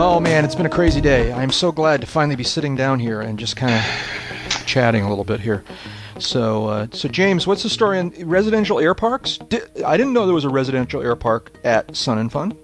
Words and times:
Oh 0.00 0.20
man, 0.20 0.44
it's 0.44 0.54
been 0.54 0.64
a 0.64 0.70
crazy 0.70 1.00
day. 1.00 1.32
I'm 1.32 1.50
so 1.50 1.72
glad 1.72 2.00
to 2.02 2.06
finally 2.06 2.36
be 2.36 2.44
sitting 2.44 2.76
down 2.76 3.00
here 3.00 3.20
and 3.20 3.36
just 3.36 3.56
kind 3.56 3.74
of 3.74 4.64
chatting 4.64 5.02
a 5.02 5.08
little 5.08 5.24
bit 5.24 5.40
here. 5.40 5.64
So, 6.20 6.66
uh, 6.66 6.86
so 6.92 7.08
James, 7.08 7.48
what's 7.48 7.64
the 7.64 7.68
story 7.68 7.98
on 7.98 8.10
residential 8.10 8.78
air 8.78 8.94
parks? 8.94 9.40
I 9.84 9.96
didn't 9.96 10.12
know 10.12 10.24
there 10.24 10.36
was 10.36 10.44
a 10.44 10.50
residential 10.50 11.02
air 11.02 11.16
park 11.16 11.50
at 11.64 11.96
Sun 11.96 12.18
and 12.18 12.30
Fun. 12.30 12.56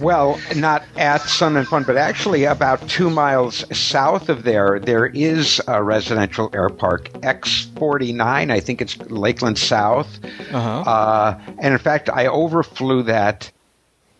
Well, 0.00 0.40
not 0.56 0.82
at 0.96 1.20
Sun 1.20 1.56
and 1.56 1.68
Fun, 1.68 1.84
but 1.84 1.96
actually 1.96 2.42
about 2.42 2.88
two 2.88 3.08
miles 3.08 3.64
south 3.76 4.28
of 4.28 4.42
there, 4.42 4.80
there 4.80 5.06
is 5.06 5.62
a 5.68 5.80
residential 5.80 6.50
air 6.52 6.70
park, 6.70 7.04
X49. 7.20 8.50
I 8.50 8.58
think 8.58 8.82
it's 8.82 8.98
Lakeland 9.10 9.58
South. 9.58 10.18
Uh-huh. 10.52 10.80
Uh, 10.80 11.40
and 11.60 11.72
in 11.72 11.78
fact, 11.78 12.10
I 12.10 12.26
overflew 12.26 13.04
that 13.04 13.52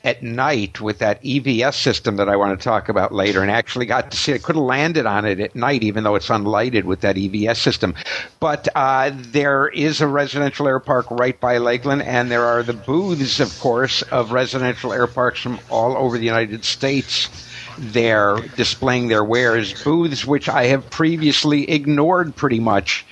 at 0.05 0.23
night 0.23 0.83
with 0.83 0.99
that 0.99 1.23
EVS 1.23 1.75
system 1.75 2.17
that 2.17 2.29
I 2.29 2.37
want 2.37 2.59
to 2.59 2.63
talk 2.63 2.91
about 2.91 3.13
later, 3.13 3.41
and 3.41 3.51
actually 3.51 3.87
got 3.87 4.11
to 4.11 4.17
see. 4.17 4.35
I 4.35 4.39
could 4.39 4.55
have 4.55 4.65
landed 4.65 5.07
on 5.07 5.25
it 5.25 5.41
at 5.41 5.57
night, 5.57 5.83
even 5.83 6.05
though 6.05 6.15
it's 6.15 6.29
unlighted 6.29 6.85
with 6.85 7.01
that 7.01 7.17
EVS 7.17 7.57
system. 7.57 7.95
But 8.39 8.69
uh, 8.75 9.13
there 9.15 9.69
is 9.69 10.03
a 10.03 10.07
residential 10.07 10.69
air 10.69 10.79
park 10.79 11.11
right 11.11 11.39
by 11.41 11.57
Lakeland, 11.57 12.03
and 12.03 12.31
there 12.31 12.45
are 12.45 12.63
the 12.63 12.75
booths, 12.75 13.41
of 13.41 13.59
course, 13.59 14.03
of 14.03 14.31
residential 14.31 14.93
air 14.93 15.07
parks 15.07 15.41
from 15.41 15.59
all 15.71 15.97
over 15.97 16.19
the 16.19 16.27
United 16.27 16.65
States. 16.65 17.51
There 17.77 18.37
displaying 18.55 19.09
their 19.09 19.25
wares, 19.25 19.83
booths 19.83 20.25
which 20.25 20.49
I 20.49 20.67
have 20.67 20.89
previously 20.91 21.69
ignored 21.69 22.37
pretty 22.37 22.61
much 22.61 23.05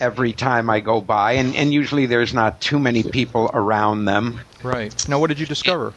every 0.00 0.32
time 0.32 0.70
I 0.70 0.78
go 0.78 1.00
by, 1.00 1.32
and, 1.32 1.56
and 1.56 1.72
usually 1.72 2.06
there's 2.06 2.32
not 2.32 2.60
too 2.60 2.78
many 2.78 3.02
people 3.02 3.50
around 3.52 4.04
them. 4.04 4.40
Right. 4.62 5.08
Now, 5.08 5.18
what 5.18 5.28
did 5.28 5.40
you 5.40 5.46
discover? 5.46 5.94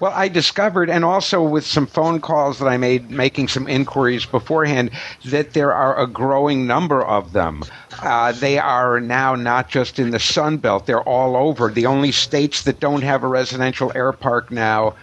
Well, 0.00 0.12
I 0.14 0.28
discovered, 0.28 0.90
and 0.90 1.04
also 1.04 1.42
with 1.42 1.64
some 1.66 1.86
phone 1.86 2.20
calls 2.20 2.58
that 2.58 2.66
I 2.66 2.76
made, 2.76 3.10
making 3.10 3.48
some 3.48 3.66
inquiries 3.68 4.26
beforehand, 4.26 4.90
that 5.26 5.52
there 5.52 5.72
are 5.72 5.98
a 5.98 6.06
growing 6.06 6.66
number 6.66 7.04
of 7.04 7.32
them. 7.32 7.62
Uh, 8.02 8.32
they 8.32 8.58
are 8.58 9.00
now 9.00 9.34
not 9.34 9.68
just 9.68 9.98
in 9.98 10.10
the 10.10 10.18
Sun 10.18 10.58
Belt; 10.58 10.86
they're 10.86 11.02
all 11.02 11.36
over. 11.36 11.70
The 11.70 11.86
only 11.86 12.12
states 12.12 12.62
that 12.64 12.80
don't 12.80 13.02
have 13.02 13.22
a 13.24 13.28
residential 13.28 13.90
air 13.94 14.12
park 14.12 14.50
now 14.50 14.94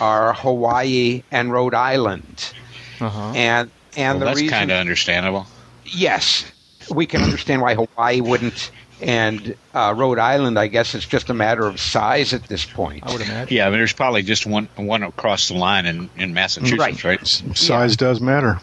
are 0.00 0.32
Hawaii 0.34 1.22
and 1.30 1.52
Rhode 1.52 1.74
Island. 1.74 2.52
Uh-huh. 3.00 3.32
And 3.34 3.70
and 3.96 4.18
Well, 4.18 4.18
the 4.20 4.24
that's 4.26 4.40
reason, 4.40 4.58
kind 4.58 4.70
of 4.70 4.78
understandable. 4.78 5.46
yes, 5.84 6.44
we 6.90 7.06
can 7.06 7.22
understand 7.22 7.62
why 7.62 7.74
Hawaii 7.74 8.20
wouldn't. 8.20 8.70
And 9.02 9.56
uh, 9.74 9.94
Rhode 9.96 10.18
Island, 10.18 10.58
I 10.58 10.68
guess 10.68 10.94
it's 10.94 11.06
just 11.06 11.28
a 11.28 11.34
matter 11.34 11.66
of 11.66 11.80
size 11.80 12.32
at 12.32 12.44
this 12.44 12.64
point. 12.64 13.02
I 13.04 13.12
would 13.12 13.20
imagine. 13.22 13.54
Yeah, 13.56 13.68
but 13.68 13.76
there's 13.76 13.92
probably 13.92 14.22
just 14.22 14.46
one 14.46 14.68
one 14.76 15.02
across 15.02 15.48
the 15.48 15.54
line 15.54 15.86
in, 15.86 16.08
in 16.16 16.32
Massachusetts, 16.34 16.78
right? 16.78 17.04
right? 17.04 17.26
Size 17.56 17.96
does 17.96 18.20
matter. 18.20 18.60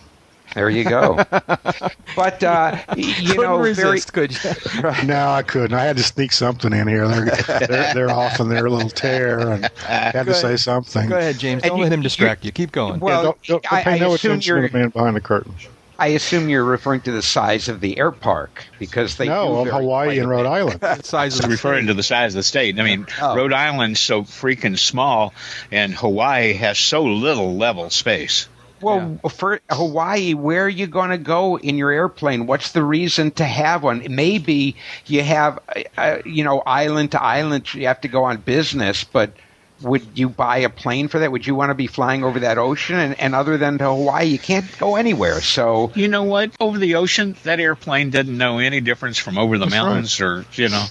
There 0.55 0.69
you 0.69 0.83
go. 0.83 1.15
but 2.15 2.43
uh, 2.43 2.77
you 2.97 3.13
Couldn't 3.13 3.35
know, 3.35 3.57
very 3.57 3.69
resist, 3.69 4.13
could 4.13 4.31
you? 4.31 4.49
No, 5.05 5.29
I 5.29 5.43
couldn't. 5.43 5.77
I 5.77 5.83
had 5.83 5.97
to 5.97 6.03
sneak 6.03 6.31
something 6.31 6.73
in 6.73 6.87
here. 6.87 7.07
They're 7.07 7.25
they're, 7.67 7.93
they're 7.93 8.09
off 8.09 8.39
in 8.39 8.49
their 8.49 8.67
little 8.67 8.89
tear, 8.89 9.39
and 9.51 9.65
I 9.87 10.09
had 10.11 10.25
to 10.25 10.33
say 10.33 10.55
something. 10.57 11.07
Go 11.07 11.17
ahead, 11.17 11.37
James. 11.37 11.61
And 11.61 11.69
Don't 11.69 11.77
you- 11.77 11.83
let 11.83 11.93
him 11.93 12.01
distract 12.01 12.43
you. 12.45 12.51
Keep 12.51 12.71
going. 12.71 12.99
Well, 12.99 13.17
Yeah, 13.19 13.23
don't, 13.25 13.43
don't, 13.43 13.63
don't 13.63 13.73
I- 13.73 13.83
pay 13.83 13.91
I 13.93 13.97
no 13.99 14.13
assume 14.15 14.31
attention 14.31 14.55
to 14.55 14.59
you're- 14.61 14.69
the 14.69 14.77
man 14.79 14.89
behind 14.89 15.15
the 15.15 15.21
curtain. 15.21 15.53
I 15.99 16.07
assume 16.07 16.49
you're 16.49 16.63
referring 16.63 17.01
to 17.01 17.11
the 17.11 17.21
size 17.21 17.67
of 17.69 17.81
the 17.81 17.97
air 17.99 18.11
park 18.11 18.63
because 18.79 19.17
they 19.17 19.27
No, 19.27 19.65
do 19.65 19.69
of 19.69 19.75
Hawaii 19.75 20.17
and 20.19 20.29
Rhode. 20.29 20.45
Island. 20.59 20.79
the 20.79 21.01
size 21.03 21.39
of 21.39 21.49
referring 21.49 21.83
state. 21.83 21.87
to 21.87 21.93
the 21.93 22.03
size 22.03 22.33
of 22.33 22.37
the 22.39 22.43
state. 22.43 22.79
I 22.79 22.83
mean, 22.83 23.05
Oh. 23.21 23.35
Rhode 23.35 23.53
Island's 23.53 23.99
so 23.99 24.23
freaking 24.23 24.79
small, 24.79 25.33
and 25.71 25.93
Hawaii 25.93 26.53
has 26.53 26.79
so 26.79 27.03
little 27.03 27.55
level 27.57 27.89
space. 27.89 28.47
Well, 28.81 29.19
for 29.29 29.59
Hawaii, 29.69 30.33
where 30.35 30.63
are 30.63 30.69
you 30.69 30.87
going 30.87 31.09
to 31.09 31.17
go 31.17 31.57
in 31.59 31.77
your 31.77 31.91
airplane? 31.91 32.45
What's 32.47 32.71
the 32.71 32.81
reason 32.81 33.31
to 33.31 33.43
have 33.43 33.83
one? 33.83 34.05
Maybe 34.09 34.77
you 35.05 35.21
have, 35.21 35.59
uh, 35.75 35.81
uh, 35.97 36.17
you 36.25 36.45
know, 36.45 36.61
island 36.65 37.11
to 37.11 37.21
island. 37.21 37.73
You 37.73 37.87
have 37.87 37.99
to 38.01 38.07
go 38.07 38.23
on 38.23 38.37
business, 38.37 39.03
but 39.03 39.33
would 39.81 40.17
you 40.17 40.29
buy 40.29 40.57
a 40.57 40.69
plane 40.69 41.07
for 41.07 41.19
that? 41.19 41.31
Would 41.31 41.47
you 41.47 41.55
want 41.55 41.69
to 41.69 41.75
be 41.75 41.87
flying 41.87 42.23
over 42.23 42.39
that 42.41 42.57
ocean? 42.57 42.97
And, 42.97 43.19
and 43.19 43.35
other 43.35 43.57
than 43.57 43.77
to 43.77 43.85
Hawaii, 43.85 44.25
you 44.27 44.39
can't 44.39 44.65
go 44.77 44.95
anywhere. 44.95 45.41
So 45.41 45.91
You 45.95 46.07
know 46.07 46.23
what? 46.23 46.51
Over 46.59 46.77
the 46.77 46.95
ocean, 46.95 47.35
that 47.43 47.59
airplane 47.59 48.09
doesn't 48.09 48.37
know 48.37 48.59
any 48.59 48.81
difference 48.81 49.17
from 49.17 49.37
over 49.37 49.57
the 49.57 49.65
That's 49.65 49.75
right. 49.75 49.83
mountains, 49.83 50.19
or 50.21 50.45
you 50.53 50.69
know. 50.69 50.85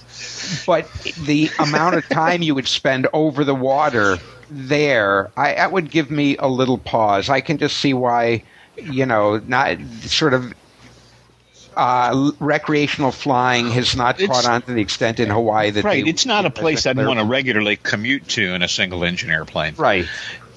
but 0.65 0.89
the 1.23 1.49
amount 1.59 1.95
of 1.95 2.07
time 2.09 2.41
you 2.41 2.55
would 2.55 2.67
spend 2.67 3.07
over 3.13 3.43
the 3.43 3.55
water 3.55 4.17
there, 4.49 5.29
I, 5.37 5.53
that 5.55 5.71
would 5.71 5.91
give 5.91 6.09
me 6.09 6.37
a 6.37 6.47
little 6.47 6.77
pause. 6.77 7.29
I 7.29 7.41
can 7.41 7.57
just 7.57 7.77
see 7.77 7.93
why, 7.93 8.43
you 8.77 9.05
know, 9.05 9.37
not 9.37 9.77
sort 10.01 10.33
of 10.33 10.53
uh, 11.79 12.31
recreational 12.39 13.11
flying 13.11 13.69
has 13.71 13.95
not 13.95 14.19
It's- 14.19 14.29
caught 14.43 14.49
on 14.51 14.61
to 14.63 14.73
the 14.73 14.81
extent 14.81 15.19
in 15.19 15.29
Hawaii 15.29 15.71
that 15.71 15.83
Right, 15.83 16.03
they- 16.03 16.09
it's 16.09 16.25
not 16.25 16.45
a 16.45 16.49
place 16.49 16.85
I'd 16.85 16.97
want 16.97 17.19
to 17.19 17.25
regularly 17.25 17.77
commute 17.77 18.27
to 18.29 18.53
in 18.53 18.61
a 18.61 18.67
single 18.67 19.03
engine 19.03 19.29
airplane. 19.31 19.75
Right. 19.77 20.05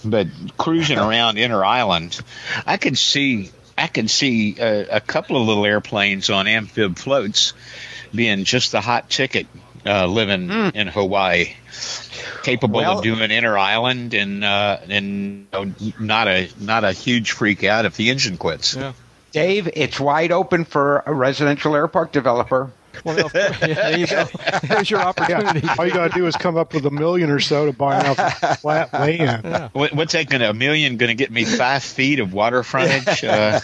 but 0.05 0.27
cruising 0.59 0.99
around 1.09 1.39
inner 1.39 1.65
island, 1.65 2.19
I 2.67 2.77
could 2.77 2.99
see 2.99 3.51
I 3.79 3.87
could 3.87 4.11
see 4.11 4.57
a, 4.59 4.97
a 4.97 5.01
couple 5.01 5.41
of 5.41 5.47
little 5.47 5.65
airplanes 5.65 6.29
on 6.29 6.47
amphib 6.49 6.99
floats 6.99 7.53
being 8.15 8.45
just 8.45 8.73
the 8.73 8.81
hot 8.81 9.09
ticket 9.09 9.47
uh, 9.87 10.07
living 10.07 10.51
in 10.51 10.87
Hawaii, 10.89 11.55
capable 12.43 12.81
Well- 12.81 12.99
of 12.99 13.05
doing 13.05 13.31
inner 13.31 13.57
island 13.57 14.13
and 14.15 14.45
uh, 14.45 14.79
and 14.89 15.47
you 15.53 15.93
know, 15.93 15.95
not 15.99 16.29
a 16.29 16.49
not 16.61 16.85
a 16.85 16.93
huge 16.93 17.31
freak 17.33 17.65
out 17.65 17.85
if 17.85 17.97
the 17.97 18.11
engine 18.11 18.37
quits. 18.39 18.75
Yeah. 18.77 18.93
Dave, 19.33 19.67
it's 19.75 19.99
wide 19.99 20.31
open 20.31 20.67
for 20.67 21.03
a 21.07 21.13
residential 21.15 21.75
air 21.75 21.89
park 21.89 22.13
developer. 22.13 22.71
Well, 23.05 23.17
no, 23.17 23.29
yeah, 23.35 23.51
there 23.59 23.99
you 23.99 24.07
go. 24.07 24.25
There's 24.63 24.91
your 24.91 25.01
opportunity. 25.01 25.61
Yeah, 25.67 25.75
all 25.79 25.87
you 25.87 25.93
got 25.93 26.13
to 26.13 26.19
do 26.19 26.27
is 26.27 26.37
come 26.37 26.57
up 26.57 26.75
with 26.75 26.87
a 26.87 26.91
million 26.91 27.31
or 27.31 27.41
so 27.41 27.67
to 27.67 27.73
buy 27.73 28.01
enough 28.01 28.61
flat 28.61 28.93
land. 28.95 29.71
What, 29.73 29.93
what's 29.95 30.13
that 30.13 30.29
going 30.29 30.41
to 30.41 30.51
a 30.51 30.55
million 30.55 30.97
going 30.97 31.09
to 31.09 31.15
get 31.15 31.31
me 31.31 31.45
five 31.45 31.83
feet 31.83 32.21
of 32.21 32.33
water 32.33 32.63
frontage? 32.63 33.25
Uh, 33.33 33.61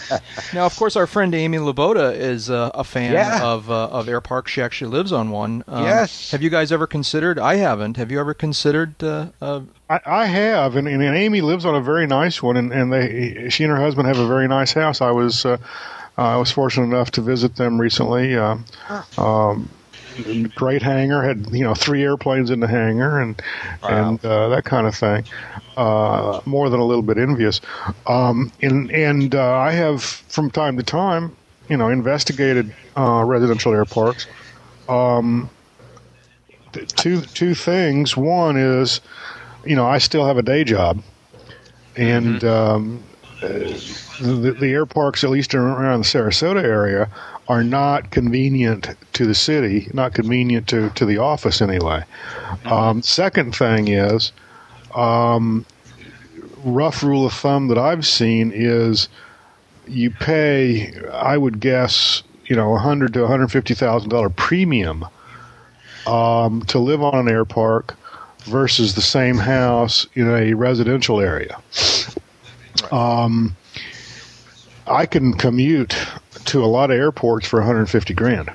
Now, 0.53 0.65
of 0.65 0.75
course, 0.75 0.95
our 0.95 1.05
friend 1.07 1.33
Amy 1.35 1.57
Laboda 1.59 2.13
is 2.13 2.49
uh, 2.49 2.71
a 2.73 2.83
fan 2.83 3.13
Yeah. 3.13 3.43
of 3.43 3.69
uh, 3.69 3.87
of 3.87 4.09
air 4.09 4.21
parks. 4.21 4.51
She 4.51 4.61
actually 4.61 4.91
lives 4.91 5.11
on 5.11 5.29
one. 5.29 5.63
Um, 5.67 5.83
Yes. 5.83 6.31
Have 6.31 6.41
you 6.41 6.49
guys 6.49 6.71
ever 6.71 6.87
considered? 6.87 7.37
I 7.39 7.55
haven't. 7.55 7.97
Have 7.97 8.11
you 8.11 8.19
ever 8.19 8.33
considered? 8.33 8.95
Uh, 9.03 9.27
uh, 9.41 9.61
I, 9.89 9.99
I 10.05 10.25
have, 10.25 10.75
and, 10.75 10.87
and 10.87 11.01
Amy 11.03 11.41
lives 11.41 11.65
on 11.65 11.75
a 11.75 11.81
very 11.81 12.07
nice 12.07 12.41
one, 12.43 12.57
and, 12.57 12.71
and 12.71 12.91
they, 12.93 13.49
she 13.49 13.63
and 13.63 13.71
her 13.71 13.79
husband 13.79 14.07
have 14.07 14.19
a 14.19 14.27
very 14.27 14.47
nice 14.47 14.73
house. 14.73 15.01
I 15.01 15.11
was, 15.11 15.45
uh, 15.45 15.57
I 16.19 16.37
was 16.37 16.51
fortunate 16.51 16.85
enough 16.85 17.11
to 17.11 17.21
visit 17.21 17.55
them 17.55 17.79
recently. 17.79 18.35
Uh, 18.35 18.57
um, 19.17 19.69
great 20.55 20.81
hangar 20.81 21.23
had 21.23 21.47
you 21.51 21.63
know 21.63 21.73
three 21.73 22.03
airplanes 22.03 22.49
in 22.49 22.59
the 22.59 22.67
hangar 22.67 23.19
and 23.19 23.41
and 23.83 24.23
uh, 24.25 24.49
that 24.49 24.65
kind 24.65 24.87
of 24.87 24.95
thing. 24.95 25.25
Uh, 25.77 26.41
more 26.45 26.69
than 26.69 26.79
a 26.81 26.85
little 26.85 27.01
bit 27.01 27.17
envious. 27.17 27.61
Um, 28.05 28.51
and 28.61 28.91
and 28.91 29.33
uh, 29.33 29.55
I 29.55 29.71
have 29.71 30.03
from 30.03 30.51
time 30.51 30.75
to 30.77 30.83
time, 30.83 31.35
you 31.69 31.77
know, 31.77 31.87
investigated 31.87 32.73
uh, 32.97 33.23
residential 33.25 33.73
air 33.73 33.85
parks. 33.85 34.27
Um, 34.89 35.49
th- 36.73 36.87
two 36.95 37.21
two 37.21 37.53
things. 37.53 38.17
One 38.17 38.57
is, 38.57 38.99
you 39.65 39.75
know, 39.75 39.87
I 39.87 39.99
still 39.99 40.25
have 40.25 40.37
a 40.37 40.41
day 40.41 40.65
job, 40.65 41.01
and 41.95 42.43
um, 42.43 43.03
uh, 43.03 43.08
the, 43.41 44.55
the 44.59 44.71
air 44.71 44.85
parks, 44.85 45.23
at 45.23 45.29
least 45.29 45.55
around 45.55 46.01
the 46.01 46.05
Sarasota 46.05 46.63
area, 46.63 47.09
are 47.47 47.63
not 47.63 48.11
convenient 48.11 48.89
to 49.13 49.25
the 49.25 49.35
city, 49.35 49.87
not 49.93 50.13
convenient 50.13 50.67
to, 50.67 50.89
to 50.91 51.05
the 51.05 51.17
office 51.17 51.61
anyway. 51.61 52.03
Um, 52.65 53.01
second 53.01 53.55
thing 53.55 53.87
is, 53.87 54.31
um, 54.93 55.65
rough 56.63 57.01
rule 57.03 57.25
of 57.25 57.33
thumb 57.33 57.67
that 57.69 57.77
I've 57.77 58.05
seen 58.05 58.51
is 58.53 59.07
you 59.87 60.11
pay, 60.11 60.93
I 61.11 61.37
would 61.37 61.59
guess, 61.59 62.21
you 62.45 62.55
know, 62.55 62.75
hundred 62.77 63.13
to 63.13 63.21
one 63.21 63.29
hundred 63.29 63.51
fifty 63.51 63.73
thousand 63.73 64.09
dollar 64.09 64.29
premium 64.29 65.05
um, 66.05 66.61
to 66.63 66.79
live 66.79 67.01
on 67.01 67.15
an 67.15 67.29
air 67.29 67.45
park 67.45 67.95
versus 68.45 68.95
the 68.95 69.01
same 69.01 69.37
house 69.37 70.07
in 70.13 70.27
a 70.27 70.53
residential 70.53 71.19
area. 71.19 71.59
Um, 72.91 73.55
I 74.87 75.05
can 75.05 75.33
commute 75.33 75.95
to 76.45 76.63
a 76.63 76.67
lot 76.67 76.89
of 76.91 76.97
airports 76.97 77.47
for 77.47 77.59
150 77.59 78.13
grand. 78.13 78.51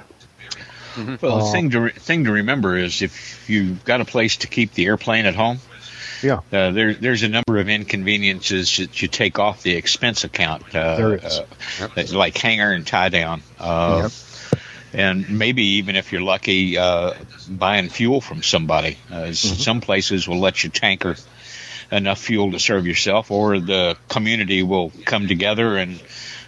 Well, 1.21 1.39
the 1.47 1.51
thing 1.53 1.71
to 1.71 1.81
re- 1.81 1.91
thing 1.93 2.25
to 2.25 2.33
remember 2.33 2.77
is 2.77 3.03
if 3.03 3.49
you've 3.51 3.85
got 3.85 4.01
a 4.01 4.05
place 4.05 4.37
to 4.39 4.47
keep 4.47 4.75
the 4.75 4.87
airplane 4.87 5.27
at 5.27 5.35
home, 5.35 5.59
Yeah. 6.23 6.41
uh, 6.53 6.71
there 6.71 6.95
there's 6.95 7.25
a 7.25 7.29
number 7.29 7.59
of 7.59 7.69
inconveniences 7.69 8.77
that 8.77 9.03
you 9.03 9.09
take 9.09 9.39
off 9.41 9.63
the 9.65 9.75
expense 9.75 10.23
account. 10.25 10.63
Uh, 10.75 10.97
There 10.97 11.15
is. 11.17 11.25
uh, 11.81 11.89
that- 11.97 12.13
like 12.13 12.37
hangar 12.39 12.71
and 12.73 12.87
tie 12.87 13.09
down. 13.09 13.43
Uh, 13.59 14.09
And 14.97 15.29
maybe 15.29 15.65
even 15.79 15.97
if 15.97 16.13
you're 16.13 16.23
lucky, 16.23 16.79
uh, 16.79 17.15
buying 17.51 17.89
fuel 17.89 18.21
from 18.21 18.45
somebody. 18.45 18.97
Uh, 19.11 19.23
s- 19.35 19.41
Some 19.41 19.81
places 19.81 20.29
will 20.29 20.39
let 20.39 20.63
you 20.63 20.71
tanker 20.71 21.17
enough 21.95 22.21
fuel 22.21 22.53
to 22.53 22.59
serve 22.59 22.87
yourself, 22.87 23.31
or 23.31 23.59
the 23.61 23.97
community 24.09 24.63
will 24.63 24.93
come 25.05 25.29
together 25.29 25.77
and 25.77 26.03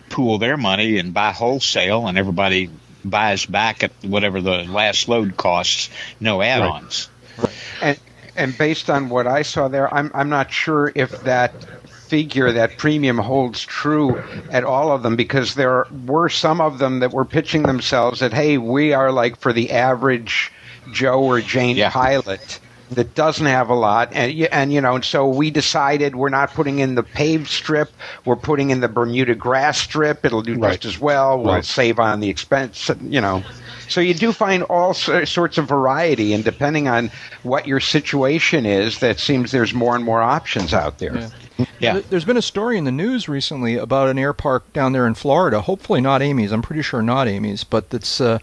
pool 0.09 0.39
their 0.39 0.57
money 0.57 0.99
and 0.99 1.15
buy 1.15 1.33
wholesale, 1.33 2.07
and 2.07 2.19
everybody 2.19 2.71
buys 3.05 3.47
back 3.47 3.83
at 3.85 3.93
whatever 4.03 4.41
the 4.41 4.65
last 4.65 5.09
load 5.09 5.37
costs, 5.37 5.91
no 6.21 6.43
add-ons. 6.43 7.09
Right. 7.39 7.51
And 7.83 8.01
and 8.37 8.59
based 8.59 8.91
on 8.91 9.09
what 9.09 9.27
I 9.27 9.43
saw 9.43 9.69
there, 9.69 9.93
I'm 9.93 10.11
I'm 10.15 10.29
not 10.29 10.53
sure 10.53 10.93
if 10.95 11.21
that 11.21 11.53
figure, 11.87 12.53
that 12.53 12.79
premium 12.79 13.19
holds 13.19 13.65
true 13.65 14.23
at 14.51 14.65
all 14.65 14.93
of 14.93 15.03
them 15.03 15.17
because 15.17 15.55
there 15.55 15.87
were 16.07 16.29
some 16.29 16.61
of 16.61 16.79
them 16.79 17.01
that 17.01 17.13
were 17.13 17.25
pitching 17.25 17.63
themselves 17.63 18.21
that 18.21 18.33
hey, 18.33 18.59
we 18.59 18.93
are 18.93 19.11
like 19.11 19.39
for 19.39 19.53
the 19.53 19.71
average 19.73 20.53
Joe 20.93 21.21
or 21.23 21.41
Jane 21.41 21.77
Yeah. 21.77 21.91
pilot 21.91 22.61
that 22.91 23.15
doesn't 23.15 23.47
have 23.47 23.69
a 23.69 23.75
lot. 23.75 24.11
And 24.13 24.33
and 24.53 24.73
you 24.73 24.81
know 24.81 24.95
and 24.95 25.05
so 25.05 25.29
we 25.29 25.51
decided 25.51 26.17
we're 26.17 26.29
not 26.29 26.53
putting 26.55 26.79
in 26.79 26.95
the 26.95 27.03
paved 27.03 27.49
strip. 27.49 27.91
We're 28.25 28.37
putting 28.37 28.71
in 28.71 28.81
the 28.81 28.89
Bermuda 28.89 29.35
grass 29.35 29.79
strip. 29.79 30.25
It'll 30.25 30.43
do 30.43 30.55
Right. 30.55 30.81
just 30.81 30.97
as 30.97 31.01
well. 31.01 31.39
We'll 31.39 31.55
Right. 31.55 31.65
save 31.65 31.99
on 31.99 32.21
the 32.21 32.29
expense 32.29 32.91
you 33.03 33.21
know 33.21 33.43
so 33.89 34.01
you 34.01 34.15
do 34.15 34.33
find 34.33 34.63
all 34.65 34.95
sorts 34.95 35.59
of 35.59 35.67
variety 35.69 36.33
and 36.33 36.45
depending 36.45 36.89
on 36.89 37.11
what 37.43 37.67
your 37.67 37.81
situation 37.81 38.67
is 38.67 38.99
that 39.01 39.19
seems 39.19 39.51
there's 39.53 39.75
more 39.75 39.95
and 39.95 40.05
more 40.05 40.23
options 40.23 40.73
out 40.75 40.99
there 40.99 41.17
Yeah. 41.19 41.29
Yeah. 41.79 41.93
There- 41.95 42.03
There's 42.03 42.25
been 42.27 42.37
a 42.37 42.43
story 42.43 42.77
in 42.77 42.85
the 42.85 42.93
news 42.93 43.29
recently 43.31 43.77
about 43.77 44.09
an 44.11 44.19
air 44.19 44.35
park 44.35 44.71
down 44.75 44.93
there 44.93 45.07
in 45.07 45.15
Florida. 45.15 45.63
Hopefully 45.63 46.03
not 46.03 46.21
Amy's. 46.21 46.53
I'm 46.53 46.61
pretty 46.61 46.83
sure 46.83 47.01
not 47.01 47.29
Amy's, 47.29 47.65
but 47.65 47.89
that's 47.89 48.21
uh, 48.21 48.39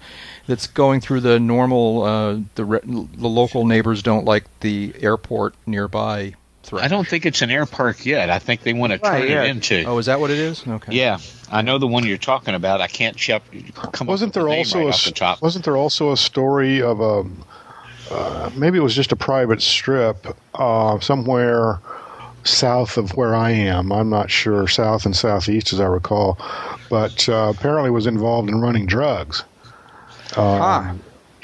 that's 0.47 0.65
going 0.65 0.99
through 0.99 1.19
the 1.21 1.39
normal. 1.39 2.03
Uh, 2.03 2.39
the 2.55 2.65
re- 2.65 2.79
the 2.83 3.27
local 3.27 3.65
neighbors 3.67 4.01
don't 4.01 4.25
like 4.25 4.45
the 4.61 4.93
airport 4.99 5.53
nearby. 5.67 6.33
Threat. 6.63 6.83
I 6.83 6.87
don't 6.87 7.07
think 7.07 7.25
it's 7.25 7.41
an 7.41 7.51
air 7.51 7.65
park 7.65 8.05
yet. 8.05 8.29
I 8.29 8.39
think 8.39 8.61
they 8.61 8.73
want 8.73 8.93
to 8.93 8.97
turn 8.99 9.11
Right, 9.11 9.29
yeah. 9.29 9.43
it 9.43 9.49
into. 9.49 9.83
Oh, 9.83 9.97
is 9.97 10.05
that 10.07 10.19
what 10.19 10.31
it 10.31 10.37
is? 10.37 10.65
Okay. 10.67 10.93
Yeah, 10.93 11.19
I 11.51 11.61
know 11.61 11.77
the 11.77 11.87
one 11.87 12.05
you're 12.05 12.17
talking 12.17 12.55
about. 12.55 12.79
I 12.81 12.87
can't 12.87 13.15
chep, 13.17 13.43
come 13.91 14.07
Wasn't 14.07 14.29
up 14.29 14.29
with 14.29 14.33
there 14.35 14.43
the 14.43 14.49
name 14.49 14.59
also 14.59 14.79
right 14.79 14.85
a 14.85 14.89
off 14.93 15.03
the 15.05 15.11
top. 15.11 15.41
wasn't 15.41 15.65
there 15.65 15.75
also 15.77 16.11
a 16.13 16.17
story 16.17 16.81
of 16.81 16.99
a 17.01 17.25
uh, 18.11 18.49
maybe 18.55 18.77
it 18.77 18.81
was 18.81 18.95
just 18.95 19.11
a 19.11 19.15
private 19.15 19.61
strip 19.61 20.25
uh, 20.55 20.99
somewhere 20.99 21.79
south 22.43 22.97
of 22.97 23.11
where 23.15 23.33
I 23.35 23.51
am. 23.51 23.91
I'm 23.91 24.09
not 24.09 24.29
sure 24.29 24.67
south 24.67 25.05
and 25.05 25.15
southeast 25.15 25.73
as 25.73 25.79
I 25.79 25.85
recall, 25.85 26.37
but 26.89 27.27
uh, 27.29 27.53
apparently 27.55 27.89
was 27.89 28.05
involved 28.05 28.49
in 28.49 28.61
running 28.61 28.85
drugs. 28.85 29.43
ah, 30.37 30.93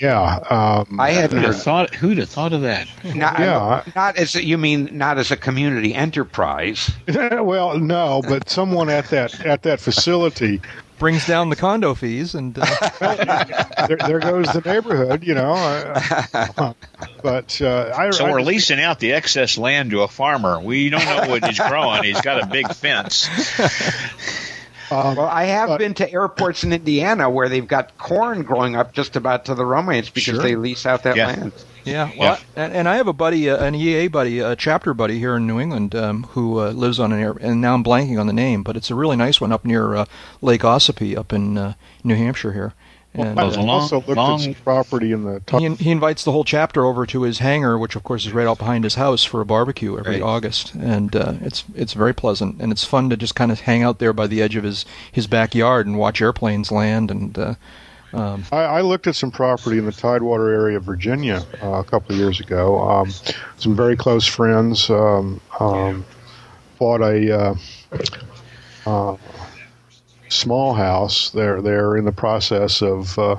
Yeah, 0.02 0.36
um, 0.50 1.00
I 1.00 1.12
hadn't 1.12 1.44
Who'd 1.44 1.56
thought? 1.56 1.94
Who'd 1.96 2.18
have 2.20 2.30
thought 2.30 2.54
of 2.54 2.62
that? 2.62 2.88
not, 3.04 3.40
Yeah. 3.40 3.84
not 3.96 4.18
as 4.18 4.36
a, 4.36 4.44
you 4.46 4.58
mean 4.58 4.90
not 4.98 5.18
as 5.18 5.32
a 5.32 5.38
community 5.38 5.94
enterprise 5.94 6.92
well, 7.08 7.78
no, 7.78 8.22
but 8.28 8.50
someone 8.50 8.90
at 8.90 9.10
that 9.10 9.46
at 9.46 9.64
that 9.64 9.80
facility. 9.80 10.62
Brings 11.00 11.26
down 11.26 11.50
the 11.50 11.56
condo 11.56 11.94
fees 11.96 12.36
and. 12.36 12.58
Uh, 12.60 12.66
There, 13.88 13.96
there 13.98 14.20
goes 14.20 14.52
the 14.52 14.62
neighborhood, 14.66 15.24
you 15.24 15.34
know. 15.34 15.54
uh, 15.54 16.74
but 17.24 17.60
uh, 17.62 17.94
I, 17.98 18.10
So 18.12 18.26
we're 18.30 18.40
just- 18.40 18.48
leasing 18.48 18.82
out 18.82 19.00
the 19.00 19.14
excess 19.14 19.58
land 19.58 19.92
to 19.92 20.02
a 20.02 20.08
farmer. 20.10 20.60
We 20.60 20.90
don't 20.90 21.06
know 21.06 21.30
what 21.30 21.46
he's 21.46 21.58
growing. 21.60 22.04
He's 22.04 22.20
got 22.22 22.44
a 22.44 22.46
big 22.46 22.72
fence. 22.74 23.30
Well, 24.92 25.20
I 25.22 25.46
have 25.46 25.70
but- 25.70 25.80
been 25.80 25.94
to 25.96 26.12
airports 26.12 26.64
in 26.64 26.74
Indiana 26.74 27.30
where 27.30 27.50
they've 27.50 27.68
got 27.68 27.98
corn 27.98 28.44
growing 28.44 28.76
up 28.76 28.94
just 28.94 29.16
about 29.16 29.46
to 29.46 29.56
the 29.56 29.66
romance 29.66 30.10
because 30.10 30.36
Sure. 30.36 30.44
they 30.44 30.56
lease 30.56 30.86
out 30.86 31.04
that 31.04 31.16
Yeah. 31.16 31.28
land. 31.28 31.52
Yeah, 31.86 32.10
well, 32.20 32.38
And, 32.56 32.74
and 32.74 32.90
I 32.90 32.98
have 32.98 33.08
a 33.08 33.14
buddy, 33.14 33.50
uh, 33.50 33.58
an 33.64 33.74
EA 33.74 34.08
buddy, 34.10 34.40
a 34.40 34.56
chapter 34.56 34.94
buddy 34.94 35.18
here 35.18 35.36
in 35.38 35.48
New 35.48 35.60
England, 35.60 35.96
um, 35.96 36.24
who 36.32 36.60
uh, 36.60 36.72
lives 36.72 37.00
on 37.00 37.12
an 37.14 37.20
air, 37.22 37.36
and 37.40 37.62
now 37.62 37.74
I'm 37.74 37.84
blanking 37.84 38.20
on 38.20 38.28
the 38.28 38.34
name, 38.34 38.64
but 38.64 38.76
it's 38.76 38.92
a 38.92 38.96
really 38.96 39.16
nice 39.16 39.40
one 39.42 39.52
up 39.52 39.64
near 39.66 39.96
uh, 39.96 40.06
Lake 40.42 40.62
Ossipee, 40.62 41.18
up 41.18 41.32
in 41.34 41.58
uh, 41.58 41.74
New 42.04 42.16
Hampshire 42.16 42.52
here. 42.54 42.74
And 43.12 43.36
Well, 43.38 43.52
uh, 43.54 43.58
long- 43.58 43.70
also 43.70 43.96
looked 43.98 44.10
long- 44.10 44.40
at 44.40 44.44
some 44.44 44.54
property 44.54 45.12
in 45.12 45.24
the 45.24 45.40
top 45.40 45.60
he, 45.62 45.68
he 45.76 45.90
invites 45.92 46.24
the 46.24 46.32
whole 46.32 46.44
chapter 46.44 46.86
over 46.86 47.08
to 47.08 47.24
his 47.24 47.40
hangar, 47.40 47.78
which 47.78 47.96
of 47.96 48.04
course 48.04 48.26
is 48.28 48.34
right 48.34 48.46
out 48.46 48.60
behind 48.60 48.84
his 48.84 48.96
house 48.96 49.24
for 49.24 49.42
a 49.42 49.46
barbecue 49.46 49.98
every 49.98 50.14
Right. 50.16 50.22
August, 50.22 50.76
and 50.76 51.16
uh, 51.16 51.34
it's 51.42 51.64
it's 51.76 51.94
very 51.94 52.14
pleasant 52.14 52.62
and 52.62 52.72
it's 52.72 52.84
fun 52.86 53.10
to 53.10 53.18
just 53.18 53.34
kind 53.36 53.52
of 53.52 53.62
hang 53.62 53.82
out 53.82 53.98
there 53.98 54.14
by 54.14 54.28
the 54.28 54.42
edge 54.44 54.56
of 54.56 54.64
his 54.64 54.86
his 55.12 55.26
backyard 55.26 55.88
and 55.88 55.98
watch 55.98 56.22
airplanes 56.22 56.72
land 56.72 57.10
and. 57.12 57.38
Uh, 57.38 57.56
um, 58.12 58.44
I, 58.52 58.58
I 58.64 58.82
looked 58.82 59.06
at 59.06 59.16
some 59.16 59.30
property 59.30 59.78
in 59.78 59.86
the 59.86 59.92
Tidewater 59.92 60.50
area 60.52 60.78
of 60.78 60.84
Virginia 60.84 61.44
uh, 61.62 61.74
a 61.74 61.84
couple 61.84 62.14
of 62.14 62.18
years 62.20 62.40
ago. 62.40 62.80
Um, 62.90 63.12
some 63.58 63.76
very 63.76 63.96
close 63.96 64.26
friends 64.26 64.90
um, 64.90 65.40
um, 65.60 66.04
bought 66.80 67.02
a 67.02 67.40
uh, 67.40 67.56
uh, 68.88 69.16
small 70.30 70.74
house. 70.74 71.32
They're 71.32 71.62
they're 71.62 71.98
in 71.98 72.06
the 72.06 72.12
process 72.12 72.82
of 72.82 73.18
uh, 73.20 73.38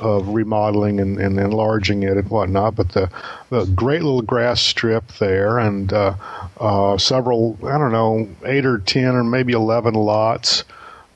of 0.00 0.28
remodeling 0.28 1.00
and, 1.00 1.18
and 1.18 1.38
enlarging 1.38 2.02
it 2.04 2.16
and 2.16 2.30
whatnot. 2.30 2.76
But 2.76 2.90
the 2.90 3.10
the 3.50 3.66
great 3.66 4.02
little 4.02 4.22
grass 4.22 4.60
strip 4.60 5.06
there 5.18 5.58
and 5.58 5.92
uh, 5.92 6.14
uh, 6.58 6.98
several 6.98 7.58
I 7.64 7.78
don't 7.78 7.92
know 7.92 8.28
eight 8.44 8.64
or 8.64 8.78
ten 8.78 9.14
or 9.14 9.24
maybe 9.24 9.52
eleven 9.52 9.94
lots 9.94 10.64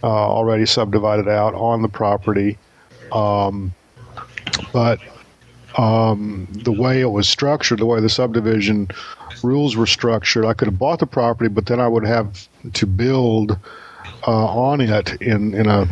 uh, 0.03 0.07
already 0.07 0.67
subdivided 0.67 1.29
out 1.29 1.55
on 1.55 1.83
the 1.83 1.89
property. 1.89 2.59
Um, 3.13 3.73
but 4.73 4.99
um, 5.79 6.49
the 6.51 6.73
way 6.73 7.01
it 7.01 7.11
was 7.11 7.29
structured, 7.29 7.79
the 7.79 7.87
way 7.87 8.01
the 8.01 8.09
subdivision 8.09 8.89
rules 9.43 9.77
were 9.77 9.87
structured, 9.87 10.45
I 10.45 10.55
could 10.55 10.69
have 10.69 10.79
bought 10.79 10.99
the 10.99 11.07
property, 11.07 11.49
but 11.49 11.67
then 11.67 11.81
I 11.81 11.89
would 11.89 12.05
have 12.07 12.49
to 12.75 12.87
build 12.87 13.59
on 14.27 14.81
it 14.81 15.21
in 15.21 15.55
in 15.55 15.67
a 15.67 15.87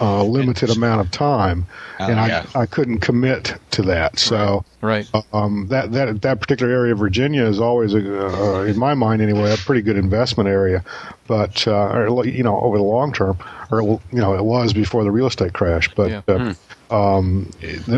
uh, 0.00 0.22
limited 0.22 0.70
amount 0.70 1.00
of 1.00 1.10
time, 1.10 1.66
Oh, 2.00 2.04
and 2.06 2.16
yeah. 2.16 2.46
I 2.54 2.60
I 2.60 2.66
couldn't 2.66 3.00
commit 3.00 3.54
to 3.72 3.82
that. 3.82 4.18
So 4.20 4.64
right. 4.80 5.04
um, 5.32 5.66
that 5.70 5.90
that 5.90 6.22
that 6.22 6.40
particular 6.40 6.72
area 6.72 6.92
of 6.92 7.00
Virginia 7.00 7.44
is 7.44 7.58
always, 7.58 7.94
a, 7.94 8.28
uh, 8.28 8.60
in 8.62 8.78
my 8.78 8.94
mind 8.94 9.20
anyway, 9.22 9.52
a 9.52 9.56
pretty 9.56 9.82
good 9.82 9.96
investment 9.96 10.48
area. 10.48 10.84
But 11.26 11.66
uh, 11.66 11.88
or, 11.88 12.24
you 12.24 12.44
know, 12.44 12.60
over 12.60 12.76
the 12.76 12.84
long 12.84 13.12
term, 13.12 13.38
or 13.72 13.82
you 13.82 14.00
know, 14.12 14.34
it 14.34 14.44
was 14.44 14.72
before 14.72 15.02
the 15.02 15.10
real 15.10 15.26
estate 15.26 15.52
crash. 15.52 15.88
But 15.96 16.10
Yeah. 16.10 16.22
uh, 16.28 16.54
um, 16.94 17.50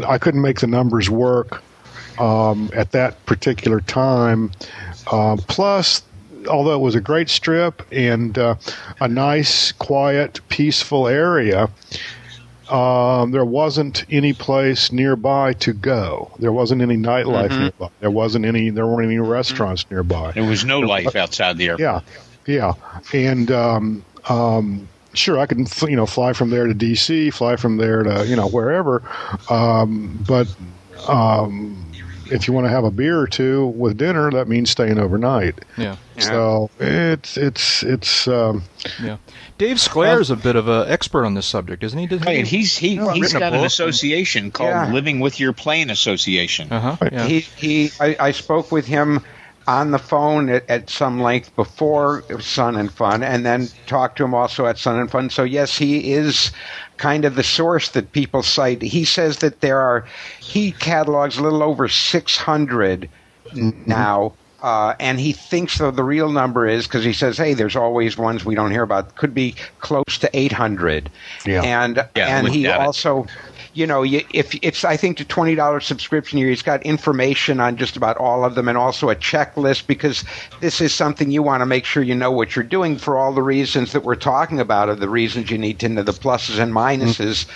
I 0.08 0.16
couldn't 0.16 0.40
make 0.40 0.60
the 0.60 0.66
numbers 0.66 1.10
work 1.10 1.62
um, 2.18 2.70
at 2.74 2.92
that 2.92 3.24
particular 3.26 3.80
time. 3.82 4.52
Plus, 5.48 6.02
although 6.48 6.74
it 6.74 6.80
was 6.80 6.94
a 6.94 7.00
great 7.00 7.28
strip 7.28 7.82
and 7.92 8.36
uh, 8.38 8.56
a 9.00 9.08
nice, 9.08 9.72
quiet, 9.72 10.40
peaceful 10.48 11.08
area, 11.08 11.68
um, 12.70 13.32
there 13.32 13.44
wasn't 13.44 14.04
any 14.10 14.32
place 14.32 14.92
nearby 14.92 15.52
to 15.54 15.72
go. 15.72 16.30
There 16.38 16.52
wasn't 16.52 16.82
any 16.82 16.96
nightlife 16.96 17.50
nearby. 17.58 17.90
There 18.00 18.10
wasn't 18.10 18.44
any. 18.44 18.70
There 18.70 18.86
weren't 18.86 19.06
any 19.06 19.18
restaurants 19.18 19.84
nearby. 19.90 20.32
There 20.32 20.44
was 20.44 20.64
no 20.64 20.80
life 20.80 21.16
outside 21.16 21.58
the 21.58 21.70
airport. 21.70 21.80
Yeah, 21.80 22.00
yeah, 22.46 22.74
and 23.12 23.50
um, 23.50 24.04
um, 24.28 24.88
sure, 25.14 25.38
I 25.38 25.46
could 25.46 25.68
you 25.82 25.96
know 25.96 26.06
fly 26.06 26.32
from 26.32 26.50
there 26.50 26.66
to 26.66 26.74
D.C., 26.74 27.30
fly 27.30 27.56
from 27.56 27.76
there 27.76 28.04
to 28.04 28.26
you 28.26 28.36
know 28.36 28.48
wherever, 28.48 29.02
um, 29.48 30.24
but 30.26 30.46
um, 31.08 31.89
if 32.30 32.46
you 32.48 32.54
want 32.54 32.66
to 32.66 32.70
have 32.70 32.84
a 32.84 32.90
beer 32.90 33.18
or 33.18 33.26
two 33.26 33.66
with 33.68 33.96
dinner, 33.96 34.30
that 34.30 34.48
means 34.48 34.70
staying 34.70 34.98
overnight. 34.98 35.58
Yeah. 35.76 35.96
So 36.18 36.70
it's 36.78 37.36
it's 37.36 37.82
it's 37.82 38.28
um, 38.28 38.62
Yeah. 39.02 39.16
Dave 39.58 39.80
Sclair's 39.80 40.30
a 40.30 40.36
bit 40.36 40.56
of 40.56 40.68
an 40.68 40.88
expert 40.88 41.24
on 41.24 41.34
this 41.34 41.46
subject, 41.46 41.82
isn't 41.84 41.98
he? 41.98 42.06
Did 42.06 42.24
Hey, 42.24 42.38
and 42.40 42.48
he's 42.48 42.76
he, 42.78 42.94
Yeah, 42.94 43.12
he's 43.12 43.22
written 43.22 43.36
a 43.36 43.40
got 43.40 43.52
an 43.52 43.58
book. 43.60 43.66
association 43.66 44.50
called 44.50 44.70
Yeah. 44.70 44.92
Living 44.92 45.20
with 45.20 45.38
Your 45.40 45.52
Plane 45.52 45.90
Association. 45.90 46.70
Uh 46.72 46.94
huh. 46.96 47.08
Yeah. 47.12 47.26
He 47.26 47.40
he. 47.40 47.90
I, 48.00 48.16
I 48.18 48.30
spoke 48.32 48.70
with 48.72 48.86
him 48.86 49.20
on 49.66 49.90
the 49.92 49.98
phone 49.98 50.48
at, 50.48 50.68
at 50.68 50.90
some 50.90 51.20
length 51.20 51.54
before 51.54 52.24
Sun 52.40 52.76
and 52.76 52.90
Fun, 52.90 53.22
and 53.22 53.44
then 53.46 53.68
talked 53.86 54.16
to 54.18 54.24
him 54.24 54.34
also 54.34 54.66
at 54.66 54.78
Sun 54.78 54.98
and 54.98 55.10
Fun. 55.10 55.30
So 55.30 55.44
yes, 55.44 55.76
he 55.76 56.12
is 56.12 56.50
kind 57.00 57.24
of 57.24 57.34
the 57.34 57.42
source 57.42 57.88
that 57.90 58.12
people 58.12 58.42
cite. 58.42 58.82
He 58.82 59.04
says 59.04 59.38
that 59.38 59.62
there 59.62 59.80
are 59.80 60.04
he 60.38 60.72
catalogs 60.72 61.38
a 61.38 61.42
little 61.42 61.62
over 61.62 61.88
six 61.88 62.36
hundred 62.36 63.08
now. 63.54 64.34
Uh, 64.62 64.94
and 65.00 65.18
he 65.18 65.32
thinks 65.32 65.78
though 65.78 65.90
the 65.90 66.04
real 66.04 66.28
number 66.28 66.66
is 66.66 66.86
because 66.86 67.02
he 67.02 67.14
says, 67.14 67.38
"Hey, 67.38 67.54
there's 67.54 67.76
always 67.76 68.18
ones 68.18 68.44
we 68.44 68.54
don't 68.54 68.70
hear 68.70 68.82
about. 68.82 69.16
Could 69.16 69.32
be 69.32 69.54
close 69.78 70.18
to 70.18 70.28
800." 70.34 71.08
Yeah. 71.46 71.62
And 71.62 71.96
Yeah, 72.14 72.36
and 72.36 72.46
he 72.46 72.68
also 72.68 73.24
it. 73.24 73.30
You 73.80 73.86
know, 73.86 74.02
you, 74.02 74.22
if 74.34 74.54
it's 74.62 74.84
I 74.84 74.98
think 74.98 75.16
the 75.16 75.24
twenty 75.24 75.54
dollars 75.54 75.86
subscription 75.86 76.38
year, 76.38 76.50
he's 76.50 76.60
got 76.62 76.82
information 76.82 77.60
on 77.60 77.78
just 77.78 77.96
about 77.96 78.18
all 78.18 78.44
of 78.44 78.54
them, 78.54 78.68
and 78.68 78.76
also 78.76 79.08
a 79.08 79.16
checklist 79.16 79.86
because 79.86 80.22
this 80.60 80.82
is 80.82 80.92
something 80.92 81.30
you 81.30 81.42
want 81.42 81.62
to 81.62 81.66
make 81.66 81.86
sure 81.86 82.02
you 82.02 82.14
know 82.14 82.30
what 82.30 82.54
you're 82.54 82.62
doing 82.62 82.98
for 82.98 83.16
all 83.16 83.32
the 83.32 83.42
reasons 83.42 83.92
that 83.92 84.04
we're 84.04 84.14
talking 84.14 84.60
about, 84.60 84.90
are 84.90 84.94
the 84.94 85.08
reasons 85.08 85.50
you 85.50 85.56
need 85.56 85.78
to 85.78 85.88
know 85.88 86.02
the 86.02 86.12
pluses 86.12 86.58
and 86.58 86.74
minuses. 86.74 87.46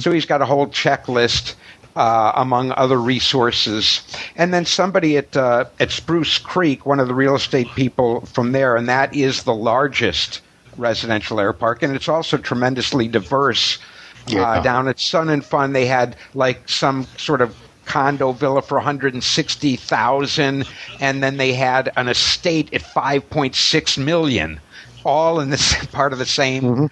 So 0.00 0.10
he's 0.10 0.24
got 0.24 0.40
a 0.40 0.46
whole 0.46 0.68
checklist 0.68 1.54
uh, 1.96 2.32
among 2.34 2.72
other 2.72 2.98
resources. 2.98 4.02
And 4.36 4.54
then 4.54 4.64
somebody 4.64 5.18
at 5.18 5.36
uh, 5.36 5.66
at 5.78 5.90
Spruce 5.90 6.38
Creek, 6.38 6.86
one 6.86 6.98
of 6.98 7.08
the 7.08 7.14
real 7.14 7.34
estate 7.34 7.68
people 7.76 8.22
from 8.22 8.52
there, 8.52 8.74
and 8.74 8.88
that 8.88 9.14
is 9.14 9.42
the 9.42 9.54
largest 9.54 10.40
residential 10.78 11.38
air 11.38 11.52
park, 11.52 11.82
and 11.82 11.94
it's 11.94 12.08
also 12.08 12.38
tremendously 12.38 13.06
diverse. 13.06 13.78
Yeah. 14.26 14.42
Uh, 14.42 14.62
down 14.62 14.88
at 14.88 14.98
Sun 14.98 15.28
and 15.28 15.44
Fun, 15.44 15.72
they 15.72 15.86
had 15.86 16.16
like 16.34 16.68
some 16.68 17.06
sort 17.16 17.40
of 17.40 17.56
condo 17.84 18.32
villa 18.32 18.62
for 18.62 18.76
160,000 18.78 20.66
and 21.00 21.22
then 21.22 21.36
they 21.36 21.52
had 21.52 21.92
an 21.96 22.08
estate 22.08 22.72
at 22.72 22.80
5.6 22.80 24.02
million 24.02 24.58
all 25.04 25.38
in 25.40 25.50
this 25.50 25.84
part 25.92 26.12
of 26.14 26.18
the 26.18 26.24
same 26.26 26.88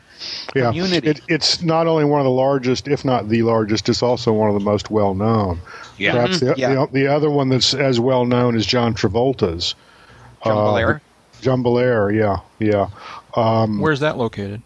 Yeah, 0.54 0.66
community. 0.66 1.08
It, 1.08 1.20
it's 1.28 1.62
not 1.62 1.86
only 1.86 2.04
one 2.04 2.20
of 2.20 2.24
the 2.24 2.30
largest, 2.30 2.88
if 2.88 3.04
not 3.04 3.30
the 3.30 3.42
largest, 3.42 3.88
it's 3.88 4.02
also 4.02 4.32
one 4.32 4.48
of 4.48 4.54
the 4.54 4.60
most 4.60 4.90
well 4.90 5.14
known. 5.14 5.60
Yeah. 5.96 6.12
Perhaps 6.12 6.40
the, 6.40 6.54
Yeah. 6.56 6.74
the, 6.74 6.88
the 6.92 7.06
other 7.06 7.30
one 7.30 7.48
that's 7.48 7.72
as 7.72 7.98
well 7.98 8.26
known 8.26 8.54
is 8.54 8.66
John 8.66 8.94
Travolta's. 8.94 9.74
Jumbolair. 10.44 11.00
John 11.40 11.62
Belair, 11.62 12.10
yeah, 12.10 12.38
yeah. 12.58 12.88
Um, 13.34 13.80
Where's 13.80 14.00
that 14.00 14.16
located? 14.16 14.62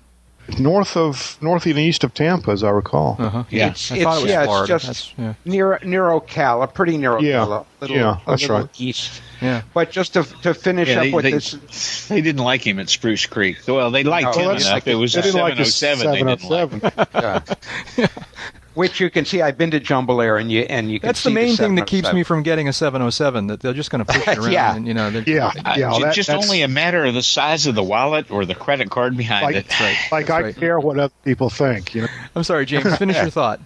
North 0.59 0.97
of 0.97 1.37
north 1.41 1.67
and 1.67 1.79
east 1.79 2.05
of 2.05 2.15
Tampa, 2.15 2.50
as 2.50 2.62
I 2.62 2.71
recall. 2.71 3.17
Uh 3.19 3.29
huh. 3.29 3.45
Yeah. 3.50 3.71
It's, 3.71 3.91
I 3.91 3.97
it's, 3.97 4.03
it 4.03 4.07
was 4.07 4.25
yeah, 4.25 4.45
Florida. 4.45 4.75
it's 4.76 4.85
just 4.87 5.19
yeah. 5.19 5.35
near 5.45 5.79
near 5.83 6.03
Ocala, 6.05 6.73
pretty 6.73 6.97
near 6.97 7.19
Yeah. 7.19 7.38
Ocala, 7.45 7.67
little, 7.81 7.97
Yeah, 7.97 8.17
a 8.26 8.31
that's 8.31 8.43
little 8.43 8.59
right. 8.61 8.81
east. 8.81 9.23
Yeah. 9.41 9.62
But 9.75 9.91
just 9.91 10.15
to 10.15 10.23
to 10.43 10.55
finish 10.55 10.88
Yeah, 10.88 10.97
up 10.99 11.03
they, 11.03 11.12
with 11.12 11.23
they, 11.25 11.33
this, 11.33 12.07
they 12.09 12.21
didn't 12.21 12.45
like 12.45 12.67
him 12.67 12.79
at 12.79 12.88
Spruce 12.88 13.26
Creek. 13.26 13.59
Well, 13.69 13.91
they 13.91 14.05
liked 14.05 14.25
No, 14.26 14.33
him 14.33 14.38
well, 14.38 14.49
that's- 14.57 14.67
enough. 14.71 14.87
It 14.87 14.95
was 14.95 15.12
They 15.12 15.21
a 15.21 15.23
didn't 15.25 15.41
like 15.41 15.67
707. 15.67 16.11
They 16.11 16.19
didn't 16.19 16.50
like. 16.50 17.47
707. 17.47 18.09
which 18.76 19.00
you 19.00 19.11
can 19.11 19.25
see, 19.25 19.42
I've 19.42 19.59
been 19.59 19.73
to 19.73 19.80
Jumbolair, 19.80 20.40
and 20.40 20.52
you 20.52 20.61
and 20.62 20.90
you 20.92 21.00
can 21.00 21.09
That's 21.09 21.23
the 21.25 21.30
see 21.30 21.35
main 21.35 21.56
thing 21.56 21.75
that 21.75 21.87
keeps 21.88 22.12
me 22.12 22.23
from 22.23 22.45
getting 22.45 22.68
a 22.68 22.73
707. 22.73 23.49
That 23.49 23.59
they're 23.61 23.73
just 23.73 23.90
going 23.90 24.04
to 24.04 24.12
push 24.12 24.28
it 24.28 24.38
around. 24.38 24.52
Yeah. 24.52 24.76
And, 24.76 24.87
you 24.87 24.95
know. 24.95 25.11
they're- 25.11 25.25
yeah, 25.26 25.47
Uh, 25.64 25.75
yeah. 25.76 25.92
ju- 25.95 26.04
that- 26.04 26.14
just 26.14 26.30
only 26.30 26.62
a 26.62 26.68
matter 26.68 27.04
of 27.04 27.14
the 27.14 27.23
size 27.23 27.66
of 27.66 27.75
the 27.75 27.83
wallet 27.83 28.30
or 28.30 28.45
the 28.45 28.54
credit 28.54 28.90
card 28.90 29.16
behind 29.16 29.45
like, 29.45 29.56
it. 29.56 29.66
like 30.12 30.26
That's 30.26 30.30
I 30.30 30.40
right. 30.42 30.56
care 30.56 30.78
what 30.78 30.99
other 30.99 31.12
people 31.25 31.50
think. 31.50 31.95
You 31.95 32.02
know, 32.02 32.09
I'm 32.37 32.45
sorry, 32.45 32.66
James. 32.66 32.97
Finish 32.97 33.16
your 33.21 33.30
thought. 33.30 33.61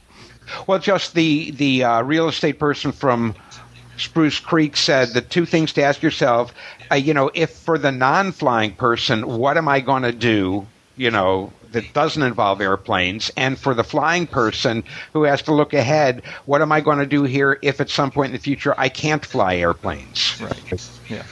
Well, 0.66 0.78
just 0.78 1.14
the 1.14 1.50
the 1.50 1.84
uh, 1.84 2.02
real 2.02 2.28
estate 2.28 2.58
person 2.58 2.92
from 2.92 3.34
Spruce 3.98 4.40
Creek 4.40 4.76
said 4.76 5.08
the 5.08 5.20
two 5.20 5.44
things 5.44 5.72
to 5.74 5.82
ask 5.82 6.02
yourself. 6.02 6.54
Uh, 6.90 6.94
you 6.96 7.14
know, 7.14 7.30
if 7.34 7.50
for 7.50 7.78
the 7.78 7.92
non-flying 7.92 8.72
person, 8.72 9.26
what 9.26 9.56
am 9.56 9.68
I 9.68 9.80
going 9.80 10.02
to 10.04 10.12
do? 10.12 10.66
You 11.00 11.10
know, 11.10 11.50
that 11.72 11.94
doesn't 11.94 12.22
involve 12.22 12.60
airplanes, 12.60 13.30
and 13.34 13.58
for 13.58 13.72
the 13.72 13.82
flying 13.82 14.26
person 14.26 14.84
who 15.14 15.22
has 15.22 15.40
to 15.44 15.54
look 15.54 15.72
ahead, 15.72 16.20
what 16.44 16.60
am 16.60 16.72
I 16.72 16.82
going 16.82 16.98
to 16.98 17.06
do 17.06 17.22
here 17.22 17.58
if 17.62 17.80
at 17.80 17.88
some 17.88 18.10
point 18.10 18.26
in 18.26 18.32
the 18.34 18.38
future 18.38 18.74
I 18.76 18.90
can't 18.90 19.24
fly 19.24 19.56
airplanes? 19.56 20.38
Right. 20.38 20.92
Yeah. 21.08 21.22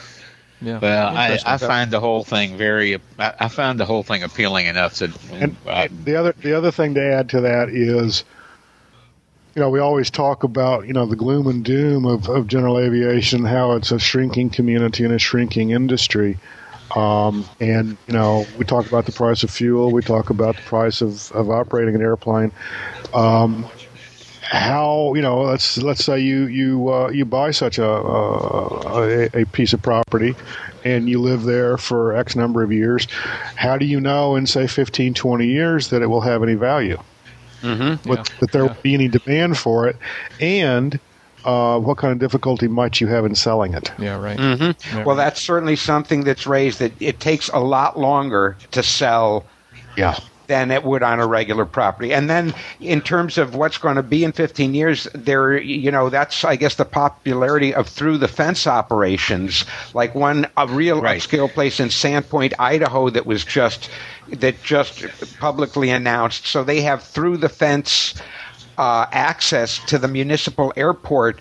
Yeah. 0.63 0.79
Well, 0.79 1.15
I, 1.15 1.39
I 1.45 1.59
find 1.59 1.91
the 1.91 2.01
whole 2.01 2.25
thing 2.25 2.57
very. 2.57 2.95
I, 3.19 3.35
I 3.41 3.49
found 3.49 3.79
the 3.79 3.85
whole 3.85 4.03
thing 4.03 4.23
appealing 4.23 4.65
enough 4.65 4.95
that. 5.01 5.11
And 5.33 5.55
uh, 5.67 5.89
the 6.03 6.17
other 6.17 6.33
the 6.33 6.57
other 6.57 6.71
thing 6.71 6.95
to 6.95 7.03
add 7.03 7.29
to 7.29 7.43
that 7.43 7.69
is, 7.69 8.25
you 9.55 9.61
know, 9.61 9.69
we 9.69 9.81
always 9.81 10.09
talk 10.09 10.45
about 10.45 10.87
you 10.87 10.95
know 10.95 11.05
the 11.05 11.15
gloom 11.15 11.47
and 11.47 11.63
doom 11.63 12.07
of, 12.07 12.27
of 12.31 12.47
general 12.47 12.79
aviation, 12.79 13.45
how 13.45 13.73
it's 13.73 13.93
a 13.93 13.99
shrinking 13.99 14.49
community 14.49 15.05
and 15.05 15.13
a 15.13 15.19
shrinking 15.19 15.73
industry. 15.73 16.39
Um, 16.97 17.45
and 17.61 17.97
you 18.07 18.15
know, 18.15 18.47
we 18.57 18.65
talk 18.65 18.87
about 18.87 19.07
the 19.07 19.13
price 19.13 19.43
of 19.43 19.51
fuel, 19.51 19.93
we 19.93 20.03
talk 20.03 20.31
about 20.31 20.57
the 20.57 20.63
price 20.63 21.01
of, 21.01 21.31
of 21.33 21.51
operating 21.51 21.95
an 21.95 22.01
airplane. 22.01 22.53
Um, 23.13 23.67
how 24.49 25.13
you 25.15 25.21
know? 25.21 25.43
Let's 25.43 25.77
let's 25.79 26.03
say 26.03 26.21
you 26.21 26.47
you 26.47 26.89
uh, 26.89 27.11
you 27.11 27.27
buy 27.27 27.51
such 27.51 27.79
a, 27.79 27.87
uh, 27.87 29.29
a 29.35 29.43
a 29.43 29.45
piece 29.47 29.75
of 29.75 29.83
property, 29.83 30.35
and 30.85 31.09
you 31.09 31.21
live 31.21 31.43
there 31.43 31.77
for 31.77 32.17
X 32.17 32.35
number 32.35 32.63
of 32.63 32.73
years. 32.73 33.07
How 33.57 33.77
do 33.77 33.85
you 33.85 34.01
know 34.01 34.37
in 34.37 34.47
say 34.47 34.67
15, 34.67 35.13
20 35.13 35.47
years 35.47 35.91
that 35.91 36.01
it 36.01 36.07
will 36.07 36.23
have 36.23 36.43
any 36.43 36.55
value? 36.55 36.99
Mm-hmm. 37.61 38.09
Yeah, 38.09 38.25
that 38.41 38.53
there 38.53 38.63
yeah. 38.63 38.69
will 38.69 38.83
be 38.83 38.95
any 38.95 39.09
demand 39.09 39.59
for 39.59 39.87
it, 39.87 39.97
and 40.41 40.99
uh, 41.45 41.79
what 41.79 41.99
kind 41.99 42.13
of 42.13 42.19
difficulty 42.19 42.69
might 42.69 43.01
you 43.01 43.07
have 43.07 43.25
in 43.25 43.35
selling 43.35 43.75
it? 43.75 43.91
Yeah. 43.99 44.19
Right. 44.21 44.39
Mm-hmm. 44.39 44.97
Yeah, 44.97 45.05
Well, 45.05 45.17
right. 45.17 45.25
that's 45.25 45.41
certainly 45.41 45.77
something 45.77 46.25
that's 46.25 46.47
raised. 46.47 46.79
That 46.81 46.93
it 47.01 47.21
takes 47.21 47.49
a 47.49 47.59
lot 47.61 47.99
longer 47.99 48.57
to 48.73 48.83
sell 48.83 49.45
Yeah. 49.97 50.19
than 50.49 50.71
it 50.71 50.83
would 50.83 51.03
on 51.03 51.21
a 51.21 51.27
regular 51.27 51.65
property. 51.67 52.13
And 52.15 52.29
then 52.31 52.55
in 52.81 53.03
terms 53.03 53.37
of 53.37 53.55
what's 53.55 53.77
going 53.79 53.97
to 53.97 54.03
be 54.03 54.25
in 54.25 54.33
15 54.33 54.75
years, 54.75 55.07
there, 55.15 55.59
you 55.59 55.91
know, 55.91 56.09
that's, 56.09 56.43
I 56.43 56.57
guess, 56.57 56.77
the 56.77 56.87
popularity 56.87 57.75
of 57.75 57.87
through 57.87 58.17
the 58.19 58.29
fence 58.29 58.67
operations. 58.67 59.65
Like 59.95 60.15
one, 60.15 60.47
a 60.57 60.67
real 60.67 61.03
Right. 61.03 61.21
upscale 61.21 61.53
place 61.53 61.81
in 61.81 61.89
Sandpoint, 61.89 62.55
Idaho 62.59 63.11
that 63.11 63.27
was 63.27 63.45
just, 63.45 63.91
that 64.31 64.63
just 64.63 65.05
publicly 65.39 65.91
announced. 65.91 66.47
So 66.47 66.65
they 66.65 66.81
have 66.81 67.03
through 67.03 67.37
the 67.39 67.49
fence 67.51 68.15
uh, 68.79 69.07
access 69.13 69.79
to 69.87 69.99
the 69.99 70.09
municipal 70.09 70.73
airport 70.77 71.41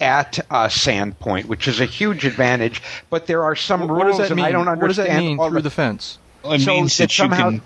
at 0.00 0.40
uh, 0.50 0.66
Sandpoint, 0.66 1.44
which 1.44 1.68
is 1.68 1.78
a 1.80 1.86
huge 1.86 2.24
advantage. 2.24 2.82
But 3.10 3.26
there 3.28 3.44
are 3.44 3.54
some 3.54 3.82
What 3.82 3.90
rules, 3.90 4.06
does 4.12 4.18
that 4.18 4.26
and 4.32 4.36
mean? 4.36 4.46
I 4.46 4.50
don't 4.52 4.66
what 4.66 4.88
does 4.88 4.98
understand 4.98 5.10
that 5.18 5.20
mean 5.22 5.38
through 5.38 5.58
the 5.58 5.62
the 5.62 5.70
fence? 5.70 6.18
Well, 6.42 6.54
it 6.54 6.60
So 6.60 6.74
means 6.74 6.96
that 6.96 7.04
that 7.04 7.18
you 7.18 7.22
somehow- 7.24 7.50
can 7.50 7.62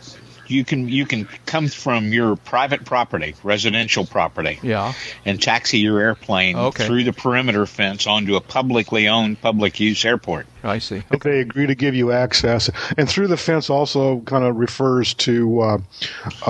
you 0.49 0.65
can 0.65 0.89
you 0.89 1.07
can 1.07 1.27
come 1.47 1.69
from 1.69 2.13
your 2.13 2.37
private 2.37 2.85
property, 2.85 3.35
residential 3.43 4.05
property, 4.07 4.59
Yeah. 4.63 4.93
and 5.25 5.41
taxi 5.41 5.79
your 5.79 6.01
airplane 6.01 6.57
Okay. 6.57 6.87
through 6.87 7.05
the 7.05 7.13
perimeter 7.13 7.67
fence 7.67 8.07
onto 8.07 8.37
a 8.37 8.41
publicly 8.41 9.09
owned 9.09 9.41
public 9.41 9.81
use 9.81 10.05
airport. 10.05 10.47
I 10.65 10.79
see. 10.79 11.03
If 11.11 11.21
they 11.21 11.41
agree 11.41 11.67
to 11.67 11.75
give 11.75 11.95
you 11.95 12.13
access, 12.13 12.71
and 12.97 13.09
through 13.09 13.29
the 13.29 13.37
fence 13.37 13.71
also 13.71 14.21
kind 14.21 14.45
of 14.45 14.57
refers 14.57 15.15
to 15.15 15.61
uh, 15.61 15.79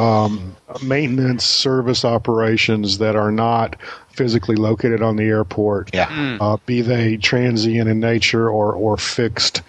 um, 0.01 0.57
maintenance 0.83 1.45
service 1.45 2.05
operations 2.05 2.99
that 2.99 3.17
are 3.17 3.33
not 3.33 3.77
physically 4.11 4.57
located 4.57 5.03
on 5.03 5.17
the 5.17 5.25
airport, 5.25 5.91
Yeah. 5.95 6.39
uh, 6.41 6.57
be 6.67 6.81
they 6.81 7.17
transient 7.19 7.89
in 7.89 8.01
nature 8.01 8.49
or 8.49 8.73
or 8.73 8.97
fixed 8.97 9.63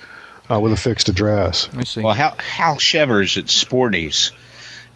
uh, 0.50 0.60
with 0.60 0.74
a 0.74 0.78
fixed 0.78 1.10
address. 1.10 1.70
I 1.76 1.84
see. 1.84 2.02
Well, 2.02 2.14
Hal, 2.14 2.36
Hal 2.38 2.78
Shevers 2.78 3.38
at 3.38 3.46
Sporty's 3.46 4.32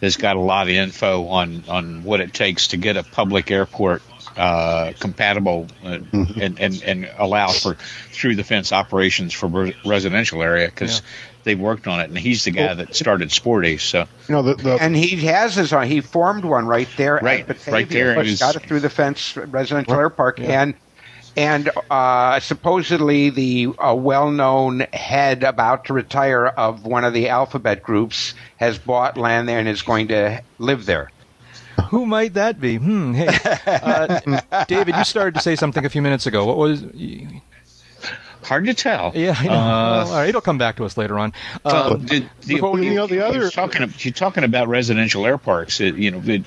has 0.00 0.16
got 0.16 0.36
a 0.36 0.40
lot 0.40 0.66
of 0.66 0.72
info 0.72 1.26
on, 1.28 1.62
on 1.68 2.02
what 2.02 2.20
it 2.20 2.34
takes 2.34 2.68
to 2.68 2.76
get 2.76 2.96
a 2.96 3.02
public 3.04 3.50
airport 3.50 4.02
uh, 4.36 4.92
compatible 4.98 5.68
uh, 5.84 5.98
and, 6.12 6.58
and, 6.58 6.82
and 6.82 7.10
allow 7.18 7.48
for 7.48 7.74
through 7.74 8.34
the 8.34 8.44
fence 8.44 8.72
operations 8.72 9.32
for 9.32 9.46
re- 9.46 9.76
residential 9.84 10.42
area 10.42 10.66
because 10.68 11.02
they've 11.44 11.60
worked 11.60 11.86
on 11.86 12.00
it. 12.00 12.08
And 12.08 12.18
he's 12.18 12.44
the 12.44 12.50
guy 12.50 12.74
that 12.74 12.94
started 12.96 13.30
Sporty's. 13.30 13.82
So 13.82 14.06
You 14.28 14.34
know, 14.34 14.42
the, 14.42 14.54
the 14.54 14.78
And 14.80 14.96
he 14.96 15.16
has 15.26 15.54
his 15.54 15.72
own. 15.72 15.86
He 15.86 16.00
formed 16.00 16.44
one 16.44 16.66
right 16.66 16.88
there 16.96 17.20
Right, 17.22 17.40
at 17.40 17.48
Batavia. 17.48 17.72
right 17.72 17.88
there. 17.88 18.14
But 18.14 18.26
It 18.26 18.40
got 18.40 18.56
it 18.56 18.62
through 18.62 18.80
the 18.80 18.90
fence 18.90 19.36
residential 19.36 19.94
air 19.94 20.10
park, 20.10 20.40
and 20.40 20.74
and 21.36 21.70
uh, 21.90 22.40
supposedly 22.40 23.30
the 23.30 23.68
uh, 23.78 23.94
well-known 23.94 24.80
head 24.92 25.42
about 25.44 25.86
to 25.86 25.92
retire 25.94 26.46
of 26.46 26.84
one 26.84 27.04
of 27.04 27.12
the 27.14 27.28
alphabet 27.30 27.82
groups 27.82 28.34
has 28.58 28.78
bought 28.78 29.16
land 29.16 29.48
there 29.48 29.58
and 29.58 29.68
is 29.68 29.82
going 29.82 30.08
to 30.08 30.42
live 30.58 30.84
there. 30.86 31.10
Who 31.88 32.04
might 32.06 32.34
that 32.34 32.60
be? 32.60 32.76
Hmm. 32.76 33.12
Hey, 33.14 33.28
uh, 33.66 34.64
David, 34.68 34.94
you 34.96 35.04
started 35.04 35.34
to 35.34 35.40
say 35.40 35.56
something 35.56 35.84
a 35.84 35.88
few 35.88 36.02
minutes 36.02 36.26
ago. 36.26 36.44
What 36.44 36.56
was? 36.58 36.84
hard 38.44 38.66
to 38.66 38.74
tell. 38.74 39.12
Yeah, 39.14 39.34
I 39.38 39.44
know. 39.46 39.52
Uh, 39.52 39.56
Well, 40.04 40.08
all 40.08 40.14
right, 40.18 40.28
it'll 40.28 40.40
come 40.40 40.58
back 40.58 40.76
to 40.76 40.84
us 40.84 40.96
later 40.96 41.18
on. 41.18 41.32
Well, 41.64 41.94
Um, 41.94 42.06
the, 42.06 42.26
the, 42.42 42.54
before 42.54 42.72
we- 42.72 42.86
you 42.88 42.94
know, 42.94 43.06
the 43.06 43.14
you're 43.16 43.24
other- 43.24 43.50
talking 43.50 43.92
you're 43.98 44.12
talking 44.12 44.44
about 44.44 44.68
residential 44.68 45.24
air 45.24 45.38
parks. 45.38 45.80
It, 45.80 45.94
you 45.96 46.10
know, 46.10 46.20
it, 46.24 46.42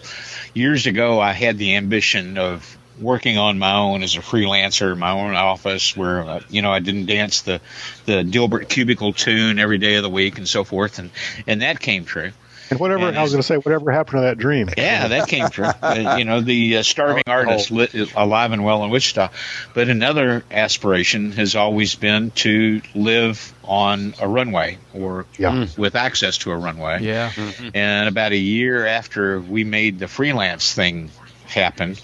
years 0.54 0.86
ago, 0.88 1.20
I 1.20 1.32
had 1.32 1.58
the 1.58 1.76
ambition 1.76 2.38
of 2.38 2.78
working 3.00 3.38
on 3.38 3.60
my 3.60 3.74
own 3.76 4.04
as 4.04 4.16
a 4.16 4.20
freelancer, 4.22 4.98
my 4.98 5.12
own 5.12 5.36
office, 5.36 5.96
where 5.96 6.24
uh, 6.24 6.40
you 6.50 6.62
know 6.62 6.72
I 6.72 6.80
didn't 6.80 7.06
dance 7.06 7.42
the 7.42 7.62
the 8.06 8.24
Dilbert 8.24 8.70
cubicle 8.70 9.14
tune 9.14 9.60
every 9.60 9.78
day 9.78 9.96
of 9.96 10.04
the 10.04 10.10
week 10.10 10.38
and 10.38 10.48
so 10.48 10.64
forth, 10.64 11.00
and 11.00 11.10
and 11.48 11.62
that 11.62 11.80
came 11.80 12.06
true. 12.06 12.32
And 12.72 12.80
whatever 12.80 13.08
And 13.08 13.16
I 13.16 13.22
was 13.22 13.32
going 13.32 13.44
to 13.44 13.46
say, 13.48 13.58
whatever 13.58 13.92
happened 13.92 14.18
to 14.18 14.22
that 14.22 14.40
dream? 14.40 14.70
Yeah, 14.76 15.10
that 15.10 15.28
came 15.28 15.50
true. 15.50 15.66
Uh, 15.84 16.16
you 16.18 16.26
know, 16.26 16.42
the 16.42 16.78
uh, 16.78 16.84
starving 16.84 17.22
artist 17.28 17.70
lit, 17.70 17.94
is 17.94 18.12
alive 18.16 18.54
and 18.54 18.66
well 18.66 18.84
in 18.84 18.90
Wichita. 18.90 19.30
But 19.76 19.88
another 19.90 20.44
aspiration 20.50 21.32
has 21.34 21.56
always 21.56 21.94
been 21.94 22.32
to 22.32 22.82
live 22.96 23.54
on 23.64 24.16
a 24.20 24.28
runway 24.28 24.80
or 24.96 25.28
Yeah. 25.38 25.68
with 25.78 25.96
access 25.96 26.40
to 26.40 26.52
a 26.52 26.58
runway. 26.58 27.04
Yeah. 27.04 27.32
And 27.76 28.10
about 28.10 28.32
a 28.32 28.38
year 28.38 28.88
after 28.88 29.40
we 29.40 29.64
made 29.64 30.00
the 30.00 30.08
freelance 30.08 30.74
thing 30.74 31.12
happen, 31.46 31.98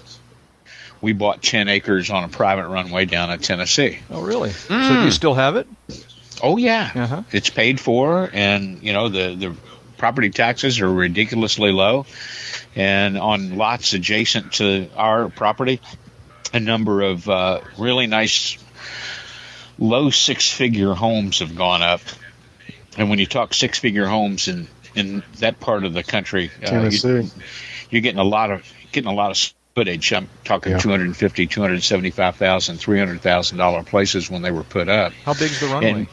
we 1.02 1.12
bought 1.12 1.42
10 1.42 1.68
acres 1.68 2.08
on 2.10 2.24
a 2.24 2.28
private 2.28 2.68
runway 2.68 3.04
down 3.04 3.30
in 3.30 3.38
Tennessee. 3.40 3.98
Oh, 4.10 4.22
really? 4.22 4.50
So 4.50 4.94
do 4.96 5.04
you 5.04 5.10
still 5.10 5.34
have 5.34 5.56
it? 5.56 5.66
Oh 6.42 6.56
yeah, 6.56 6.90
Uh-huh. 6.94 7.22
it's 7.30 7.50
paid 7.50 7.78
for, 7.78 8.28
and 8.32 8.82
you 8.82 8.92
know 8.92 9.08
the 9.08 9.34
the 9.36 9.56
property 9.98 10.30
taxes 10.30 10.80
are 10.80 10.90
ridiculously 10.92 11.70
low, 11.70 12.06
and 12.74 13.16
on 13.18 13.56
lots 13.56 13.92
adjacent 13.92 14.54
to 14.54 14.88
our 14.96 15.28
property, 15.28 15.80
a 16.52 16.58
number 16.58 17.02
of 17.02 17.28
uh, 17.28 17.60
really 17.78 18.06
nice 18.08 18.56
low 19.78 20.10
six 20.10 20.50
figure 20.50 20.94
homes 20.94 21.38
have 21.38 21.54
gone 21.54 21.82
up, 21.82 22.00
and 22.96 23.08
when 23.08 23.20
you 23.20 23.26
talk 23.26 23.54
six 23.54 23.78
figure 23.78 24.06
homes 24.06 24.48
in 24.48 24.66
in 24.96 25.22
that 25.38 25.60
part 25.60 25.84
of 25.84 25.92
the 25.94 26.02
country, 26.02 26.50
uh, 26.62 26.66
Tennessee. 26.66 27.08
you, 27.08 27.30
you're 27.90 28.02
getting 28.02 28.18
a 28.20 28.24
lot 28.24 28.50
of 28.50 28.64
getting 28.90 29.10
a 29.10 29.14
lot 29.14 29.30
of 29.30 29.52
footage. 29.74 30.12
I'm 30.12 30.28
talking 30.44 30.72
Yeah. 30.72 30.78
250, 30.78 31.46
275,000, 31.46 32.78
300,000 32.78 33.58
dollar 33.58 33.82
places 33.82 34.30
when 34.30 34.42
they 34.42 34.50
were 34.50 34.64
put 34.64 34.88
up. 34.88 35.12
How 35.24 35.34
big's 35.34 35.60
the 35.60 35.66
runway? 35.66 35.90
And 35.90 36.06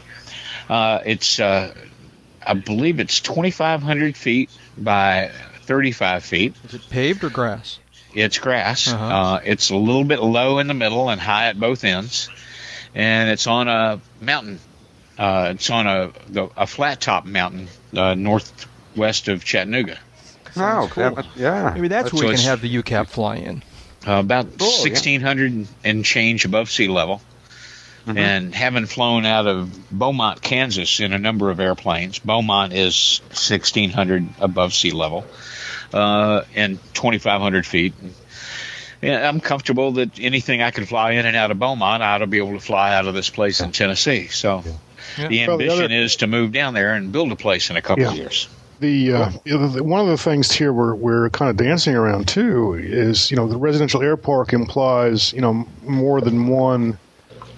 uh, 0.70 1.00
it's, 1.06 1.40
uh, 1.40 1.74
I 2.46 2.54
believe 2.54 3.00
it's 3.00 3.20
2,500 3.20 4.16
feet 4.16 4.50
by 4.78 5.32
35 5.64 6.24
feet. 6.24 6.56
Is 6.66 6.74
it 6.76 6.90
paved 6.90 7.24
or 7.24 7.30
grass? 7.30 7.80
It's 8.14 8.40
grass. 8.40 8.88
Uh-huh. 8.88 9.06
uh 9.06 9.40
it's 9.44 9.70
a 9.70 9.76
little 9.76 10.04
bit 10.04 10.20
low 10.20 10.58
in 10.58 10.66
the 10.68 10.74
middle 10.74 11.10
and 11.10 11.22
high 11.22 11.48
at 11.50 11.60
both 11.60 11.84
ends, 11.84 12.28
and 12.96 13.30
it's 13.30 13.46
on 13.46 13.68
a 13.68 14.02
mountain. 14.20 14.60
Uh, 15.16 15.52
it's 15.54 15.70
on 15.70 15.86
a 15.86 16.12
a 16.58 16.66
flat 16.66 17.00
top 17.00 17.26
mountain 17.26 17.68
uh, 17.96 18.16
northwest 18.16 19.28
of 19.28 19.44
Chattanooga, 19.46 20.00
Oh, 20.62 20.88
cool. 20.92 21.12
that- 21.16 21.26
yeah. 21.36 21.72
Maybe 21.74 21.88
that's 21.88 22.12
So 22.12 22.18
where 22.18 22.28
we 22.30 22.36
can 22.36 22.44
have 22.46 22.62
the 22.62 22.70
UCAP 22.70 23.08
fly 23.08 23.36
in. 23.38 23.64
uh, 24.08 24.14
about 24.14 24.58
Cool, 24.58 24.68
yeah. 24.70 24.82
1,600 24.84 25.68
and 25.84 26.06
change 26.06 26.46
above 26.46 26.70
sea 26.72 26.88
level. 26.88 27.22
Mm-hmm. 28.08 28.18
And 28.18 28.56
having 28.56 28.86
flown 28.86 29.26
out 29.26 29.46
of 29.46 29.90
Beaumont, 29.92 30.42
Kansas, 30.42 31.00
in 31.00 31.12
a 31.14 31.20
number 31.20 31.52
of 31.52 31.60
airplanes, 31.60 32.18
Beaumont 32.20 32.74
is 32.74 33.22
1,600 33.30 34.28
above 34.40 34.74
sea 34.74 34.92
level 34.92 35.26
uh, 35.94 36.42
and 36.56 36.80
2,500 36.94 37.66
feet. 37.66 37.94
Yeah, 39.02 39.28
I'm 39.28 39.40
comfortable 39.42 39.92
that 39.94 40.20
anything 40.20 40.62
I 40.62 40.72
can 40.72 40.86
fly 40.86 41.12
in 41.12 41.26
and 41.26 41.36
out 41.36 41.52
of 41.52 41.60
Beaumont, 41.60 42.02
I 42.04 42.16
ought 42.16 42.18
to 42.20 42.28
be 42.28 42.38
able 42.38 42.54
to 42.54 42.60
fly 42.60 42.96
out 42.96 43.06
of 43.08 43.14
this 43.14 43.30
place 43.30 43.60
in 43.62 43.72
Tennessee. 43.72 44.28
So 44.28 44.64
Yeah. 45.18 45.28
the 45.28 45.48
Well, 45.48 45.58
the 45.58 45.64
ambition 45.66 45.86
other- 45.86 45.94
is 45.94 46.16
to 46.18 46.28
move 46.28 46.52
down 46.52 46.74
there 46.74 46.94
and 46.96 47.12
build 47.12 47.32
a 47.32 47.36
place 47.36 47.70
in 47.70 47.76
a 47.78 47.82
couple 47.82 48.08
of 48.08 48.16
years. 48.16 48.48
The, 48.80 49.12
uh, 49.14 49.32
the 49.46 49.84
one 49.84 50.00
of 50.00 50.08
the 50.08 50.18
things 50.18 50.52
here 50.52 50.72
we're, 50.72 50.96
we're 50.96 51.30
kind 51.32 51.50
of 51.50 51.58
dancing 51.58 51.96
around 51.96 52.28
too 52.30 52.76
is 52.76 53.30
you 53.30 53.36
know 53.36 53.46
the 53.48 53.58
residential 53.58 54.02
air 54.02 54.16
park 54.16 54.54
implies 54.54 55.34
you 55.34 55.42
know 55.42 55.68
more 55.84 56.22
than 56.22 56.48
one 56.48 56.98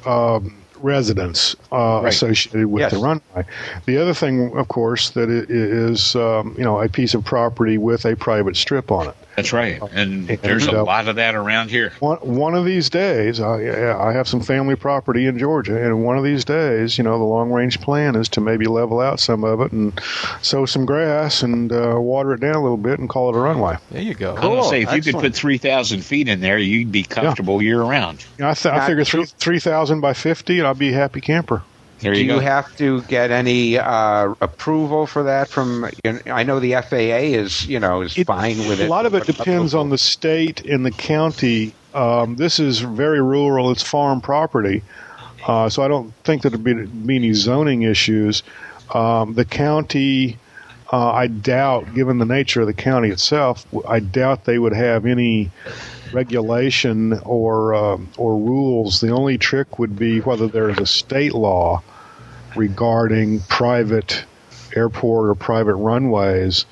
um, 0.05 0.57
residence 0.77 1.55
uh, 1.71 2.01
Right. 2.03 2.11
associated 2.13 2.65
with 2.67 2.81
Yes. 2.81 2.91
the 2.93 2.97
runway. 2.97 3.45
The 3.85 3.97
other 4.01 4.15
thing, 4.15 4.57
of 4.57 4.67
course, 4.69 5.11
that 5.11 5.29
it 5.29 5.51
is 5.51 6.15
um, 6.15 6.55
you 6.57 6.63
know 6.63 6.81
a 6.81 6.89
piece 6.89 7.13
of 7.13 7.23
property 7.23 7.77
with 7.77 8.03
a 8.05 8.15
private 8.15 8.57
strip 8.57 8.91
on 8.91 9.07
it. 9.09 9.15
That's 9.41 9.53
right. 9.53 9.81
And 9.93 10.29
And, 10.29 10.39
there's 10.39 10.67
a 10.67 10.83
lot 10.83 11.07
of 11.07 11.15
that 11.15 11.36
around 11.36 11.69
here. 11.69 11.93
One, 12.00 12.17
one 12.17 12.55
of 12.55 12.65
these 12.65 12.89
days, 12.89 13.39
I, 13.39 14.00
I 14.10 14.13
have 14.13 14.27
some 14.27 14.41
family 14.41 14.75
property 14.75 15.25
in 15.25 15.38
Georgia, 15.38 15.83
and 15.83 16.03
one 16.03 16.17
of 16.17 16.24
these 16.24 16.45
days, 16.45 16.98
you 16.98 17.03
know, 17.03 17.17
the 17.17 17.24
long 17.24 17.51
range 17.51 17.81
plan 17.81 18.15
is 18.15 18.29
to 18.29 18.41
maybe 18.41 18.65
level 18.65 19.00
out 19.00 19.19
some 19.19 19.43
of 19.43 19.62
it 19.62 19.71
and 19.71 20.00
sow 20.41 20.65
some 20.65 20.86
grass 20.86 21.41
and 21.43 21.71
uh, 21.71 21.96
water 21.98 22.33
it 22.33 22.42
down 22.42 22.55
a 22.55 22.61
little 22.61 22.77
bit 22.77 23.00
and 23.00 23.09
call 23.09 23.29
it 23.29 23.37
a 23.37 23.39
runway. 23.39 23.77
There 23.89 24.01
you 24.01 24.13
go. 24.13 24.35
I'm 24.35 24.42
Cool. 24.42 24.63
say 24.63 24.81
if 24.83 24.94
you 24.94 25.01
could 25.01 25.22
put 25.22 25.33
three 25.33 25.57
thousand 25.57 26.03
feet 26.05 26.27
in 26.27 26.42
there, 26.42 26.57
you'd 26.57 26.92
be 26.92 27.03
comfortable 27.03 27.61
year 27.61 27.81
round. 27.81 28.22
You 28.37 28.46
know, 28.46 28.50
I, 28.51 28.53
th- 28.53 28.74
I 28.74 28.77
Not 28.77 28.87
figure 28.87 29.05
three 29.05 29.25
three 29.25 29.59
thousand 29.59 30.01
by 30.01 30.13
fifty, 30.13 30.59
and 30.59 30.68
I'll 30.68 30.74
be 30.74 30.89
a 30.89 30.94
happy 30.94 31.22
camper. 31.22 31.63
There 32.01 32.14
Do 32.14 32.20
you 32.20 32.33
you 32.33 32.40
have 32.40 32.75
to 32.77 33.03
get 33.03 33.29
any 33.29 33.77
uh, 33.77 34.33
approval 34.42 35.05
for 35.05 35.24
that 35.24 35.50
from? 35.50 35.87
You 36.03 36.14
know, 36.14 36.20
I 36.33 36.42
know 36.42 36.59
the 36.59 36.74
FAA 36.74 37.37
is, 37.37 37.68
you 37.68 37.79
know, 37.79 38.01
is 38.01 38.18
It- 38.18 38.25
fine 38.25 38.57
with 38.68 38.79
it. 38.79 38.87
A 38.87 38.90
lot 38.90 39.05
of 39.05 39.14
it 39.14 39.25
depends 39.25 39.75
on 39.75 39.90
the 39.90 40.00
state 40.00 40.66
and 40.66 40.83
the 40.83 40.92
county. 40.92 41.74
Um, 41.94 42.37
this 42.37 42.59
is 42.59 42.79
very 42.79 43.22
rural; 43.22 43.70
it's 43.72 43.83
farm 43.83 44.20
property, 44.20 44.81
uh, 45.46 45.70
so 45.70 45.83
I 45.83 45.87
don't 45.87 46.11
think 46.24 46.42
that 46.42 46.50
there'd 46.50 46.64
be, 46.64 46.74
be 46.74 47.16
any 47.18 47.33
zoning 47.33 47.83
issues. 47.83 48.42
Um, 48.96 49.35
the 49.35 49.46
county, 49.46 50.37
uh, 50.92 51.11
I 51.11 51.27
doubt, 51.27 51.94
given 51.94 52.18
the 52.18 52.25
nature 52.25 52.61
of 52.61 52.68
the 52.68 52.74
county 52.74 53.09
itself, 53.09 53.66
I 53.87 54.00
doubt 54.00 54.46
they 54.46 54.57
would 54.57 54.74
have 54.74 55.05
any 55.05 55.51
regulation 56.14 57.14
or 57.24 57.74
um 57.75 58.09
or 58.18 58.35
rules. 58.37 59.01
The 59.01 59.11
only 59.11 59.37
trick 59.37 59.77
would 59.77 59.98
be 60.00 60.20
whether 60.20 60.48
there's 60.48 60.79
a 60.79 60.85
state 60.85 61.33
law 61.33 61.83
regarding 62.55 63.40
private 63.42 64.25
airport 64.75 65.29
or 65.29 65.35
private 65.35 65.75
runways 65.75 66.66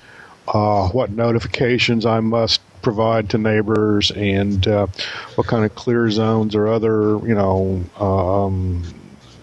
uh, 0.47 0.87
what 0.89 1.11
notifications 1.11 2.05
I 2.05 2.19
must 2.21 2.61
provide 2.81 3.29
to 3.31 3.37
neighbors 3.37 4.11
and 4.11 4.65
uh, 4.67 4.87
what 5.35 5.47
kind 5.47 5.65
of 5.65 5.75
clear 5.75 6.09
zones 6.09 6.55
or 6.55 6.67
other, 6.67 7.19
you 7.19 7.35
know, 7.35 7.83
um, 7.99 8.83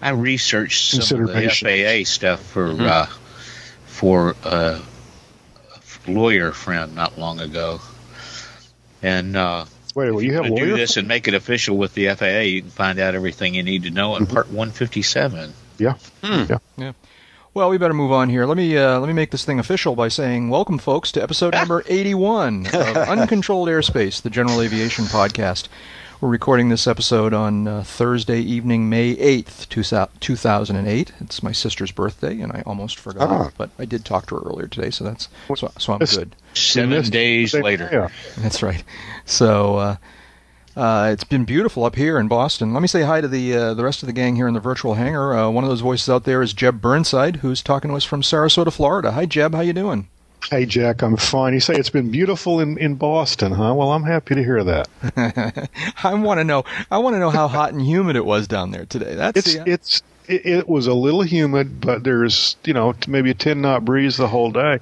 I 0.01 0.09
researched 0.09 1.03
some 1.03 1.23
of 1.23 1.33
the 1.33 1.49
FAA 1.49 2.09
stuff 2.09 2.41
for 2.41 2.69
uh, 2.69 3.07
for 3.85 4.35
uh, 4.43 4.79
a 6.07 6.11
lawyer 6.11 6.51
friend 6.51 6.93
not 6.93 7.17
long 7.17 7.39
ago, 7.39 7.81
and 9.01 9.35
uh, 9.35 9.65
wait, 9.95 10.11
well, 10.11 10.19
if 10.19 10.25
you 10.25 10.33
have 10.33 10.43
want 10.43 10.57
to 10.57 10.65
do 10.65 10.77
this 10.77 10.97
and 10.97 11.07
make 11.07 11.27
it 11.27 11.33
official 11.33 11.77
with 11.77 11.95
the 11.95 12.09
FAA, 12.09 12.41
you 12.41 12.61
can 12.61 12.69
find 12.69 12.99
out 12.99 13.15
everything 13.15 13.55
you 13.55 13.63
need 13.63 13.83
to 13.83 13.91
know 13.91 14.15
in 14.17 14.27
Part 14.27 14.47
157. 14.47 15.53
Yeah. 15.77 15.93
yeah. 16.77 16.93
Well, 17.53 17.69
we 17.69 17.77
better 17.77 17.93
move 17.93 18.11
on 18.11 18.29
here. 18.29 18.45
Let 18.45 18.57
me 18.57 18.77
uh, 18.77 18.99
let 18.99 19.07
me 19.07 19.13
make 19.13 19.31
this 19.31 19.43
thing 19.45 19.57
official 19.59 19.95
by 19.95 20.09
saying, 20.09 20.49
welcome, 20.49 20.77
folks, 20.77 21.11
to 21.13 21.23
episode 21.23 21.53
number 21.53 21.83
81 21.87 22.67
of 22.67 22.73
Uncontrolled 22.97 23.67
Airspace, 23.67 24.21
the 24.21 24.29
General 24.29 24.61
Aviation 24.61 25.05
Podcast. 25.05 25.67
We're 26.21 26.29
recording 26.29 26.69
this 26.69 26.87
episode 26.87 27.31
on 27.33 27.67
uh, 27.67 27.83
Thursday 27.83 28.39
evening, 28.41 28.89
May 28.89 29.15
8th, 29.15 29.69
two 29.69 29.83
2008. 30.19 31.11
It's 31.19 31.43
my 31.43 31.51
sister's 31.51 31.91
birthday, 31.91 32.39
and 32.41 32.51
I 32.51 32.63
almost 32.65 32.97
forgot, 32.97 33.29
Ah. 33.29 33.51
but 33.55 33.69
I 33.77 33.85
did 33.85 34.03
talk 34.03 34.25
to 34.27 34.35
her 34.35 34.41
earlier 34.41 34.67
today, 34.67 34.89
so 34.89 35.03
that's 35.03 35.27
so, 35.55 35.71
so 35.77 35.93
I'm 35.93 35.99
good. 35.99 36.35
Seven 36.53 37.03
days 37.09 37.53
later. 37.53 37.89
Yeah. 37.91 38.09
That's 38.39 38.63
right. 38.63 38.83
So 39.25 39.75
uh, 39.77 39.95
uh, 40.77 41.09
it's 41.11 41.23
been 41.23 41.43
beautiful 41.43 41.83
up 41.83 41.95
here 41.95 42.19
in 42.19 42.27
Boston. 42.27 42.73
Let 42.73 42.81
me 42.81 42.87
say 42.87 43.01
hi 43.01 43.19
to 43.19 43.27
the 43.27 43.55
uh, 43.55 43.73
the 43.73 43.83
rest 43.83 44.03
of 44.03 44.07
the 44.07 44.13
gang 44.13 44.35
here 44.35 44.47
in 44.47 44.53
the 44.53 44.59
virtual 44.59 44.93
hangar. 44.93 45.35
Uh, 45.35 45.49
one 45.49 45.63
of 45.63 45.69
those 45.69 45.81
voices 45.81 46.07
out 46.07 46.23
there 46.23 46.41
is 46.41 46.53
Jeb 46.53 46.79
Burnside, 46.81 47.37
who's 47.37 47.61
talking 47.61 47.89
to 47.89 47.97
us 47.97 48.03
from 48.03 48.21
Sarasota, 48.21 48.71
Florida. 48.71 49.11
Hi, 49.11 49.25
Jeb. 49.25 49.55
How 49.55 49.61
you 49.61 49.73
doing? 49.73 50.07
Hey, 50.49 50.65
Jack, 50.65 51.01
I'm 51.01 51.17
fine. 51.17 51.53
You 51.53 51.59
say 51.59 51.73
it's 51.73 51.89
been 51.89 52.09
beautiful 52.09 52.59
in, 52.61 52.77
in 52.77 52.95
Boston, 52.95 53.51
huh? 53.51 53.73
Well, 53.73 53.91
I'm 53.91 54.03
happy 54.03 54.35
to 54.35 54.43
hear 54.43 54.63
that. 54.63 55.69
I 56.03 56.13
want 56.13 56.39
to 56.39 56.43
know. 56.43 56.63
I 56.89 56.99
want 56.99 57.15
to 57.15 57.19
know 57.19 57.31
how 57.31 57.47
hot 57.47 57.73
and 57.73 57.81
humid 57.81 58.15
it 58.15 58.23
was 58.23 58.47
down 58.47 58.71
there 58.71 58.85
today. 58.85 59.15
That's 59.15 59.37
It's 59.39 59.53
the, 59.55 59.69
it's 59.69 60.03
it, 60.27 60.45
it 60.45 60.69
was 60.69 60.87
a 60.87 60.93
little 60.93 61.21
humid, 61.21 61.81
but 61.81 62.03
there's 62.03 62.55
you 62.65 62.73
know 62.73 62.93
maybe 63.07 63.31
a 63.31 63.33
ten 63.33 63.61
knot 63.61 63.85
breeze 63.85 64.17
the 64.17 64.27
whole 64.27 64.51
day. 64.51 64.79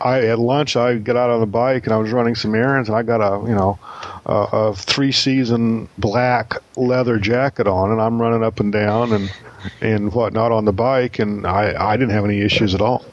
I 0.00 0.26
at 0.26 0.38
lunch 0.38 0.76
I 0.76 0.96
got 0.96 1.16
out 1.16 1.30
on 1.30 1.40
the 1.40 1.46
bike 1.46 1.84
and 1.84 1.92
I 1.92 1.98
was 1.98 2.12
running 2.12 2.34
some 2.34 2.54
errands 2.54 2.88
and 2.88 2.96
I 2.96 3.02
got 3.02 3.20
a 3.20 3.46
you 3.48 3.54
know 3.54 3.78
a, 4.26 4.34
a 4.52 4.74
three 4.74 5.12
season 5.12 5.88
black 5.98 6.54
leather 6.76 7.18
jacket 7.18 7.66
on 7.66 7.90
and 7.90 8.00
I'm 8.00 8.20
running 8.20 8.44
up 8.44 8.60
and 8.60 8.72
down 8.72 9.12
and 9.12 9.32
and 9.80 10.12
whatnot 10.12 10.52
on 10.52 10.64
the 10.64 10.72
bike 10.72 11.18
and 11.18 11.46
I 11.46 11.92
I 11.92 11.96
didn't 11.96 12.12
have 12.12 12.24
any 12.24 12.40
issues 12.40 12.74
at 12.74 12.80
all. 12.80 13.04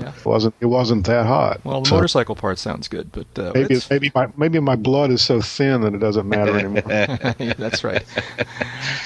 Yeah. 0.00 0.08
It 0.16 0.24
wasn't 0.24 0.54
it 0.60 0.66
wasn't 0.66 1.06
that 1.06 1.26
hot. 1.26 1.60
well, 1.64 1.82
the 1.82 1.88
So 1.88 1.94
motorcycle 1.96 2.34
part 2.34 2.58
sounds 2.58 2.88
good, 2.88 3.12
but 3.12 3.26
uh, 3.38 3.52
maybe 3.54 3.74
it's- 3.74 3.88
maybe 3.90 4.10
my 4.14 4.28
maybe 4.36 4.58
my 4.60 4.76
blood 4.76 5.10
is 5.10 5.22
so 5.22 5.40
thin 5.40 5.82
that 5.82 5.94
it 5.94 5.98
doesn't 6.00 6.28
matter 6.28 6.58
anymore. 6.58 6.82
Yeah, 7.38 7.54
that's 7.54 7.84
right. 7.84 8.04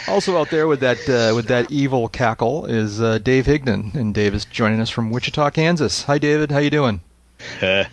also 0.06 0.36
out 0.38 0.50
there 0.50 0.66
with 0.66 0.80
that 0.80 0.98
uh, 1.08 1.34
with 1.34 1.46
that 1.48 1.70
evil 1.70 2.08
cackle 2.08 2.66
is 2.66 3.00
uh, 3.00 3.18
Dave 3.18 3.46
Higdon, 3.46 3.94
and 3.94 4.14
Dave 4.14 4.34
is 4.34 4.44
joining 4.44 4.80
us 4.80 4.90
from 4.90 5.10
Wichita, 5.10 5.50
Kansas. 5.50 6.02
Hi, 6.04 6.18
David. 6.18 6.50
How 6.50 6.58
you 6.58 6.70
doing? 6.70 7.00
yeah, 7.62 7.86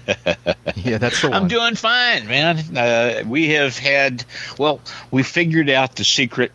that's 0.98 1.22
the 1.22 1.30
one. 1.30 1.34
I'm 1.44 1.48
doing 1.48 1.76
fine, 1.76 2.28
man. 2.28 2.58
Uh, 2.76 3.24
we 3.28 3.50
have 3.50 3.78
had, 3.78 4.24
well, 4.58 4.82
we 5.12 5.22
figured 5.22 5.70
out 5.70 5.96
the 5.98 6.04
secret 6.04 6.52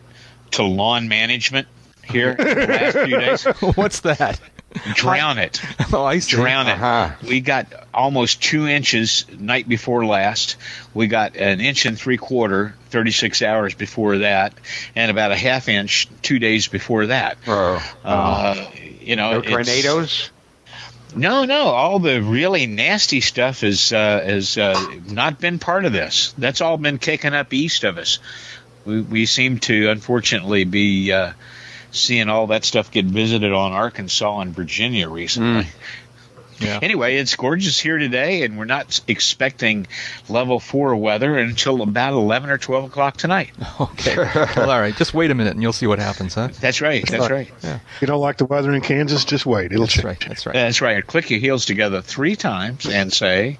to 0.51 0.63
lawn 0.63 1.07
management 1.07 1.67
here 2.03 2.31
in 2.31 2.37
the 2.37 2.67
last 2.67 2.97
few 2.97 3.17
days. 3.19 3.43
What's 3.77 4.01
that? 4.01 4.41
Drown 4.95 5.37
it. 5.37 5.61
Oh, 5.93 6.05
I 6.05 6.19
see. 6.19 6.37
drown 6.37 6.67
it. 6.67 6.73
Uh-huh. 6.73 7.11
We 7.27 7.41
got 7.41 7.67
almost 7.93 8.41
two 8.41 8.65
inches 8.65 9.25
night 9.37 9.67
before 9.67 10.05
last. 10.05 10.55
We 10.93 11.07
got 11.07 11.35
an 11.35 11.59
inch 11.59 11.85
and 11.85 11.99
three 11.99 12.15
quarter 12.15 12.75
36 12.91 13.41
hours 13.41 13.73
before 13.73 14.19
that, 14.19 14.53
and 14.95 15.11
about 15.11 15.31
a 15.31 15.35
half 15.35 15.67
inch 15.67 16.07
two 16.21 16.39
days 16.39 16.69
before 16.69 17.07
that. 17.07 17.37
Oh. 17.45 17.93
Uh, 18.05 18.69
you 19.01 19.17
know, 19.17 19.33
no 19.33 19.41
tornadoes? 19.41 20.29
No, 21.13 21.43
no. 21.43 21.63
All 21.63 21.99
the 21.99 22.21
really 22.21 22.67
nasty 22.67 23.19
stuff 23.19 23.61
has 23.61 23.91
uh, 23.91 24.21
has 24.23 24.57
uh, 24.57 24.81
not 25.09 25.41
been 25.41 25.59
part 25.59 25.83
of 25.83 25.91
this. 25.91 26.33
That's 26.37 26.61
all 26.61 26.77
been 26.77 26.99
kicking 26.99 27.33
up 27.33 27.53
east 27.53 27.83
of 27.83 27.97
us. 27.97 28.19
We 28.85 29.01
we 29.01 29.25
seem 29.25 29.59
to 29.59 29.89
unfortunately 29.89 30.63
be 30.63 31.11
uh, 31.11 31.33
seeing 31.91 32.29
all 32.29 32.47
that 32.47 32.65
stuff 32.65 32.91
get 32.91 33.05
visited 33.05 33.51
on 33.53 33.71
Arkansas 33.71 34.39
and 34.39 34.55
Virginia 34.55 35.09
recently. 35.09 35.63
Mm. 35.63 35.67
Yeah. 36.61 36.77
Anyway, 36.79 37.15
it's 37.15 37.35
gorgeous 37.35 37.79
here 37.79 37.97
today, 37.97 38.43
and 38.43 38.55
we're 38.55 38.65
not 38.65 39.01
expecting 39.07 39.87
level 40.29 40.59
four 40.59 40.95
weather 40.95 41.35
until 41.39 41.81
about 41.81 42.13
eleven 42.13 42.51
or 42.51 42.59
twelve 42.59 42.85
o'clock 42.85 43.17
tonight. 43.17 43.49
Okay. 43.79 44.15
well, 44.15 44.69
all 44.69 44.79
right. 44.79 44.95
Just 44.95 45.15
wait 45.15 45.31
a 45.31 45.33
minute 45.33 45.53
and 45.53 45.61
you'll 45.63 45.73
see 45.73 45.87
what 45.87 45.97
happens, 45.97 46.35
huh? 46.35 46.49
That's 46.59 46.81
right. 46.81 47.03
That's 47.07 47.31
right. 47.31 47.51
If 47.63 47.81
you 48.01 48.05
don't 48.05 48.19
like 48.21 48.37
the 48.37 48.45
weather 48.45 48.71
in 48.71 48.81
Kansas, 48.81 49.25
just 49.25 49.45
wait. 49.47 49.71
It'll 49.71 49.85
That's 49.85 49.93
change. 49.93 50.05
right. 50.05 50.19
That's 50.27 50.45
right. 50.45 50.53
That's 50.53 50.81
right. 50.81 51.07
Click 51.07 51.31
your 51.31 51.39
heels 51.39 51.65
together 51.65 52.01
three 52.03 52.35
times 52.35 52.85
and 52.85 53.11
say, 53.11 53.57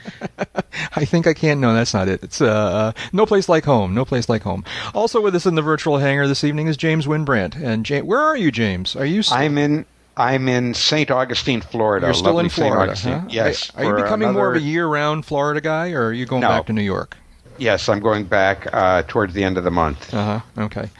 I 0.96 1.04
think 1.04 1.26
I 1.26 1.34
can. 1.34 1.60
No, 1.60 1.74
that's 1.74 1.94
not 1.94 2.08
it. 2.08 2.22
It's 2.22 2.40
uh, 2.40 2.46
uh, 2.46 2.92
no 3.12 3.26
place 3.26 3.48
like 3.48 3.64
home. 3.64 3.94
No 3.94 4.04
place 4.04 4.28
like 4.28 4.42
home. 4.42 4.64
Also 4.94 5.20
with 5.20 5.34
us 5.34 5.46
in 5.46 5.54
the 5.54 5.62
virtual 5.62 5.98
hangar 5.98 6.26
this 6.26 6.44
evening 6.44 6.66
is 6.66 6.76
James 6.76 7.06
Wynbrandt. 7.06 7.56
And 7.62 7.84
James, 7.86 8.06
where 8.06 8.20
are 8.20 8.36
you, 8.36 8.50
James? 8.50 8.96
Are 8.96 9.04
you? 9.06 9.22
I'm 9.30 9.58
in 9.58 9.84
I'm 10.16 10.48
in 10.48 10.74
St. 10.74 11.10
Augustine, 11.10 11.60
Florida. 11.62 12.06
You're 12.06 12.14
still 12.14 12.34
lovely 12.34 12.44
in 12.44 12.50
Florida, 12.50 12.94
huh? 12.94 13.22
Yes. 13.28 13.70
Are, 13.74 13.84
are 13.84 13.98
you 13.98 14.02
becoming 14.04 14.32
more 14.32 14.50
of 14.50 14.56
a 14.56 14.60
year-round 14.60 15.24
Florida 15.24 15.60
guy, 15.60 15.92
or 15.92 16.06
are 16.08 16.12
you 16.12 16.26
going 16.26 16.42
No. 16.42 16.48
back 16.48 16.66
to 16.66 16.72
New 16.74 16.82
York? 16.82 17.16
Yes, 17.62 17.88
I'm 17.88 18.00
going 18.00 18.24
back 18.24 18.66
uh, 18.72 19.04
towards 19.06 19.34
the 19.34 19.44
end 19.44 19.56
of 19.56 19.62
the 19.62 19.70
month. 19.70 20.12
Uh 20.12 20.40
huh. 20.40 20.62
Okay. 20.64 20.90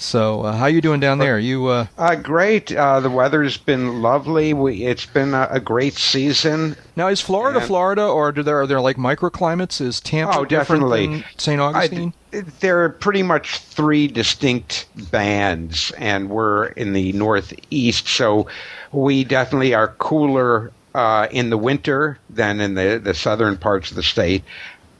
So, 0.00 0.42
uh, 0.42 0.52
how 0.52 0.66
you 0.66 0.80
doing 0.80 0.98
down 1.00 1.18
there? 1.18 1.38
You 1.40 1.66
uh, 1.66 1.86
Uh, 1.96 2.14
great. 2.16 2.72
Uh, 2.72 3.00
the 3.00 3.10
weather's 3.10 3.56
been 3.56 4.00
lovely. 4.02 4.52
We, 4.52 4.84
it's 4.84 5.06
been 5.06 5.34
a, 5.34 5.48
a 5.50 5.60
great 5.60 5.94
season. 5.94 6.76
now 6.96 7.08
is 7.08 7.20
Florida 7.20 7.58
And- 7.58 7.66
Florida, 7.66 8.04
or 8.06 8.30
do 8.32 8.42
there 8.44 8.60
are 8.60 8.66
there 8.66 8.80
like 8.80 8.96
microclimates? 8.96 9.80
Is 9.80 10.00
Tampa 10.00 10.38
Oh, 10.38 10.44
different 10.44 10.82
definitely. 10.82 11.06
than 11.06 11.24
St. 11.36 11.60
Augustine? 11.60 12.12
I, 12.32 12.40
there 12.60 12.82
are 12.84 12.88
pretty 12.90 13.22
much 13.24 13.58
three 13.58 14.06
distinct 14.08 14.86
bands, 15.10 15.92
and 15.98 16.30
we're 16.30 16.66
in 16.66 16.92
the 16.94 17.12
northeast, 17.12 18.06
so 18.08 18.46
we 18.92 19.22
definitely 19.24 19.74
are 19.74 19.88
cooler 19.98 20.70
uh, 20.94 21.26
in 21.32 21.50
the 21.50 21.58
winter 21.58 22.18
than 22.30 22.60
in 22.60 22.74
the, 22.74 23.00
the 23.02 23.14
southern 23.14 23.56
parts 23.56 23.90
of 23.90 23.96
the 23.96 24.02
state. 24.04 24.42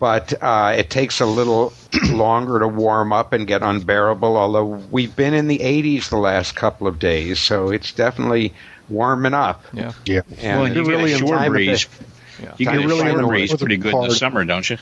But 0.00 0.32
uh, 0.40 0.74
it 0.76 0.90
takes 0.90 1.20
a 1.20 1.26
little 1.26 1.72
longer 2.10 2.60
to 2.60 2.68
warm 2.68 3.12
up 3.12 3.32
and 3.32 3.46
get 3.46 3.62
unbearable. 3.62 4.36
Although 4.36 4.64
we've 4.90 5.14
been 5.14 5.34
in 5.34 5.48
the 5.48 5.58
80s 5.58 6.08
the 6.10 6.18
last 6.18 6.54
couple 6.54 6.86
of 6.86 6.98
days, 6.98 7.40
so 7.40 7.70
it's 7.70 7.92
definitely 7.92 8.54
warming 8.88 9.34
up. 9.34 9.64
yeah. 9.72 9.92
Yeah. 10.06 10.20
And 10.40 10.60
well, 10.60 10.68
you 10.68 10.74
get 10.84 10.86
really 10.86 11.12
a 11.12 11.18
in 11.18 11.26
shore 11.26 11.48
breeze. 11.50 11.86
the- 11.86 12.04
Yeah. 12.44 12.54
You 12.58 12.66
Time 12.66 12.76
get 12.82 12.90
a 12.90 12.94
of 12.94 13.10
shore 13.20 13.26
breeze 13.28 13.56
pretty 13.56 13.76
good 13.76 13.94
in 13.94 14.02
the 14.08 14.14
summer, 14.14 14.44
don't 14.44 14.70
you? 14.70 14.78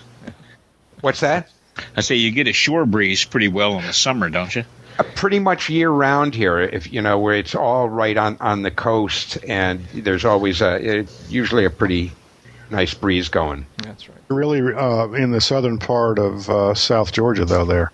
What's 1.01 1.21
that? 1.21 1.51
I 1.97 2.01
say 2.03 2.17
you 2.17 2.31
get 2.31 2.47
a 2.49 2.53
shore 2.53 2.85
breeze 2.87 3.25
pretty 3.25 3.49
well 3.49 3.79
in 3.79 3.87
the 3.87 3.93
summer, 3.93 4.29
don't 4.31 4.55
you? 4.55 4.65
Uh, 4.99 5.03
pretty 5.15 5.39
much 5.39 5.69
year 5.69 5.91
round 5.91 6.35
here. 6.35 6.59
If 6.61 6.91
you 6.93 7.03
know 7.03 7.19
where 7.19 7.35
it's 7.35 7.55
all 7.55 7.89
right 7.89 8.17
on 8.17 8.37
on 8.41 8.63
the 8.63 8.71
coast, 8.71 9.37
and 9.47 9.85
there's 9.95 10.25
always 10.25 10.63
a 10.63 11.01
it, 11.01 11.09
usually 11.29 11.65
a 11.67 11.71
pretty 11.71 12.13
nice 12.71 12.95
breeze 12.95 13.29
going. 13.29 13.67
That's 13.79 14.09
right. 14.09 14.19
Really 14.29 14.61
uh, 14.75 15.09
in 15.13 15.31
the 15.31 15.41
southern 15.41 15.79
part 15.79 16.19
of 16.19 16.49
uh, 16.51 16.75
South 16.75 17.13
Georgia, 17.13 17.45
though, 17.45 17.65
there. 17.65 17.93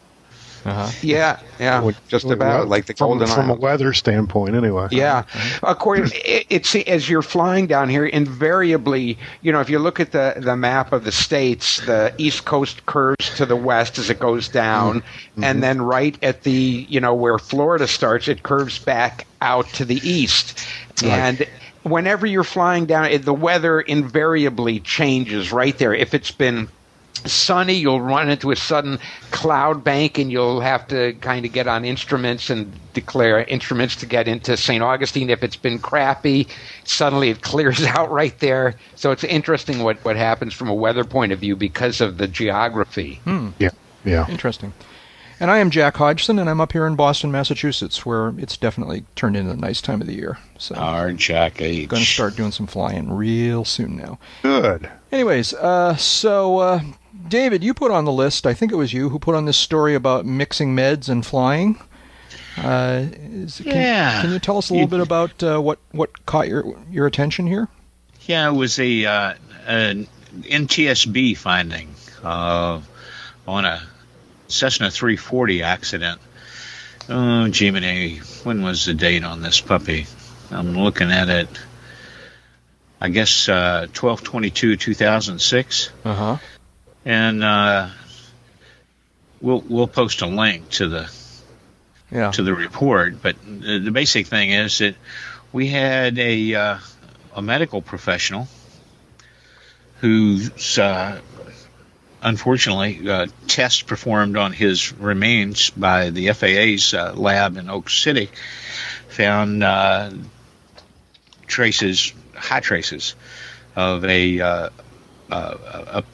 Uh 0.64 0.87
huh. 0.87 0.92
Yeah, 1.02 1.40
yeah, 1.58 1.80
Would- 1.80 1.96
just 2.06 2.24
would- 2.24 2.35
about 2.35 2.68
like 2.68 2.87
the 2.87 2.94
from, 2.94 3.18
Golden 3.18 3.26
From 3.26 3.50
a 3.50 3.54
weather 3.54 3.92
standpoint, 3.92 4.54
anyway. 4.54 4.87
Yeah, 4.92 5.24
according 5.64 6.12
it, 6.14 6.46
it's 6.50 6.74
as 6.76 7.11
you're 7.11 7.22
flying 7.22 7.66
down 7.66 7.88
here, 7.88 8.06
invariably, 8.06 9.18
you 9.40 9.50
know, 9.50 9.61
if 9.61 9.68
you 9.68 9.80
look 9.80 9.98
at 9.98 10.12
the 10.12 10.35
the 10.37 10.56
map 10.56 10.92
of 10.92 11.02
the 11.02 11.11
states, 11.11 11.85
the 11.87 12.14
east 12.16 12.44
coast 12.44 12.87
curves 12.87 13.35
to 13.37 13.44
the 13.44 13.56
west 13.56 13.98
as 13.98 14.08
it 14.08 14.20
goes 14.20 14.48
down, 14.48 15.02
and 15.42 15.64
then 15.64 15.82
right 15.82 16.16
at 16.22 16.44
the 16.44 16.87
you 16.88 17.00
know 17.00 17.12
where 17.14 17.38
Florida 17.38 17.88
starts, 17.88 18.28
it 18.28 18.44
curves 18.44 18.78
back 18.78 19.26
out 19.40 19.66
to 19.70 19.85
the 19.85 20.00
east, 20.08 20.64
and. 21.02 21.44
Whenever 21.83 22.27
you're 22.27 22.45
flying 22.45 22.87
down, 22.87 23.07
it- 23.07 23.25
the 23.25 23.35
weather 23.35 23.81
invariably 23.81 24.81
changes 24.81 25.53
right 25.53 25.77
there. 25.79 25.95
If 25.95 26.14
it's 26.14 26.31
been 26.31 26.68
sunny, 27.25 27.75
you'll 27.75 28.01
run 28.01 28.29
into 28.31 28.51
a 28.51 28.57
sudden 28.57 28.99
cloud 29.31 29.85
bank 29.85 30.18
and 30.18 30.31
you'll 30.31 30.61
have 30.61 30.88
to 30.88 31.12
kind 31.14 31.45
of 31.45 31.53
get 31.53 31.68
on 31.68 31.85
instruments 31.85 32.51
and 32.51 32.73
declare 32.95 33.45
instruments 33.45 33.97
to 33.97 34.07
get 34.07 34.27
into 34.27 34.57
St. 34.57 34.83
Augustine. 34.83 35.31
If 35.31 35.42
it's 35.42 35.57
been 35.57 35.79
crappy, 35.79 36.49
suddenly 36.85 37.31
it 37.31 37.42
clears 37.42 37.85
out 37.97 38.11
right 38.11 38.37
there. 38.40 38.75
So 38.97 39.11
it's 39.11 39.25
interesting 39.25 39.83
what, 39.83 39.99
what 40.05 40.16
happens 40.16 40.55
from 40.55 40.68
a 40.68 40.75
weather 40.75 41.05
point 41.05 41.33
of 41.33 41.38
view 41.38 41.55
because 41.57 42.01
of 42.01 42.18
the 42.18 42.27
geography. 42.27 43.21
Hmm. 43.25 43.51
Yeah. 43.59 43.71
Yeah. 44.05 44.27
Interesting. 44.29 44.73
And 45.42 45.50
I 45.50 45.59
am 45.59 45.70
Jack 45.70 45.96
Hodgson, 45.96 46.38
and 46.38 46.48
I'm 46.48 46.61
up 46.61 46.70
here 46.70 46.87
in 46.87 46.94
Boston, 46.94 47.33
Massachusetts, 47.33 48.07
where 48.07 48.33
it's 48.38 48.57
definitely 48.57 49.02
turned 49.16 49.37
into 49.37 49.50
a 49.50 49.57
nice 49.57 49.81
time 49.81 50.00
of 50.00 50.07
the 50.07 50.14
year. 50.14 50.38
So 50.57 50.76
Our 50.76 51.12
Jack 51.14 51.61
H. 51.61 51.88
going 51.88 52.00
to 52.00 52.09
start 52.09 52.37
doing 52.37 52.52
some 52.52 52.68
flying 52.68 53.11
real 53.11 53.64
soon 53.64 53.96
now. 53.96 54.20
Good. 54.42 54.88
Anyways, 55.11 55.52
uh, 55.55 55.96
so 55.96 56.59
uh, 56.59 56.81
David, 57.26 57.64
you 57.64 57.74
put 57.74 57.90
on 57.90 58.05
the 58.05 58.12
list. 58.12 58.46
I 58.46 58.55
think 58.55 58.70
it 58.70 58.76
was 58.76 58.92
you 58.92 59.09
who 59.09 59.18
put 59.18 59.35
on 59.35 59.44
this 59.44 59.57
story 59.57 59.96
about 59.96 60.24
mixing 60.24 60.76
meds 60.76 61.09
and 61.09 61.26
flying. 61.26 61.76
Uh, 62.57 63.07
is, 63.11 63.57
can, 63.57 63.66
Yeah. 63.66 64.22
Can 64.22 64.31
you 64.31 64.38
tell 64.38 64.59
us 64.59 64.70
a 64.70 64.74
little 64.74 64.87
bit 64.87 65.00
about 65.00 65.42
uh, 65.42 65.59
what 65.59 65.81
what 65.90 66.24
caught 66.24 66.46
your 66.46 66.76
your 66.88 67.09
attention 67.09 67.48
here? 67.48 67.66
Yeah, 68.26 68.48
it 68.48 68.52
was 68.52 68.78
a 68.78 69.07
uh, 69.07 69.35
an 69.66 70.07
NTSB 70.42 71.37
finding 71.37 71.92
uh, 72.22 72.81
on 73.48 73.64
a 73.64 73.83
Cessna 74.52 74.90
340 74.90 75.62
accident. 75.62 76.20
Oh, 77.08 77.46
Jiminy, 77.50 78.18
when 78.44 78.62
was 78.62 78.84
the 78.84 78.94
date 78.94 79.24
on 79.24 79.40
this 79.42 79.60
puppy? 79.60 80.06
I'm 80.50 80.72
looking 80.78 81.10
at 81.10 81.28
it. 81.28 81.48
I 83.00 83.08
guess 83.08 83.48
uh, 83.48 83.86
1222 83.92 84.76
2006, 84.76 85.90
Uh 86.04 86.14
huh. 86.14 86.36
and 87.04 87.42
uh, 87.42 87.88
we'll 89.40 89.64
we'll 89.68 89.88
post 89.88 90.22
a 90.22 90.26
link 90.26 90.68
to 90.70 90.86
the 90.88 91.10
Yeah. 92.12 92.30
to 92.30 92.42
the 92.44 92.54
report. 92.54 93.20
But 93.20 93.36
the, 93.44 93.78
the 93.80 93.90
basic 93.90 94.28
thing 94.28 94.50
is 94.50 94.78
that 94.78 94.94
we 95.52 95.66
had 95.68 96.18
a 96.18 96.54
uh, 96.54 96.78
a 97.34 97.42
medical 97.42 97.82
professional 97.82 98.46
who's 100.00 100.78
uh, 100.78 101.20
unfortunately 102.22 103.08
uh, 103.08 103.26
tests 103.48 103.82
performed 103.82 104.37
on 104.37 104.52
his 104.52 104.92
remains 104.92 105.70
by 105.70 106.11
the 106.11 106.32
FAA's 106.32 106.94
uh, 106.94 107.12
lab 107.14 107.56
in 107.56 107.68
Oak 107.68 107.90
City 107.90 108.30
found 109.08 109.62
uh, 109.62 110.11
traces, 111.46 112.12
high 112.35 112.61
traces 112.61 113.14
of 113.76 114.04
a, 114.04 114.40
uh, 114.40 114.68
uh, 115.30 115.56
a 115.70 116.04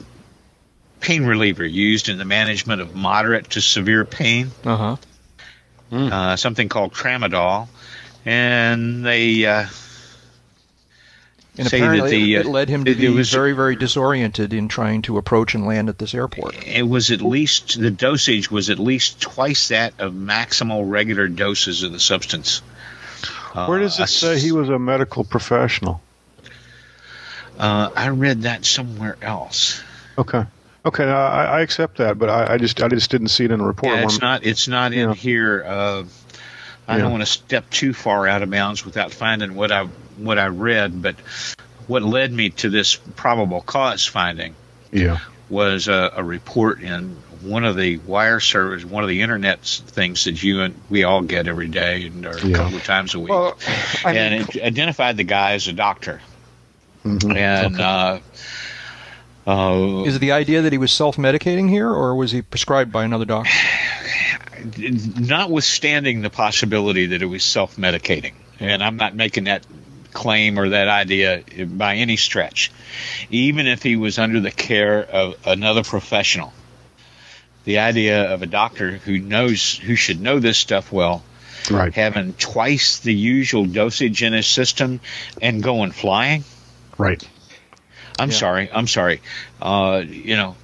pain 0.99 1.25
reliever 1.25 1.65
used 1.65 2.09
in 2.09 2.17
the 2.17 2.25
management 2.25 2.81
of 2.81 2.95
moderate 2.95 3.51
to 3.51 3.61
severe 3.61 4.05
pain. 4.05 4.51
Uh 4.65 4.77
huh. 4.77 4.97
uh, 5.91 6.35
something 6.35 6.69
called 6.69 6.93
tramadol, 6.93 7.67
and 8.25 9.05
they 9.05 9.45
uh, 9.45 9.65
And 11.59 11.67
say 11.67 11.79
that 11.81 11.85
apparently, 11.87 12.11
the, 12.23 12.35
it, 12.35 12.39
it 12.39 12.45
uh, 12.45 12.49
led 12.49 12.69
him 12.69 12.85
to 12.85 12.91
it- 12.91 13.03
it 13.03 13.09
was- 13.09 13.31
very, 13.31 13.51
very 13.53 13.75
disoriented 13.75 14.53
in 14.53 14.67
trying 14.67 15.01
to 15.03 15.17
approach 15.17 15.53
and 15.55 15.65
land 15.65 15.89
at 15.89 15.97
this 15.97 16.13
airport. 16.15 16.55
it 16.65 16.87
was 16.87 17.11
at 17.11 17.21
least 17.21 17.79
the 17.79 17.91
dosage 17.91 18.49
was 18.49 18.69
at 18.69 18.79
least 18.79 19.19
twice 19.21 19.67
that 19.67 19.93
of 19.99 20.13
maximal 20.13 20.89
regular 20.89 21.27
doses 21.27 21.83
of 21.83 21.91
the 21.91 21.99
substance. 21.99 22.61
Uh, 23.53 23.65
Where 23.67 23.79
does 23.79 23.99
I 23.99 24.03
it 24.03 24.07
say 24.07 24.39
he 24.39 24.51
was 24.51 24.69
a 24.69 24.79
medical 24.79 25.23
professional? 25.23 26.01
Uh, 27.57 27.89
I 27.95 28.07
read 28.09 28.43
that 28.43 28.65
somewhere 28.65 29.17
else. 29.21 29.81
Okay. 30.17 30.45
Okay, 30.85 31.05
no, 31.05 31.11
I, 31.13 31.43
I 31.43 31.61
accept 31.61 31.97
that, 31.97 32.17
but 32.17 32.29
I, 32.29 32.53
I 32.53 32.57
just 32.57 32.81
I 32.81 32.87
just 32.87 33.11
didn't 33.11 33.27
see 33.27 33.43
it 33.43 33.51
in 33.51 33.59
the 33.59 33.65
report. 33.65 33.95
Yeah, 33.95 34.03
it's 34.03 34.13
One- 34.13 34.21
not. 34.21 34.45
It's 34.45 34.67
not 34.69 34.93
in 34.93 35.09
Yeah. 35.09 35.13
here. 35.15 35.63
Uh, 35.67 36.03
I 36.87 36.95
Yeah. 36.95 37.01
don't 37.03 37.11
want 37.11 37.21
to 37.23 37.29
step 37.29 37.69
too 37.69 37.93
far 37.93 38.27
out 38.27 38.41
of 38.43 38.49
bounds 38.49 38.85
without 38.85 39.11
finding 39.11 39.55
what 39.55 39.71
I 39.73 39.87
what 40.23 40.37
I 40.39 40.47
read. 40.47 41.01
But 41.01 41.15
what 41.87 42.03
led 42.03 42.31
me 42.31 42.49
to 42.51 42.69
this 42.69 42.95
probable 42.95 43.61
cause 43.61 44.05
finding 44.05 44.55
Yeah. 44.91 45.19
was 45.49 45.87
a, 45.87 46.11
a 46.17 46.23
report 46.23 46.81
in 46.81 47.17
one 47.41 47.63
of 47.63 47.75
the 47.77 47.97
wire 47.97 48.39
servers, 48.41 48.85
one 48.85 49.01
of 49.03 49.09
the 49.09 49.21
internet 49.21 49.61
things 49.61 50.25
that 50.25 50.43
you 50.43 50.61
and 50.61 50.75
we 50.89 51.05
all 51.05 51.21
get 51.21 51.47
every 51.47 51.67
day 51.69 52.05
and 52.05 52.25
or 52.25 52.31
a 52.31 52.51
couple 52.51 52.75
of 52.75 52.83
times 52.83 53.15
a 53.15 53.19
week, 53.19 53.29
Well, 53.29 53.57
I 54.03 54.13
and 54.13 54.33
it 54.49 54.61
identified 54.61 55.15
the 55.17 55.23
guy 55.23 55.53
as 55.53 55.67
a 55.69 55.73
doctor. 55.73 56.21
Mhm. 57.05 57.35
And 57.37 57.79
uh, 57.79 58.19
uh, 59.47 60.03
Is 60.05 60.17
it 60.17 60.19
the 60.19 60.33
idea 60.33 60.63
that 60.63 60.73
he 60.73 60.77
was 60.77 60.91
self-medicating 60.91 61.69
here, 61.69 61.89
or 61.89 62.13
was 62.15 62.31
he 62.31 62.41
prescribed 62.41 62.91
by 62.91 63.05
another 63.05 63.23
doctor? 63.25 63.49
notwithstanding 64.77 66.21
the 66.21 66.29
possibility 66.29 67.07
that 67.07 67.21
it 67.21 67.25
was 67.25 67.43
self-medicating, 67.43 68.33
and 68.59 68.83
I'm 68.83 68.97
not 68.97 69.15
making 69.15 69.45
that 69.45 69.65
claim 70.19 70.59
or 70.59 70.69
that 70.69 70.87
idea 70.89 71.43
by 71.65 71.95
any 71.95 72.17
stretch, 72.17 72.71
even 73.31 73.67
if 73.67 73.81
he 73.83 73.95
was 73.95 74.19
under 74.19 74.39
the 74.41 74.51
care 74.51 75.01
of 75.03 75.35
another 75.47 75.83
professional, 75.83 76.51
the 77.63 77.79
idea 77.79 78.33
of 78.33 78.41
a 78.41 78.45
doctor 78.45 78.91
who 79.05 79.17
knows 79.19 79.73
who 79.77 79.95
should 79.95 80.19
know 80.21 80.39
this 80.39 80.57
stuff 80.57 80.91
well, 80.91 81.23
Right. 81.69 81.93
having 81.93 82.33
twice 82.33 82.99
the 82.99 83.13
usual 83.13 83.65
dosage 83.65 84.23
in 84.23 84.33
his 84.33 84.47
system 84.47 84.99
and 85.41 85.61
going 85.61 85.91
flying. 85.91 86.43
Right. 86.97 87.21
I'm 88.17 88.29
Yeah. 88.31 88.35
sorry. 88.37 88.69
I'm 88.73 88.87
sorry. 88.87 89.21
Uh, 89.61 90.01
you 90.07 90.35
know, 90.35 90.55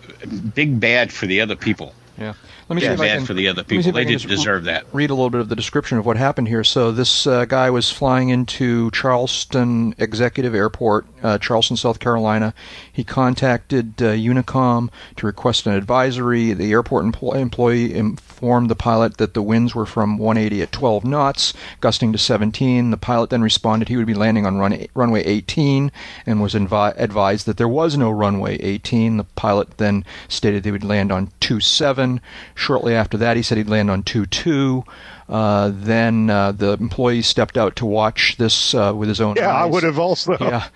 big 0.56 0.80
bad 0.80 1.12
for 1.14 1.28
the 1.28 1.42
other 1.42 1.56
people. 1.56 1.94
Yeah. 2.18 2.34
Let 2.68 2.76
me 2.76 2.82
see 2.82 2.88
Yeah, 2.88 2.94
if 2.94 3.00
I 3.02 3.08
can, 3.10 3.26
for 3.26 3.34
the 3.34 3.48
other 3.48 3.62
see 3.62 3.78
people. 3.78 3.92
They 3.92 4.06
didn't 4.06 4.28
deserve 4.28 4.64
that. 4.64 4.86
Read 4.92 5.12
a 5.12 5.14
little 5.14 5.30
bit 5.30 5.42
of 5.42 5.50
the 5.50 5.56
description 5.56 5.98
of 6.00 6.06
what 6.06 6.18
happened 6.18 6.48
here. 6.48 6.64
So 6.64 6.92
this 6.92 7.28
uh, 7.28 7.46
guy 7.46 7.70
was 7.70 7.92
flying 7.92 8.30
into 8.30 8.90
Charleston 8.92 9.94
Executive 10.00 10.56
Airport, 10.56 11.06
uh, 11.26 11.38
Charleston, 11.40 11.76
South 11.76 12.00
Carolina. 12.00 12.54
He 12.94 13.04
contacted 13.04 14.02
uh, 14.02 14.12
Unicom 14.12 14.90
to 15.16 15.26
request 15.26 15.66
an 15.66 15.74
advisory. 15.74 16.54
The 16.54 16.72
airport 16.72 17.06
empl- 17.06 17.36
employee 17.36 17.96
informed 17.96 18.70
the 18.70 18.76
pilot 18.76 19.18
that 19.18 19.34
the 19.34 19.42
winds 19.42 19.74
were 19.74 19.88
from 19.88 20.20
180 20.20 20.62
at 20.62 20.72
12 20.72 21.04
knots, 21.04 21.54
gusting 21.82 22.12
to 22.12 22.20
17. 22.20 22.92
The 22.92 22.98
pilot 22.98 23.32
then 23.32 23.42
responded 23.42 23.88
he 23.88 23.98
would 23.98 24.06
be 24.06 24.14
landing 24.14 24.46
on 24.46 24.58
run- 24.58 24.86
runway 24.94 25.24
18 25.24 25.92
and 26.28 26.42
was 26.42 26.54
invi- 26.54 26.94
advised 26.96 27.48
that 27.48 27.58
there 27.58 27.68
was 27.68 27.98
no 27.98 28.12
runway 28.12 28.58
18. 28.58 29.18
The 29.18 29.24
pilot 29.24 29.78
then 29.78 30.06
stated 30.28 30.62
they 30.62 30.72
would 30.72 30.84
land 30.84 31.12
on 31.12 31.32
27. 31.40 32.22
Shortly 32.54 32.94
after 32.94 33.18
that, 33.18 33.36
he 33.36 33.42
said 33.42 33.58
he'd 33.58 33.68
land 33.68 33.90
on 33.90 34.04
22. 34.04 34.84
Uh, 35.28 35.72
then 35.74 36.30
uh, 36.30 36.52
the 36.52 36.74
employee 36.74 37.22
stepped 37.22 37.58
out 37.58 37.76
to 37.76 37.86
watch 37.86 38.36
this 38.38 38.74
uh, 38.76 38.94
with 38.96 39.10
his 39.10 39.20
own 39.20 39.38
eyes. 39.38 39.44
Yeah, 39.44 39.54
I 39.54 39.66
would 39.66 39.84
have 39.84 40.00
also. 40.00 40.38
Yeah, 40.46 40.68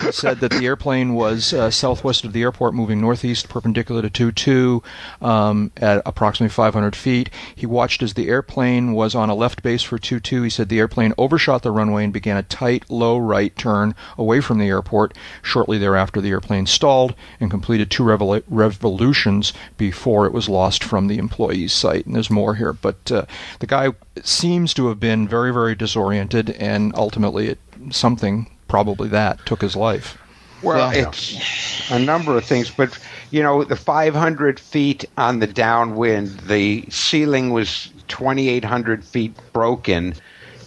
he 0.00 0.10
said 0.12 0.40
that 0.40 0.52
the 0.52 0.64
airplane 0.64 1.12
was 1.12 1.52
uh, 1.52 1.70
southwest 1.70 2.24
of 2.24 2.32
the 2.32 2.40
airport, 2.40 2.72
moving 2.72 3.00
northeast, 3.00 3.48
perpendicular 3.48 4.00
to 4.00 4.08
22, 4.08 4.82
um, 5.20 5.70
at 5.76 6.00
approximately 6.06 6.52
500 6.52 6.96
feet. 6.96 7.28
He 7.54 7.66
watched 7.66 8.02
as 8.02 8.14
the 8.14 8.28
airplane 8.28 8.92
was 8.92 9.14
on 9.14 9.28
a 9.28 9.34
left 9.34 9.62
base 9.62 9.82
for 9.82 9.98
22. 9.98 10.42
He 10.44 10.50
said 10.50 10.68
the 10.70 10.78
airplane 10.78 11.12
overshot 11.18 11.62
the 11.62 11.70
runway 11.70 12.04
and 12.04 12.12
began 12.12 12.38
a 12.38 12.42
tight, 12.42 12.84
low 12.88 13.18
right 13.18 13.54
turn 13.56 13.94
away 14.16 14.40
from 14.40 14.58
the 14.58 14.68
airport. 14.68 15.14
Shortly 15.42 15.76
thereafter, 15.76 16.20
the 16.20 16.30
airplane 16.30 16.66
stalled 16.66 17.14
and 17.38 17.50
completed 17.50 17.90
two 17.90 18.04
revol- 18.04 18.42
revolutions 18.48 19.52
before 19.76 20.24
it 20.26 20.32
was 20.32 20.48
lost 20.48 20.82
from 20.82 21.08
the 21.08 21.18
employee's 21.18 21.72
sight. 21.72 22.06
And 22.06 22.14
there's 22.14 22.30
more 22.30 22.54
here, 22.54 22.72
but 22.72 23.12
uh, 23.12 23.26
the 23.58 23.66
guy 23.66 23.90
seems 24.22 24.74
to 24.74 24.88
have 24.88 25.00
been 25.00 25.28
very, 25.28 25.52
very 25.52 25.74
disoriented, 25.74 26.50
and 26.50 26.92
ultimately, 26.96 27.48
it, 27.48 27.58
something 27.90 28.50
probably 28.66 29.08
that 29.08 29.44
took 29.46 29.60
his 29.62 29.76
life. 29.76 30.18
Well, 30.62 30.92
Yeah. 30.92 31.08
it's 31.08 31.90
a 31.90 31.98
number 31.98 32.36
of 32.36 32.44
things, 32.44 32.70
but 32.70 32.98
you 33.30 33.42
know, 33.42 33.62
the 33.62 33.76
500 33.76 34.58
feet 34.58 35.04
on 35.16 35.38
the 35.38 35.46
downwind, 35.46 36.40
the 36.40 36.84
ceiling 36.88 37.50
was 37.50 37.90
2,800 38.08 39.04
feet 39.04 39.34
broken. 39.52 40.14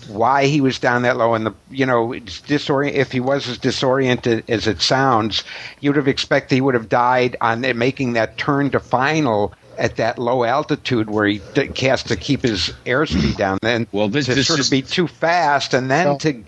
Why 0.07 0.45
he 0.45 0.61
was 0.61 0.79
down 0.79 1.03
that 1.03 1.17
low, 1.17 1.33
and 1.33 1.45
the 1.45 1.53
you 1.69 1.85
know, 1.85 2.11
it's 2.13 2.41
disorient. 2.41 2.93
If 2.93 3.11
he 3.11 3.19
was 3.19 3.47
as 3.47 3.57
disoriented 3.57 4.43
as 4.49 4.67
it 4.67 4.81
sounds, 4.81 5.43
you'd 5.79 5.95
have 5.95 6.07
expected 6.07 6.55
he 6.55 6.61
would 6.61 6.73
have 6.73 6.89
died 6.89 7.35
on 7.41 7.61
making 7.77 8.13
that 8.13 8.37
turn 8.37 8.71
to 8.71 8.79
final 8.79 9.53
at 9.81 9.95
that 9.97 10.19
low 10.19 10.43
altitude 10.43 11.09
where 11.09 11.25
he 11.25 11.41
d- 11.55 11.71
has 11.87 12.03
to 12.03 12.15
keep 12.15 12.43
his 12.43 12.71
airspeed 12.85 13.35
down. 13.35 13.57
Then, 13.61 13.87
Well, 13.91 14.07
this- 14.09 14.27
to 14.27 14.35
this 14.35 14.45
sort 14.47 14.59
is- 14.59 14.67
of 14.67 14.71
be 14.71 14.83
too 14.83 15.07
fast, 15.07 15.73
and 15.73 15.89
then 15.89 16.05
Well- 16.05 16.17
to 16.19 16.43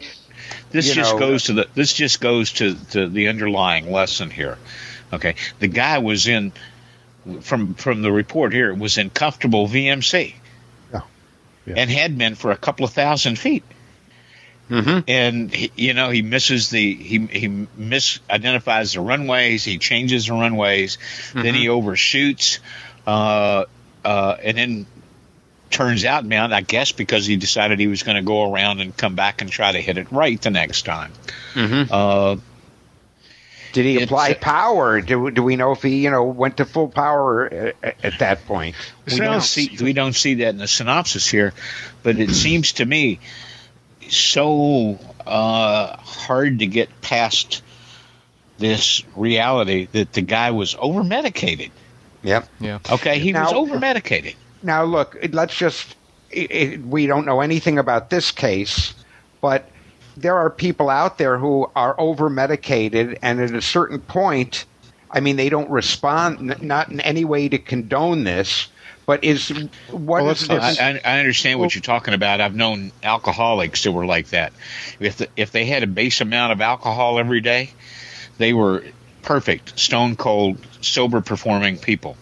This 0.71 0.93
just 0.93 1.13
know, 1.13 1.19
goes 1.19 1.43
to 1.45 1.53
the 1.53 1.67
this 1.75 1.93
just 1.93 2.19
goes 2.21 2.51
to, 2.53 2.75
to 2.91 3.07
the 3.07 3.27
underlying 3.27 3.91
lesson 3.91 4.29
here. 4.29 4.57
Okay, 5.11 5.35
the 5.59 5.67
guy 5.67 5.97
was 5.99 6.27
in 6.27 6.51
from 7.41 7.73
from 7.75 8.01
the 8.01 8.11
report 8.11 8.53
here 8.53 8.73
was 8.73 8.97
in 8.97 9.09
comfortable 9.11 9.67
VMC, 9.67 10.35
Yeah. 10.91 11.01
Yeah. 11.67 11.73
and 11.77 11.89
had 11.91 12.17
been 12.17 12.35
for 12.35 12.51
a 12.51 12.57
couple 12.57 12.85
of 12.85 12.93
thousand 12.93 13.37
feet. 13.37 13.63
Mhm. 14.71 15.03
And 15.07 15.53
he, 15.53 15.71
you 15.75 15.93
know 15.93 16.09
he 16.09 16.21
misses 16.23 16.69
the 16.69 16.95
he 16.95 17.19
he 17.31 17.47
misidentifies 17.79 18.93
the 18.95 19.01
runways. 19.01 19.63
He 19.63 19.77
changes 19.77 20.25
the 20.27 20.33
runways. 20.33 20.97
Then 21.35 21.53
he 21.53 21.69
overshoots, 21.69 22.59
uh, 23.07 23.65
uh, 24.03 24.35
and 24.43 24.57
then 24.57 24.85
turns 25.69 26.05
out, 26.05 26.23
man, 26.25 26.53
I 26.53 26.61
guess 26.61 26.91
because 26.91 27.25
he 27.25 27.35
decided 27.35 27.79
he 27.79 27.87
was 27.87 28.03
going 28.03 28.17
to 28.17 28.21
go 28.21 28.51
around 28.51 28.79
and 28.79 28.95
come 28.95 29.15
back 29.15 29.41
and 29.41 29.49
try 29.49 29.71
to 29.71 29.81
hit 29.81 29.97
it 29.97 30.11
right 30.11 30.39
the 30.41 30.51
next 30.51 30.83
time. 30.85 31.11
Mhm. 31.55 31.87
Uh, 31.89 32.39
Did 33.73 33.85
he 33.85 34.03
apply 34.03 34.35
power? 34.35 35.01
Do, 35.01 35.31
do 35.31 35.41
we 35.41 35.55
know 35.55 35.71
if 35.71 35.81
he, 35.81 36.03
you 36.03 36.11
know, 36.11 36.23
went 36.25 36.57
to 36.57 36.65
full 36.65 36.89
power 36.89 37.45
at, 37.81 37.95
at 38.03 38.19
that 38.19 38.45
point? 38.45 38.75
we 39.07 39.17
don't 39.17 39.41
Sounds- 39.41 39.49
see 39.49 39.77
we 39.81 39.93
don't 39.93 40.13
see 40.13 40.35
that 40.35 40.49
in 40.49 40.57
the 40.57 40.67
synopsis 40.67 41.27
here, 41.27 41.53
but 42.03 42.19
it 42.19 42.29
seems 42.31 42.73
to 42.73 42.85
me 42.85 43.19
so 44.09 44.99
uh, 45.25 45.97
hard 45.97 46.59
to 46.59 46.67
get 46.67 47.01
past 47.01 47.63
this 48.59 49.03
reality 49.15 49.87
that 49.91 50.13
the 50.13 50.21
guy 50.21 50.51
was 50.51 50.75
over 50.77 51.03
medicated. 51.03 51.71
Yep. 52.23 52.47
Yeah. 52.59 52.79
Okay, 52.91 53.19
he 53.19 53.33
was 53.33 53.51
Now- 53.51 53.57
over 53.57 53.79
medicated. 53.79 54.35
Now, 54.63 54.83
look, 54.85 55.17
let's 55.33 55.55
just, 55.55 55.95
it, 56.31 56.51
it, 56.51 56.81
we 56.85 57.05
don't 57.05 57.25
know 57.25 57.41
anything 57.41 57.77
about 57.77 58.09
this 58.09 58.31
case, 58.31 58.93
but 59.41 59.69
there 60.15 60.37
are 60.37 60.49
people 60.49 60.89
out 60.89 61.17
there 61.17 61.37
who 61.37 61.69
are 61.75 61.95
over 61.99 62.29
medicated, 62.29 63.19
and 63.21 63.41
at 63.41 63.51
a 63.53 63.61
certain 63.61 63.99
point, 63.99 64.63
I 65.11 65.19
mean, 65.19 65.35
they 65.35 65.49
don't 65.49 65.69
respond, 65.69 66.51
n- 66.51 66.57
not 66.65 66.89
in 66.89 67.01
any 67.01 67.25
way 67.25 67.49
to 67.49 67.57
condone 67.57 68.23
this, 68.23 68.67
but 69.05 69.21
is 69.21 69.49
what 69.91 70.23
Well, 70.23 70.29
is 70.29 70.47
let's- 70.47 70.79
I. 70.79 70.91
I, 70.91 71.01
I 71.03 71.19
understand 71.19 71.59
what 71.59 71.75
you're 71.75 71.81
talking 71.81 72.13
about. 72.13 72.39
I've 72.39 72.55
known 72.55 72.93
alcoholics 73.03 73.83
that 73.83 73.91
were 73.91 74.05
like 74.05 74.29
that. 74.29 74.53
If 75.01 75.17
the, 75.17 75.27
if 75.35 75.51
they 75.51 75.65
had 75.65 75.83
a 75.83 75.87
base 75.87 76.21
amount 76.21 76.53
of 76.53 76.61
alcohol 76.61 77.19
every 77.19 77.41
day, 77.41 77.71
they 78.37 78.53
were 78.53 78.85
perfect, 79.23 79.79
stone 79.79 80.15
cold, 80.15 80.57
sober 80.81 81.21
performing 81.21 81.77
people. 81.77 82.15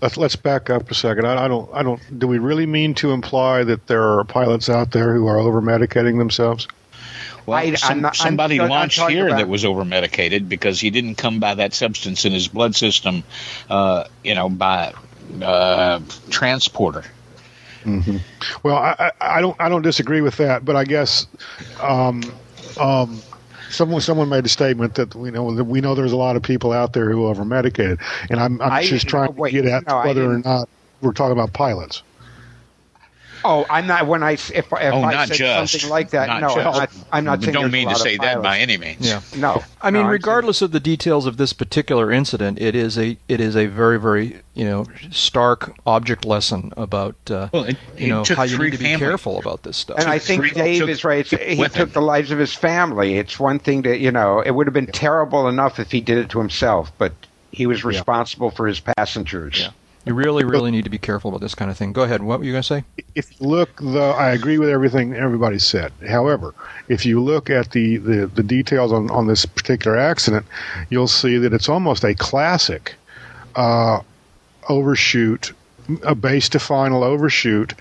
Let's 0.00 0.16
let's 0.16 0.36
back 0.36 0.70
up 0.70 0.90
a 0.90 0.94
second. 0.94 1.26
I, 1.26 1.44
I 1.44 1.48
don't 1.48 1.70
I 1.74 1.82
don't. 1.82 2.00
Do 2.18 2.26
we 2.26 2.38
really 2.38 2.66
mean 2.66 2.94
to 2.96 3.12
imply 3.12 3.64
that 3.64 3.86
there 3.86 4.02
are 4.18 4.24
pilots 4.24 4.68
out 4.68 4.90
there 4.92 5.14
who 5.14 5.26
are 5.26 5.38
over 5.38 5.60
medicating 5.62 6.18
themselves? 6.18 6.66
Well, 7.46 7.58
I- 7.58 7.62
I'm 7.62 7.76
some, 7.76 8.00
not- 8.00 8.20
I'm- 8.20 8.30
somebody 8.30 8.60
I'm 8.60 8.68
launched 8.68 9.00
here 9.08 9.26
about- 9.28 9.38
that 9.38 9.48
was 9.48 9.64
over 9.64 9.84
medicated 9.84 10.48
because 10.48 10.80
he 10.80 10.90
didn't 10.90 11.16
come 11.16 11.40
by 11.40 11.54
that 11.54 11.74
substance 11.74 12.24
in 12.24 12.32
his 12.32 12.48
blood 12.48 12.74
system, 12.74 13.22
uh, 13.70 14.04
you 14.22 14.34
know, 14.34 14.48
by 14.48 14.92
uh, 15.42 16.00
transporter. 16.30 17.04
Well, 18.62 18.76
I, 18.76 19.10
I, 19.20 19.38
I 19.38 19.40
don't 19.42 19.56
I 19.60 19.68
don't 19.68 19.82
disagree 19.82 20.22
with 20.22 20.38
that, 20.38 20.64
but 20.64 20.74
I 20.76 20.84
guess 20.84 21.26
um, 21.82 22.22
um, 22.80 23.20
someone 23.70 24.00
someone 24.00 24.28
made 24.28 24.44
a 24.44 24.48
statement 24.48 24.94
that 24.94 25.14
we 25.14 25.30
know 25.30 25.54
that 25.54 25.64
we 25.64 25.80
know 25.80 25.94
there's 25.94 26.12
a 26.12 26.16
lot 26.16 26.36
of 26.36 26.42
people 26.42 26.72
out 26.72 26.92
there 26.92 27.10
who 27.10 27.26
are 27.26 27.30
over 27.30 27.44
medicated, 27.44 27.98
and 28.30 28.40
I'm, 28.40 28.60
I'm 28.60 28.72
I- 28.72 28.84
just 28.84 29.08
trying 29.08 29.34
wait, 29.36 29.52
to 29.52 29.62
get 29.62 29.70
at 29.70 29.86
no, 29.86 30.02
whether 30.02 30.30
or 30.30 30.38
not 30.38 30.68
we're 31.00 31.12
talking 31.12 31.32
about 31.32 31.52
pilots. 31.52 32.02
Oh, 33.46 33.66
I'm 33.68 33.86
not. 33.86 34.06
When 34.06 34.22
I 34.22 34.32
if, 34.32 34.50
if 34.50 34.72
oh, 34.72 34.78
I 35.02 35.12
not 35.12 35.28
said 35.28 35.36
just 35.36 35.72
something 35.72 35.90
like 35.90 36.10
that, 36.10 36.28
Not 36.28 36.40
no, 36.40 36.48
I'm 36.54 36.64
not, 36.64 36.90
I'm 37.12 37.24
not 37.24 37.42
saying 37.42 37.52
don't 37.52 37.62
there's 37.70 37.72
a 37.72 37.76
mean 37.76 37.88
to 37.90 37.94
say 37.96 38.16
that 38.16 38.42
by 38.42 38.58
any 38.58 38.76
means. 38.78 39.06
Yeah. 39.06 39.20
No, 39.36 39.62
I 39.82 39.90
mean, 39.90 40.02
no, 40.02 40.06
I'm 40.06 40.12
regardless 40.12 40.62
of 40.62 40.72
the 40.72 40.80
details 40.80 41.26
of 41.26 41.36
this 41.36 41.52
particular 41.52 42.10
incident, 42.10 42.58
it 42.60 42.74
is 42.74 42.96
a 42.98 43.18
it 43.28 43.40
is 43.40 43.54
a 43.54 43.66
very 43.66 44.00
very 44.00 44.40
you 44.54 44.64
know 44.64 44.86
stark 45.10 45.76
object 45.86 46.24
lesson 46.24 46.72
about 46.76 47.16
uh, 47.30 47.48
Well, 47.52 47.64
it- 47.64 47.76
you 47.98 48.08
know 48.08 48.24
how 48.24 48.44
you 48.44 48.56
need 48.58 48.70
to 48.72 48.78
be 48.78 48.84
families. 48.84 48.98
careful 49.00 49.38
about 49.38 49.62
this 49.62 49.76
stuff. 49.76 49.98
And 49.98 50.08
I 50.08 50.18
think 50.18 50.40
three- 50.42 50.50
Dave 50.50 50.80
took- 50.80 50.88
is 50.88 51.04
right. 51.04 51.26
He 51.26 51.56
with 51.60 51.72
took 51.74 51.88
him. 51.88 51.92
the 51.92 52.02
lives 52.02 52.30
of 52.30 52.38
his 52.38 52.54
family. 52.54 53.18
It's 53.18 53.38
one 53.38 53.58
thing 53.58 53.82
to, 53.82 53.96
you 53.96 54.10
know, 54.10 54.40
it 54.40 54.52
would 54.52 54.66
have 54.66 54.74
been 54.74 54.86
terrible 54.86 55.48
enough 55.48 55.78
if 55.78 55.90
he 55.92 56.00
did 56.00 56.18
it 56.18 56.30
to 56.30 56.38
himself, 56.38 56.90
but 56.98 57.12
he 57.52 57.66
was 57.66 57.84
responsible 57.84 58.50
for 58.50 58.66
his 58.66 58.80
passengers. 58.80 59.60
Yeah. 59.60 59.68
You 60.06 60.14
really 60.14 60.44
really 60.44 60.70
need 60.70 60.84
to 60.84 60.90
be 60.90 60.98
careful 60.98 61.28
about 61.30 61.40
this 61.40 61.54
kind 61.54 61.70
of 61.70 61.76
thing. 61.76 61.92
Go 61.92 62.02
ahead. 62.02 62.22
What 62.22 62.38
were 62.38 62.44
you 62.44 62.52
going 62.52 62.62
to 62.62 62.66
say? 62.66 62.84
if 63.14 63.30
you 63.40 63.46
look, 63.46 63.70
though, 63.80 64.10
I 64.10 64.30
agree 64.32 64.58
with 64.58 64.68
everything 64.68 65.14
everybody 65.14 65.58
said. 65.58 65.92
However, 66.08 66.52
if 66.88 67.06
you 67.06 67.22
look 67.22 67.48
at 67.48 67.70
the, 67.70 67.96
the, 67.98 68.26
the 68.26 68.42
details 68.42 68.92
on, 68.92 69.08
on 69.10 69.26
this 69.28 69.46
particular 69.46 69.96
accident, 69.96 70.44
you'll 70.90 71.06
see 71.08 71.38
that 71.38 71.52
it's 71.52 71.68
almost 71.68 72.02
a 72.04 72.14
classic 72.14 72.94
uh, 73.54 74.00
overshoot 74.68 75.52
a 76.02 76.14
base 76.14 76.48
to 76.48 76.58
final 76.58 77.04
overshoot 77.04 77.74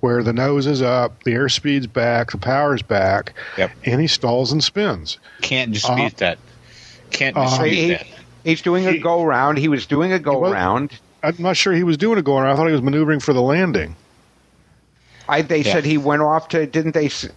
where 0.00 0.22
the 0.22 0.32
nose 0.32 0.66
is 0.66 0.80
up, 0.80 1.22
the 1.24 1.32
airspeed's 1.32 1.86
back, 1.86 2.30
the 2.30 2.38
power's 2.38 2.80
back, 2.80 3.34
Yep. 3.58 3.70
and 3.84 4.00
he 4.00 4.06
stalls 4.06 4.50
and 4.50 4.64
spins. 4.64 5.18
Can't 5.42 5.70
dispute 5.72 6.14
Uh, 6.14 6.16
that. 6.16 6.38
Can't 7.10 7.36
uh, 7.36 7.44
dispute 7.44 7.74
he, 7.74 7.88
that. 7.90 8.06
he's 8.44 8.62
doing 8.62 8.86
a 8.86 8.96
go 8.98 9.22
round. 9.24 9.58
He 9.58 9.68
was 9.68 9.84
doing 9.84 10.10
a 10.12 10.18
go 10.18 10.38
was- 10.38 10.52
round. 10.52 10.98
I'm 11.22 11.36
not 11.38 11.56
sure 11.56 11.72
he 11.72 11.82
was 11.82 11.96
doing 11.96 12.18
a 12.18 12.22
going 12.22 12.44
around. 12.44 12.52
I 12.52 12.56
thought 12.56 12.66
he 12.66 12.72
was 12.72 12.82
maneuvering 12.82 13.20
for 13.20 13.32
the 13.32 13.42
landing. 13.42 13.96
I, 15.28 15.42
they 15.42 15.58
Yeah. 15.62 15.72
said 15.74 15.84
he 15.84 15.98
went 15.98 16.22
off 16.22 16.48
to. 16.48 16.66
Didn't 16.66 16.92
they? 16.92 17.06
s- 17.06 17.28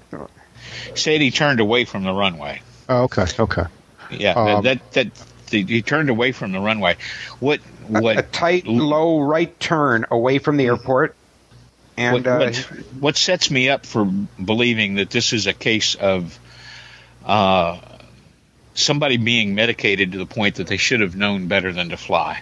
Said 0.95 1.21
he 1.21 1.31
turned 1.31 1.59
away 1.59 1.85
from 1.85 2.03
the 2.03 2.11
runway. 2.13 2.61
Oh, 2.89 3.03
okay, 3.03 3.25
okay. 3.39 3.63
Yeah, 4.09 4.33
Um, 4.33 4.63
that 4.63 4.91
that 4.93 5.07
the, 5.49 5.63
he 5.63 5.81
turned 5.81 6.09
away 6.09 6.31
from 6.31 6.51
the 6.51 6.59
runway. 6.59 6.97
What 7.39 7.59
what 7.87 8.17
a 8.17 8.21
tight, 8.23 8.65
low 8.67 9.21
right 9.21 9.57
turn 9.59 10.05
away 10.09 10.39
from 10.39 10.57
the 10.57 10.65
airport. 10.65 11.15
And 11.97 12.13
what, 12.13 12.27
uh, 12.27 12.37
what, 12.39 12.55
what 12.99 13.17
sets 13.17 13.51
me 13.51 13.69
up 13.69 13.85
for 13.85 14.05
believing 14.05 14.95
that 14.95 15.09
this 15.11 15.31
is 15.33 15.45
a 15.45 15.53
case 15.53 15.93
of 15.95 16.39
uh, 17.25 17.79
somebody 18.73 19.17
being 19.17 19.53
medicated 19.55 20.13
to 20.13 20.17
the 20.17 20.25
point 20.25 20.55
that 20.55 20.67
they 20.67 20.77
should 20.77 21.01
have 21.01 21.15
known 21.15 21.47
better 21.47 21.71
than 21.71 21.89
to 21.89 21.97
fly 21.97 22.41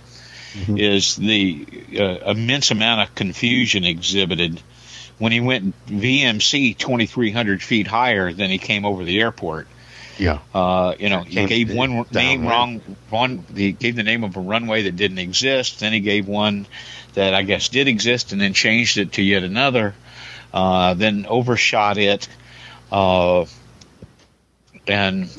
is 0.67 1.15
the 1.15 1.65
uh, 1.97 2.31
immense 2.31 2.71
amount 2.71 3.01
of 3.01 3.15
confusion 3.15 3.83
exhibited 3.83 4.61
when 5.17 5.31
he 5.31 5.39
went 5.39 5.73
VMC 5.85 6.77
2,300 6.77 7.61
feet 7.61 7.87
higher 7.87 8.33
than 8.33 8.49
he 8.49 8.57
came 8.57 8.85
over 8.85 9.03
the 9.03 9.21
airport. 9.21 9.67
Yeah. 10.17 10.39
Uh, 10.53 10.95
you 10.99 11.09
know, 11.09 11.21
he 11.21 11.45
gave 11.45 11.73
one 11.73 12.05
name 12.11 12.45
wrong. 12.45 12.79
One, 13.09 13.45
he 13.55 13.71
gave 13.71 13.95
the 13.95 14.03
name 14.03 14.23
of 14.23 14.35
a 14.35 14.39
runway 14.39 14.83
that 14.83 14.95
didn't 14.95 15.19
exist. 15.19 15.79
Then 15.79 15.93
he 15.93 15.99
gave 15.99 16.27
one 16.27 16.67
that 17.13 17.33
I 17.33 17.43
guess 17.43 17.69
did 17.69 17.87
exist, 17.87 18.31
and 18.31 18.41
then 18.41 18.53
changed 18.53 18.97
it 18.97 19.13
to 19.13 19.21
yet 19.21 19.43
another. 19.43 19.95
Uh, 20.53 20.95
then 20.95 21.25
overshot 21.27 21.97
it, 21.97 22.27
uh, 22.91 23.45
and 24.87 25.29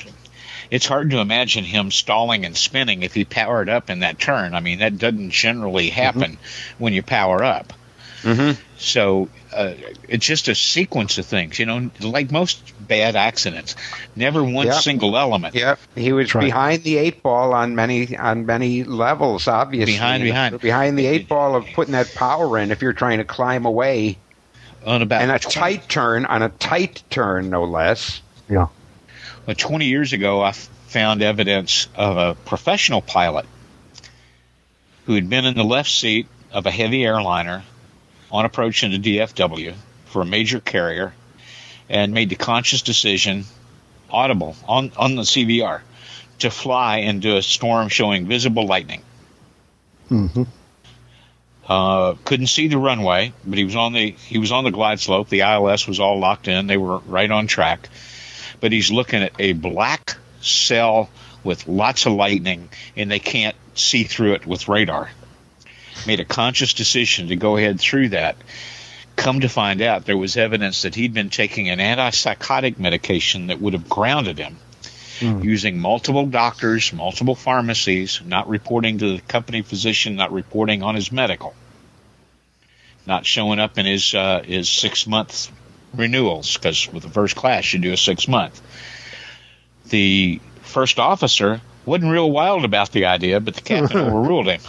it's 0.72 0.86
hard 0.86 1.10
to 1.10 1.18
imagine 1.18 1.64
him 1.64 1.90
stalling 1.90 2.46
and 2.46 2.56
spinning 2.56 3.02
if 3.02 3.12
he 3.12 3.24
powered 3.26 3.68
up 3.68 3.90
in 3.90 4.00
that 4.00 4.18
turn. 4.18 4.54
I 4.54 4.60
mean, 4.60 4.78
that 4.78 4.96
doesn't 4.98 5.30
generally 5.30 5.90
happen 5.90 6.38
when 6.78 6.94
you 6.94 7.02
power 7.02 7.44
up. 7.44 7.74
mhm. 8.22 8.56
So 8.78 9.28
uh, 9.52 9.74
it's 10.08 10.24
just 10.24 10.48
a 10.48 10.54
sequence 10.54 11.18
of 11.18 11.26
things, 11.26 11.58
you 11.58 11.66
know, 11.66 11.90
like 12.00 12.30
most 12.32 12.62
bad 12.88 13.16
accidents. 13.16 13.76
Never 14.16 14.42
one 14.42 14.68
Yeah. 14.68 14.72
single 14.80 15.16
element. 15.16 15.54
Yep, 15.54 15.78
he 15.94 16.12
was 16.14 16.34
right. 16.34 16.42
behind 16.44 16.84
the 16.84 16.96
eight 16.96 17.22
ball 17.22 17.52
on 17.52 17.74
many 17.74 18.16
on 18.16 18.46
many 18.46 18.82
levels. 18.84 19.46
Obviously, 19.48 19.92
Behind, 19.92 20.22
behind. 20.22 20.58
behind 20.60 20.98
the 20.98 21.06
eight 21.06 21.28
ball 21.28 21.54
of 21.54 21.66
putting 21.74 21.92
that 21.92 22.14
power 22.14 22.56
in. 22.58 22.70
If 22.70 22.80
you're 22.80 22.92
trying 22.94 23.18
to 23.18 23.24
climb 23.24 23.66
away, 23.66 24.16
On 24.86 25.02
about 25.02 25.20
and 25.20 25.30
a 25.30 25.38
20 25.38 25.52
tight 25.54 25.88
turn 25.88 26.24
on 26.24 26.42
a 26.42 26.48
tight 26.48 27.02
turn, 27.10 27.50
no 27.50 27.64
less. 27.64 28.22
Yeah. 28.48 28.68
Well, 29.46 29.56
20 29.56 29.86
years 29.86 30.12
ago, 30.12 30.40
I 30.40 30.50
f- 30.50 30.68
found 30.86 31.22
evidence 31.22 31.88
of 31.94 32.16
a 32.16 32.34
professional 32.34 33.02
pilot 33.02 33.46
who 35.06 35.14
had 35.14 35.28
been 35.28 35.44
in 35.44 35.54
the 35.54 35.64
left 35.64 35.90
seat 35.90 36.28
of 36.52 36.66
a 36.66 36.70
heavy 36.70 37.04
airliner 37.04 37.64
on 38.30 38.44
approach 38.44 38.84
into 38.84 38.98
DFW 38.98 39.74
for 40.06 40.22
a 40.22 40.26
major 40.26 40.60
carrier 40.60 41.12
and 41.88 42.14
made 42.14 42.28
the 42.28 42.36
conscious 42.36 42.82
decision, 42.82 43.44
audible 44.10 44.54
on, 44.68 44.92
on 44.96 45.16
the 45.16 45.22
CVR, 45.22 45.80
to 46.38 46.50
fly 46.50 46.98
into 46.98 47.36
a 47.36 47.42
storm 47.42 47.88
showing 47.88 48.26
visible 48.26 48.66
lightning. 48.66 49.02
hmm 50.08 50.42
Uh, 51.66 52.14
couldn't 52.24 52.48
see 52.48 52.68
the 52.68 52.78
runway, 52.78 53.32
but 53.44 53.56
he 53.56 53.64
was 53.64 53.76
on 53.76 53.92
the 53.92 54.10
he 54.10 54.38
was 54.38 54.50
on 54.52 54.64
the 54.64 54.70
glide 54.70 55.00
slope. 55.00 55.28
The 55.28 55.40
ILS 55.40 55.86
was 55.86 56.00
all 56.00 56.18
locked 56.18 56.48
in; 56.48 56.66
they 56.66 56.76
were 56.76 56.98
right 56.98 57.30
on 57.30 57.46
track. 57.46 57.88
But 58.62 58.72
he's 58.72 58.92
looking 58.92 59.24
at 59.24 59.32
a 59.40 59.52
black 59.52 60.16
cell 60.40 61.10
with 61.42 61.66
lots 61.66 62.06
of 62.06 62.12
lightning, 62.12 62.68
and 62.96 63.10
they 63.10 63.18
can't 63.18 63.56
see 63.74 64.04
through 64.04 64.34
it 64.34 64.46
with 64.46 64.68
radar. 64.68 65.10
Made 66.06 66.20
a 66.20 66.24
conscious 66.24 66.72
decision 66.72 67.28
to 67.28 67.36
go 67.36 67.56
ahead 67.56 67.80
through 67.80 68.10
that. 68.10 68.36
Come 69.16 69.40
to 69.40 69.48
find 69.48 69.82
out, 69.82 70.04
there 70.04 70.16
was 70.16 70.36
evidence 70.36 70.82
that 70.82 70.94
he'd 70.94 71.12
been 71.12 71.28
taking 71.28 71.68
an 71.70 71.80
antipsychotic 71.80 72.78
medication 72.78 73.48
that 73.48 73.60
would 73.60 73.72
have 73.72 73.88
grounded 73.88 74.38
him 74.38 74.56
using 75.20 75.78
multiple 75.78 76.26
doctors, 76.26 76.92
multiple 76.92 77.34
pharmacies, 77.34 78.20
not 78.24 78.48
reporting 78.48 78.98
to 78.98 79.16
the 79.16 79.22
company 79.22 79.62
physician, 79.62 80.16
not 80.16 80.32
reporting 80.32 80.82
on 80.82 80.94
his 80.94 81.12
medical, 81.12 81.54
not 83.06 83.26
showing 83.26 83.58
up 83.58 83.76
in 83.76 83.86
his 83.86 84.14
uh, 84.14 84.42
his 84.44 84.68
six 84.68 85.06
month 85.06 85.50
renewals 85.94 86.56
because 86.56 86.90
with 86.92 87.02
the 87.02 87.10
first 87.10 87.36
class 87.36 87.72
you 87.72 87.78
do 87.78 87.92
a 87.92 87.96
six 87.96 88.28
month. 88.28 88.60
The 89.88 90.40
first 90.62 90.98
officer 90.98 91.60
wasn't 91.84 92.12
real 92.12 92.30
wild 92.30 92.64
about 92.64 92.92
the 92.92 93.06
idea, 93.06 93.40
but 93.40 93.54
the 93.54 93.60
captain 93.60 93.98
overruled 94.06 94.46
him. 94.46 94.60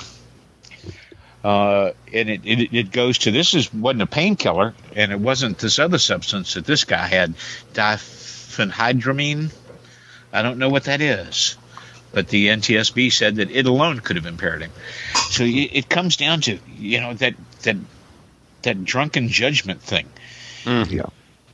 Uh, 1.44 1.92
and 2.14 2.30
it, 2.30 2.42
it 2.46 2.74
it 2.74 2.92
goes 2.92 3.18
to 3.20 3.32
this 3.32 3.54
is 3.54 3.74
wasn't 3.74 4.02
a 4.02 4.08
painkiller, 4.08 4.74
and 4.96 5.12
it 5.12 5.20
wasn't 5.20 5.58
this 5.58 5.78
other 5.78 5.98
substance 5.98 6.54
that 6.54 6.66
this 6.66 6.86
guy 6.86 7.06
had, 7.06 7.34
diphenhydramine. 7.74 9.52
I 10.32 10.42
don't 10.42 10.58
know 10.58 10.70
what 10.70 10.86
that 10.86 11.02
is, 11.02 11.58
but 12.14 12.30
the 12.30 12.48
NTSB 12.48 13.12
said 13.12 13.36
that 13.36 13.52
it 13.52 13.66
alone 13.66 14.00
could 14.00 14.16
have 14.16 14.26
impaired 14.26 14.62
him. 14.62 14.72
So 15.32 15.44
y- 15.44 15.70
it 15.72 15.90
comes 15.90 16.16
down 16.16 16.42
to 16.42 16.60
you 16.78 17.02
know 17.02 17.14
that 17.16 17.36
that 17.64 17.76
that 18.62 18.86
drunken 18.86 19.28
judgment 19.28 19.82
thing. 19.82 20.08
Yeah. 20.66 21.06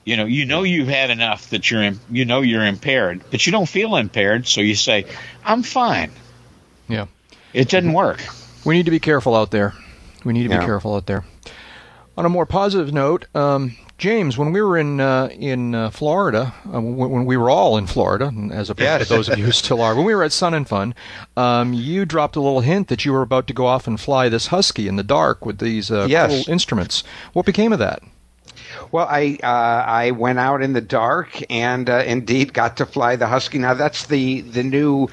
You 0.06 0.18
know, 0.18 0.26
you 0.26 0.46
know 0.46 0.64
you've 0.64 0.88
had 0.88 1.10
enough 1.12 1.50
that 1.52 1.70
you're 1.70 1.84
in, 1.84 2.00
you 2.10 2.26
know 2.26 2.42
you're 2.42 2.66
impaired, 2.66 3.22
but 3.30 3.46
you 3.46 3.52
don't 3.52 3.68
feel 3.68 3.96
impaired, 3.96 4.48
so 4.48 4.62
you 4.62 4.74
say, 4.76 5.06
"I'm 5.46 5.62
fine." 5.62 6.12
Yeah. 6.88 7.06
It 7.54 7.70
doesn't 7.70 7.94
work. 7.94 8.24
We 8.66 8.76
need 8.76 8.86
to 8.86 8.92
be 8.92 9.00
careful 9.00 9.36
out 9.36 9.52
there. 9.52 9.74
We 10.24 10.34
need 10.34 10.44
to 10.48 10.50
Yeah. 10.54 10.60
be 10.60 10.66
careful 10.66 10.96
out 10.96 11.06
there. 11.06 11.26
On 12.18 12.26
a 12.26 12.30
more 12.30 12.46
positive 12.46 12.92
note, 12.94 13.26
um, 13.36 13.76
James, 13.98 14.38
when 14.38 14.52
we 14.52 14.62
were 14.62 14.78
in 14.78 15.00
uh, 15.00 15.28
in 15.32 15.76
uh, 15.76 15.90
Florida, 15.92 16.54
uh, 16.74 16.80
when, 16.82 17.10
when 17.10 17.26
we 17.26 17.38
were 17.38 17.50
all 17.50 17.78
in 17.78 17.86
Florida, 17.86 18.28
and 18.28 18.52
as 18.52 18.70
opposed 18.70 18.86
Yes. 18.86 19.08
to 19.10 19.14
those 19.14 19.30
of 19.30 19.38
you 19.38 19.46
who 19.46 19.52
still 19.52 19.82
are, 19.82 19.94
when 19.94 20.06
we 20.06 20.16
were 20.16 20.24
at 20.24 20.32
Sun 20.32 20.54
and 20.54 20.68
Fun, 20.68 20.96
um, 21.38 21.74
you 21.74 22.06
dropped 22.06 22.36
a 22.36 22.42
little 22.42 22.62
hint 22.62 22.88
that 22.88 23.06
you 23.06 23.12
were 23.14 23.22
about 23.22 23.46
to 23.48 23.54
go 23.54 23.66
off 23.68 23.86
and 23.88 24.00
fly 24.00 24.28
this 24.30 24.48
Husky 24.48 24.88
in 24.88 24.96
the 24.96 25.04
dark 25.04 25.46
with 25.46 25.60
these 25.60 25.92
uh, 25.92 26.08
Yes. 26.10 26.46
cool 26.46 26.54
instruments. 26.54 27.04
What 27.34 27.46
became 27.46 27.74
of 27.74 27.80
that? 27.80 28.02
Well, 28.92 29.08
I 29.08 29.38
uh, 29.44 29.84
I 29.88 30.12
went 30.12 30.40
out 30.40 30.64
in 30.64 30.74
the 30.74 30.82
dark 30.82 31.30
and 31.52 31.90
uh, 31.90 32.04
indeed 32.06 32.54
got 32.54 32.78
to 32.78 32.86
fly 32.86 33.16
the 33.16 33.28
Husky. 33.28 33.60
Now 33.60 33.76
that's 33.76 34.08
the 34.08 34.42
the 34.42 34.64
new 34.64 35.08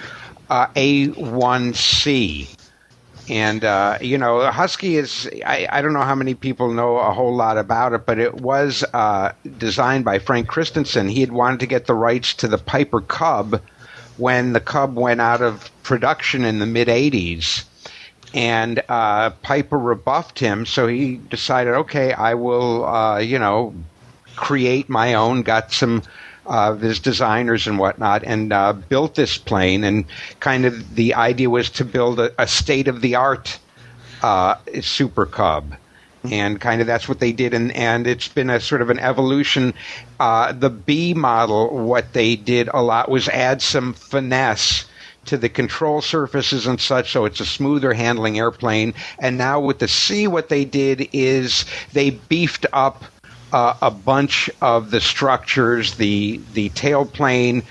uh, 0.49 0.69
A1C. 0.69 2.49
And 3.29 3.65
uh, 3.65 3.99
you 4.01 4.17
know, 4.17 4.41
the 4.41 4.53
Husky 4.53 4.97
is 4.97 5.29
I, 5.45 5.67
I 5.71 5.83
don't 5.83 5.93
know 5.93 6.03
how 6.03 6.15
many 6.15 6.35
people 6.35 6.73
know 6.73 6.97
a 6.97 7.13
whole 7.13 7.35
lot 7.35 7.59
about 7.59 7.93
it, 7.93 8.07
but 8.07 8.19
it 8.19 8.35
was 8.41 8.83
uh, 8.95 9.33
designed 9.59 10.05
by 10.05 10.21
Frank 10.21 10.49
Christensen. 10.49 11.09
He 11.09 11.21
had 11.21 11.33
wanted 11.33 11.61
to 11.61 11.67
get 11.67 11.87
the 11.87 11.95
rights 11.95 12.33
to 12.35 12.49
the 12.49 12.59
Piper 12.59 13.03
Cub 13.03 13.61
when 14.17 14.55
the 14.55 14.61
Cub 14.61 14.95
went 14.97 15.21
out 15.21 15.43
of 15.43 15.71
production 15.83 16.45
in 16.45 16.61
the 16.61 16.67
mid 16.67 16.89
'80s 16.89 17.65
and 18.35 18.83
uh, 18.89 19.31
Piper 19.31 19.79
rebuffed 19.79 20.39
him, 20.39 20.67
so 20.67 20.87
he 20.87 21.17
decided, 21.17 21.75
okay, 21.75 22.13
I 22.13 22.35
will, 22.35 22.85
uh, 22.85 23.19
you 23.19 23.39
know, 23.39 23.75
create 24.35 24.89
my 24.89 25.15
own. 25.15 25.43
Got 25.43 25.73
some 25.73 26.03
uh, 26.47 26.73
of 26.73 26.81
his 26.81 27.01
designers 27.01 27.67
and 27.67 27.79
whatnot, 27.79 28.25
and 28.25 28.53
uh, 28.53 28.73
built 28.73 29.15
this 29.15 29.39
plane. 29.39 29.85
And 29.85 30.05
kind 30.41 30.65
of 30.65 30.95
the 30.95 31.15
idea 31.15 31.51
was 31.51 31.71
to 31.71 31.85
build 31.85 32.21
a, 32.21 32.31
a 32.41 32.47
state 32.47 32.89
of 32.89 33.01
the 33.01 33.15
art 33.15 33.59
uh, 34.23 34.57
Super 34.81 35.27
Cub. 35.27 35.75
And 36.25 36.61
kind 36.61 36.81
of 36.81 36.89
that's 36.89 37.09
what 37.09 37.21
they 37.21 37.31
did, 37.31 37.55
and, 37.55 37.71
and 37.71 38.05
it's 38.05 38.27
been 38.27 38.51
a 38.51 38.59
sort 38.59 38.83
of 38.83 38.91
an 38.91 38.99
evolution. 38.99 39.73
Uh, 40.19 40.51
the 40.51 40.71
B 40.71 41.15
model, 41.15 41.69
what 41.87 42.13
they 42.15 42.35
did 42.35 42.69
a 42.75 42.83
lot 42.83 43.09
was 43.09 43.29
add 43.29 43.63
some 43.63 43.93
finesse 43.95 44.87
to 45.27 45.37
the 45.37 45.49
control 45.49 46.01
surfaces 46.01 46.67
and 46.67 46.81
such, 46.81 47.13
so 47.13 47.25
it's 47.25 47.41
a 47.41 47.47
smoother 47.47 47.93
handling 47.93 48.39
airplane. 48.39 48.95
And 49.19 49.39
now 49.39 49.61
with 49.61 49.79
the 49.79 49.89
C, 49.89 50.27
what 50.27 50.49
they 50.49 50.65
did 50.65 51.09
is 51.13 51.65
they 51.93 52.11
beefed 52.11 52.67
up 52.73 53.05
uh, 53.53 53.75
a 53.81 53.91
bunch 53.91 54.51
of 54.61 54.91
the 54.91 55.01
structures, 55.01 55.95
the 55.95 56.41
the 56.53 56.69
tailplane, 56.71 57.65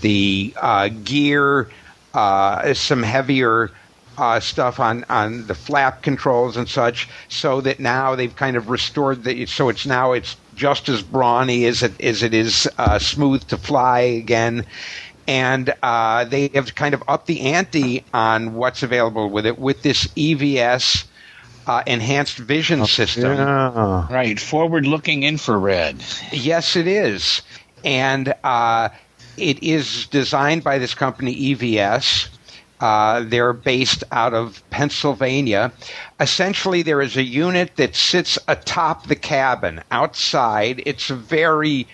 the 0.00 0.52
uh, 0.60 0.88
gear, 1.04 1.70
uh, 2.14 2.74
some 2.74 3.02
heavier 3.02 3.70
uh, 4.18 4.40
stuff 4.40 4.78
on, 4.78 5.04
on 5.08 5.46
the 5.46 5.54
flap 5.54 6.02
controls 6.02 6.56
and 6.56 6.68
such, 6.68 7.08
so 7.28 7.60
that 7.62 7.80
now 7.80 8.14
they've 8.14 8.36
kind 8.36 8.56
of 8.56 8.68
restored 8.68 9.24
the. 9.24 9.46
So 9.46 9.68
it's 9.68 9.86
now 9.86 10.12
it's 10.12 10.36
just 10.54 10.88
as 10.90 11.02
brawny 11.02 11.64
as 11.64 11.82
it 11.82 11.98
as 12.00 12.22
it 12.22 12.34
is 12.34 12.68
uh, 12.76 12.98
smooth 12.98 13.46
to 13.48 13.56
fly 13.56 14.00
again. 14.00 14.66
And 15.30 15.72
uh, 15.80 16.24
they 16.24 16.48
have 16.54 16.74
kind 16.74 16.92
of 16.92 17.04
upped 17.06 17.26
the 17.26 17.40
ante 17.42 18.04
on 18.12 18.54
what's 18.54 18.82
available 18.82 19.30
with 19.30 19.46
it 19.46 19.60
with 19.60 19.82
this 19.82 20.08
EVS 20.08 21.04
uh, 21.68 21.82
enhanced 21.86 22.36
vision 22.36 22.84
system. 22.84 23.36
Yeah. 23.36 24.12
Right, 24.12 24.40
forward-looking 24.40 25.22
infrared. 25.22 26.02
Yes, 26.32 26.74
it 26.74 26.88
is. 26.88 27.42
And 27.84 28.34
uh, 28.42 28.88
it 29.36 29.62
is 29.62 30.06
designed 30.06 30.64
by 30.64 30.78
this 30.78 30.94
company, 30.94 31.54
EVS. 31.54 32.28
Uh, 32.80 33.20
they're 33.20 33.52
based 33.52 34.02
out 34.10 34.34
of 34.34 34.68
Pennsylvania. 34.70 35.70
Essentially, 36.18 36.82
there 36.82 37.02
is 37.02 37.16
a 37.16 37.22
unit 37.22 37.76
that 37.76 37.94
sits 37.94 38.36
atop 38.48 39.06
the 39.06 39.14
cabin 39.14 39.80
outside. 39.92 40.82
It's 40.86 41.06
very, 41.08 41.82
l- 41.82 41.86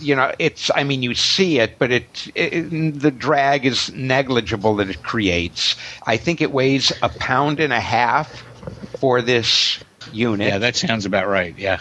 you 0.00 0.14
know, 0.16 0.32
it's, 0.38 0.70
I 0.74 0.84
mean, 0.84 1.02
you 1.02 1.14
see 1.14 1.58
it, 1.58 1.78
but 1.78 1.90
it, 1.90 2.30
it, 2.34 3.00
the 3.00 3.10
drag 3.10 3.66
is 3.66 3.92
negligible 3.92 4.76
that 4.76 4.90
it 4.90 5.02
creates. 5.02 5.76
I 6.06 6.16
think 6.16 6.40
it 6.40 6.52
weighs 6.52 6.92
a 7.02 7.08
pound 7.08 7.60
and 7.60 7.72
a 7.72 7.80
half 7.80 8.42
for 8.98 9.22
this 9.22 9.78
unit 10.12 10.48
Yeah, 10.48 10.58
that 10.58 10.76
sounds 10.76 11.06
about 11.06 11.28
right. 11.28 11.54
Yeah. 11.56 11.78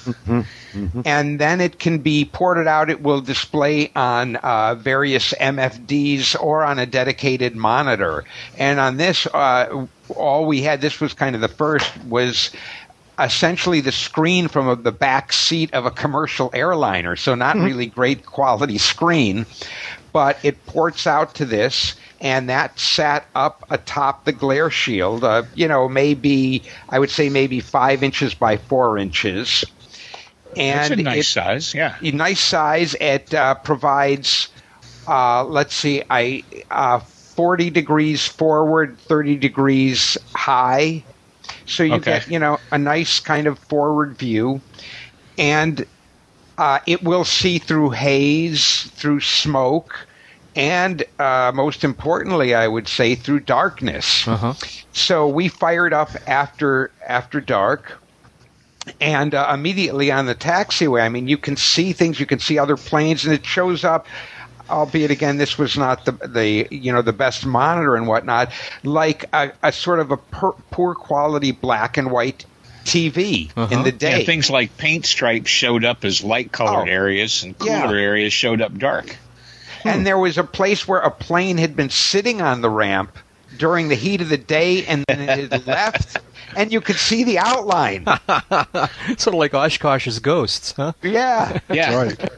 and 1.05 1.39
then 1.39 1.61
it 1.61 1.79
can 1.79 1.99
be 1.99 2.25
ported 2.25 2.67
out. 2.67 2.89
It 2.89 3.01
will 3.01 3.21
display 3.21 3.91
on 3.95 4.35
uh, 4.37 4.75
various 4.75 5.33
MFDs 5.33 6.39
or 6.39 6.63
on 6.63 6.79
a 6.79 6.85
dedicated 6.85 7.55
monitor. 7.55 8.25
And 8.57 8.79
on 8.79 8.97
this, 8.97 9.25
uh, 9.27 9.87
all 10.15 10.45
we 10.45 10.61
had, 10.61 10.81
this 10.81 10.99
was 10.99 11.13
kind 11.13 11.35
of 11.35 11.41
the 11.41 11.47
first, 11.47 11.91
was 12.05 12.51
essentially 13.19 13.81
the 13.81 13.91
screen 13.91 14.47
from 14.47 14.67
a, 14.67 14.75
the 14.75 14.91
back 14.91 15.33
seat 15.33 15.73
of 15.73 15.85
a 15.85 15.91
commercial 15.91 16.49
airliner. 16.53 17.15
So 17.15 17.35
not 17.35 17.55
really 17.57 17.85
great 17.87 18.25
quality 18.25 18.77
screen, 18.77 19.45
but 20.13 20.37
it 20.43 20.65
ports 20.65 21.05
out 21.07 21.35
to 21.35 21.45
this. 21.45 21.95
And 22.21 22.49
that 22.49 22.77
sat 22.79 23.25
up 23.33 23.63
atop 23.69 24.25
the 24.25 24.31
glare 24.33 24.69
shield, 24.69 25.23
uh, 25.23 25.43
you 25.55 25.67
know, 25.69 25.87
maybe, 25.87 26.63
I 26.89 26.99
would 26.99 27.09
say 27.09 27.29
maybe 27.29 27.61
five 27.61 28.03
inches 28.03 28.33
by 28.33 28.57
four 28.57 28.97
inches. 28.97 29.63
And 30.57 30.91
That's 30.91 30.99
a 30.99 31.03
nice 31.03 31.17
it- 31.29 31.31
size. 31.31 31.73
Yeah. 31.73 31.95
a 32.01 32.11
nice 32.11 32.41
size. 32.41 32.95
It 32.99 33.33
uh, 33.33 33.55
provides, 33.55 34.49
uh, 35.07 35.45
let's 35.45 35.73
see, 35.75 36.03
I 36.09 36.43
uh, 36.71 36.99
40 36.99 37.69
degrees 37.69 38.25
forward, 38.27 38.97
30 38.99 39.37
degrees 39.37 40.17
high. 40.35 41.03
So 41.69 41.83
you 41.83 41.93
Okay. 41.93 42.19
get, 42.19 42.27
you 42.27 42.39
know, 42.39 42.57
a 42.71 42.77
nice 42.77 43.19
kind 43.19 43.47
of 43.47 43.59
forward 43.59 44.17
view. 44.17 44.61
And 45.37 45.85
uh, 46.57 46.79
it 46.85 47.03
will 47.03 47.23
see 47.23 47.57
through 47.57 47.91
haze, 47.91 48.91
through 48.95 49.21
smoke, 49.21 50.07
and 50.55 51.05
uh, 51.19 51.51
most 51.55 51.85
importantly, 51.85 52.53
I 52.53 52.67
would 52.67 52.87
say 52.89 53.15
through 53.15 53.41
darkness. 53.41 54.27
Uh-huh. 54.27 54.53
So 54.91 55.27
we 55.27 55.47
fired 55.47 55.93
up 55.93 56.09
after 56.27 56.91
after 57.07 57.39
dark, 57.39 58.01
and 58.99 59.33
uh, 59.33 59.51
immediately 59.53 60.11
on 60.11 60.25
the 60.25 60.35
taxiway, 60.35 61.01
I 61.01 61.07
mean, 61.07 61.29
you 61.29 61.37
can 61.37 61.55
see 61.55 61.93
things, 61.93 62.19
you 62.19 62.25
can 62.25 62.39
see 62.39 62.57
other 62.57 62.75
planes, 62.75 63.23
and 63.23 63.33
it 63.33 63.45
shows 63.45 63.85
up. 63.85 64.07
Albeit 64.69 65.11
again, 65.11 65.37
this 65.37 65.57
was 65.57 65.77
not 65.77 66.05
the 66.05 66.11
the 66.11 66.67
you 66.71 66.91
know 66.91 67.01
the 67.01 67.13
best 67.13 67.45
monitor 67.45 67.95
and 67.95 68.07
whatnot, 68.07 68.51
like 68.83 69.25
a, 69.33 69.51
a 69.63 69.71
sort 69.71 69.99
of 69.99 70.11
a 70.11 70.17
per, 70.17 70.51
poor 70.71 70.95
quality 70.95 71.51
black 71.51 71.97
and 71.97 72.11
white 72.11 72.45
TV 72.85 73.51
in 73.55 73.61
Uh-huh. 73.61 73.83
the 73.83 73.91
day. 73.91 74.19
Yeah, 74.19 74.25
things 74.25 74.49
like 74.49 74.77
paint 74.77 75.05
stripes 75.05 75.49
showed 75.49 75.83
up 75.85 76.05
as 76.05 76.23
light-colored 76.23 76.87
Oh. 76.87 76.91
areas, 76.91 77.43
and 77.43 77.57
cooler 77.57 77.95
Yeah. 77.97 78.03
areas 78.03 78.33
showed 78.33 78.61
up 78.61 78.77
dark. 78.77 79.17
and 79.85 80.05
there 80.05 80.17
was 80.17 80.37
a 80.37 80.43
place 80.43 80.87
where 80.87 80.99
a 80.99 81.11
plane 81.11 81.57
had 81.57 81.75
been 81.75 81.89
sitting 81.89 82.41
on 82.41 82.61
the 82.61 82.69
ramp 82.69 83.15
during 83.57 83.87
the 83.89 83.95
heat 83.95 84.21
of 84.21 84.29
the 84.29 84.37
day, 84.37 84.85
and 84.85 85.03
then 85.07 85.21
it 85.21 85.51
had 85.51 85.67
left, 85.67 86.17
and 86.55 86.71
you 86.71 86.81
could 86.81 86.95
see 86.97 87.23
the 87.23 87.37
outline. 87.39 88.05
sort 89.17 89.27
of 89.27 89.33
like 89.35 89.51
Oshkosh's 89.53 90.19
ghosts, 90.19 90.73
huh? 90.75 90.93
Yeah. 91.01 91.59
Yeah. 91.71 91.95
Right. 91.95 92.29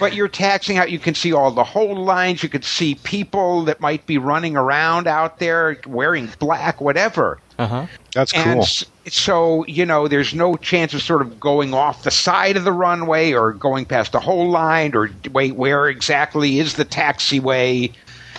But 0.00 0.14
you're 0.14 0.28
taxing 0.28 0.78
out. 0.78 0.90
You 0.90 0.98
can 0.98 1.14
see 1.14 1.32
all 1.32 1.50
the 1.50 1.64
whole 1.64 1.96
lines. 1.96 2.42
You 2.42 2.48
could 2.48 2.64
see 2.64 2.94
people 2.96 3.64
that 3.64 3.80
might 3.80 4.06
be 4.06 4.18
running 4.18 4.56
around 4.56 5.06
out 5.06 5.38
there 5.38 5.78
wearing 5.86 6.30
black, 6.38 6.80
whatever. 6.80 7.38
Uh-huh. 7.58 7.86
That's 8.14 8.32
cool. 8.32 8.62
s- 8.62 8.84
so, 9.08 9.64
you 9.66 9.84
know, 9.84 10.06
there's 10.06 10.34
no 10.34 10.56
chance 10.56 10.94
of 10.94 11.02
sort 11.02 11.22
of 11.22 11.40
going 11.40 11.74
off 11.74 12.02
the 12.02 12.10
side 12.10 12.56
of 12.56 12.64
the 12.64 12.72
runway 12.72 13.32
or 13.32 13.52
going 13.52 13.84
past 13.84 14.12
the 14.12 14.20
whole 14.20 14.48
line 14.50 14.94
or 14.94 15.10
wait, 15.32 15.56
where 15.56 15.88
exactly 15.88 16.58
is 16.60 16.74
the 16.74 16.84
taxiway? 16.84 17.92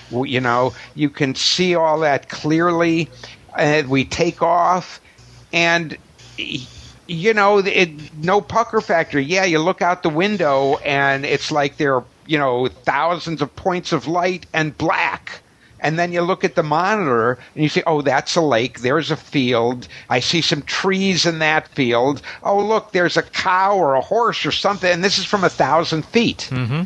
W- 0.10 0.32
You 0.32 0.39
know, 0.39 0.74
you 0.93 1.10
can 1.10 1.36
see 1.36 1.76
all 1.76 2.00
that 2.00 2.30
clearly. 2.30 3.10
And 3.58 3.89
we 3.89 4.06
take 4.06 4.41
off, 4.41 5.02
and 5.52 5.97
y- 6.38 6.68
you 7.10 7.34
know, 7.34 7.57
it, 7.60 7.89
no 8.24 8.41
pucker 8.41 8.82
factor. 8.82 9.20
Yeah, 9.20 9.45
you 9.45 9.60
look 9.60 9.82
out 9.82 10.03
the 10.03 10.10
window, 10.10 10.78
and 10.78 11.26
it's 11.26 11.51
like 11.51 11.78
there 11.78 11.95
are, 11.95 12.03
you 12.26 12.38
know, 12.38 12.68
thousands 12.68 13.41
of 13.41 13.55
points 13.55 13.91
of 13.91 14.07
light 14.07 14.45
and 14.53 14.78
black. 14.78 15.41
And 15.82 15.97
then 15.97 16.12
you 16.12 16.22
look 16.22 16.43
at 16.43 16.55
the 16.55 16.64
monitor 16.64 17.39
and 17.55 17.64
you 17.64 17.70
say, 17.70 17.84
oh, 17.88 18.01
that's 18.01 18.36
a 18.36 18.41
lake. 18.41 18.82
There's 18.82 19.12
a 19.12 19.16
field. 19.16 19.88
I 20.10 20.20
see 20.20 20.41
some 20.41 20.62
trees 20.64 21.26
in 21.26 21.39
that 21.39 21.70
field. 21.70 22.22
Oh, 22.43 22.60
look, 22.60 22.91
there's 22.91 23.16
a 23.16 23.24
cow 23.24 23.78
or 23.78 23.95
a 23.95 24.01
horse 24.01 24.45
or 24.45 24.51
something. 24.51 24.91
And 24.91 25.03
this 25.03 25.18
is 25.18 25.24
from 25.26 25.45
a 25.45 25.49
thousand 25.49 26.05
feet. 26.05 26.49
Mm-hmm. 26.51 26.84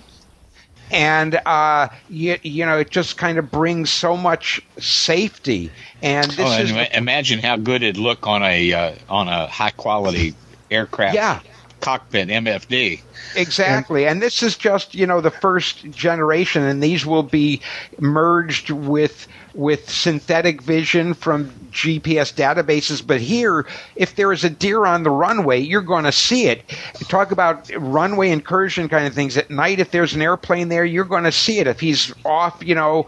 And, 0.94 1.36
uh, 1.46 1.90
you, 2.10 2.38
you 2.44 2.66
know, 2.66 2.78
it 2.78 2.90
just 2.92 3.18
kind 3.18 3.38
of 3.38 3.52
brings 3.52 3.90
so 3.90 4.16
much 4.16 4.62
safety. 4.80 5.72
And 6.02 6.30
this 6.32 6.40
Oh, 6.40 6.52
is. 6.60 6.70
and 6.70 6.80
ima- 6.80 6.90
imagine 6.94 7.40
how 7.40 7.58
good 7.58 7.84
it'd 7.84 7.98
look 7.98 8.28
on 8.28 8.44
a 8.44 8.74
uh, 8.74 8.92
on 9.10 9.28
a 9.28 9.48
high 9.48 9.72
quality 9.72 10.36
aircraft 10.70 11.16
Yeah. 11.16 11.40
cockpit 11.82 12.30
MFD. 12.30 13.02
Exactly. 13.36 14.06
And 14.08 14.22
this 14.22 14.44
is 14.44 14.56
just, 14.58 14.94
you 14.96 15.08
know, 15.08 15.22
the 15.22 15.32
first 15.32 15.90
generation 15.92 16.64
and 16.64 16.82
these 16.84 17.06
will 17.06 17.24
be 17.24 17.62
merged 18.00 18.70
with 18.70 19.28
with 19.54 19.90
synthetic 19.90 20.62
vision 20.62 21.14
from 21.14 21.50
GPS 21.72 22.34
databases, 22.34 23.06
but 23.06 23.22
here 23.22 23.66
if 23.96 24.16
there 24.16 24.32
is 24.32 24.44
a 24.44 24.50
deer 24.50 24.86
on 24.86 25.04
the 25.04 25.10
runway, 25.10 25.60
you're 25.60 25.82
going 25.82 26.06
to 26.06 26.12
see 26.12 26.48
it. 26.48 26.64
Talk 27.08 27.32
about 27.32 27.70
runway 27.76 28.30
incursion 28.30 28.90
kind 28.90 29.06
of 29.06 29.14
things 29.14 29.38
at 29.38 29.50
night 29.50 29.80
if 29.80 29.92
there's 29.92 30.16
an 30.16 30.22
airplane 30.22 30.70
there, 30.70 30.86
you're 30.86 31.06
going 31.06 31.26
to 31.26 31.32
see 31.32 31.60
it. 31.60 31.68
If 31.68 31.80
he's 31.80 32.14
off, 32.26 32.64
you 32.64 32.76
know, 32.76 33.08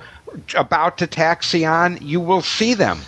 about 0.56 1.00
to 1.00 1.08
taxi 1.08 1.66
on, 1.66 2.00
you 2.02 2.20
will 2.20 2.41
see 2.41 2.74
them. 2.74 3.00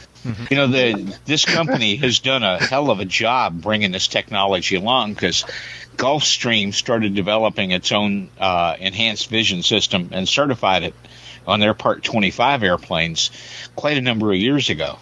You 0.50 0.58
know, 0.58 0.68
the 0.68 1.18
this 1.26 1.46
company 1.46 1.96
has 1.98 2.20
done 2.20 2.44
a 2.44 2.58
hell 2.62 2.92
of 2.92 3.00
a 3.00 3.06
job 3.06 3.62
bringing 3.62 3.92
this 3.92 4.08
technology 4.08 4.76
along 4.76 5.14
because 5.14 5.46
Gulfstream 5.96 6.74
started 6.74 7.16
developing 7.16 7.72
its 7.72 7.92
own 7.92 8.30
uh, 8.38 8.76
enhanced 8.80 9.30
vision 9.30 9.64
system 9.64 10.10
and 10.12 10.28
certified 10.28 10.84
it 10.84 10.94
on 11.48 11.60
their 11.60 11.74
Part 11.74 12.04
25 12.04 12.64
airplanes 12.64 13.32
quite 13.76 13.98
a 13.98 14.02
number 14.02 14.32
of 14.32 14.38
years 14.38 14.70
ago. 14.70 15.00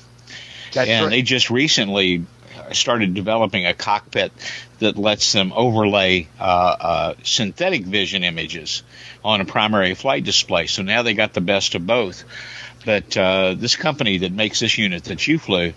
That's 0.74 0.90
and 0.90 1.06
right. 1.06 1.10
they 1.10 1.22
just 1.22 1.50
recently 1.50 2.26
started 2.72 3.14
developing 3.14 3.66
a 3.66 3.74
cockpit 3.74 4.32
that 4.80 4.98
lets 4.98 5.32
them 5.34 5.54
overlay 5.54 6.28
uh, 6.40 6.44
uh, 6.44 7.14
synthetic 7.24 7.84
vision 7.84 8.24
images 8.24 8.84
on 9.24 9.42
a 9.42 9.46
primary 9.46 9.94
flight 9.94 10.24
display. 10.24 10.68
So 10.68 10.84
now 10.84 11.02
they 11.04 11.14
got 11.14 11.34
the 11.34 11.42
best 11.42 11.76
of 11.76 11.86
both. 11.86 12.24
But 12.86 13.18
uh, 13.18 13.56
this 13.58 13.76
company 13.76 14.20
that 14.20 14.32
makes 14.32 14.60
this 14.60 14.78
unit 14.78 15.06
that 15.06 15.28
you 15.28 15.40
flew, 15.40 15.74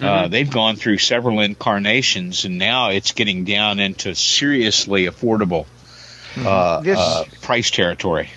uh, 0.00 0.28
they've 0.28 0.50
gone 0.50 0.76
through 0.76 0.98
several 0.98 1.40
incarnations, 1.40 2.44
and 2.44 2.58
now 2.58 2.90
it's 2.90 3.12
getting 3.12 3.44
down 3.44 3.80
into 3.80 4.14
seriously 4.14 5.06
affordable 5.06 5.66
uh, 6.36 6.80
This- 6.80 6.98
uh, 6.98 7.24
price 7.42 7.70
territory. 7.70 8.28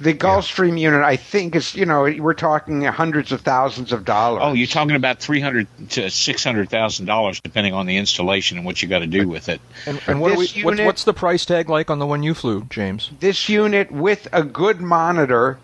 The 0.00 0.14
Gulfstream 0.14 0.78
unit, 0.78 1.02
I 1.02 1.16
think, 1.16 1.56
is 1.56 1.74
you 1.74 1.84
know 1.84 2.02
we're 2.02 2.34
talking 2.34 2.82
hundreds 2.84 3.32
of 3.32 3.40
thousands 3.40 3.92
of 3.92 4.04
dollars. 4.04 4.42
Oh, 4.44 4.52
you're 4.52 4.68
talking 4.68 4.94
about 4.94 5.18
three 5.18 5.40
hundred 5.40 5.66
to 5.90 6.08
six 6.10 6.44
hundred 6.44 6.70
thousand 6.70 7.06
dollars, 7.06 7.40
depending 7.40 7.74
on 7.74 7.86
the 7.86 7.96
installation 7.96 8.58
and 8.58 8.64
what 8.66 8.80
you 8.80 8.88
got 8.88 9.00
to 9.00 9.06
do 9.08 9.26
with 9.28 9.48
it. 9.48 9.60
And, 9.86 10.00
and 10.06 10.20
what, 10.20 10.36
we, 10.36 10.46
This 10.46 10.62
what, 10.64 10.78
what's 10.80 11.02
the 11.04 11.14
price 11.14 11.44
tag 11.44 11.68
like 11.68 11.90
on 11.90 11.98
the 11.98 12.06
one 12.06 12.22
you 12.22 12.34
flew, 12.34 12.64
James? 12.70 13.10
this 13.18 13.48
unit 13.48 13.90
with 13.90 14.28
a 14.32 14.44
good 14.44 14.80
monitor, 14.80 15.58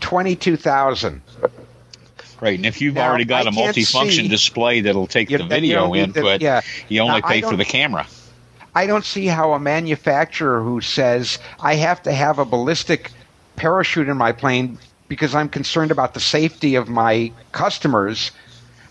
twenty 0.00 0.34
two 0.34 0.56
thousand. 0.56 1.22
Right, 2.40 2.56
and 2.56 2.66
if 2.66 2.80
you've 2.80 2.94
Now, 2.94 3.08
already 3.08 3.24
got 3.24 3.46
I 3.46 3.50
a 3.50 3.52
multifunction 3.52 4.10
see- 4.22 4.28
display 4.28 4.80
that'll 4.82 5.06
take 5.08 5.30
You- 5.30 5.38
the 5.38 5.44
video 5.46 5.80
don't 5.80 5.92
the- 5.92 5.98
input, 6.20 6.40
yeah. 6.40 6.60
you 6.88 7.00
only 7.00 7.20
Now, 7.20 7.28
pay 7.28 7.40
for 7.42 7.56
the 7.56 7.64
camera. 7.64 8.06
I 8.74 8.86
don't 8.86 9.04
see 9.04 9.26
how 9.26 9.54
a 9.54 9.58
manufacturer 9.58 10.62
who 10.62 10.80
says 10.80 11.38
I 11.60 11.74
have 11.76 12.02
to 12.04 12.12
have 12.12 12.38
a 12.38 12.44
ballistic 12.44 13.10
parachute 13.58 14.08
in 14.08 14.16
my 14.16 14.32
plane 14.32 14.78
because 15.08 15.34
I'm 15.34 15.48
concerned 15.48 15.90
about 15.90 16.14
the 16.14 16.20
safety 16.20 16.74
of 16.76 16.88
my 16.88 17.32
customers. 17.52 18.30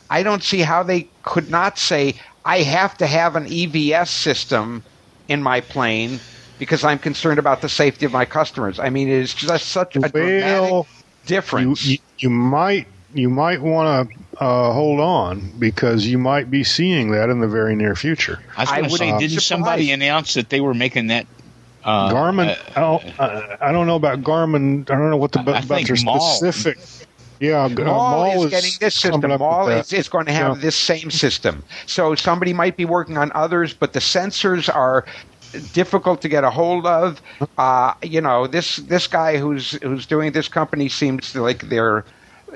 I 0.09 0.23
don't 0.23 0.43
see 0.43 0.59
how 0.59 0.83
they 0.83 1.07
could 1.23 1.49
not 1.49 1.77
say 1.77 2.15
I 2.45 2.59
have 2.59 2.97
to 2.99 3.07
have 3.07 3.35
an 3.35 3.45
EVS 3.45 4.07
system 4.07 4.83
in 5.27 5.43
my 5.43 5.61
plane 5.61 6.19
because 6.59 6.83
I'm 6.83 6.97
concerned 6.99 7.39
about 7.39 7.61
the 7.61 7.69
safety 7.69 8.05
of 8.05 8.11
my 8.11 8.25
customers. 8.25 8.79
I 8.79 8.89
mean, 8.89 9.09
it 9.09 9.15
is 9.15 9.33
just 9.33 9.67
such 9.67 9.95
a 9.95 9.99
dramatic 9.99 10.71
Well, 10.71 10.87
you, 10.87 11.27
difference. 11.27 11.85
you 11.85 11.97
you 12.19 12.29
might 12.29 12.87
you 13.13 13.29
might 13.29 13.61
want 13.61 14.09
to 14.09 14.43
uh, 14.43 14.73
hold 14.73 14.99
on 14.99 15.51
because 15.59 16.07
you 16.07 16.17
might 16.17 16.49
be 16.49 16.63
seeing 16.63 17.11
that 17.11 17.29
in 17.29 17.39
the 17.39 17.47
very 17.47 17.75
near 17.75 17.95
future. 17.95 18.39
I 18.55 18.61
was 18.61 18.69
going 18.71 18.83
to 18.85 18.89
say, 18.91 19.17
didn't 19.17 19.41
somebody 19.41 19.91
announce 19.91 20.35
that 20.35 20.49
they 20.49 20.61
were 20.61 20.73
making 20.73 21.07
that? 21.07 21.25
Uh, 21.87 22.11
Garmin. 22.11 22.57
Uh, 22.75 23.57
I 23.61 23.71
don't 23.71 23.87
know 23.87 23.95
about 23.95 24.21
Garmin. 24.21 24.81
I 24.91 24.95
don't 24.95 25.09
know 25.09 25.17
what 25.17 25.31
the 25.31 25.39
I 25.39 25.43
about 25.43 25.63
their 25.69 25.85
think 25.85 26.03
Maul- 26.05 26.19
specific. 26.19 26.77
Yeah, 27.39 27.65
uh, 27.65 27.69
Maule, 27.69 28.43
is 28.45 28.49
getting 28.51 28.71
this 28.79 28.95
system. 28.95 29.21
coming 29.21 29.31
up 29.31 29.39
Maule 29.39 29.67
that. 29.67 29.85
is, 29.85 29.93
is 29.93 30.09
going 30.09 30.25
to 30.25 30.31
have 30.33 30.57
Yeah. 30.57 30.61
this 30.63 30.75
same 30.75 31.09
system. 31.11 31.63
So 31.85 32.13
somebody 32.15 32.51
might 32.51 32.75
be 32.75 32.83
working 32.85 33.17
on 33.17 33.31
others, 33.35 33.73
but 33.73 33.93
the 33.93 33.99
sensors 33.99 34.73
are 34.73 35.05
difficult 35.71 36.19
to 36.23 36.27
get 36.29 36.43
a 36.43 36.49
hold 36.49 36.85
of. 36.87 37.21
Uh, 37.57 37.93
you 38.03 38.19
know, 38.21 38.47
this 38.47 38.77
this 38.77 39.07
guy 39.07 39.37
who's 39.37 39.71
who's 39.83 40.05
doing 40.05 40.31
this 40.33 40.47
company 40.49 40.89
seems 40.89 41.35
like 41.35 41.69
they're 41.69 42.03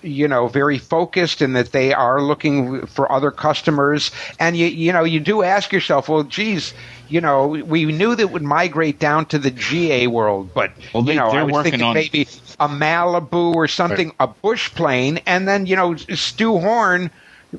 you 0.04 0.28
know 0.28 0.48
very 0.48 0.78
focused 0.78 1.42
and 1.42 1.56
that 1.56 1.72
they 1.72 1.94
are 1.94 2.22
looking 2.22 2.86
for 2.88 3.12
other 3.12 3.32
customers. 3.32 4.12
And 4.39 4.56
you 4.58 4.68
you 4.68 4.92
know 4.92 5.04
you 5.04 5.20
do 5.20 5.44
ask 5.44 5.72
yourself 5.72 6.10
well 6.10 6.24
geez 6.24 6.74
you 7.10 7.20
know 7.22 7.48
we 7.48 7.86
knew 7.86 8.16
that 8.16 8.24
it 8.24 8.32
would 8.32 8.42
migrate 8.44 9.00
down 9.00 9.26
to 9.28 9.39
the 9.39 9.52
GA 9.52 10.08
world 10.08 10.54
but 10.54 10.72
Well, 10.94 11.04
they- 11.04 11.14
you 11.14 11.20
know 11.20 11.30
I 11.30 11.44
was 11.44 11.64
thinking 11.64 11.82
on- 11.82 11.94
maybe 11.94 12.28
a 12.60 12.68
Malibu 12.70 13.54
or 13.56 13.68
something 13.68 14.14
a 14.20 14.28
bush 14.28 14.70
plane 14.74 15.20
and 15.26 15.48
then 15.48 15.66
you 15.66 15.76
know 15.76 15.96
Stu 15.96 16.58
Horn 16.60 17.12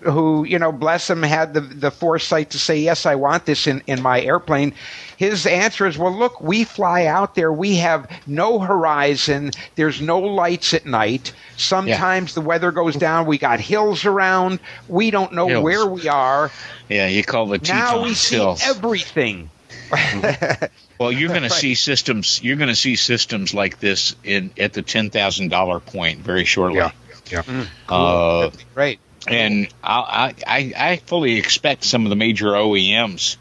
who 0.05 0.45
you 0.45 0.59
know 0.59 0.73
bless 0.73 1.11
him 1.11 1.23
had 1.23 1.53
the 1.53 1.61
the 1.61 1.91
foresight 1.91 2.51
to 2.51 2.59
say 2.59 2.79
yes 2.79 3.05
I 3.05 3.15
want 3.15 3.45
this 3.45 3.67
in 3.67 3.83
in 3.87 4.01
my 4.01 4.21
airplane 4.23 4.73
his 5.19 5.45
answer 5.47 5.87
is 5.87 5.99
well 5.99 6.17
look 6.17 6.41
we 6.41 6.65
fly 6.65 7.05
out 7.07 7.35
there 7.35 7.53
we 7.53 7.77
have 7.77 8.09
no 8.27 8.59
horizon 8.59 9.51
there's 9.77 10.01
no 10.01 10.19
lights 10.19 10.73
at 10.73 10.87
night 10.87 11.33
sometimes 11.57 12.33
the 12.35 12.41
weather 12.41 12.73
goes 12.73 12.97
down 12.97 13.27
we 13.27 13.37
got 13.37 13.61
hills 13.61 14.07
around 14.07 14.61
we 14.89 15.11
don't 15.11 15.33
know 15.35 15.47
Hills. 15.47 15.63
where 15.63 15.87
we 15.87 16.09
are 16.09 16.51
Yeah, 16.89 17.09
you 17.09 17.23
call 17.23 17.47
the 17.47 17.59
now 17.59 18.03
we 18.03 18.11
Tetons 18.15 18.19
see 18.21 18.37
hills. 18.37 18.63
everything 18.65 19.51
Well, 20.99 21.13
you're 21.13 21.29
going 21.29 21.43
Right. 21.43 21.51
to 21.51 21.57
see 21.57 21.75
systems. 21.75 22.41
You're 22.43 22.57
going 22.57 22.69
to 22.69 22.75
see 22.77 22.95
systems 22.97 23.53
like 23.53 23.79
this 23.81 24.15
in 24.25 24.51
at 24.57 24.73
the 24.73 24.83
ten 24.83 25.11
thousand 25.11 25.49
dollar 25.49 25.81
point 25.81 26.21
very 26.21 26.45
shortly. 26.45 26.79
Yeah. 26.79 26.93
Yeah. 27.31 27.43
Uh, 27.89 28.51
right 28.75 28.99
and 29.29 29.69
I, 29.83 30.35
I 30.47 30.73
I 30.77 30.97
fully 30.97 31.39
expect 31.39 31.85
some 31.85 32.05
of 32.05 32.11
the 32.11 32.17
major 32.17 32.47
OEMs 32.47 33.37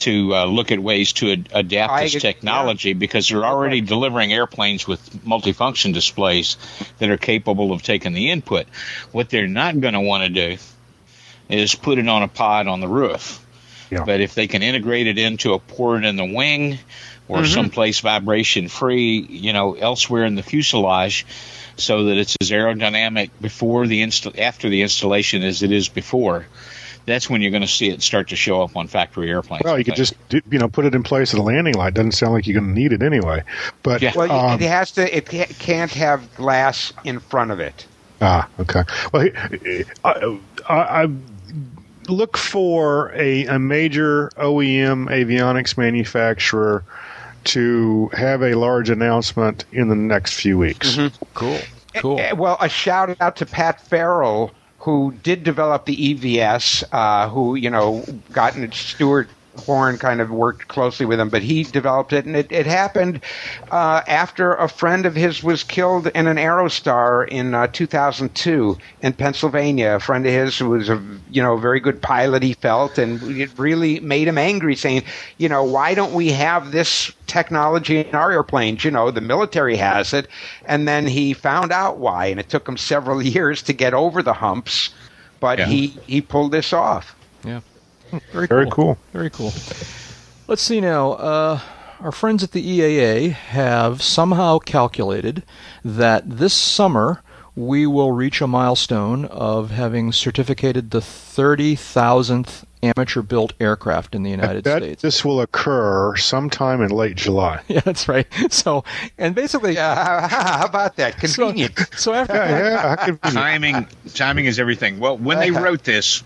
to 0.00 0.34
uh, 0.34 0.44
look 0.46 0.72
at 0.72 0.80
ways 0.80 1.12
to 1.14 1.32
ad- 1.32 1.48
adapt 1.52 1.92
I 1.92 2.02
this 2.04 2.16
agree, 2.16 2.20
technology 2.20 2.92
because 2.92 3.28
they're 3.28 3.44
already 3.44 3.80
delivering 3.80 4.32
airplanes 4.32 4.86
with 4.86 5.24
multifunction 5.24 5.94
displays 5.94 6.56
that 6.98 7.08
are 7.08 7.16
capable 7.16 7.72
of 7.72 7.82
taking 7.82 8.12
the 8.12 8.30
input. 8.30 8.66
What 9.12 9.30
they're 9.30 9.46
not 9.46 9.80
going 9.80 9.94
to 9.94 10.00
want 10.00 10.24
to 10.24 10.28
do 10.28 10.56
is 11.48 11.74
put 11.74 11.98
it 11.98 12.08
on 12.08 12.22
a 12.22 12.28
pod 12.28 12.66
on 12.66 12.80
the 12.80 12.88
roof. 12.88 13.38
Yeah. 13.90 14.04
But 14.04 14.20
if 14.20 14.34
they 14.34 14.48
can 14.48 14.62
integrate 14.62 15.06
it 15.06 15.18
into 15.18 15.52
a 15.52 15.58
port 15.58 16.04
in 16.04 16.16
the 16.16 16.24
wing 16.24 16.78
or 17.28 17.44
someplace 17.46 18.00
vibration 18.00 18.68
free, 18.68 19.20
you 19.20 19.52
know, 19.52 19.74
elsewhere 19.74 20.24
in 20.24 20.34
the 20.34 20.42
fuselage, 20.42 21.26
so 21.76 22.04
that 22.04 22.16
it's 22.16 22.36
as 22.40 22.50
aerodynamic 22.50 23.30
before 23.40 23.86
the 23.86 24.02
insta- 24.02 24.38
after 24.38 24.68
the 24.68 24.82
installation 24.82 25.42
as 25.42 25.62
it 25.62 25.72
is 25.72 25.88
before, 25.88 26.46
that's 27.06 27.28
when 27.28 27.42
you're 27.42 27.50
going 27.50 27.62
to 27.62 27.68
see 27.68 27.88
it 27.88 28.02
start 28.02 28.28
to 28.28 28.36
show 28.36 28.62
up 28.62 28.76
on 28.76 28.86
factory 28.86 29.30
airplanes. 29.30 29.64
Well, 29.64 29.78
you 29.78 29.84
could 29.84 29.96
just 29.96 30.14
do, 30.28 30.40
you 30.50 30.58
know 30.58 30.68
put 30.68 30.84
it 30.84 30.94
in 30.94 31.02
place 31.02 31.34
at 31.34 31.40
a 31.40 31.42
landing 31.42 31.74
light. 31.74 31.94
Doesn't 31.94 32.12
sound 32.12 32.32
like 32.32 32.46
you're 32.46 32.60
going 32.60 32.74
to 32.74 32.80
need 32.80 32.92
it 32.92 33.02
anyway. 33.02 33.42
But 33.82 34.02
Yeah. 34.02 34.12
well 34.14 34.30
um, 34.30 34.60
it 34.60 34.68
has 34.68 34.92
to 34.92 35.16
it 35.16 35.26
can't 35.26 35.92
have 35.92 36.34
glass 36.34 36.92
in 37.04 37.20
front 37.20 37.50
of 37.50 37.60
it 37.60 37.86
Ah, 38.22 38.48
okay. 38.60 38.84
Well, 39.12 39.28
I, 40.04 40.38
I, 40.68 41.02
I 41.02 41.08
look 42.08 42.38
for 42.38 43.10
a, 43.16 43.46
a 43.46 43.58
major 43.58 44.30
OEM 44.36 45.08
avionics 45.08 45.76
manufacturer 45.76 46.84
to 47.44 48.08
have 48.12 48.42
a 48.42 48.54
large 48.54 48.90
announcement 48.90 49.64
in 49.72 49.88
the 49.88 49.94
next 49.96 50.34
few 50.40 50.58
weeks. 50.58 50.98
Cool. 51.34 51.58
Cool. 51.94 52.18
Eh, 52.20 52.32
Well, 52.32 52.56
a 52.60 52.68
shout 52.68 53.16
out 53.20 53.36
to 53.36 53.46
Pat 53.46 53.80
Farrell, 53.80 54.50
who 54.78 55.14
did 55.22 55.44
develop 55.44 55.84
the 55.84 55.96
EVS, 56.14 56.84
uh, 56.92 57.28
who, 57.28 57.54
you 57.54 57.70
know, 57.70 58.04
gotten 58.32 58.70
Stuart 58.72 59.28
Horn 59.58 59.98
kind 59.98 60.20
of 60.20 60.30
worked 60.30 60.68
closely 60.68 61.04
with 61.04 61.20
him, 61.20 61.28
but 61.28 61.42
he 61.42 61.62
developed 61.64 62.12
it, 62.12 62.24
and 62.24 62.34
it, 62.34 62.50
it 62.50 62.66
happened 62.66 63.20
uh, 63.70 64.00
after 64.08 64.54
a 64.54 64.68
friend 64.68 65.04
of 65.04 65.14
his 65.14 65.42
was 65.42 65.62
killed 65.62 66.06
in 66.08 66.26
an 66.26 66.38
Aerostar 66.38 67.28
in 67.28 67.54
uh, 67.54 67.66
2002 67.66 68.78
in 69.02 69.12
Pennsylvania. 69.12 69.96
A 69.96 70.00
friend 70.00 70.24
of 70.26 70.32
his 70.32 70.58
who 70.58 70.70
was 70.70 70.88
a 70.88 71.02
you 71.30 71.42
know 71.42 71.56
very 71.58 71.80
good 71.80 72.00
pilot, 72.00 72.42
he 72.42 72.54
felt, 72.54 72.96
and 72.96 73.22
it 73.22 73.50
really 73.58 74.00
made 74.00 74.26
him 74.26 74.38
angry, 74.38 74.74
saying, 74.74 75.02
you 75.36 75.48
know, 75.48 75.62
why 75.62 75.94
don't 75.94 76.14
we 76.14 76.28
have 76.30 76.72
this 76.72 77.12
technology 77.26 77.98
in 78.00 78.14
our 78.14 78.32
airplanes? 78.32 78.84
You 78.84 78.90
know, 78.90 79.10
the 79.10 79.20
military 79.20 79.76
has 79.76 80.14
it, 80.14 80.28
and 80.64 80.88
then 80.88 81.06
he 81.06 81.34
found 81.34 81.72
out 81.72 81.98
why, 81.98 82.26
and 82.26 82.40
it 82.40 82.48
took 82.48 82.66
him 82.66 82.76
several 82.78 83.22
years 83.36 83.62
to 83.64 83.72
get 83.74 83.92
over 83.92 84.22
the 84.22 84.32
humps, 84.32 84.90
but 85.40 85.58
Yeah. 85.58 85.66
he 85.66 85.86
he 86.06 86.20
pulled 86.22 86.52
this 86.52 86.72
off. 86.72 87.14
Yeah. 87.44 87.60
Very, 88.32 88.46
Very 88.46 88.70
cool. 88.70 88.98
Very 89.12 89.30
cool. 89.30 89.52
Let's 90.48 90.62
see 90.62 90.80
now. 90.80 91.12
Uh, 91.12 91.60
our 92.00 92.12
friends 92.12 92.42
at 92.42 92.52
the 92.52 92.80
EAA 92.80 93.32
have 93.32 94.02
somehow 94.02 94.58
calculated 94.58 95.42
that 95.84 96.28
this 96.38 96.52
summer 96.54 97.22
we 97.54 97.86
will 97.86 98.12
reach 98.12 98.40
a 98.40 98.46
milestone 98.46 99.26
of 99.26 99.70
having 99.70 100.10
certificated 100.10 100.90
the 100.90 101.00
30,000th 101.00 102.64
amateur 102.82 103.22
built 103.22 103.52
aircraft 103.60 104.14
in 104.14 104.22
the 104.22 104.30
United 104.30 104.64
that 104.64 104.82
States. 104.82 105.02
this 105.02 105.24
will 105.24 105.40
occur 105.40 106.16
sometime 106.16 106.80
in 106.80 106.90
late 106.90 107.14
July. 107.14 107.60
yeah, 107.68 107.80
that's 107.80 108.08
right. 108.08 108.26
So, 108.50 108.84
and 109.18 109.34
basically, 109.34 109.74
Yeah, 109.74 110.26
how 110.28 110.64
about 110.66 110.96
that? 110.96 111.20
so, 111.28 111.44
Convenient. 111.46 111.78
so 111.96 112.12
after 112.14 112.34
Yeah, 112.34 112.96
yeah. 113.08 113.16
I 113.22 113.30
timing 113.30 113.86
timing 114.14 114.46
is 114.46 114.58
everything. 114.58 114.98
Well, 114.98 115.16
when 115.18 115.38
they 115.38 115.50
wrote 115.64 115.84
this, 115.84 116.22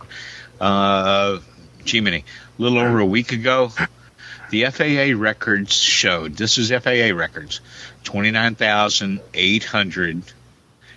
uh, 0.60 1.38
many, 1.94 2.24
a 2.58 2.62
little 2.62 2.78
over 2.78 2.98
a 2.98 3.06
week 3.06 3.32
ago, 3.32 3.72
the 4.50 4.64
FAA 4.66 5.18
records 5.20 5.74
showed 5.74 6.36
this 6.36 6.58
is 6.58 6.70
FAA 6.70 7.16
records, 7.16 7.60
twenty 8.04 8.30
nine 8.30 8.54
thousand 8.54 9.20
eight 9.34 9.64
hundred 9.64 10.22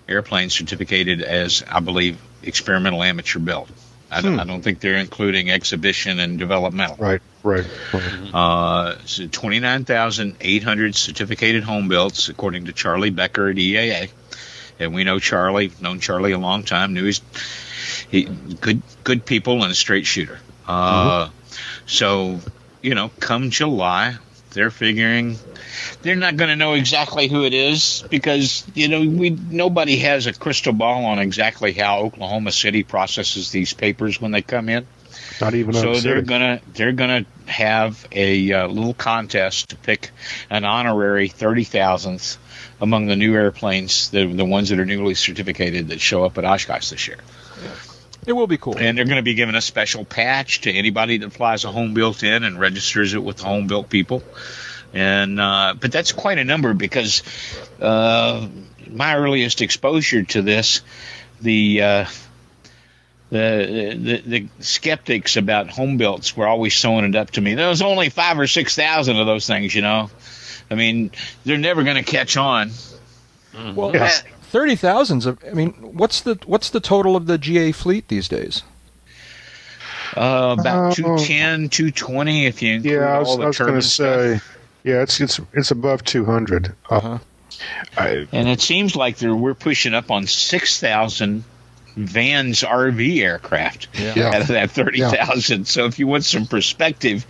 airplanes 0.08 0.54
certificated 0.54 1.22
as 1.22 1.64
I 1.70 1.80
believe 1.80 2.20
experimental 2.44 3.04
amateur 3.04 3.40
built. 3.40 3.70
I 4.12 4.22
don't, 4.22 4.40
I 4.40 4.44
don't 4.44 4.64
think 4.64 4.80
they're 4.80 4.98
including 4.98 5.52
exhibition 5.52 6.20
and 6.20 6.40
developmental. 6.40 6.98
right, 6.98 7.22
right. 7.44 7.66
right. 7.94 8.34
Uh, 8.34 8.98
so 9.06 9.28
29,800 9.28 10.96
certificated 10.96 11.64
home 11.64 11.88
builds, 11.88 12.28
according 12.28 12.66
to 12.66 12.74
Charlie 12.74 13.12
Becker 13.12 13.50
at 13.50 13.58
EAA. 13.58 14.10
And 14.80 14.96
we 14.96 15.04
know 15.04 15.20
Charlie, 15.20 15.72
known 15.80 16.00
Charlie 16.00 16.32
a 16.32 16.40
long 16.40 16.64
time, 16.64 16.94
knew 16.94 17.06
he's 17.06 17.22
he, 18.10 18.24
good, 18.24 18.82
good 19.04 19.26
people 19.26 19.62
and 19.62 19.72
a 19.72 19.76
straight 19.76 20.08
shooter. 20.08 20.40
Uh, 20.70 21.30
So, 21.88 22.40
you 22.82 22.94
know, 22.94 23.10
come 23.20 23.50
July, 23.50 24.16
they're 24.52 24.72
figuring 24.72 25.38
they're 26.02 26.16
not 26.16 26.38
going 26.38 26.50
to 26.50 26.56
know 26.56 26.74
exactly 26.74 27.28
who 27.28 27.46
it 27.46 27.54
is 27.54 28.04
because 28.10 28.66
you 28.76 28.88
know 28.88 29.02
we 29.02 29.30
nobody 29.32 29.98
has 29.98 30.28
a 30.28 30.34
crystal 30.34 30.74
ball 30.74 31.06
on 31.06 31.20
exactly 31.20 31.74
how 31.74 32.00
Oklahoma 32.00 32.52
City 32.52 32.84
processes 32.84 33.52
these 33.52 33.74
papers 33.74 34.20
when 34.22 34.32
they 34.32 34.42
come 34.42 34.70
in. 34.70 34.88
Not 35.42 35.56
even 35.56 35.74
So 35.74 35.94
they're 36.00 36.18
city. 36.18 36.22
gonna 36.22 36.62
they're 36.74 36.92
gonna 36.92 37.26
have 37.48 38.08
a 38.12 38.52
uh, 38.52 38.68
little 38.68 38.94
contest 38.94 39.70
to 39.70 39.76
pick 39.76 40.12
an 40.50 40.66
honorary 40.66 41.30
thirty 41.30 41.64
thousandth 41.64 42.38
among 42.82 43.08
the 43.08 43.16
new 43.16 43.34
airplanes, 43.34 44.10
the 44.10 44.26
the 44.26 44.46
ones 44.46 44.70
that 44.70 44.80
are 44.80 44.86
newly 44.86 45.16
certificated 45.16 45.90
that 45.90 46.02
show 46.02 46.24
up 46.24 46.38
at 46.38 46.46
Oshkosh 46.46 46.90
this 46.90 47.08
year. 47.08 47.18
It 48.30 48.34
will 48.34 48.48
be 48.48 48.58
cool. 48.58 48.78
And 48.78 48.98
they're 48.98 49.06
going 49.06 49.18
to 49.18 49.24
be 49.24 49.34
giving 49.34 49.56
a 49.56 49.62
special 49.62 50.06
patch 50.06 50.62
to 50.62 50.72
anybody 50.72 51.18
that 51.18 51.34
flies 51.34 51.66
a 51.66 51.72
home 51.72 51.96
built 51.96 52.24
in 52.24 52.44
and 52.44 52.60
registers 52.60 53.14
it 53.16 53.24
with 53.24 53.38
the 53.38 53.46
home 53.46 53.68
built 53.68 53.90
people. 53.90 54.22
And 54.94 55.40
uh, 55.40 55.76
but 55.80 55.92
that's 55.92 56.12
quite 56.12 56.38
a 56.38 56.44
number 56.44 56.74
because 56.74 57.24
uh, 57.82 58.48
my 58.90 59.16
earliest 59.16 59.62
exposure 59.62 60.24
to 60.24 60.42
this, 60.42 60.82
the 61.42 61.82
uh, 61.82 62.06
the, 63.30 63.98
the 64.00 64.22
the 64.40 64.48
skeptics 64.60 65.38
about 65.38 65.70
home 65.70 65.98
builts 65.98 66.36
were 66.36 66.48
always 66.48 66.76
sewing 66.76 67.06
it 67.06 67.16
up 67.16 67.32
to 67.32 67.42
me. 67.42 67.56
There 67.56 67.70
was 67.70 67.82
only 67.82 68.10
five 68.10 68.40
or 68.40 68.48
six 68.48 68.76
thousand 68.76 69.18
of 69.18 69.28
those 69.28 69.46
things, 69.46 69.74
you 69.74 69.82
know. 69.82 70.10
I 70.72 70.76
mean, 70.76 71.12
they're 71.46 71.58
never 71.58 71.84
going 71.84 72.04
to 72.04 72.04
catch 72.04 72.38
on. 72.38 72.72
Well, 73.76 73.92
Yes. 73.94 74.24
Thirty 74.50 74.76
thousands. 74.76 75.26
Of, 75.26 75.44
I 75.50 75.54
mean, 75.54 75.72
what's 75.74 76.22
the 76.22 76.40
what's 76.46 76.70
the 76.70 76.80
total 76.80 77.16
of 77.16 77.26
the 77.28 77.38
GA 77.38 77.72
fleet 77.72 78.08
these 78.08 78.28
days? 78.28 78.64
Uh, 80.18 80.56
about 80.60 80.92
Oh. 80.92 81.18
210, 81.18 81.70
220 81.70 82.48
if 82.48 82.62
you 82.64 82.74
include 82.76 82.94
Yeah, 82.94 83.16
I 83.16 83.20
was, 83.20 83.28
all 83.30 83.44
I 83.44 83.46
was 83.48 83.58
going 83.60 83.74
to 83.76 83.82
say. 83.82 84.40
Yeah, 84.84 85.02
it's 85.04 85.20
it's 85.22 85.40
it's 85.54 85.70
above 85.72 86.04
200. 86.04 86.74
Uh, 86.90 86.96
Uh-huh. 86.96 87.18
I, 87.98 88.28
And 88.32 88.48
it 88.48 88.62
seems 88.62 88.96
like 88.96 89.18
there, 89.18 89.36
we're 89.36 89.54
pushing 89.54 89.94
up 89.94 90.10
on 90.10 90.26
6,000 90.26 91.44
Vans 91.96 92.64
RV 92.64 93.22
aircraft 93.22 93.88
Yeah. 93.94 94.30
out 94.30 94.42
of 94.42 94.48
that 94.50 94.72
30,000. 94.72 95.66
So 95.68 95.86
if 95.86 96.00
you 96.00 96.08
want 96.08 96.24
some 96.26 96.46
perspective, 96.48 97.26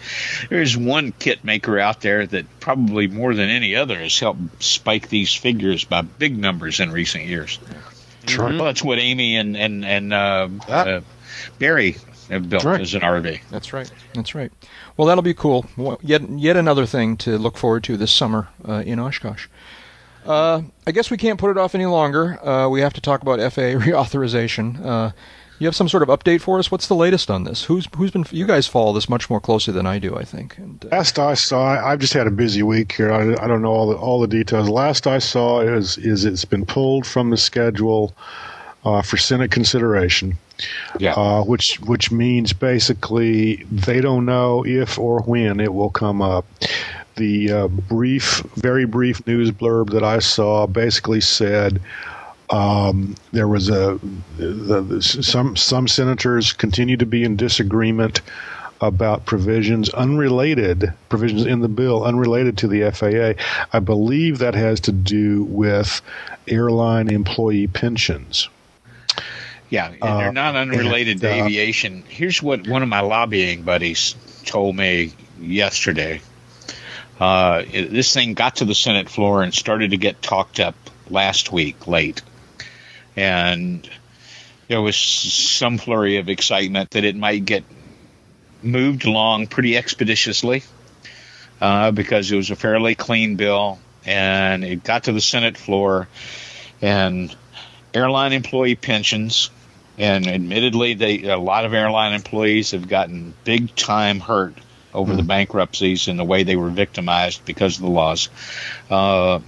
there's 0.50 0.76
one 0.78 1.12
kit 1.18 1.44
maker 1.44 1.80
out 1.80 2.02
there 2.02 2.26
that 2.28 2.60
probably 2.60 3.08
more 3.08 3.34
than 3.34 3.50
any 3.50 3.76
other 3.76 3.96
has 3.98 4.18
helped 4.20 4.62
spike 4.64 5.10
these 5.10 5.34
figures 5.34 5.84
by 5.86 6.02
big 6.02 6.38
numbers 6.38 6.80
in 6.80 6.92
recent 6.92 7.26
years. 7.26 7.60
that's 8.22 8.38
right. 8.38 8.54
Well, 8.56 8.66
that's 8.66 8.84
what 8.84 9.00
Amy 9.00 9.38
and, 9.38 9.56
and, 9.58 9.84
and 9.86 10.14
uh, 10.14 10.48
Ah. 10.68 10.72
uh, 10.72 11.02
Barry 11.58 11.98
have 12.30 12.48
built 12.50 12.64
Right. 12.64 12.82
as 12.82 12.94
an 12.94 13.02
RV. 13.02 13.40
That's 13.50 13.74
right. 13.74 13.90
That's 14.14 14.36
right. 14.36 14.52
Well, 14.98 15.08
that'll 15.08 15.24
be 15.24 15.34
cool. 15.34 15.66
Well, 15.78 16.00
Yet, 16.04 16.30
yet 16.30 16.58
another 16.58 16.86
thing 16.86 17.18
to 17.18 17.38
look 17.38 17.58
forward 17.58 17.84
to 17.86 17.98
this 17.98 18.12
summer 18.12 18.50
uh, 18.68 18.84
in 18.86 19.00
Oshkosh. 19.00 19.48
Uh, 20.26 20.62
I 20.86 20.92
guess 20.92 21.10
we 21.10 21.18
can't 21.18 21.40
put 21.40 21.52
it 21.52 21.58
off 21.58 21.76
any 21.76 21.86
longer. 21.86 22.44
Uh, 22.46 22.70
we 22.70 22.82
have 22.82 22.94
to 22.94 23.02
talk 23.02 23.22
about 23.22 23.40
FAA 23.40 23.62
reauthorization. 23.80 24.84
Uh, 24.86 25.12
you 25.60 25.68
have 25.68 25.76
some 25.76 25.90
sort 25.90 26.04
of 26.04 26.10
update 26.10 26.40
for 26.40 26.58
us? 26.58 26.72
What's 26.72 26.88
the 26.88 26.96
latest 26.96 27.30
on 27.30 27.44
this? 27.44 27.66
Who's 27.66 27.86
who's 27.98 28.12
been? 28.12 28.24
You 28.32 28.48
guys 28.48 28.66
follow 28.66 28.94
this 28.94 29.10
much 29.10 29.30
more 29.30 29.42
closely 29.42 29.74
than 29.74 29.86
I 29.86 30.00
do, 30.00 30.16
I 30.16 30.24
think. 30.24 30.58
And, 30.58 30.86
uh, 30.86 30.96
Last 30.96 31.20
I 31.20 31.34
saw, 31.34 31.68
I've 31.86 32.00
just 32.00 32.14
had 32.14 32.28
a 32.28 32.32
busy 32.32 32.64
week 32.64 32.94
here. 32.94 33.12
I, 33.12 33.34
I 33.44 33.48
don't 33.48 33.62
know 33.62 33.72
all 33.72 33.90
the 33.90 33.96
all 33.98 34.22
the 34.22 34.28
details. 34.28 34.70
Last 34.70 35.06
I 35.06 35.20
saw 35.20 35.60
is 35.60 35.98
is 35.98 36.24
it's 36.24 36.46
been 36.46 36.66
pulled 36.66 37.06
from 37.06 37.30
the 37.30 37.36
schedule 37.38 38.14
uh, 38.86 39.02
for 39.02 39.18
Senate 39.18 39.52
consideration, 39.52 40.38
Yeah. 40.98 41.14
uh, 41.16 41.44
which 41.44 41.78
which 41.82 42.10
means 42.10 42.54
basically 42.54 43.58
they 43.70 44.00
don't 44.00 44.26
know 44.26 44.64
if 44.66 44.98
or 44.98 45.22
when 45.24 45.60
it 45.60 45.74
will 45.74 45.90
come 45.90 46.22
up. 46.22 46.46
The 47.20 47.52
uh, 47.52 47.68
brief, 47.68 48.42
very 48.56 48.86
brief 48.86 49.28
news 49.28 49.52
blurb 49.52 49.90
that 49.90 50.06
I 50.06 50.20
saw 50.20 50.68
basically 50.68 51.20
said 51.20 51.82
um, 52.50 53.16
there 53.34 53.50
was 53.50 53.68
a 53.68 54.00
the, 54.38 54.82
the, 54.82 55.02
some 55.02 55.58
some 55.58 55.90
senators 55.90 56.54
continue 56.54 56.96
to 56.96 57.06
be 57.06 57.26
in 57.26 57.36
disagreement 57.36 58.22
about 58.80 59.26
provisions 59.26 59.90
unrelated 59.90 60.94
provisions 61.10 61.46
in 61.46 61.60
the 61.60 61.68
bill 61.68 62.06
unrelated 62.06 62.58
to 62.60 62.70
the 62.70 62.90
FAA. 62.90 63.34
I 63.74 63.80
believe 63.80 64.38
that 64.38 64.56
has 64.56 64.80
to 64.82 64.94
do 64.94 65.44
with 65.44 66.02
airline 66.48 67.12
employee 67.12 67.68
pensions. 67.68 68.48
Yeah, 69.70 69.88
and 69.88 70.02
Uh, 70.02 70.18
they're 70.20 70.32
not 70.32 70.56
unrelated 70.56 71.20
to 71.20 71.30
and, 71.30 71.42
uh, 71.42 71.46
aviation. 71.46 72.04
Here's 72.08 72.42
what 72.42 72.66
one 72.66 72.82
of 72.82 72.88
my 72.88 73.02
lobbying 73.02 73.64
buddies 73.64 74.16
told 74.46 74.78
me 74.78 75.12
yesterday. 75.42 76.22
Uh, 77.20 77.64
it- 77.72 77.92
this 77.92 78.14
thing 78.14 78.34
got 78.34 78.58
to 78.58 78.66
the 78.66 78.76
Senate 78.76 79.10
floor 79.10 79.44
and 79.44 79.54
started 79.54 79.92
to 79.92 79.98
get 79.98 80.22
talked 80.22 80.60
up 80.60 80.76
last 81.10 81.52
week 81.52 81.88
late, 81.88 82.22
and 83.16 83.88
there 84.68 84.82
was 84.82 84.96
some 84.96 85.78
flurry 85.78 86.18
of 86.18 86.30
excitement 86.30 86.92
that 86.92 87.04
it 87.04 87.16
might 87.16 87.44
get 87.44 87.64
moved 88.62 89.06
along 89.06 89.48
pretty 89.48 89.76
expeditiously 89.76 90.64
uh, 91.60 91.92
because 91.92 92.32
it 92.32 92.36
was 92.36 92.52
a 92.52 92.56
fairly 92.56 92.96
clean 92.96 93.36
bill, 93.36 93.80
and 94.06 94.64
it 94.64 94.84
got 94.84 95.06
to 95.06 95.12
the 95.12 95.22
Senate 95.22 95.58
floor, 95.58 96.08
and 96.82 97.36
airline 97.94 98.34
employee 98.34 98.76
pensions 98.76 99.50
and 99.98 100.28
admittedly 100.28 100.94
they 100.94 101.24
a 101.24 101.38
lot 101.38 101.66
of 101.66 101.74
airline 101.74 102.14
employees 102.14 102.72
have 102.72 102.88
gotten 102.88 103.34
big 103.44 103.76
time 103.76 104.20
hurt 104.20 104.54
over 104.94 105.16
the 105.16 105.24
bankruptcies 105.24 106.08
and 106.08 106.18
the 106.18 106.24
way 106.24 106.44
they 106.44 106.56
were 106.56 106.70
victimized 106.70 107.46
because 107.46 107.78
of 107.78 107.84
the 107.84 107.90
laws. 107.90 108.30
Uh, 108.90 109.40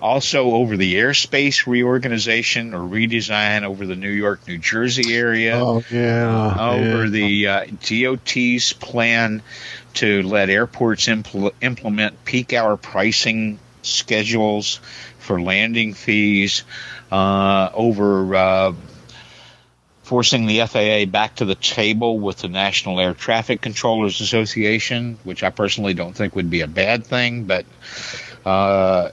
also 0.00 0.52
over 0.52 0.76
the 0.76 0.94
airspace 0.94 1.66
reorganization 1.66 2.74
or 2.74 2.80
redesign 2.80 3.64
over 3.64 3.86
the 3.86 3.96
New 3.96 4.10
York 4.10 4.46
New 4.46 4.58
Jersey 4.58 5.14
area. 5.14 5.58
Oh 5.58 5.82
yeah, 5.90 6.56
over 6.70 7.04
yeah. 7.04 7.10
the 7.10 7.46
uh, 7.48 7.66
DOT's 7.82 8.72
plan 8.74 9.42
to 9.94 10.22
let 10.22 10.50
airports 10.50 11.06
impl- 11.06 11.52
implement 11.60 12.24
peak 12.24 12.52
hour 12.52 12.76
pricing 12.76 13.58
schedules 13.82 14.80
for 15.18 15.40
landing 15.40 15.94
fees, 15.94 16.64
uh, 17.10 17.70
over 17.74 18.34
uh, 18.34 18.72
forcing 20.08 20.46
the 20.46 20.60
FAA 20.64 21.04
back 21.04 21.36
to 21.36 21.44
the 21.44 21.54
table 21.54 22.18
with 22.18 22.38
the 22.38 22.48
National 22.48 22.98
Air 22.98 23.12
Traffic 23.12 23.60
Controllers 23.60 24.22
Association, 24.22 25.18
which 25.22 25.42
I 25.42 25.50
personally 25.50 25.92
don't 25.92 26.14
think 26.14 26.34
would 26.34 26.48
be 26.48 26.62
a 26.62 26.66
bad 26.66 27.04
thing, 27.04 27.44
but 27.44 27.66
uh, 28.46 29.10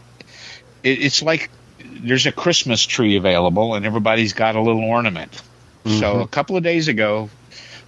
it, 0.84 1.04
it's 1.04 1.22
like 1.22 1.50
there's 1.84 2.28
a 2.28 2.32
Christmas 2.32 2.82
tree 2.82 3.18
available 3.18 3.76
and 3.76 3.86
everybody's 3.86 4.32
got 4.32 4.56
a 4.56 4.62
little 4.62 4.86
ornament. 4.86 5.42
So 5.86 6.22
a 6.22 6.28
couple 6.28 6.56
of 6.56 6.64
days 6.64 6.88
ago, 6.88 7.30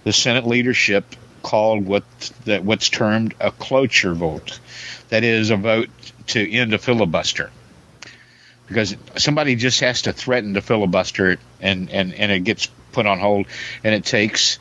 the 0.04 0.12
Senate 0.12 0.46
leadership 0.46 1.04
called 1.42 1.86
what 1.86 2.04
that 2.44 2.62
what's 2.62 2.90
termed 2.90 3.34
a 3.40 3.50
cloture 3.50 4.14
vote. 4.14 4.60
That 5.08 5.24
is 5.24 5.48
a 5.48 5.56
vote 5.56 5.88
to 6.28 6.52
end 6.52 6.74
a 6.74 6.78
filibuster. 6.78 7.50
Because 8.68 8.94
somebody 9.16 9.56
just 9.56 9.80
has 9.80 10.02
to 10.02 10.12
threaten 10.12 10.54
to 10.54 10.60
filibuster 10.60 11.30
it 11.30 11.40
and, 11.60 11.88
and, 11.90 12.12
and 12.12 12.30
it 12.30 12.40
gets 12.40 12.68
put 12.98 13.06
on 13.06 13.18
hold 13.20 13.46
and 13.84 13.94
it 13.94 14.04
takes 14.04 14.58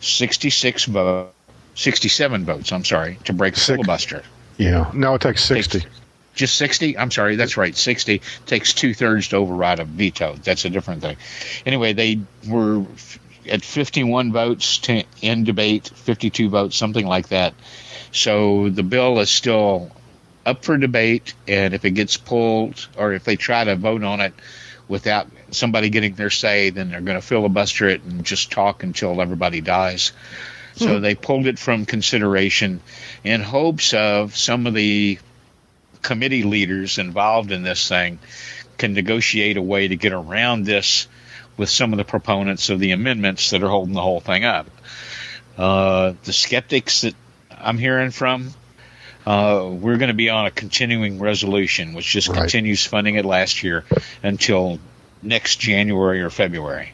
66 0.00 0.84
vote 0.84 1.32
67 1.74 2.44
votes, 2.44 2.72
I'm 2.72 2.84
sorry, 2.84 3.18
to 3.24 3.32
break 3.32 3.54
Six. 3.56 3.66
filibuster. 3.66 4.22
yeah. 4.58 4.90
Now 4.94 5.14
it 5.14 5.22
takes 5.22 5.42
sixty. 5.44 5.80
Takes- 5.80 5.94
just 6.34 6.54
60? 6.58 6.96
I'm 6.96 7.10
sorry, 7.10 7.34
that's 7.36 7.56
right. 7.56 7.76
60 7.76 8.22
takes 8.46 8.72
two 8.72 8.94
thirds 8.94 9.28
to 9.28 9.36
override 9.36 9.80
a 9.80 9.84
veto. 9.84 10.36
That's 10.44 10.64
a 10.64 10.70
different 10.70 11.02
thing. 11.02 11.16
Anyway, 11.66 11.92
they 11.92 12.20
were 12.48 12.84
at 13.48 13.62
51 13.62 14.32
votes 14.32 14.78
to 14.78 15.02
end 15.22 15.46
debate, 15.46 15.90
52 15.94 16.48
votes, 16.48 16.76
something 16.76 17.04
like 17.06 17.28
that. 17.28 17.52
So 18.12 18.68
the 18.70 18.82
bill 18.84 19.18
is 19.20 19.28
still 19.30 19.90
up 20.46 20.64
for 20.64 20.76
debate, 20.78 21.34
and 21.48 21.74
if 21.74 21.84
it 21.84 21.92
gets 21.92 22.16
pulled 22.16 22.88
or 22.96 23.12
if 23.12 23.24
they 23.24 23.36
try 23.36 23.64
to 23.64 23.74
vote 23.76 24.04
on 24.04 24.20
it 24.20 24.32
without 24.88 25.26
somebody 25.54 25.90
getting 25.90 26.14
their 26.14 26.30
say, 26.30 26.70
then 26.70 26.90
they're 26.90 27.00
going 27.00 27.18
to 27.20 27.26
filibuster 27.26 27.88
it 27.88 28.02
and 28.02 28.24
just 28.24 28.50
talk 28.50 28.82
until 28.82 29.20
everybody 29.20 29.60
dies. 29.60 30.12
So 30.76 30.98
they 31.00 31.14
pulled 31.14 31.46
it 31.46 31.58
from 31.58 31.84
consideration 31.84 32.80
in 33.22 33.42
hopes 33.42 33.92
of 33.92 34.36
some 34.36 34.66
of 34.66 34.72
the 34.72 35.18
committee 36.00 36.42
leaders 36.44 36.96
involved 36.98 37.52
in 37.52 37.62
this 37.62 37.86
thing 37.86 38.18
can 38.78 38.94
negotiate 38.94 39.58
a 39.58 39.62
way 39.62 39.88
to 39.88 39.96
get 39.96 40.12
around 40.14 40.64
this 40.64 41.06
with 41.58 41.68
some 41.68 41.92
of 41.92 41.98
the 41.98 42.04
proponents 42.04 42.70
of 42.70 42.80
the 42.80 42.92
amendments 42.92 43.50
that 43.50 43.62
are 43.62 43.68
holding 43.68 43.94
the 43.94 44.00
whole 44.00 44.20
thing 44.20 44.44
up. 44.46 44.70
Uh, 45.58 46.14
the 46.24 46.32
skeptics 46.32 47.02
that 47.02 47.14
I'm 47.50 47.76
hearing 47.76 48.10
from, 48.10 48.50
uh, 49.26 49.68
we're 49.70 49.98
going 49.98 50.08
to 50.08 50.14
be 50.14 50.30
on 50.30 50.46
a 50.46 50.50
continuing 50.50 51.18
resolution, 51.18 51.92
which 51.92 52.06
just 52.06 52.28
Right. 52.28 52.38
continues 52.38 52.86
funding 52.86 53.16
it 53.16 53.26
last 53.26 53.62
year 53.62 53.84
until 54.22 54.78
next 55.22 55.56
January 55.56 56.22
or 56.22 56.30
February. 56.30 56.92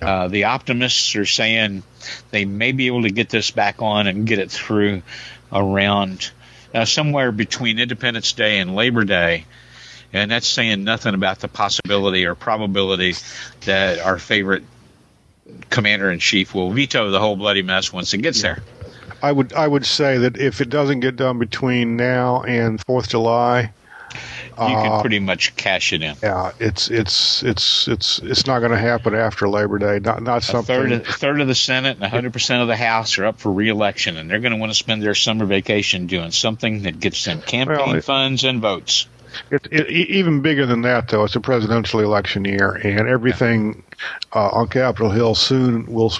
Uh, 0.00 0.28
the 0.28 0.44
optimists 0.44 1.14
are 1.16 1.26
saying 1.26 1.82
they 2.30 2.44
may 2.44 2.72
be 2.72 2.86
able 2.86 3.02
to 3.02 3.10
get 3.10 3.28
this 3.28 3.50
back 3.50 3.82
on 3.82 4.06
and 4.06 4.26
get 4.26 4.38
it 4.38 4.50
through 4.50 5.02
around 5.52 6.30
uh, 6.74 6.84
somewhere 6.84 7.30
between 7.32 7.78
Independence 7.78 8.32
Day 8.32 8.58
and 8.58 8.74
Labor 8.74 9.04
Day. 9.04 9.44
And 10.12 10.30
that's 10.30 10.46
saying 10.46 10.82
nothing 10.82 11.14
about 11.14 11.40
the 11.40 11.48
possibility 11.48 12.26
or 12.26 12.34
probability 12.34 13.14
that 13.66 14.00
our 14.00 14.18
favorite 14.18 14.64
commander 15.68 16.10
in 16.10 16.18
chief 16.18 16.54
will 16.54 16.70
veto 16.70 17.10
the 17.10 17.20
whole 17.20 17.36
bloody 17.36 17.62
mess 17.62 17.92
once 17.92 18.14
it 18.14 18.18
gets 18.18 18.42
there. 18.42 18.62
I 19.22 19.30
would 19.30 19.52
I 19.52 19.68
would 19.68 19.84
say 19.84 20.18
that 20.18 20.38
if 20.38 20.60
it 20.60 20.70
doesn't 20.70 21.00
get 21.00 21.16
done 21.16 21.38
between 21.38 21.96
now 21.96 22.42
and 22.42 22.80
Fourth 22.86 23.10
July, 23.10 23.72
You 24.60 24.66
can 24.74 24.92
Uh, 24.92 25.00
pretty 25.00 25.18
much 25.20 25.56
cash 25.56 25.92
it 25.94 26.02
in. 26.02 26.16
yeah, 26.22 26.52
it's 26.60 26.90
it's 26.90 27.42
it's 27.42 27.88
it's 27.88 28.18
it's 28.18 28.46
not 28.46 28.58
going 28.58 28.72
to 28.72 28.78
happen 28.78 29.14
after 29.14 29.48
Labor 29.48 29.78
Day. 29.78 29.98
Not 30.00 30.22
not 30.22 30.38
A 30.42 30.46
something. 30.46 30.66
third, 30.76 30.92
of, 30.92 31.08
a 31.08 31.12
third 31.12 31.40
of 31.40 31.48
the 31.48 31.54
Senate 31.54 31.96
and 32.00 32.12
100% 32.12 32.60
of 32.62 32.68
the 32.68 32.76
House 32.76 33.16
are 33.18 33.24
up 33.26 33.40
for 33.40 33.50
reelection, 33.50 34.16
and 34.18 34.30
they're 34.30 34.40
going 34.40 34.52
to 34.52 34.58
want 34.58 34.70
to 34.70 34.76
spend 34.76 35.02
their 35.02 35.14
summer 35.14 35.46
vacation 35.46 36.06
doing 36.06 36.30
something 36.30 36.82
that 36.82 37.00
gets 37.00 37.24
them 37.24 37.40
campaign 37.40 37.76
Well, 37.78 37.94
it- 37.96 38.04
funds 38.04 38.44
and 38.44 38.60
votes. 38.60 39.06
It, 39.50 39.66
it, 39.70 39.90
e- 39.90 40.06
even 40.18 40.40
bigger 40.42 40.66
than 40.66 40.82
that, 40.82 41.08
though, 41.08 41.24
it's 41.24 41.36
a 41.36 41.40
presidential 41.40 42.00
election 42.00 42.44
year, 42.44 42.72
and 42.72 43.08
everything 43.08 43.82
uh, 44.34 44.48
on 44.48 44.68
Capitol 44.68 45.10
Hill 45.10 45.34
soon 45.34 45.86
will 45.86 46.12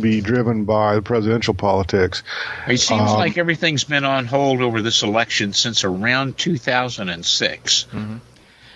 be 0.00 0.20
driven 0.20 0.64
by 0.64 0.94
the 0.96 1.02
presidential 1.02 1.54
politics. 1.54 2.22
It 2.68 2.78
seems 2.78 3.10
Um, 3.10 3.16
like 3.18 3.38
everything's 3.38 3.84
been 3.84 4.04
on 4.04 4.26
hold 4.26 4.60
over 4.60 4.82
this 4.82 5.02
election 5.02 5.52
since 5.52 5.84
around 5.84 6.38
2006. 6.38 7.86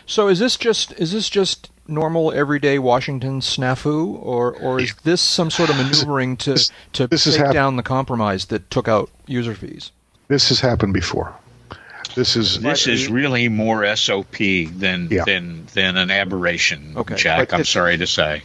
So 0.06 0.28
is 0.28 0.38
this 0.38 0.56
just 0.56 0.92
is 0.98 1.12
this 1.12 1.28
just 1.28 1.70
normal 1.86 2.32
everyday 2.32 2.78
Washington 2.78 3.40
snafu, 3.40 4.18
or 4.22 4.52
or 4.54 4.80
is 4.80 4.94
this 5.04 5.20
some 5.20 5.50
sort 5.50 5.68
of 5.70 5.76
maneuvering 5.76 6.36
to 6.38 6.56
to 6.94 7.06
this 7.06 7.24
take 7.24 7.36
hap- 7.36 7.52
down 7.52 7.76
the 7.76 7.82
compromise 7.82 8.46
that 8.46 8.70
took 8.70 8.88
out 8.88 9.10
user 9.26 9.54
fees? 9.54 9.92
This 10.28 10.48
has 10.48 10.60
happened 10.60 10.94
before. 10.94 11.34
This 12.18 12.34
is 12.34 12.60
This 12.60 12.88
is 12.88 13.08
really 13.08 13.48
more 13.48 13.84
SOP 13.94 14.38
than 14.66 15.06
Yeah. 15.08 15.22
than 15.24 15.66
than 15.74 15.96
an 15.96 16.10
aberration, 16.10 16.94
Okay. 16.96 17.14
Jack. 17.14 17.50
But 17.50 17.58
I'm 17.58 17.64
sorry 17.64 17.96
to 17.96 18.08
say. 18.08 18.42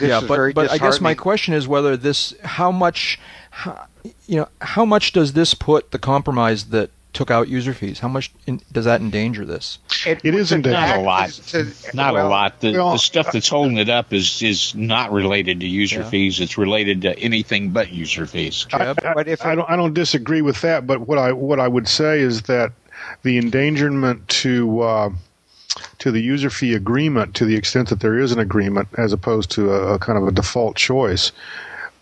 Yeah, 0.00 0.20
but 0.26 0.54
but 0.56 0.72
I 0.72 0.78
guess 0.78 1.00
my 1.00 1.14
question 1.14 1.54
is 1.54 1.68
whether 1.68 1.96
this 1.96 2.34
how 2.42 2.72
much 2.72 3.20
how, 3.50 3.84
you 4.26 4.38
know 4.38 4.48
how 4.60 4.84
much 4.84 5.12
does 5.12 5.34
this 5.34 5.54
put 5.54 5.92
the 5.92 6.00
compromise 6.00 6.64
that 6.66 6.90
took 7.12 7.30
out 7.30 7.46
user 7.46 7.74
fees? 7.74 8.00
How 8.00 8.08
much 8.08 8.32
in, 8.48 8.60
does 8.72 8.86
that 8.86 9.00
endanger 9.00 9.44
this? 9.44 9.78
It 10.04 10.24
is 10.24 10.34
was 10.34 10.52
indeed. 10.52 10.72
Not 10.72 10.96
a 10.98 11.00
lot. 11.02 11.30
to- 11.30 11.72
Not 11.94 12.14
well, 12.14 12.26
a 12.26 12.28
lot. 12.28 12.60
The, 12.60 12.72
well, 12.72 12.92
the 12.92 12.98
stuff 12.98 13.30
that's 13.32 13.48
holding 13.48 13.76
it 13.78 13.88
up 13.88 14.12
is 14.12 14.42
is 14.42 14.74
not 14.74 15.12
related 15.12 15.60
to 15.60 15.66
user 15.68 16.00
Yeah. 16.00 16.10
fees. 16.10 16.40
It's 16.40 16.58
related 16.58 17.02
to 17.02 17.16
anything 17.20 17.70
but 17.70 17.92
user 17.92 18.26
fees. 18.26 18.66
Jeb? 18.68 18.98
I, 19.04 19.12
But 19.14 19.28
if 19.28 19.44
I 19.46 19.52
it- 19.52 19.56
don't, 19.56 19.70
I 19.70 19.76
don't 19.76 19.94
disagree 19.94 20.42
with 20.42 20.60
that. 20.62 20.88
But 20.88 21.06
what 21.06 21.18
I 21.18 21.30
what 21.32 21.60
I 21.60 21.68
would 21.68 21.86
say 21.86 22.18
is 22.20 22.42
that 22.42 22.72
the 23.22 23.38
endangerment 23.38 24.28
to 24.28 24.80
uh, 24.80 25.10
to 25.98 26.10
the 26.10 26.20
user 26.20 26.50
fee 26.50 26.74
agreement, 26.74 27.34
to 27.36 27.44
the 27.44 27.56
extent 27.56 27.88
that 27.88 28.00
there 28.00 28.18
is 28.18 28.32
an 28.32 28.38
agreement, 28.38 28.88
as 28.98 29.12
opposed 29.12 29.50
to 29.52 29.72
a, 29.72 29.94
a 29.94 29.98
kind 29.98 30.18
of 30.18 30.26
a 30.28 30.32
default 30.32 30.76
choice, 30.76 31.32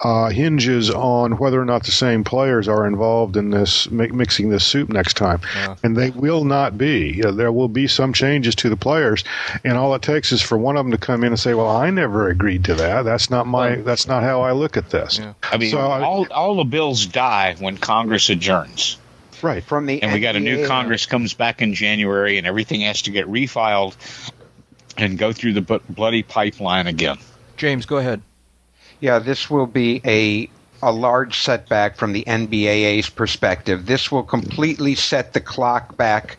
uh, 0.01 0.29
hinges 0.31 0.91
on 0.91 1.33
whether 1.37 1.61
or 1.61 1.65
not 1.65 1.85
the 1.85 1.93
same 1.93 2.25
players 2.25 2.67
are 2.67 2.87
involved 2.87 3.37
in 3.37 3.51
this 3.51 3.89
mi- 3.91 4.09
mixing 4.09 4.49
this 4.49 4.65
soup 4.65 4.89
next 4.89 5.15
time, 5.17 5.41
Yeah. 5.55 5.77
and 5.85 5.95
they 5.97 6.11
will 6.11 6.43
not 6.45 6.79
be. 6.79 7.11
You 7.13 7.25
know, 7.25 7.33
there 7.33 7.53
will 7.53 7.69
be 7.69 7.87
some 7.87 8.13
changes 8.13 8.55
to 8.57 8.71
the 8.71 8.77
players, 8.77 9.23
and 9.63 9.77
all 9.77 9.95
it 9.95 10.03
takes 10.03 10.33
is 10.33 10.41
for 10.43 10.57
one 10.59 10.77
of 10.77 10.85
them 10.85 10.91
to 10.93 10.99
come 10.99 11.23
in 11.23 11.29
and 11.33 11.39
say, 11.39 11.53
"Well, 11.55 11.69
I 11.69 11.91
never 11.91 12.29
agreed 12.29 12.65
to 12.65 12.75
that. 12.77 13.03
That's 13.03 13.31
not 13.31 13.47
my. 13.47 13.77
That's 13.77 14.09
not 14.09 14.23
how 14.25 14.41
I 14.41 14.53
look 14.53 14.77
at 14.79 14.89
this." 14.91 15.19
Yeah. 15.19 15.35
I 15.45 15.59
mean, 15.59 15.71
So 15.71 15.79
I- 15.79 16.01
all 16.03 16.27
all 16.33 16.57
the 16.57 16.65
bills 16.65 17.05
die 17.07 17.55
when 17.59 17.77
Congress 17.77 18.31
adjourns, 18.31 18.97
Right. 19.43 19.63
from 19.63 19.87
the 19.87 20.03
and 20.03 20.13
we 20.13 20.21
got 20.21 20.37
a 20.37 20.41
new 20.41 20.67
Congress 20.67 21.07
comes 21.07 21.35
back 21.35 21.63
in 21.63 21.75
January, 21.75 22.39
and 22.39 22.47
everything 22.47 22.83
has 22.83 23.03
to 23.03 23.11
get 23.11 23.27
refiled 23.27 23.95
and 24.97 25.19
go 25.19 25.33
through 25.33 25.55
the 25.55 25.63
bu- 25.63 25.81
bloody 25.89 26.23
pipeline 26.23 26.87
again. 26.87 27.19
James, 27.57 27.87
go 27.87 27.99
ahead. 27.99 28.23
Yeah, 29.01 29.19
this 29.19 29.49
will 29.51 29.67
be 29.67 30.01
a 30.05 30.49
a 30.83 30.93
large 30.93 31.39
setback 31.39 31.97
from 31.97 32.13
the 32.13 32.25
NBAA's 32.25 33.11
perspective. 33.11 33.87
This 33.87 34.11
will 34.11 34.23
completely 34.23 34.95
set 34.95 35.33
the 35.33 35.41
clock 35.41 35.97
back 35.97 36.39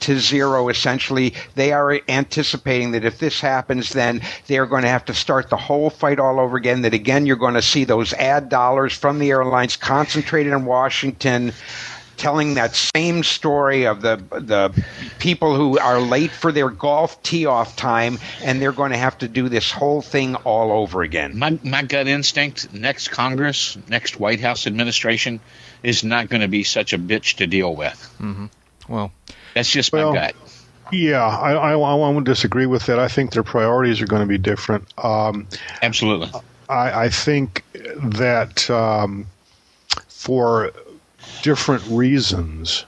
to 0.00 0.18
zero 0.18 0.68
essentially 0.68 1.34
they 1.56 1.72
are 1.72 2.00
anticipating 2.08 2.92
that 2.92 3.04
if 3.04 3.18
this 3.18 3.40
happens 3.40 3.90
then 3.90 4.20
they're 4.46 4.66
going 4.66 4.82
to 4.82 4.88
have 4.88 5.04
to 5.04 5.14
start 5.14 5.50
the 5.50 5.56
whole 5.56 5.90
fight 5.90 6.20
all 6.20 6.38
over 6.38 6.56
again 6.56 6.82
that 6.82 6.94
again 6.94 7.26
you're 7.26 7.36
going 7.36 7.54
to 7.54 7.62
see 7.62 7.84
those 7.84 8.12
ad 8.14 8.48
dollars 8.48 8.92
from 8.92 9.18
the 9.18 9.30
airlines 9.30 9.76
concentrated 9.76 10.52
in 10.52 10.64
Washington 10.64 11.52
telling 12.18 12.54
that 12.54 12.74
same 12.74 13.22
story 13.22 13.86
of 13.86 14.02
the 14.02 14.16
the 14.30 14.84
people 15.18 15.54
who 15.54 15.78
are 15.78 16.00
late 16.00 16.30
for 16.30 16.52
their 16.52 16.68
golf 16.68 17.22
tee 17.22 17.46
off 17.46 17.76
time 17.76 18.18
and 18.42 18.60
they're 18.60 18.72
going 18.72 18.92
to 18.92 18.98
have 18.98 19.16
to 19.18 19.28
do 19.28 19.48
this 19.48 19.70
whole 19.70 20.02
thing 20.02 20.34
all 20.36 20.72
over 20.72 21.02
again 21.02 21.38
My 21.38 21.58
my 21.62 21.82
gut 21.82 22.06
instinct: 22.06 22.72
next 22.72 23.08
Congress, 23.08 23.78
next 23.88 24.18
White 24.18 24.40
House 24.40 24.66
administration 24.66 25.40
is 25.82 26.04
not 26.04 26.28
going 26.28 26.42
to 26.42 26.48
be 26.48 26.64
such 26.64 26.92
a 26.92 26.98
bitch 26.98 27.36
to 27.36 27.46
deal 27.46 27.74
with. 27.74 28.14
Well, 28.88 29.12
That's 29.54 29.70
just 29.70 29.92
Well, 29.92 30.12
my 30.12 30.18
gut. 30.18 30.34
Yeah, 30.90 31.24
I, 31.24 31.52
I, 31.52 31.72
I 31.72 31.74
won't 31.74 32.24
disagree 32.24 32.66
with 32.66 32.86
that. 32.86 32.98
I 32.98 33.08
think 33.08 33.32
their 33.32 33.42
priorities 33.42 34.00
are 34.00 34.06
going 34.06 34.22
to 34.22 34.26
be 34.26 34.38
different. 34.38 34.86
Um, 35.02 35.46
Absolutely. 35.82 36.30
I, 36.68 37.04
I 37.04 37.08
think 37.10 37.62
that 37.74 38.70
um, 38.70 39.26
for 40.08 40.72
different 41.42 41.82
reasons, 41.86 42.84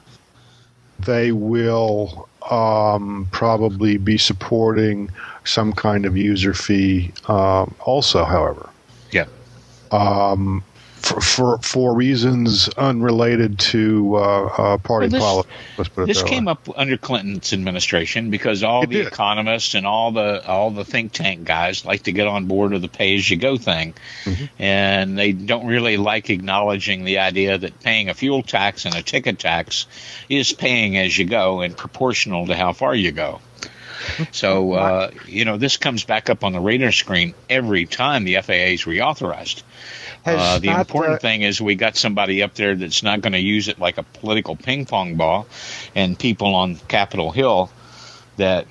they 0.98 1.32
will 1.32 2.28
um, 2.50 3.28
probably 3.32 3.96
be 3.96 4.18
supporting 4.18 5.10
some 5.44 5.72
kind 5.72 6.04
of 6.04 6.16
user 6.16 6.54
fee. 6.54 7.12
Um, 7.28 7.74
also, 7.80 8.24
however, 8.24 8.68
Yeah. 9.12 9.26
um, 9.92 10.62
for, 11.00 11.20
for 11.20 11.58
for 11.58 11.94
reasons 11.94 12.68
unrelated 12.70 13.58
to 13.58 14.16
uh, 14.16 14.20
uh, 14.20 14.78
party 14.78 15.08
Well, 15.08 15.10
this- 15.10 15.20
politics. 15.20 15.54
Let's 15.78 15.88
put 15.90 16.02
it 16.02 16.06
This 16.06 16.22
came 16.22 16.44
way. 16.44 16.52
up 16.52 16.68
under 16.76 16.96
Clinton's 16.96 17.52
administration 17.52 18.30
because 18.30 18.62
all 18.62 18.82
It 18.84 18.90
the 18.90 18.96
did. 18.96 19.06
economists 19.06 19.74
and 19.74 19.86
all 19.86 20.12
the 20.12 20.46
all 20.46 20.70
the 20.70 20.84
think 20.84 21.12
tank 21.12 21.44
guys 21.44 21.84
like 21.84 22.02
to 22.04 22.12
get 22.12 22.26
on 22.26 22.46
board 22.46 22.72
with 22.72 22.82
the 22.82 22.88
pay 22.88 23.16
as 23.16 23.28
you 23.30 23.36
go 23.36 23.56
thing, 23.56 23.94
Mm-hmm. 24.24 24.44
and 24.62 25.18
they 25.18 25.32
don't 25.32 25.66
really 25.66 25.96
like 25.96 26.30
acknowledging 26.30 27.04
the 27.04 27.18
idea 27.18 27.56
that 27.58 27.80
paying 27.80 28.08
a 28.08 28.14
fuel 28.14 28.42
tax 28.42 28.84
and 28.84 28.94
a 28.94 29.02
ticket 29.02 29.38
tax 29.38 29.86
is 30.28 30.52
paying 30.52 30.96
as 30.98 31.16
you 31.16 31.24
go 31.24 31.60
and 31.60 31.76
proportional 31.76 32.46
to 32.46 32.54
how 32.54 32.72
far 32.72 32.94
you 32.94 33.12
go. 33.12 33.40
So 34.32 34.72
uh, 34.72 35.10
you 35.26 35.44
know 35.44 35.56
this 35.58 35.76
comes 35.76 36.04
back 36.04 36.30
up 36.30 36.42
on 36.42 36.52
the 36.52 36.60
radar 36.60 36.90
screen 36.92 37.34
every 37.50 37.84
time 37.86 38.24
the 38.24 38.36
FAA 38.40 38.72
is 38.72 38.84
reauthorized. 38.84 39.62
Has 40.24 40.40
Uh, 40.40 40.58
the 40.58 40.66
not, 40.68 40.80
important 40.80 41.16
uh, 41.16 41.18
thing 41.18 41.42
is 41.42 41.60
we 41.60 41.74
got 41.74 41.96
somebody 41.96 42.42
up 42.42 42.54
there 42.54 42.74
that's 42.74 43.02
not 43.02 43.20
going 43.20 43.32
to 43.32 43.40
use 43.40 43.68
it 43.68 43.78
like 43.78 43.98
a 43.98 44.02
political 44.02 44.56
ping 44.56 44.86
pong 44.86 45.16
ball, 45.16 45.46
and 45.94 46.18
people 46.18 46.54
on 46.54 46.76
Capitol 46.88 47.30
Hill 47.30 47.70
that 48.36 48.66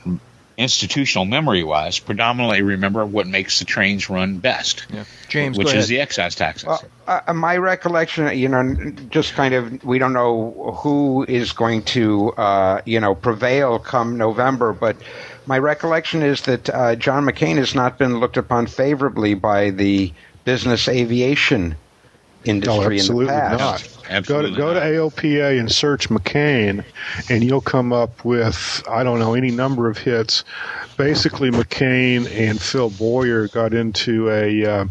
institutional 0.60 1.24
memory 1.24 1.64
wise 1.64 2.00
predominantly 2.00 2.62
remember 2.62 3.06
what 3.06 3.26
makes 3.26 3.60
the 3.60 3.66
trains 3.66 4.10
run 4.10 4.40
best, 4.40 4.86
yeah. 4.94 5.06
James, 5.30 5.58
which 5.58 5.74
is 5.74 5.88
the 5.88 6.02
excise 6.02 6.36
taxes. 6.36 6.68
Well, 6.68 6.84
uh, 7.08 7.34
my 7.34 7.56
recollection, 7.56 8.38
you 8.38 8.50
know, 8.50 8.92
just 9.10 9.34
kind 9.36 9.54
of, 9.54 9.86
we 9.86 10.00
don't 10.00 10.12
know 10.12 10.76
who 10.84 11.24
is 11.30 11.54
going 11.54 11.84
to, 11.84 12.34
uh, 12.34 12.82
you 12.86 13.00
know, 13.00 13.16
prevail 13.16 13.80
come 13.80 14.18
November, 14.18 14.74
but 14.74 14.98
my 15.46 15.58
recollection 15.58 16.22
is 16.22 16.42
that 16.42 16.70
uh, 16.70 16.96
John 16.98 17.26
McCain 17.26 17.56
has 17.56 17.74
not 17.74 17.98
been 17.98 18.20
looked 18.20 18.36
upon 18.36 18.68
favorably 18.68 19.36
by 19.36 19.70
the 19.70 20.12
business 20.50 20.88
aviation 20.88 21.76
industry 22.44 22.76
No, 22.76 22.82
in 22.84 22.90
the 22.90 22.96
absolutely 22.96 23.26
past. 23.28 23.60
not. 23.60 23.98
Absolutely 24.10 24.50
go 24.52 24.56
to 24.56 24.58
go 24.58 24.74
not. 24.74 24.80
to 24.80 24.86
AOPA 24.88 25.60
and 25.60 25.72
search 25.72 26.10
McCain, 26.10 26.84
and 27.30 27.44
you'll 27.44 27.62
come 27.62 27.94
up 27.94 28.26
with 28.26 28.82
I 28.90 29.04
don't 29.04 29.20
know 29.20 29.36
any 29.36 29.52
number 29.52 29.88
of 29.88 30.00
hits. 30.00 30.44
Basically, 30.98 31.52
McCain 31.52 32.28
and 32.32 32.60
Phil 32.60 32.90
Boyer 32.90 33.48
got 33.50 33.76
into 33.76 34.30
a 34.32 34.66
uh, 34.66 34.86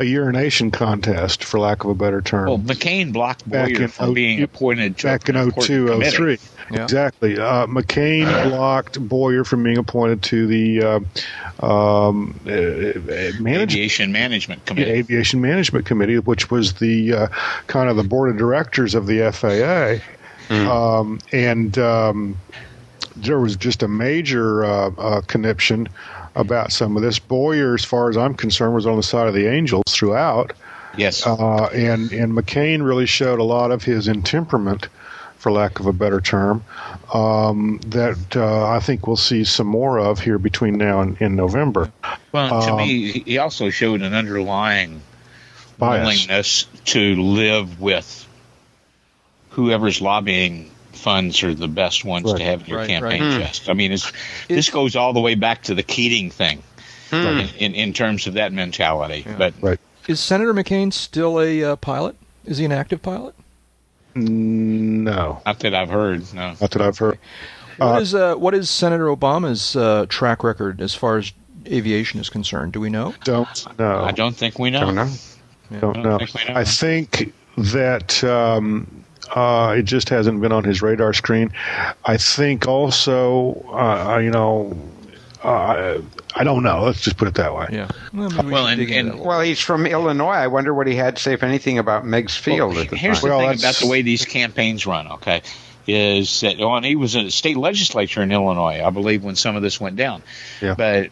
a 0.00 0.04
urination 0.04 0.70
contest, 0.70 1.42
for 1.42 1.58
lack 1.58 1.84
of 1.84 1.90
a 1.90 1.94
better 1.94 2.22
term. 2.22 2.46
well, 2.46 2.58
McCain 2.58 3.12
blocked 3.12 3.48
Back 3.48 3.74
Boyer 3.74 3.88
from 3.88 4.10
oh- 4.10 4.14
being 4.14 4.42
appointed 4.42 4.96
to 4.98 5.06
back 5.06 5.28
in 5.28 5.36
an 5.36 5.44
important 5.44 5.66
02, 5.66 6.10
03. 6.10 6.38
Yeah. 6.70 6.84
Exactly. 6.84 7.38
Uh, 7.38 7.66
McCain 7.66 8.50
blocked 8.50 9.00
Boyer 9.08 9.42
from 9.42 9.62
being 9.62 9.78
appointed 9.78 10.22
to 10.24 10.46
the 10.46 10.82
uh, 10.82 11.66
um, 11.66 12.38
uh, 12.46 12.50
uh, 12.50 12.92
management 13.40 13.72
Aviation 13.72 14.12
Management 14.12 14.66
the 14.66 14.74
Committee. 14.74 14.90
Aviation 14.90 15.40
Management 15.40 15.86
Committee, 15.86 16.18
which 16.18 16.50
was 16.50 16.74
the 16.74 17.14
uh, 17.14 17.28
kind 17.68 17.88
of 17.88 17.96
the 17.96 18.04
board 18.04 18.30
of 18.30 18.36
directors 18.36 18.94
of 18.94 19.06
the 19.06 19.32
FAA, 19.32 20.02
um, 20.70 21.18
and 21.32 21.78
um, 21.78 22.36
there 23.16 23.40
was 23.40 23.56
just 23.56 23.82
a 23.82 23.88
major 23.88 24.64
uh, 24.64 24.90
uh, 24.98 25.20
conniption 25.22 25.88
about 26.34 26.72
some 26.72 26.96
of 26.96 27.02
this. 27.02 27.18
Boyer, 27.18 27.74
as 27.74 27.84
far 27.84 28.10
as 28.10 28.16
I'm 28.16 28.34
concerned, 28.34 28.74
was 28.74 28.86
on 28.86 28.96
the 28.96 29.02
side 29.02 29.28
of 29.28 29.34
the 29.34 29.46
Angels 29.46 29.84
throughout, 29.88 30.52
Yes. 30.96 31.26
uh, 31.26 31.64
and 31.66 32.12
and 32.12 32.32
McCain 32.32 32.82
really 32.84 33.06
showed 33.06 33.38
a 33.38 33.44
lot 33.44 33.70
of 33.70 33.82
his 33.84 34.08
intemperament. 34.08 34.88
For 35.38 35.52
lack 35.52 35.78
of 35.78 35.86
a 35.86 35.92
better 35.92 36.20
term, 36.20 36.64
um, 37.14 37.78
that 37.86 38.34
uh, 38.34 38.66
I 38.70 38.80
think 38.80 39.06
we'll 39.06 39.14
see 39.14 39.44
some 39.44 39.68
more 39.68 39.96
of 39.96 40.18
here 40.18 40.36
between 40.36 40.76
now 40.78 41.00
and, 41.00 41.16
and 41.20 41.36
November. 41.36 41.92
Well, 42.32 42.60
to 42.60 42.72
Um, 42.72 42.78
me, 42.78 43.12
he 43.24 43.38
also 43.38 43.70
showed 43.70 44.02
an 44.02 44.14
underlying 44.14 45.00
Bias. 45.78 46.00
willingness 46.26 46.66
to 46.86 47.22
live 47.22 47.80
with 47.80 48.26
whoever's 49.50 50.00
lobbying 50.00 50.72
funds 50.98 51.42
are 51.42 51.54
the 51.54 51.68
best 51.68 52.04
ones 52.04 52.26
Right. 52.30 52.38
to 52.38 52.44
have 52.44 52.60
in 52.62 52.66
your 52.66 52.78
Right, 52.80 52.88
campaign 52.88 53.22
right. 53.22 53.40
chest. 53.40 53.68
I 53.70 53.72
mean, 53.74 53.92
it's, 53.92 54.12
this 54.48 54.68
goes 54.70 54.96
all 54.96 55.12
the 55.12 55.20
way 55.20 55.34
back 55.34 55.62
to 55.64 55.74
the 55.74 55.82
Keating 55.82 56.30
thing 56.30 56.62
Hmm. 57.10 57.16
in, 57.16 57.48
in, 57.58 57.74
in 57.74 57.92
terms 57.94 58.26
of 58.26 58.34
that 58.34 58.52
mentality. 58.52 59.24
Yeah. 59.26 59.36
But 59.38 59.54
Right. 59.62 59.80
Is 60.08 60.20
Senator 60.20 60.52
McCain 60.54 60.92
still 60.92 61.40
a 61.40 61.62
uh, 61.64 61.76
pilot? 61.76 62.16
Is 62.44 62.58
he 62.58 62.64
an 62.64 62.72
active 62.72 63.00
pilot? 63.02 63.34
No, 64.14 65.40
not 65.46 65.60
that 65.60 65.74
I've 65.74 65.90
heard. 65.90 66.32
No. 66.34 66.54
not 66.60 66.70
that 66.70 66.82
I've 66.82 66.98
heard. 66.98 67.18
What 67.76 67.86
Uh, 67.96 68.00
is 68.00 68.14
uh, 68.14 68.34
what 68.34 68.54
is 68.54 68.68
Senator 68.70 69.06
Obama's 69.06 69.76
uh, 69.76 70.06
track 70.08 70.42
record 70.42 70.80
as 70.80 70.94
far 70.94 71.18
as 71.18 71.32
aviation 71.66 72.18
is 72.20 72.28
concerned? 72.30 72.72
Do 72.72 72.80
we 72.80 72.90
know? 72.90 73.14
Don't 73.24 73.78
know. 73.78 74.02
I 74.04 74.10
don't 74.12 74.34
think 74.36 74.58
we 74.58 74.70
know. 74.70 74.80
Don't 74.80 74.94
know. 74.96 75.10
Don't 75.80 75.96
I 75.96 76.02
know. 76.02 76.18
don't 76.18 76.30
think 76.30 76.48
know. 76.48 76.54
I 76.56 76.64
think 76.64 77.32
that 77.58 78.24
um, 78.24 79.04
uh, 79.34 79.74
it 79.78 79.82
just 79.82 80.08
hasn't 80.08 80.40
been 80.40 80.52
on 80.52 80.64
his 80.64 80.82
radar 80.82 81.12
screen. 81.12 81.52
I 82.04 82.16
think 82.16 82.66
also, 82.66 83.54
uh, 83.72 84.18
you 84.18 84.30
know, 84.30 84.76
uh, 85.42 86.00
I 86.34 86.44
don't 86.44 86.62
know. 86.62 86.82
Let's 86.84 87.00
just 87.02 87.16
put 87.16 87.28
it 87.28 87.34
that 87.34 87.54
way. 87.54 87.68
Yeah. 87.70 87.88
Well, 88.12 88.28
we 88.44 88.50
Well, 88.52 88.66
and- 88.66 88.80
and- 88.90 89.20
Well, 89.20 89.40
he's 89.40 89.60
from 89.60 89.86
Illinois. 89.86 90.30
I 90.32 90.46
wonder 90.48 90.74
what 90.74 90.86
he 90.86 90.94
had 90.96 91.16
to 91.16 91.22
say, 91.22 91.32
if 91.32 91.42
anything, 91.42 91.78
about 91.78 92.04
Meigs 92.04 92.36
Field 92.36 92.72
Well, 92.74 92.82
at 92.82 92.90
the 92.90 92.96
here's 92.96 93.20
time. 93.20 93.30
the 93.30 93.36
Well, 93.36 93.48
thing 93.50 93.58
about 93.60 93.74
the 93.76 93.86
way 93.86 94.02
these 94.02 94.24
campaigns 94.24 94.86
run. 94.86 95.06
Okay, 95.12 95.42
is 95.86 96.40
that 96.40 96.60
oh, 96.60 96.74
and 96.74 96.84
he 96.84 96.96
was 96.96 97.14
in 97.14 97.24
the 97.24 97.30
state 97.30 97.56
legislature 97.56 98.22
in 98.22 98.32
Illinois, 98.32 98.82
I 98.84 98.90
believe, 98.90 99.22
when 99.24 99.36
some 99.36 99.56
of 99.56 99.62
this 99.62 99.80
went 99.80 99.96
down. 99.96 100.22
Yeah. 100.60 100.74
But 100.76 101.10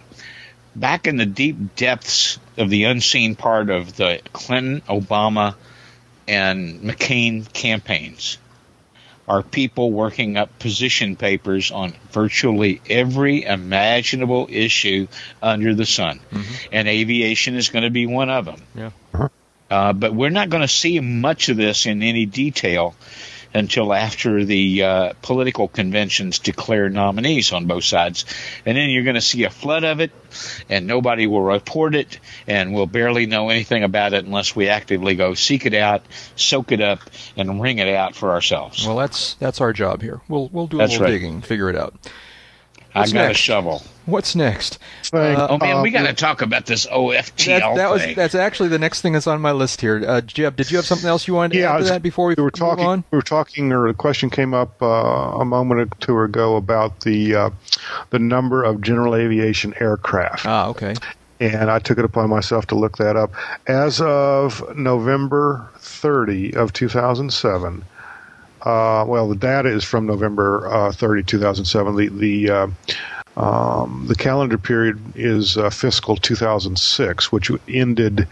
back 0.74 1.06
in 1.06 1.16
the 1.16 1.26
deep 1.26 1.76
depths 1.76 2.38
of 2.58 2.68
the 2.68 2.84
unseen 2.84 3.36
part 3.36 3.70
of 3.70 3.96
the 3.96 4.20
Clinton, 4.32 4.82
Obama, 4.88 5.54
and 6.28 6.80
McCain 6.82 7.50
campaigns 7.52 8.38
are 9.28 9.42
people 9.42 9.90
working 9.90 10.36
up 10.36 10.58
position 10.58 11.16
papers 11.16 11.70
on 11.70 11.94
virtually 12.12 12.80
every 12.88 13.42
imaginable 13.44 14.46
issue 14.50 15.08
under 15.42 15.74
the 15.74 15.86
sun. 15.86 16.20
And 16.72 16.86
aviation 16.86 17.56
is 17.56 17.68
going 17.68 17.82
to 17.82 17.90
be 17.90 18.06
one 18.06 18.30
of 18.30 18.44
them. 18.44 18.62
Yeah. 18.74 18.90
Uh, 19.68 19.92
but 19.92 20.14
we're 20.14 20.30
not 20.30 20.48
going 20.48 20.62
to 20.62 20.68
see 20.68 21.00
much 21.00 21.48
of 21.48 21.56
this 21.56 21.86
in 21.86 22.02
any 22.02 22.24
detail 22.24 22.94
until 23.56 23.94
after 23.94 24.44
the 24.44 24.82
uh, 24.82 25.12
political 25.22 25.66
conventions 25.66 26.38
declare 26.38 26.90
nominees 26.90 27.52
on 27.52 27.66
both 27.66 27.84
sides. 27.84 28.26
And 28.66 28.76
then 28.76 28.90
you're 28.90 29.04
going 29.04 29.14
to 29.14 29.22
see 29.22 29.44
a 29.44 29.50
flood 29.50 29.82
of 29.82 30.00
it, 30.00 30.12
and 30.68 30.86
nobody 30.86 31.26
will 31.26 31.42
report 31.42 31.94
it, 31.94 32.20
and 32.46 32.74
we'll 32.74 32.86
barely 32.86 33.24
know 33.24 33.48
anything 33.48 33.82
about 33.82 34.12
it 34.12 34.26
unless 34.26 34.54
we 34.54 34.68
actively 34.68 35.14
go 35.14 35.32
seek 35.32 35.64
it 35.64 35.74
out, 35.74 36.02
soak 36.36 36.70
it 36.70 36.82
up, 36.82 37.00
and 37.36 37.60
wring 37.62 37.78
it 37.78 37.88
out 37.88 38.14
for 38.14 38.32
ourselves. 38.32 38.86
Well, 38.86 38.96
that's 38.96 39.34
that's 39.34 39.60
our 39.62 39.72
job 39.72 40.02
here. 40.02 40.20
We'll 40.28 40.48
we'll 40.48 40.66
do 40.66 40.76
a 40.76 40.80
That's 40.80 40.92
little 40.92 41.06
right. 41.06 41.12
digging, 41.12 41.40
figure 41.40 41.70
it 41.70 41.76
out. 41.76 41.94
What's 42.92 43.12
got 43.12 43.26
next? 43.26 43.38
a 43.38 43.42
shovel. 43.42 43.82
What's 44.06 44.34
next? 44.36 44.78
Thing, 45.02 45.36
Oh 45.38 45.58
man, 45.58 45.82
we 45.82 45.94
uh, 45.94 46.00
got 46.02 46.06
to 46.08 46.14
talk 46.14 46.40
about 46.42 46.66
this 46.66 46.86
OFTL 46.86 47.46
That, 47.60 47.74
that 47.76 47.90
was 47.90 48.02
thing. 48.02 48.14
that's 48.16 48.34
actually 48.34 48.68
the 48.68 48.78
next 48.78 49.00
thing 49.02 49.12
that's 49.12 49.26
on 49.26 49.40
my 49.40 49.52
list 49.52 49.80
here. 49.80 50.02
Uh, 50.06 50.20
Jeb, 50.20 50.56
did 50.56 50.70
you 50.70 50.76
have 50.78 50.86
something 50.86 51.08
else 51.08 51.26
you 51.26 51.34
wanted 51.34 51.54
to 51.54 51.58
Yeah, 51.60 51.70
add 51.72 51.76
to 51.78 51.80
was- 51.82 51.88
that 51.90 52.02
before 52.02 52.26
we, 52.28 52.34
we 52.36 52.42
were 52.42 52.46
move 52.46 52.52
talking. 52.54 52.84
on? 52.86 53.04
We 53.10 53.16
were 53.18 53.22
talking, 53.22 53.72
or 53.72 53.86
a 53.88 53.94
question 53.94 54.30
came 54.30 54.54
up 54.54 54.80
uh, 54.80 54.86
a 54.86 55.44
moment 55.44 55.80
or 55.80 55.86
two 56.00 56.18
ago 56.20 56.56
about 56.56 57.00
the 57.00 57.34
uh, 57.34 57.50
the 58.10 58.18
number 58.20 58.62
of 58.62 58.80
general 58.80 59.14
aviation 59.16 59.74
aircraft, 59.80 60.46
Ah, 60.46 60.68
okay. 60.68 60.94
and 61.40 61.70
I 61.70 61.78
took 61.80 61.98
it 61.98 62.04
upon 62.04 62.30
myself 62.30 62.66
to 62.68 62.74
look 62.76 62.98
that 62.98 63.16
up. 63.16 63.32
As 63.66 64.00
of 64.00 64.62
November 64.76 65.68
30 65.78 66.54
of 66.54 66.72
2007, 66.72 67.84
uh, 68.62 69.04
well, 69.06 69.28
the 69.28 69.36
data 69.36 69.68
is 69.68 69.84
from 69.84 70.06
November 70.06 70.66
uh, 70.72 70.92
30, 70.92 71.22
2007. 71.24 71.96
The 71.96 72.08
the 72.08 72.50
uh, 72.50 72.66
um, 73.36 74.06
the 74.08 74.14
calendar 74.14 74.56
period 74.58 74.98
is 75.14 75.58
uh, 75.58 75.70
fiscal 75.70 76.16
2006, 76.16 77.30
which 77.30 77.50
ended 77.68 78.26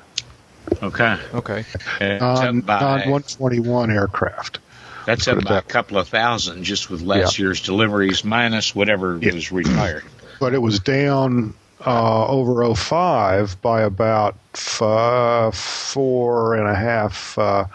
okay. 0.82 1.18
Okay. 1.34 1.66
That's 2.00 2.22
non 2.22 2.62
121 2.62 3.92
aircraft. 3.92 4.60
That's 5.06 5.26
put 5.26 5.34
up 5.38 5.44
it 5.44 5.46
by 5.48 5.58
a 5.58 5.62
couple 5.62 5.98
of 5.98 6.08
thousand 6.08 6.64
just 6.64 6.90
with 6.90 7.02
last 7.02 7.38
year's 7.40 7.62
deliveries 7.62 8.24
minus 8.24 8.74
whatever 8.76 9.18
Yeah. 9.22 9.34
was 9.34 9.52
retired. 9.52 10.04
but 10.40 10.54
it 10.54 10.60
was 10.62 10.80
down 10.80 11.54
uh, 11.86 12.28
over 12.28 12.74
05 12.76 13.62
by 13.62 13.82
about 13.82 14.36
f- 14.54 14.82
uh, 14.82 15.52
four 15.52 16.56
and 16.56 16.68
a 16.68 16.76
half. 16.76 17.38
Uh, 17.38 17.66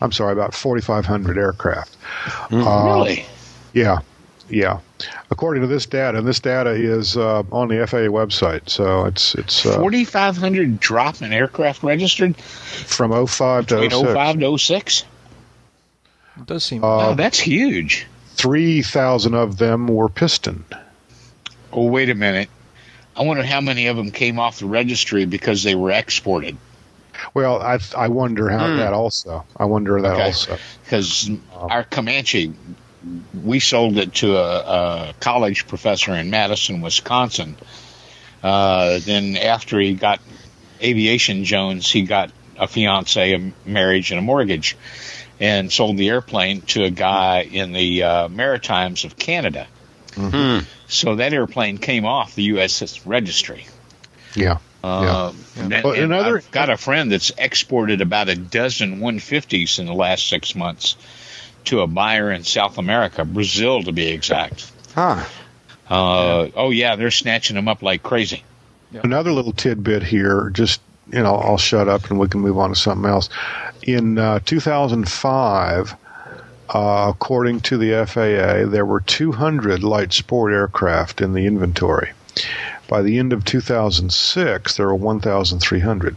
I'm 0.00 0.12
sorry, 0.12 0.32
about 0.32 0.54
4,500 0.54 1.36
aircraft. 1.38 1.96
Uh, 2.52 2.82
really? 2.84 3.26
Yeah, 3.72 3.98
yeah. 4.48 4.78
According 5.30 5.62
to 5.62 5.66
this 5.66 5.84
data, 5.86 6.18
and 6.18 6.26
this 6.26 6.38
data 6.40 6.70
is 6.70 7.16
uh, 7.16 7.42
on 7.50 7.68
the 7.68 7.84
FAA 7.86 8.06
website, 8.08 8.68
so 8.70 9.04
it's 9.06 9.34
it's 9.34 9.66
uh, 9.66 9.76
4,500 9.78 10.78
drop 10.78 11.20
in 11.22 11.32
aircraft 11.32 11.82
registered 11.82 12.36
from 12.36 13.26
05 13.26 13.66
to 13.68 13.80
between 13.80 13.90
06. 13.90 14.12
05 14.14 14.38
to 14.40 14.58
06? 14.58 15.04
It 16.36 16.46
does 16.46 16.64
seem. 16.64 16.82
oh, 16.84 17.14
that's 17.14 17.38
huge. 17.38 18.06
3,000 18.34 19.34
of 19.34 19.56
them 19.56 19.86
were 19.88 20.08
piston. 20.08 20.64
Oh, 21.72 21.84
wait 21.84 22.10
a 22.10 22.14
minute. 22.14 22.48
I 23.16 23.22
wonder 23.22 23.42
how 23.42 23.60
many 23.62 23.86
of 23.86 23.96
them 23.96 24.10
came 24.10 24.38
off 24.38 24.58
the 24.58 24.66
registry 24.66 25.24
because 25.24 25.62
they 25.62 25.74
were 25.74 25.90
exported. 25.90 26.56
Well, 27.32 27.60
I 27.62 27.78
I 27.96 28.08
wonder 28.08 28.50
how 28.50 28.68
Hmm. 28.68 28.76
that 28.76 28.92
also. 28.92 29.46
I 29.56 29.64
wonder 29.64 30.00
that 30.02 30.12
Okay. 30.12 30.22
also. 30.24 30.58
Because 30.84 31.30
our 31.54 31.82
Comanche, 31.82 32.52
we 33.42 33.58
sold 33.58 33.96
it 33.96 34.12
to 34.16 34.36
a, 34.36 34.58
a 35.10 35.14
college 35.18 35.66
professor 35.66 36.14
in 36.14 36.28
Madison, 36.28 36.82
Wisconsin. 36.82 37.56
Uh, 38.42 38.98
then 39.02 39.38
after 39.38 39.80
he 39.80 39.94
got 39.94 40.20
aviation 40.82 41.44
Jones, 41.44 41.90
he 41.90 42.02
got 42.02 42.30
a 42.58 42.66
fiance, 42.68 43.32
a 43.34 43.52
marriage, 43.64 44.10
and 44.10 44.18
a 44.18 44.22
mortgage, 44.22 44.76
and 45.40 45.70
sold 45.72 45.96
the 45.96 46.08
airplane 46.08 46.62
to 46.62 46.84
a 46.84 46.90
guy 46.90 47.40
in 47.42 47.72
the 47.72 48.02
uh, 48.02 48.28
Maritimes 48.28 49.04
of 49.04 49.16
Canada. 49.16 49.66
So 50.88 51.16
that 51.16 51.32
airplane 51.32 51.78
came 51.78 52.04
off 52.06 52.34
the 52.34 52.50
USS 52.50 53.00
registry. 53.04 53.66
Yeah. 54.34 54.58
Uh, 54.84 55.32
and- 55.58 55.70
Well, 55.84 55.92
and 55.94 56.04
another- 56.04 56.38
I've 56.38 56.50
got 56.50 56.70
a 56.70 56.76
friend 56.76 57.10
that's 57.12 57.32
exported 57.36 58.00
about 58.00 58.28
a 58.28 58.36
dozen 58.36 59.00
150s 59.00 59.78
in 59.78 59.86
the 59.86 59.92
last 59.94 60.28
six 60.28 60.54
months 60.54 60.96
to 61.64 61.80
a 61.80 61.86
buyer 61.86 62.30
in 62.30 62.44
South 62.44 62.78
America, 62.78 63.24
Brazil 63.24 63.82
to 63.82 63.92
be 63.92 64.06
exact. 64.08 64.70
Huh. 64.94 65.24
Uh, 65.90 66.48
Oh 66.56 66.70
yeah, 66.70 66.96
they're 66.96 67.10
snatching 67.10 67.56
them 67.56 67.68
up 67.68 67.82
like 67.82 68.02
crazy. 68.02 68.42
Another 69.02 69.32
little 69.32 69.52
tidbit 69.52 70.02
here, 70.02 70.50
just 70.54 70.80
you 71.12 71.22
know, 71.22 71.34
I'll 71.36 71.58
shut 71.58 71.88
up 71.88 72.10
and 72.10 72.18
we 72.18 72.26
can 72.28 72.40
move 72.40 72.58
on 72.58 72.70
to 72.70 72.76
something 72.76 73.08
else. 73.08 73.28
In 73.86 74.18
uh, 74.18 74.40
2005, 74.44 75.94
uh, 76.68 77.06
according 77.08 77.60
to 77.60 77.78
the 77.78 78.04
FAA, 78.04 78.68
there 78.68 78.84
were 78.84 79.00
200 79.00 79.84
light 79.84 80.12
sport 80.12 80.52
aircraft 80.52 81.20
in 81.20 81.32
the 81.32 81.46
inventory. 81.46 82.10
By 82.88 83.02
the 83.02 83.18
end 83.18 83.32
of 83.32 83.44
2006, 83.44 84.76
there 84.76 84.86
were 84.86 84.94
1,300. 84.94 86.16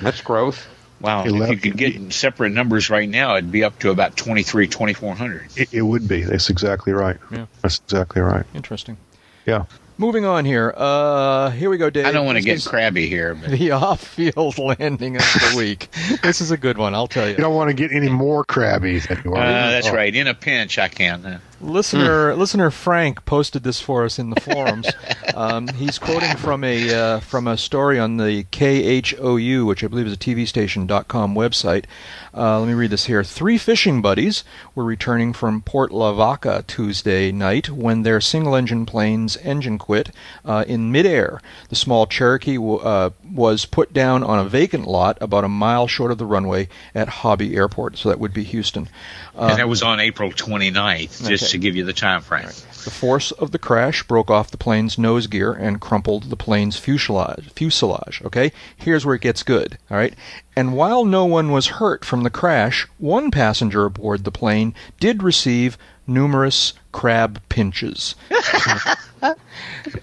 That's 0.00 0.20
growth. 0.20 0.66
Wow, 1.00 1.26
if 1.26 1.50
you 1.50 1.56
could 1.58 1.76
get 1.76 2.12
separate 2.12 2.50
numbers 2.50 2.90
right 2.90 3.08
now, 3.08 3.36
it'd 3.36 3.52
be 3.52 3.62
up 3.62 3.78
to 3.80 3.90
about 3.90 4.16
23, 4.16 4.66
2400. 4.66 5.46
It, 5.54 5.74
it 5.74 5.82
would 5.82 6.08
be. 6.08 6.22
That's 6.22 6.48
exactly 6.50 6.92
right. 6.92 7.18
Yeah. 7.30 7.46
That's 7.62 7.80
exactly 7.80 8.22
right. 8.22 8.46
Interesting. 8.54 8.96
Yeah. 9.44 9.66
Moving 9.98 10.26
on 10.26 10.44
here. 10.44 10.74
Uh, 10.76 11.48
here 11.50 11.70
we 11.70 11.78
go, 11.78 11.88
Dave. 11.88 12.04
I 12.04 12.12
don't 12.12 12.26
want 12.26 12.36
to 12.36 12.44
get 12.44 12.62
crabby 12.64 13.08
here, 13.08 13.34
but 13.34 13.50
the 13.50 13.70
off-field 13.72 14.58
landing 14.58 15.16
of 15.16 15.22
the 15.22 15.54
week. 15.56 15.88
This 16.22 16.42
is 16.42 16.50
a 16.50 16.58
good 16.58 16.76
one, 16.76 16.94
I'll 16.94 17.06
tell 17.06 17.24
You 17.24 17.30
you. 17.30 17.36
don't 17.38 17.54
want 17.54 17.68
to 17.70 17.74
get 17.74 17.92
any 17.92 18.10
more 18.10 18.44
crabby 18.44 18.98
than 18.98 19.22
you 19.24 19.34
uh, 19.34 19.38
are. 19.38 19.42
Oh. 19.46 19.70
that's 19.70 19.90
right. 19.90 20.14
In 20.14 20.26
a 20.26 20.34
pinch, 20.34 20.78
I 20.78 20.88
can. 20.88 21.40
Listener, 21.60 22.34
listener 22.34 22.70
Frank 22.70 23.24
posted 23.24 23.62
this 23.62 23.80
for 23.80 24.04
us 24.04 24.18
in 24.18 24.28
the 24.30 24.40
forums. 24.40 24.86
um, 25.34 25.68
he's 25.68 25.98
quoting 25.98 26.36
from 26.36 26.62
a 26.64 26.92
uh, 26.92 27.20
from 27.20 27.46
a 27.48 27.56
story 27.56 27.98
on 27.98 28.18
the 28.18 28.44
KHOU, 28.44 29.64
which 29.66 29.82
I 29.82 29.86
believe 29.86 30.06
is 30.06 30.12
a 30.12 30.18
TV 30.18 30.46
station.com 30.46 31.34
website. 31.34 31.84
Uh, 32.34 32.60
let 32.60 32.68
me 32.68 32.74
read 32.74 32.90
this 32.90 33.06
here. 33.06 33.24
Three 33.24 33.56
fishing 33.56 34.02
buddies 34.02 34.44
were 34.74 34.84
returning 34.84 35.32
from 35.32 35.62
Port 35.62 35.90
Lavaca 35.92 36.62
Tuesday 36.66 37.32
night 37.32 37.70
when 37.70 38.02
their 38.02 38.20
single-engine 38.20 38.84
plane's 38.84 39.38
engine 39.38 39.78
quit 39.78 40.10
uh, 40.44 40.64
in 40.68 40.92
midair. 40.92 41.40
The 41.70 41.76
small 41.76 42.06
Cherokee 42.06 42.56
w- 42.56 42.76
uh, 42.78 43.10
was 43.32 43.64
put 43.64 43.94
down 43.94 44.22
on 44.22 44.38
a 44.38 44.44
vacant 44.48 44.86
lot 44.86 45.16
about 45.22 45.44
a 45.44 45.48
mile 45.48 45.88
short 45.88 46.10
of 46.12 46.18
the 46.18 46.26
runway 46.26 46.68
at 46.94 47.08
Hobby 47.08 47.56
Airport, 47.56 47.96
so 47.96 48.10
that 48.10 48.20
would 48.20 48.34
be 48.34 48.44
Houston. 48.44 48.90
Uh, 49.34 49.48
and 49.50 49.58
that 49.58 49.68
was 49.68 49.82
on 49.82 49.98
April 50.00 50.30
29th, 50.30 51.26
just 51.26 51.45
Okay. 51.46 51.52
to 51.52 51.58
give 51.58 51.76
you 51.76 51.84
the 51.84 51.92
time 51.92 52.20
frame. 52.20 52.46
The 52.46 52.90
force 52.90 53.32
of 53.32 53.50
the 53.50 53.58
crash 53.58 54.02
broke 54.04 54.30
off 54.30 54.50
the 54.50 54.56
plane's 54.56 54.96
nose 54.98 55.26
gear 55.26 55.52
and 55.52 55.80
crumpled 55.80 56.24
the 56.30 56.36
plane's 56.36 56.76
fuselage. 56.76 57.50
Fuselage. 57.54 58.22
Okay, 58.24 58.52
here's 58.76 59.04
where 59.04 59.14
it 59.16 59.22
gets 59.22 59.42
good. 59.42 59.78
All 59.90 59.96
right, 59.96 60.14
and 60.54 60.74
while 60.74 61.04
no 61.04 61.24
one 61.24 61.50
was 61.50 61.66
hurt 61.66 62.04
from 62.04 62.22
the 62.22 62.30
crash, 62.30 62.86
one 62.98 63.30
passenger 63.30 63.86
aboard 63.86 64.24
the 64.24 64.30
plane 64.30 64.74
did 65.00 65.22
receive 65.22 65.76
numerous 66.06 66.74
crab 66.92 67.40
pinches. 67.48 68.14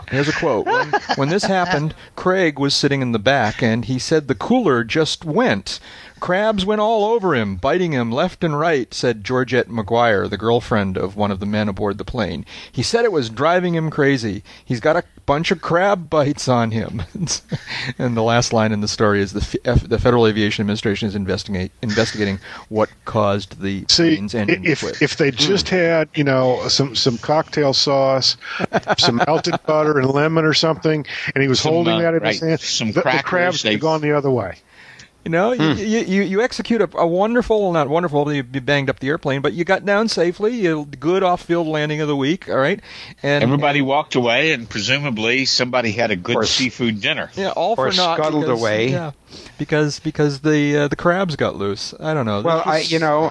Here's 0.09 0.27
a 0.27 0.33
quote. 0.33 0.65
When, 0.65 0.91
when 1.15 1.29
this 1.29 1.43
happened, 1.43 1.93
Craig 2.15 2.59
was 2.59 2.73
sitting 2.73 3.01
in 3.01 3.11
the 3.11 3.19
back, 3.19 3.61
and 3.61 3.85
he 3.85 3.99
said 3.99 4.27
the 4.27 4.35
cooler 4.35 4.83
just 4.83 5.25
went. 5.25 5.79
Crabs 6.19 6.65
went 6.65 6.79
all 6.79 7.03
over 7.03 7.35
him, 7.35 7.57
biting 7.57 7.91
him 7.91 8.09
left 8.09 8.45
and 8.45 8.57
right, 8.57 8.93
said 8.93 9.25
Georgette 9.25 9.67
McGuire, 9.67 10.29
the 10.29 10.37
girlfriend 10.37 10.97
of 10.97 11.17
one 11.17 11.31
of 11.31 11.41
the 11.41 11.45
men 11.45 11.67
aboard 11.67 11.97
the 11.97 12.05
plane. 12.05 12.45
He 12.71 12.81
said 12.81 13.03
it 13.03 13.11
was 13.11 13.29
driving 13.29 13.75
him 13.75 13.89
crazy. 13.89 14.41
He's 14.63 14.79
got 14.79 14.95
a 14.95 15.03
bunch 15.25 15.51
of 15.51 15.61
crab 15.61 16.09
bites 16.09 16.47
on 16.47 16.71
him. 16.71 17.03
and 17.97 18.15
the 18.15 18.23
last 18.23 18.53
line 18.53 18.71
in 18.71 18.79
the 18.79 18.87
story 18.87 19.21
is 19.21 19.33
the, 19.33 19.59
F- 19.65 19.87
the 19.87 19.99
Federal 19.99 20.25
Aviation 20.25 20.63
Administration 20.63 21.09
is 21.09 21.15
investigate, 21.15 21.73
investigating 21.81 22.39
what 22.69 22.89
caused 23.03 23.61
the 23.61 23.83
See, 23.89 24.15
plane's 24.15 24.33
engine 24.33 24.65
if 24.65 24.79
quit. 24.79 25.01
if 25.01 25.17
they 25.17 25.29
just 25.31 25.67
had 25.69 26.07
you 26.15 26.23
know 26.23 26.65
some 26.69 26.95
some 26.95 27.17
cocktail 27.17 27.73
sauce, 27.73 28.37
some 29.03 29.17
melted 29.25 29.55
butter 29.65 29.99
and 29.99 30.09
lemon 30.09 30.45
or 30.45 30.53
something, 30.53 31.05
and 31.35 31.41
he 31.41 31.47
was 31.47 31.59
Some, 31.59 31.73
holding 31.73 31.93
uh, 31.95 32.01
that 32.01 32.13
in 32.15 32.23
right, 32.23 32.31
his 32.33 32.41
hand, 32.41 32.59
some 32.59 32.87
the, 32.91 33.01
the 33.01 33.21
crabs 33.23 33.63
would 33.63 33.69
they- 33.69 33.73
have 33.73 33.81
gone 33.81 34.01
the 34.01 34.13
other 34.13 34.31
way. 34.31 34.55
You 35.25 35.31
know, 35.31 35.55
Hmm. 35.55 35.61
you, 35.79 35.85
you, 35.85 35.99
you, 35.99 36.21
you 36.23 36.41
execute 36.41 36.81
a, 36.81 36.89
a 36.97 37.07
wonderful, 37.07 37.71
not 37.71 37.87
wonderful, 37.87 38.29
you 38.33 38.43
banged 38.43 38.89
up 38.89 38.99
the 38.99 39.07
airplane, 39.07 39.39
but 39.41 39.53
you 39.53 39.63
got 39.63 39.85
down 39.85 40.09
safely. 40.09 40.53
You 40.53 40.83
good 40.99 41.23
off-field 41.23 41.65
landing 41.65 42.01
of 42.01 42.09
the 42.09 42.15
week, 42.17 42.49
all 42.49 42.57
right? 42.57 42.81
And 43.23 43.41
Everybody 43.41 43.81
walked 43.81 44.15
away, 44.15 44.51
and 44.51 44.69
presumably 44.69 45.45
somebody 45.45 45.93
had 45.93 46.11
a 46.11 46.17
good 46.17 46.33
course. 46.33 46.49
seafood 46.51 46.99
dinner. 46.99 47.31
yeah, 47.35 47.51
all 47.51 47.75
or 47.77 47.89
for 47.89 47.95
naught 47.95 48.17
scuttled 48.17 48.43
because, 48.43 48.59
away. 48.59 48.89
Yeah, 48.89 49.11
because 49.57 49.99
because 50.01 50.41
the 50.41 50.75
uh, 50.75 50.87
the 50.89 50.97
crabs 50.97 51.37
got 51.37 51.55
loose. 51.55 51.93
I 52.01 52.13
don't 52.13 52.25
know. 52.25 52.41
Well, 52.41 52.57
This 52.57 52.67
I, 52.67 52.79
you 52.79 52.99
know, 52.99 53.29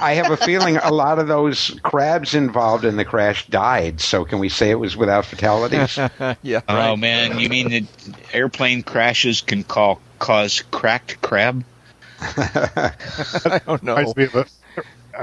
I 0.00 0.14
have 0.14 0.30
a 0.30 0.36
feeling 0.36 0.76
a 0.76 0.92
lot 0.92 1.18
of 1.18 1.28
those 1.28 1.78
crabs 1.82 2.34
involved 2.34 2.84
in 2.84 2.96
the 2.96 3.04
crash 3.04 3.46
died. 3.46 4.00
So 4.00 4.24
can 4.24 4.38
we 4.38 4.48
say 4.48 4.70
it 4.70 4.78
was 4.78 4.96
without 4.96 5.24
fatalities? 5.24 5.96
yeah, 6.42 6.60
Oh 6.68 6.74
right. 6.74 6.98
man, 6.98 7.38
you 7.38 7.48
mean 7.48 7.70
that 7.70 7.84
airplane 8.32 8.82
crashes 8.82 9.40
can 9.40 9.64
call, 9.64 10.00
cause 10.18 10.62
cracked 10.70 11.20
crab? 11.22 11.64
I 12.20 13.60
don't 13.66 13.82
know. 13.82 13.96
Reminds 13.96 14.16
me 14.16 14.24
of 14.24 14.34
a, 14.34 14.46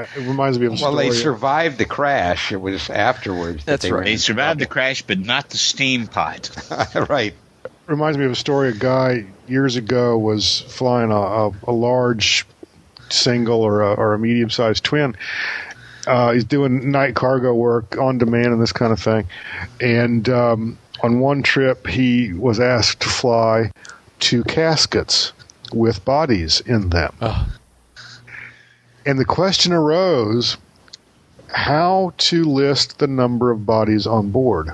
it 0.02 0.28
reminds 0.28 0.60
me 0.60 0.68
of 0.68 0.74
a 0.74 0.84
well, 0.84 0.96
they 0.96 1.12
survived 1.12 1.78
the 1.78 1.86
crash. 1.86 2.52
It 2.52 2.62
was 2.62 2.90
afterwards. 2.90 3.66
that 3.66 3.72
That's 3.72 3.84
they 3.84 3.92
right. 3.92 4.06
They 4.06 4.14
in 4.14 4.20
survived 4.20 4.60
the 4.60 4.66
crash, 4.66 5.02
but 5.02 5.20
not 5.20 5.50
the 5.50 5.58
steam 5.58 6.08
pot. 6.08 6.50
right. 7.10 7.34
reminds 7.88 8.18
me 8.18 8.26
of 8.26 8.32
a 8.32 8.36
story. 8.36 8.70
A 8.70 8.74
guy 8.74 9.26
years 9.48 9.76
ago 9.76 10.18
was 10.18 10.62
flying 10.62 11.12
a, 11.12 11.16
a, 11.16 11.52
a 11.68 11.72
large 11.72 12.46
single 13.14 13.62
or 13.62 13.82
a, 13.82 13.94
or 13.94 14.14
a 14.14 14.20
medium 14.20 14.50
sized 14.50 14.84
twin. 14.84 15.16
Uh, 16.08 16.32
he's 16.32 16.44
doing 16.44 16.92
night 16.92 17.16
cargo 17.16 17.54
work 17.54 17.98
on 17.98 18.18
demand 18.18 18.48
and 18.48 18.62
this 18.62 18.72
kind 18.72 18.92
of 18.92 19.00
thing. 19.00 19.28
And 19.80 20.28
um, 20.30 20.78
on 21.04 21.20
one 21.20 21.44
trip, 21.44 21.88
he 21.88 22.34
was 22.34 22.60
asked 22.60 23.02
to 23.02 23.10
fly 23.10 23.72
two 24.20 24.44
caskets 24.44 25.34
with 25.74 26.04
bodies 26.06 26.62
in 26.62 26.90
them. 26.90 27.14
Ugh. 27.22 27.50
And 29.06 29.20
the 29.20 29.26
question 29.26 29.74
arose 29.74 30.58
how 31.50 32.14
to 32.18 32.44
list 32.46 33.00
the 33.00 33.08
number 33.08 33.52
of 33.52 33.66
bodies 33.66 34.08
on 34.08 34.32
board. 34.32 34.72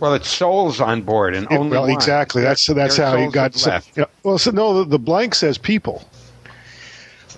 Well, 0.00 0.14
it's 0.14 0.28
souls 0.28 0.80
on 0.80 1.02
board 1.02 1.34
and 1.34 1.46
It- 1.50 1.56
only 1.56 1.70
well, 1.72 1.82
one. 1.82 1.90
exactly. 1.90 2.42
That's 2.42 2.66
that's 2.66 2.96
Their 2.96 3.06
how 3.06 3.16
he 3.16 3.24
souls 3.24 3.34
got. 3.34 3.52
have 3.52 3.60
So, 3.60 3.70
left. 3.70 3.90
yeah, 3.96 4.04
well, 4.22 4.38
so 4.38 4.50
no, 4.52 4.78
the, 4.78 4.84
the 4.90 4.98
blank 4.98 5.34
says 5.34 5.58
people. 5.58 6.04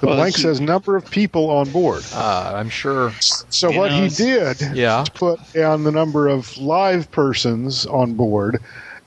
The 0.01 0.07
Well, 0.07 0.17
blank 0.17 0.37
he- 0.37 0.43
says 0.43 0.61
number 0.61 0.97
of 0.97 1.11
people 1.11 1.51
on 1.51 1.71
board. 1.71 2.03
Uh, 2.15 2.53
I'm 2.55 2.69
sure. 2.71 3.13
So 3.21 3.71
You 3.71 3.79
what 3.79 3.91
know, 3.93 4.03
he 4.03 4.09
did 4.09 4.61
Yeah. 4.75 5.05
put 5.15 5.39
down 5.53 5.85
the 5.85 5.93
number 5.93 6.29
of 6.29 6.57
live 6.59 7.11
persons 7.11 7.87
on 7.87 8.15
board, 8.15 8.61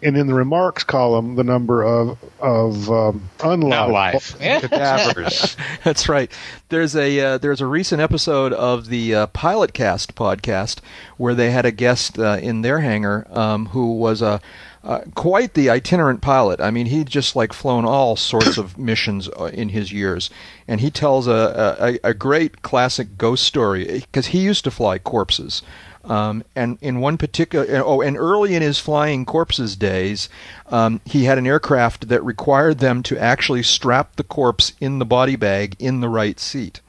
and 0.03 0.17
in 0.17 0.27
the 0.27 0.33
remarks 0.33 0.83
column 0.83 1.35
the 1.35 1.43
number 1.43 1.83
of 1.83 2.17
of 2.39 2.89
um, 2.89 3.29
unlive. 3.39 4.39
Not 4.39 4.61
cadavers. 4.69 5.55
That's 5.83 6.09
right. 6.09 6.31
There's 6.69 6.95
a 6.95 7.19
uh, 7.19 7.37
there's 7.37 7.61
a 7.61 7.65
recent 7.65 8.01
episode 8.01 8.53
of 8.53 8.87
the 8.87 9.15
uh, 9.15 9.27
Pilot 9.27 9.73
Cast 9.73 10.15
podcast 10.15 10.79
where 11.17 11.33
they 11.33 11.51
had 11.51 11.65
a 11.65 11.71
guest 11.71 12.19
uh, 12.19 12.37
in 12.41 12.61
their 12.61 12.79
hangar 12.79 13.27
um, 13.31 13.67
who 13.67 13.93
was 13.93 14.21
a 14.21 14.41
uh, 14.83 14.99
quite 15.15 15.53
the 15.53 15.69
itinerant 15.69 16.21
pilot. 16.21 16.59
I 16.59 16.69
mean, 16.69 16.87
he'd 16.87 17.07
just 17.07 17.35
like 17.35 17.53
flown 17.53 17.85
all 17.85 18.17
sorts 18.17 18.57
of 18.57 18.77
missions 18.77 19.29
uh, 19.29 19.45
in 19.45 19.69
his 19.69 19.93
years, 19.93 20.29
and 20.67 20.81
he 20.81 20.91
tells 20.91 21.27
a 21.27 21.99
a, 22.03 22.09
a 22.09 22.13
great 22.13 22.61
classic 22.61 23.17
ghost 23.17 23.45
story 23.45 23.85
because 24.11 24.27
he 24.27 24.39
used 24.39 24.65
to 24.65 24.71
fly 24.71 24.97
corpses. 24.97 25.61
Um, 26.03 26.43
and 26.55 26.77
in 26.81 26.99
one 26.99 27.17
particular, 27.17 27.81
oh, 27.85 28.01
and 28.01 28.17
early 28.17 28.55
in 28.55 28.61
his 28.61 28.77
flying 28.77 29.25
corpses 29.25 29.75
days, 29.75 30.27
um, 30.67 30.99
he 31.05 31.23
had 31.23 31.37
an 31.37 31.47
aircraft 31.47 32.09
that 32.09 32.23
required 32.23 32.79
them 32.79 33.03
to 33.03 33.17
actually 33.17 33.63
strap 33.63 34.17
the 34.17 34.23
corpse 34.23 34.73
in 34.81 34.99
the 34.99 35.05
body 35.05 35.37
bag 35.37 35.75
in 35.79 36.01
the 36.01 36.09
right 36.09 36.39
seat. 36.39 36.81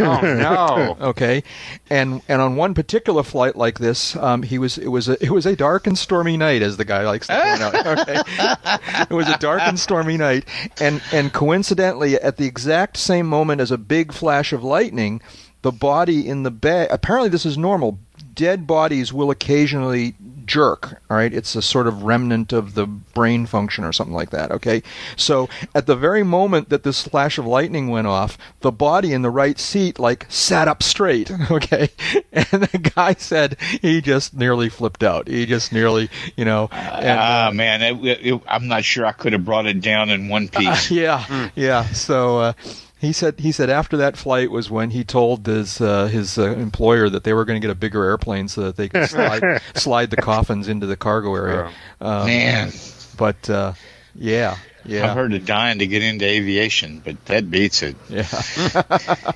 oh 0.00 0.20
no! 0.20 0.96
Okay, 1.08 1.42
and 1.90 2.22
and 2.28 2.40
on 2.40 2.54
one 2.56 2.72
particular 2.74 3.22
flight 3.24 3.56
like 3.56 3.78
this, 3.80 4.14
um, 4.16 4.42
he 4.42 4.58
was 4.58 4.78
it 4.78 4.88
was 4.88 5.08
a 5.08 5.22
it 5.24 5.30
was 5.30 5.44
a 5.46 5.56
dark 5.56 5.86
and 5.88 5.98
stormy 5.98 6.36
night, 6.36 6.62
as 6.62 6.76
the 6.76 6.84
guy 6.84 7.04
likes 7.04 7.26
to 7.26 7.32
point 7.32 7.60
out. 7.62 7.74
Okay, 7.98 9.04
it 9.10 9.14
was 9.14 9.28
a 9.28 9.38
dark 9.38 9.62
and 9.62 9.78
stormy 9.78 10.16
night, 10.16 10.44
and 10.80 11.00
and 11.12 11.32
coincidentally, 11.32 12.14
at 12.14 12.36
the 12.36 12.46
exact 12.46 12.96
same 12.96 13.26
moment 13.26 13.60
as 13.60 13.70
a 13.72 13.78
big 13.78 14.12
flash 14.12 14.52
of 14.52 14.62
lightning, 14.62 15.20
the 15.62 15.72
body 15.72 16.28
in 16.28 16.44
the 16.44 16.50
bag. 16.52 16.88
Apparently, 16.92 17.28
this 17.28 17.46
is 17.46 17.58
normal. 17.58 17.98
Dead 18.38 18.68
bodies 18.68 19.12
will 19.12 19.32
occasionally 19.32 20.14
jerk. 20.44 21.00
All 21.10 21.16
right, 21.16 21.34
it's 21.34 21.56
a 21.56 21.60
sort 21.60 21.88
of 21.88 22.04
remnant 22.04 22.52
of 22.52 22.74
the 22.74 22.86
brain 22.86 23.46
function 23.46 23.82
or 23.82 23.92
something 23.92 24.14
like 24.14 24.30
that. 24.30 24.52
Okay, 24.52 24.80
so 25.16 25.48
at 25.74 25.86
the 25.88 25.96
very 25.96 26.22
moment 26.22 26.68
that 26.68 26.84
this 26.84 27.02
flash 27.02 27.36
of 27.36 27.46
lightning 27.46 27.88
went 27.88 28.06
off, 28.06 28.38
the 28.60 28.70
body 28.70 29.12
in 29.12 29.22
the 29.22 29.28
right 29.30 29.58
seat 29.58 29.98
like 29.98 30.24
sat 30.28 30.68
up 30.68 30.82
straight. 30.84 31.30
Okay, 31.50 31.88
and 32.32 32.62
the 32.62 32.92
guy 32.94 33.14
said 33.14 33.56
he 33.82 34.00
just 34.00 34.34
nearly 34.34 34.68
flipped 34.68 35.02
out. 35.02 35.26
He 35.26 35.44
just 35.44 35.72
nearly, 35.72 36.08
you 36.36 36.44
know, 36.44 36.68
Ah 36.70 37.50
man, 37.52 37.82
it, 37.82 38.18
it, 38.24 38.40
I'm 38.46 38.68
not 38.68 38.84
sure 38.84 39.04
I 39.04 39.12
could 39.12 39.32
have 39.32 39.44
brought 39.44 39.66
it 39.66 39.80
down 39.80 40.10
in 40.10 40.28
one 40.28 40.46
piece. 40.48 40.88
yeah, 40.92 41.50
yeah. 41.56 41.86
So 41.86 42.38
uh, 42.38 42.52
he 43.00 43.12
said 43.12 43.38
he 43.40 43.52
said 43.52 43.70
after 43.70 43.96
that 43.96 44.16
flight 44.16 44.50
was 44.50 44.70
when 44.70 44.90
he 44.90 45.04
told 45.04 45.46
his 45.46 45.80
uh, 45.80 46.06
his 46.06 46.38
uh, 46.38 46.50
employer 46.52 47.08
that 47.08 47.24
they 47.24 47.32
were 47.32 47.44
going 47.44 47.60
to 47.60 47.64
get 47.64 47.70
a 47.70 47.78
bigger 47.78 48.04
airplane 48.04 48.48
so 48.48 48.62
that 48.62 48.76
they 48.76 48.88
could 48.88 49.08
slide 49.08 49.62
slide 49.74 50.10
the 50.10 50.16
coffins 50.16 50.68
into 50.68 50.86
the 50.86 50.96
cargo 50.96 51.34
area. 51.34 51.70
Um, 52.00 52.26
man, 52.26 52.72
but 53.16 53.48
uh, 53.48 53.74
yeah, 54.14 54.56
yeah, 54.84 55.08
I've 55.08 55.16
heard 55.16 55.32
of 55.34 55.44
dying 55.44 55.78
to 55.78 55.86
get 55.86 56.02
into 56.02 56.24
aviation, 56.24 57.00
but 57.04 57.24
that 57.26 57.50
beats 57.50 57.82
it. 57.82 57.96
yeah. 58.08 58.24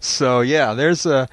so 0.00 0.40
yeah, 0.40 0.74
there's 0.74 1.06
a. 1.06 1.28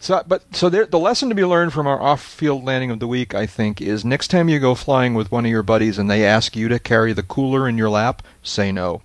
So, 0.00 0.22
but 0.26 0.42
so 0.54 0.68
there, 0.68 0.84
the 0.84 0.98
lesson 0.98 1.30
to 1.30 1.34
be 1.34 1.46
learned 1.46 1.72
from 1.72 1.86
our 1.86 1.98
off-field 1.98 2.62
landing 2.62 2.90
of 2.90 2.98
the 2.98 3.06
week, 3.06 3.34
I 3.34 3.46
think, 3.46 3.80
is 3.80 4.04
next 4.04 4.28
time 4.28 4.50
you 4.50 4.58
go 4.58 4.74
flying 4.74 5.14
with 5.14 5.32
one 5.32 5.46
of 5.46 5.50
your 5.50 5.62
buddies 5.62 5.96
and 5.96 6.10
they 6.10 6.26
ask 6.26 6.54
you 6.54 6.68
to 6.68 6.78
carry 6.78 7.14
the 7.14 7.22
cooler 7.22 7.66
in 7.66 7.78
your 7.78 7.88
lap, 7.88 8.20
say 8.42 8.70
no. 8.70 9.00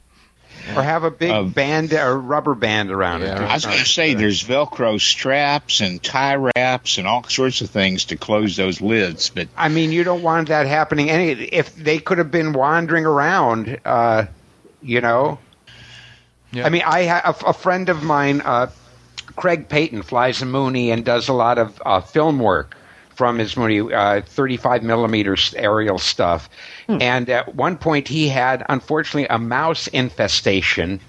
Or 0.75 0.83
have 0.83 1.03
a 1.03 1.11
big 1.11 1.31
Um, 1.31 1.49
band 1.49 1.93
or 1.93 2.17
rubber 2.17 2.55
band 2.55 2.91
around 2.91 3.21
Yeah, 3.21 3.35
it. 3.43 3.49
I 3.49 3.53
was 3.53 3.65
going 3.65 3.77
to 3.79 3.85
say 3.85 4.13
there's 4.13 4.43
Velcro 4.43 4.99
straps 4.99 5.81
and 5.81 6.01
tie 6.01 6.35
wraps 6.35 6.97
and 6.97 7.07
all 7.07 7.23
sorts 7.23 7.61
of 7.61 7.69
things 7.69 8.05
to 8.05 8.17
close 8.17 8.55
those 8.55 8.81
lids, 8.81 9.29
but 9.29 9.47
I 9.57 9.69
mean, 9.69 9.91
you 9.91 10.03
don't 10.03 10.21
want 10.21 10.49
that 10.49 10.67
happening. 10.67 11.09
Any 11.09 11.31
if 11.31 11.75
they 11.75 11.99
could 11.99 12.17
have 12.19 12.31
been 12.31 12.53
wandering 12.53 13.05
around, 13.05 13.79
uh, 13.85 14.25
you 14.81 15.01
know. 15.01 15.39
Yeah. 16.51 16.65
I 16.65 16.69
mean, 16.69 16.83
I 16.85 17.01
have 17.01 17.43
a, 17.43 17.49
a 17.49 17.53
friend 17.53 17.89
of 17.89 18.01
mine, 18.03 18.41
uh, 18.43 18.67
Craig 19.35 19.69
Payton, 19.69 20.01
flies 20.03 20.41
a 20.41 20.45
Mooney 20.45 20.91
and 20.91 21.05
does 21.05 21.29
a 21.29 21.33
lot 21.33 21.57
of 21.57 21.81
uh, 21.85 22.01
film 22.01 22.39
work 22.39 22.75
from 23.19 23.37
his 23.37 23.57
Mooney, 23.57 23.81
uh, 23.81 24.21
35 24.21 24.81
millimeter 24.81 25.35
aerial 25.57 25.99
stuff. 25.99 26.49
And 27.01 27.29
at 27.29 27.53
one 27.53 27.77
point, 27.77 28.07
he 28.07 28.29
had 28.29 28.65
unfortunately 28.69 29.27
a 29.29 29.37
mouse 29.37 29.87
infestation 29.87 31.01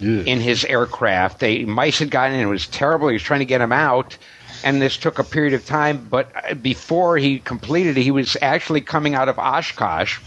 in 0.00 0.40
his 0.40 0.64
aircraft. 0.66 1.40
They 1.40 1.64
mice 1.64 1.98
had 1.98 2.12
gotten 2.12 2.36
in; 2.36 2.46
it 2.46 2.50
was 2.50 2.68
terrible. 2.68 3.08
He 3.08 3.14
was 3.14 3.22
trying 3.24 3.40
to 3.40 3.46
get 3.46 3.60
him 3.60 3.72
out, 3.72 4.16
and 4.62 4.80
this 4.80 4.96
took 4.96 5.18
a 5.18 5.24
period 5.24 5.54
of 5.54 5.66
time. 5.66 6.06
But 6.08 6.30
uh, 6.36 6.54
before 6.54 7.18
he 7.18 7.40
completed 7.40 7.98
it, 7.98 8.02
he 8.02 8.12
was 8.12 8.36
actually 8.40 8.82
coming 8.82 9.16
out 9.16 9.28
of 9.28 9.36
Oshkosh 9.36 10.20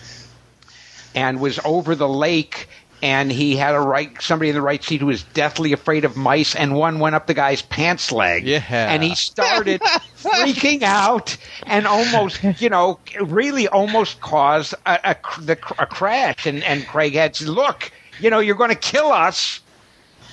and 1.16 1.40
was 1.40 1.58
over 1.64 1.96
the 1.96 2.10
lake. 2.10 2.68
And 3.02 3.32
he 3.32 3.56
had 3.56 3.76
a 3.76 3.80
right 3.80 4.12
somebody 4.22 4.50
in 4.50 4.56
the 4.56 4.62
right 4.62 4.84
seat 4.84 5.00
who 5.00 5.08
was 5.08 5.24
deathly 5.24 5.72
afraid 5.72 6.04
of 6.04 6.18
mice, 6.18 6.54
and 6.54 6.76
one 6.76 7.00
went 7.00 7.16
up 7.16 7.28
the 7.28 7.34
guy's 7.34 7.62
pants 7.62 8.12
leg. 8.12 8.46
Yeah. 8.46 8.62
And 8.70 9.02
he 9.02 9.16
started 9.16 9.80
freaking 10.18 10.82
out 10.82 11.38
and 11.66 11.88
almost, 11.88 12.44
you 12.60 12.70
know, 12.70 13.00
really 13.22 13.70
almost 13.70 14.20
caused 14.20 14.74
a, 14.86 15.12
a, 15.12 15.42
the, 15.42 15.58
a 15.80 15.86
crash. 15.86 16.46
And, 16.46 16.62
and 16.64 16.86
Craig 16.86 17.14
had 17.14 17.38
said, 17.38 17.48
look, 17.48 17.90
you 18.20 18.30
know, 18.30 18.40
you're 18.40 18.56
going 18.56 18.72
to 18.72 18.76
kill 18.76 19.12
us. 19.14 19.62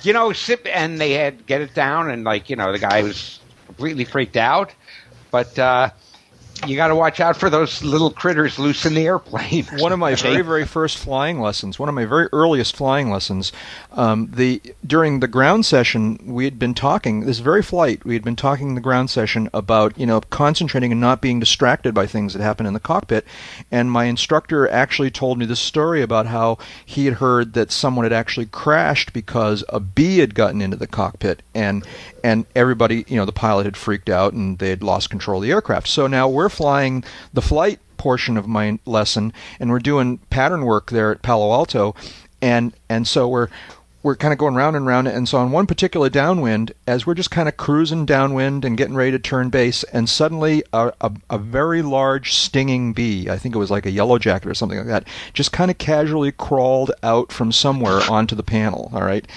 You 0.03 0.13
know, 0.13 0.33
sip. 0.33 0.67
And 0.71 0.99
they 0.99 1.13
had 1.13 1.45
get 1.45 1.61
it 1.61 1.73
down, 1.73 2.09
and 2.09 2.23
like, 2.23 2.49
you 2.49 2.55
know, 2.55 2.71
the 2.73 2.79
guy 2.79 3.01
was 3.01 3.39
completely 3.65 4.03
freaked 4.03 4.37
out. 4.37 4.73
But 5.31 5.57
uh, 5.57 5.89
you 6.65 6.75
got 6.75 6.87
to 6.87 6.95
watch 6.95 7.19
out 7.19 7.37
for 7.37 7.49
those 7.49 7.83
little 7.83 8.09
critters 8.09 8.57
loose 8.57 8.85
in 8.85 8.93
the 8.93 9.05
airplane. 9.05 9.65
one 9.77 9.91
of 9.91 9.99
my 9.99 10.15
very 10.15 10.41
very 10.41 10.65
first 10.65 10.97
flying 10.97 11.39
lessons, 11.39 11.77
one 11.77 11.89
of 11.89 11.95
my 11.95 12.05
very 12.05 12.27
earliest 12.31 12.75
flying 12.75 13.09
lessons, 13.09 13.51
um, 13.91 14.29
the 14.33 14.61
during 14.85 15.19
the 15.19 15.27
ground 15.27 15.65
session 15.65 16.19
we 16.25 16.45
had 16.45 16.57
been 16.57 16.73
talking 16.73 17.21
this 17.21 17.39
very 17.39 17.61
flight 17.61 18.03
we 18.05 18.13
had 18.13 18.23
been 18.23 18.35
talking 18.35 18.69
in 18.69 18.75
the 18.75 18.81
ground 18.81 19.09
session 19.09 19.49
about 19.53 19.97
you 19.97 20.05
know 20.05 20.21
concentrating 20.21 20.91
and 20.91 21.01
not 21.01 21.21
being 21.21 21.39
distracted 21.39 21.93
by 21.93 22.05
things 22.05 22.33
that 22.33 22.41
happen 22.41 22.65
in 22.65 22.73
the 22.73 22.79
cockpit, 22.79 23.25
and 23.71 23.91
my 23.91 24.05
instructor 24.05 24.67
actually 24.69 25.11
told 25.11 25.37
me 25.37 25.45
this 25.45 25.59
story 25.59 26.01
about 26.01 26.27
how 26.27 26.57
he 26.85 27.05
had 27.05 27.15
heard 27.15 27.53
that 27.53 27.71
someone 27.71 28.05
had 28.05 28.13
actually 28.13 28.45
crashed 28.45 29.13
because 29.13 29.63
a 29.69 29.79
bee 29.79 30.19
had 30.19 30.35
gotten 30.35 30.61
into 30.61 30.77
the 30.77 30.87
cockpit 30.87 31.41
and 31.53 31.85
and 32.27 32.45
everybody 32.55 33.05
you 33.07 33.15
know 33.15 33.23
the 33.23 33.31
pilot 33.31 33.65
had 33.65 33.77
freaked 33.77 34.09
out 34.09 34.33
and 34.33 34.59
they 34.59 34.69
had 34.69 34.83
lost 34.83 35.09
control 35.09 35.39
of 35.41 35.43
the 35.43 35.51
aircraft. 35.51 35.87
So 35.87 36.07
now 36.07 36.27
we're 36.27 36.49
flying 36.49 37.05
the 37.33 37.41
flight 37.41 37.79
portion 37.95 38.35
of 38.35 38.47
my 38.47 38.79
lesson 38.85 39.31
and 39.61 39.69
we're 39.69 39.79
doing 39.79 40.17
pattern 40.29 40.65
work 40.65 40.91
there 40.91 41.09
at 41.09 41.21
Palo 41.21 41.53
Alto 41.53 41.95
and 42.41 42.73
and 42.89 43.07
so 43.07 43.29
we're 43.29 43.47
we're 44.07 44.15
kind 44.15 44.31
of 44.31 44.39
going 44.39 44.55
round 44.55 44.73
and 44.73 44.85
round 44.85 45.05
and 45.05 45.27
so 45.27 45.37
on 45.37 45.51
one 45.51 45.67
particular 45.67 46.09
downwind 46.09 46.71
as 46.87 47.05
we're 47.05 47.13
just 47.13 47.29
kind 47.29 47.49
of 47.49 47.57
cruising 47.57 48.05
downwind 48.05 48.63
and 48.63 48.77
getting 48.77 48.95
ready 48.95 49.11
to 49.11 49.19
turn 49.19 49.49
base 49.49 49.83
and 49.91 50.07
suddenly 50.07 50.63
a, 50.71 50.93
a, 51.01 51.11
a 51.29 51.37
very 51.37 51.81
large 51.81 52.31
stinging 52.31 52.93
bee 52.93 53.29
i 53.29 53.37
think 53.37 53.53
it 53.53 53.57
was 53.57 53.69
like 53.69 53.85
a 53.85 53.91
yellow 53.91 54.17
jacket 54.17 54.47
or 54.47 54.53
something 54.53 54.77
like 54.77 54.87
that 54.87 55.05
just 55.33 55.51
kind 55.51 55.69
of 55.69 55.77
casually 55.77 56.31
crawled 56.31 56.89
out 57.03 57.33
from 57.33 57.51
somewhere 57.51 57.99
onto 58.09 58.33
the 58.33 58.43
panel 58.43 58.89
all 58.93 59.03
right 59.03 59.27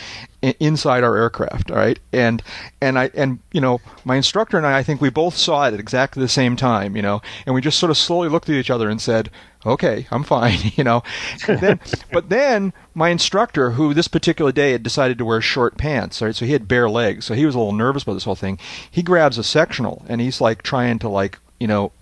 inside 0.40 1.02
our 1.02 1.16
aircraft 1.16 1.72
all 1.72 1.76
right? 1.76 1.98
And 2.12 2.40
and 2.80 2.96
i 2.96 3.10
and 3.14 3.40
you 3.52 3.60
know 3.60 3.80
my 4.04 4.14
instructor 4.14 4.56
and 4.56 4.66
i 4.66 4.78
i 4.78 4.82
think 4.84 5.00
we 5.00 5.10
both 5.10 5.36
saw 5.36 5.66
it 5.66 5.74
at 5.74 5.80
exactly 5.80 6.22
the 6.22 6.28
same 6.28 6.54
time 6.54 6.94
you 6.94 7.02
know? 7.02 7.20
And 7.44 7.56
we 7.56 7.60
just 7.60 7.78
sort 7.80 7.90
of 7.90 7.96
slowly 7.96 8.28
looked 8.28 8.48
at 8.48 8.54
each 8.54 8.70
other 8.70 8.88
and 8.88 9.02
said 9.02 9.30
okay 9.66 10.06
i'm 10.10 10.22
fine 10.22 10.58
you 10.76 10.84
know. 10.84 11.02
Then, 11.46 11.80
but 12.12 12.28
then 12.28 12.72
my 12.94 13.10
instructor 13.10 13.72
who 13.72 13.94
this 13.94 14.08
particular 14.08 14.52
day 14.52 14.72
had 14.72 14.82
decided 14.82 15.18
to 15.18 15.24
wear 15.24 15.40
short 15.40 15.76
pants 15.76 16.22
right 16.22 16.34
so 16.34 16.46
he 16.46 16.52
had 16.52 16.68
bare 16.68 16.88
legs 16.88 17.24
so 17.24 17.34
he 17.34 17.46
was 17.46 17.54
a 17.54 17.58
little 17.58 17.72
nervous 17.72 18.02
about 18.02 18.14
this 18.14 18.24
whole 18.24 18.34
thing 18.34 18.58
he 18.90 19.02
grabs 19.02 19.38
a 19.38 19.44
sectional 19.44 20.04
and 20.08 20.20
he's 20.20 20.40
like 20.40 20.62
trying 20.62 20.98
to 20.98 21.08
like 21.08 21.38
you 21.58 21.66
know 21.66 21.92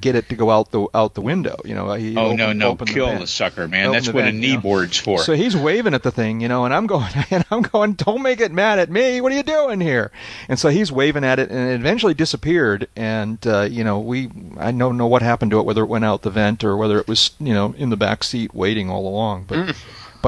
get 0.00 0.14
it 0.14 0.28
to 0.28 0.34
go 0.36 0.50
out 0.50 0.70
the 0.70 0.86
out 0.94 1.14
the 1.14 1.20
window 1.20 1.56
you 1.64 1.74
know 1.74 1.92
he 1.94 2.16
Oh 2.16 2.34
no, 2.34 2.44
opened- 2.46 2.58
no, 2.60 2.68
opened 2.70 2.90
kill 2.90 3.06
vent. 3.06 3.20
the 3.20 3.26
sucker, 3.26 3.66
man. 3.68 3.92
That's 3.92 4.06
the 4.06 4.12
what 4.12 4.24
a 4.24 4.32
knee 4.32 4.48
you 4.48 4.54
know. 4.54 4.60
board's 4.60 4.96
for. 4.98 5.20
So 5.22 5.34
he's 5.34 5.56
waving 5.56 5.94
at 5.94 6.02
the 6.02 6.10
thing, 6.10 6.40
you 6.40 6.48
know, 6.48 6.64
and 6.64 6.72
I'm 6.74 6.86
going, 6.86 7.10
and 7.30 7.44
I'm 7.50 7.62
going, 7.62 7.94
don't 7.94 8.22
make 8.22 8.40
it 8.40 8.52
mad 8.52 8.78
at 8.78 8.90
me. 8.90 9.20
What 9.20 9.32
are 9.32 9.36
you 9.36 9.42
doing 9.42 9.80
here? 9.80 10.10
And 10.48 10.58
so 10.58 10.68
he's 10.68 10.90
waving 10.92 11.24
at 11.24 11.38
it, 11.38 11.50
and 11.50 11.70
it 11.70 11.74
eventually 11.80 12.14
disappeared. 12.14 12.88
And 12.96 13.44
uh, 13.46 13.62
you 13.70 13.84
know, 13.84 13.98
we, 13.98 14.30
I 14.58 14.72
don't 14.72 14.96
know 14.96 15.06
what 15.06 15.22
happened 15.22 15.50
to 15.52 15.58
it, 15.60 15.64
whether 15.66 15.82
it 15.82 15.86
went 15.88 16.04
out 16.04 16.22
the 16.22 16.30
vent 16.30 16.64
or 16.64 16.76
whether 16.76 16.98
it 16.98 17.08
was, 17.08 17.30
you 17.40 17.52
know, 17.54 17.74
in 17.78 17.90
the 17.90 17.96
back 17.96 18.22
seat 18.24 18.54
waiting 18.54 18.90
all 18.90 19.06
along. 19.06 19.44
But, 19.48 19.76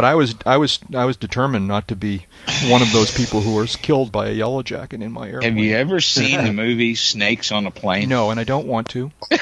but 0.01 0.07
I 0.07 0.15
was, 0.15 0.35
I 0.47 0.57
was, 0.57 0.79
I 0.95 1.05
was 1.05 1.19
determined 1.19 1.69
not 1.69 1.89
to 1.89 1.95
be 1.95 2.25
one 2.69 2.81
of 2.81 2.91
those 2.91 3.15
people 3.15 3.43
who 3.43 3.57
was 3.57 3.77
killed 3.77 4.11
by 4.11 4.29
a 4.29 4.33
yellow 4.33 4.63
jacket 4.63 5.03
in 5.03 5.13
my 5.13 5.29
airplane. 5.29 5.53
Have 5.53 5.63
you 5.63 5.77
ever 5.77 6.01
seen 6.01 6.43
the 6.43 6.53
movie 6.55 6.95
Snakes 6.95 7.53
on 7.53 7.67
a 7.67 7.71
Plane? 7.71 8.09
No, 8.09 8.31
and 8.31 8.41
I 8.41 8.45
don't 8.45 8.67
want 8.67 8.89
to. 8.91 9.13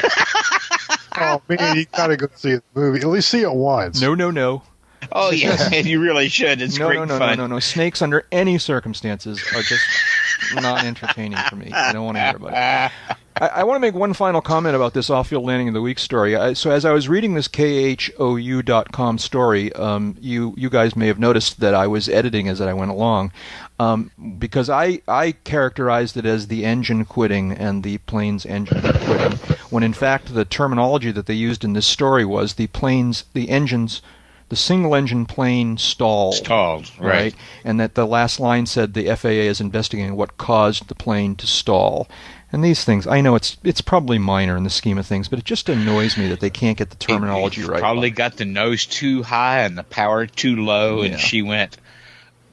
Oh 1.20 1.42
man, 1.48 1.76
you 1.76 1.84
gotta 1.86 2.16
go 2.16 2.28
see 2.36 2.56
the 2.56 2.62
movie. 2.74 3.00
At 3.00 3.09
least 3.09 3.28
see 3.28 3.40
it 3.40 3.52
once. 3.52 4.00
No, 4.00 4.14
no, 4.14 4.30
no. 4.30 4.62
Oh 5.11 5.32
yeah, 5.32 5.68
and 5.72 5.84
you 5.84 6.00
really 6.00 6.28
should. 6.28 6.62
It's 6.62 6.78
no, 6.78 6.86
great 6.86 6.94
no, 7.00 7.06
no, 7.06 7.18
fun. 7.18 7.36
no, 7.38 7.46
no, 7.48 7.54
no. 7.54 7.59
Snakes 7.59 8.02
under 8.02 8.24
any 8.30 8.56
circumstances 8.56 9.42
are 9.52 9.62
just 9.62 9.84
not 10.54 10.84
entertaining 10.84 11.38
for 11.48 11.56
me. 11.56 11.72
I 11.72 11.92
don't 11.92 12.04
want 12.04 12.18
to 12.18 12.22
hear 12.22 12.36
about 12.36 12.52
it. 13.11 13.16
I, 13.41 13.47
I 13.47 13.64
want 13.64 13.76
to 13.76 13.80
make 13.80 13.95
one 13.95 14.12
final 14.12 14.41
comment 14.41 14.76
about 14.76 14.95
this 14.95 15.11
off-field 15.11 15.45
landing 15.45 15.68
of 15.68 15.74
the 15.74 15.80
week 15.80 15.99
story. 15.99 16.36
I, 16.36 16.53
so 16.53 16.70
as 16.70 16.84
I 16.84 16.93
was 16.93 17.09
reading 17.09 17.34
this 17.34 17.49
khou.com 17.49 19.18
story, 19.18 19.72
um, 19.74 20.16
you 20.20 20.55
you 20.57 20.70
guys 20.70 20.97
may 20.97 21.07
have 21.07 21.18
noticed 21.18 21.61
that 21.61 21.74
I 21.74 21.86
was 21.86 22.09
editing 22.09 22.49
as 22.49 22.61
I 22.61 22.72
went 22.72 22.91
along, 22.91 23.32
um, 23.78 24.11
because 24.39 24.68
I 24.68 25.01
I 25.07 25.32
characterized 25.45 26.16
it 26.16 26.26
as 26.26 26.49
the 26.49 26.64
engine 26.64 27.05
quitting 27.05 27.53
and 27.53 27.82
the 27.82 27.99
plane's 27.99 28.45
engine 28.45 28.80
quitting, 28.80 29.39
when 29.70 29.82
in 29.82 29.93
fact 29.93 30.34
the 30.34 30.45
terminology 30.45 31.11
that 31.12 31.26
they 31.26 31.34
used 31.34 31.64
in 31.64 31.72
this 31.72 31.86
story 31.86 32.24
was 32.24 32.55
the 32.55 32.66
plane's 32.68 33.24
the 33.32 33.51
engines. 33.51 34.03
The 34.51 34.57
single 34.57 34.95
engine 34.95 35.26
plane 35.26 35.76
stalled 35.76 36.36
Stalled, 36.36 36.91
right. 36.99 37.12
right? 37.12 37.34
And 37.64 37.78
that 37.80 37.95
the 37.95 38.07
last 38.07 38.41
line 38.41 38.64
said 38.64 38.95
the 38.95 39.14
FAA 39.14 39.28
is 39.28 39.61
investigating 39.61 40.16
what 40.16 40.39
caused 40.39 40.89
the 40.89 40.95
plane 40.95 41.36
to 41.36 41.47
stall. 41.47 42.09
And 42.51 42.64
these 42.64 42.82
things, 42.82 43.07
I 43.07 43.20
know 43.20 43.34
it's 43.34 43.59
it's 43.62 43.80
probably 43.82 44.18
minor 44.18 44.57
in 44.57 44.64
the 44.64 44.70
scheme 44.70 44.96
of 44.96 45.07
things, 45.07 45.28
but 45.28 45.38
it 45.38 45.44
just 45.44 45.68
annoys 45.68 46.16
me 46.16 46.28
that 46.28 46.40
they 46.40 46.49
can't 46.51 46.78
get 46.78 46.88
the 46.90 46.96
terminology 46.96 47.61
He 47.61 47.66
right. 47.68 47.80
Probably 47.80 48.11
got 48.11 48.36
the 48.38 48.46
nose 48.46 48.86
too 48.86 49.22
high 49.22 49.61
and 49.61 49.76
the 49.76 49.82
power 49.82 50.26
too 50.26 50.57
low, 50.64 51.03
Yeah. 51.03 51.11
and 51.11 51.20
she 51.20 51.42
went, 51.42 51.76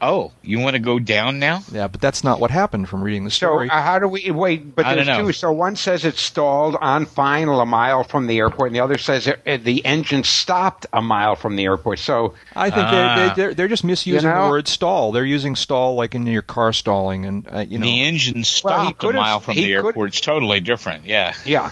"Oh, 0.02 0.32
you 0.42 0.60
want 0.60 0.76
to 0.76 0.80
go 0.80 1.00
down 1.00 1.40
now?" 1.40 1.64
Yeah, 1.72 1.88
but 1.88 2.02
that's 2.02 2.24
not 2.24 2.40
what 2.40 2.52
happened 2.52 2.90
from 2.90 3.02
reading 3.02 3.24
the 3.24 3.32
So 3.32 3.48
story. 3.48 3.70
uh, 3.70 3.82
how 3.82 4.00
do 4.00 4.08
we 4.08 4.30
wait? 4.32 4.76
But 4.76 4.86
I 4.86 4.96
there's 4.96 5.08
don't 5.08 5.18
know. 5.20 5.26
two. 5.28 5.34
So 5.34 5.52
one 5.52 5.76
says 5.76 6.06
it 6.06 6.16
stalled 6.18 6.76
on 6.82 7.06
final 7.06 7.60
a 7.62 7.66
mile 7.66 8.04
from 8.04 8.28
the 8.28 8.38
airport, 8.38 8.68
and 8.70 8.76
the 8.76 8.80
other 8.82 8.98
says 8.98 9.28
it, 9.28 9.42
it- 9.46 9.64
the 9.64 9.86
engine 9.86 10.24
stopped 10.24 10.86
a 10.94 11.02
mile 11.02 11.36
from 11.36 11.56
the 11.56 11.66
airport. 11.66 12.00
So 12.00 12.34
I 12.56 12.70
think 12.70 12.86
Ah. 12.88 13.16
they're, 13.16 13.36
they're 13.36 13.54
they're 13.54 13.68
just 13.68 13.84
misusing 13.84 14.30
You 14.30 14.36
know? 14.36 14.46
the 14.46 14.50
word 14.50 14.68
stall. 14.68 15.12
They're 15.12 15.26
using 15.26 15.56
stall 15.56 15.96
like 15.96 16.16
in 16.16 16.26
your 16.28 16.42
car 16.42 16.74
stalling, 16.74 17.26
and 17.26 17.48
uh, 17.52 17.60
you 17.68 17.78
know. 17.80 17.86
the 17.86 18.04
engine 18.04 18.36
Well, 18.36 18.44
stopped 18.44 19.04
a 19.04 19.14
mile 19.14 19.40
from 19.40 19.56
the 19.56 19.74
airport. 19.74 20.10
It's 20.10 20.22
totally 20.22 20.60
different. 20.60 21.06
Yeah, 21.06 21.34
yeah, 21.46 21.72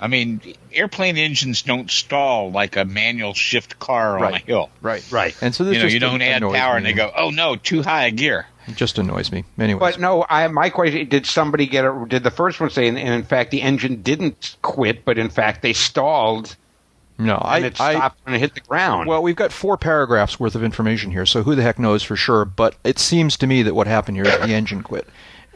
I 0.00 0.08
mean, 0.08 0.40
airplane 0.72 1.16
engines 1.16 1.62
don't 1.62 1.90
stall 1.90 2.50
like 2.52 2.76
a 2.76 2.84
manual 2.84 3.32
shift 3.34 3.78
car 3.78 4.16
on 4.16 4.22
Right. 4.22 4.42
a 4.42 4.46
hill. 4.46 4.70
right, 4.82 5.02
right. 5.10 5.34
And 5.40 5.54
so 5.54 5.64
this 5.64 5.74
You 5.74 5.78
know, 5.78 5.84
just 5.86 5.94
you 5.94 6.00
don't 6.00 6.20
add 6.22 6.42
power, 6.42 6.74
me. 6.74 6.76
and 6.78 6.86
they 6.86 6.92
go, 6.92 7.10
"Oh 7.16 7.30
no, 7.30 7.56
too 7.56 7.82
high 7.82 8.04
a 8.06 8.10
gear." 8.10 8.46
It 8.68 8.76
just 8.76 8.98
annoys 8.98 9.30
me. 9.32 9.44
Anyway, 9.58 9.78
But 9.78 9.98
no, 10.00 10.26
I, 10.28 10.46
my 10.48 10.70
question: 10.70 11.08
Did 11.08 11.24
somebody 11.24 11.66
get 11.66 11.84
it? 11.84 12.08
Did 12.08 12.24
the 12.24 12.30
first 12.30 12.60
one 12.60 12.68
say, 12.70 12.88
and, 12.88 12.98
and 12.98 13.14
in 13.14 13.22
fact, 13.22 13.50
the 13.52 13.62
engine 13.62 14.02
didn't 14.02 14.56
quit, 14.60 15.04
but 15.04 15.18
in 15.18 15.30
fact, 15.30 15.62
they 15.62 15.72
stalled 15.72 16.56
no, 17.18 17.36
I, 17.36 17.56
and 17.58 17.66
it 17.66 17.80
I 17.80 17.94
stopped 17.94 18.18
when 18.24 18.34
it 18.34 18.38
hit 18.40 18.54
the 18.54 18.60
ground? 18.60 19.08
Well, 19.08 19.22
we've 19.22 19.34
got 19.36 19.50
four 19.50 19.78
paragraphs 19.78 20.38
worth 20.38 20.54
of 20.54 20.62
information 20.62 21.10
here, 21.10 21.24
so 21.24 21.42
who 21.42 21.54
the 21.54 21.62
heck 21.62 21.78
knows 21.78 22.02
for 22.02 22.16
sure? 22.16 22.44
But 22.44 22.74
it 22.84 22.98
seems 22.98 23.38
to 23.38 23.46
me 23.46 23.62
that 23.62 23.74
what 23.74 23.86
happened 23.86 24.18
here 24.18 24.26
is 24.26 24.38
the 24.46 24.52
engine 24.52 24.82
quit. 24.82 25.08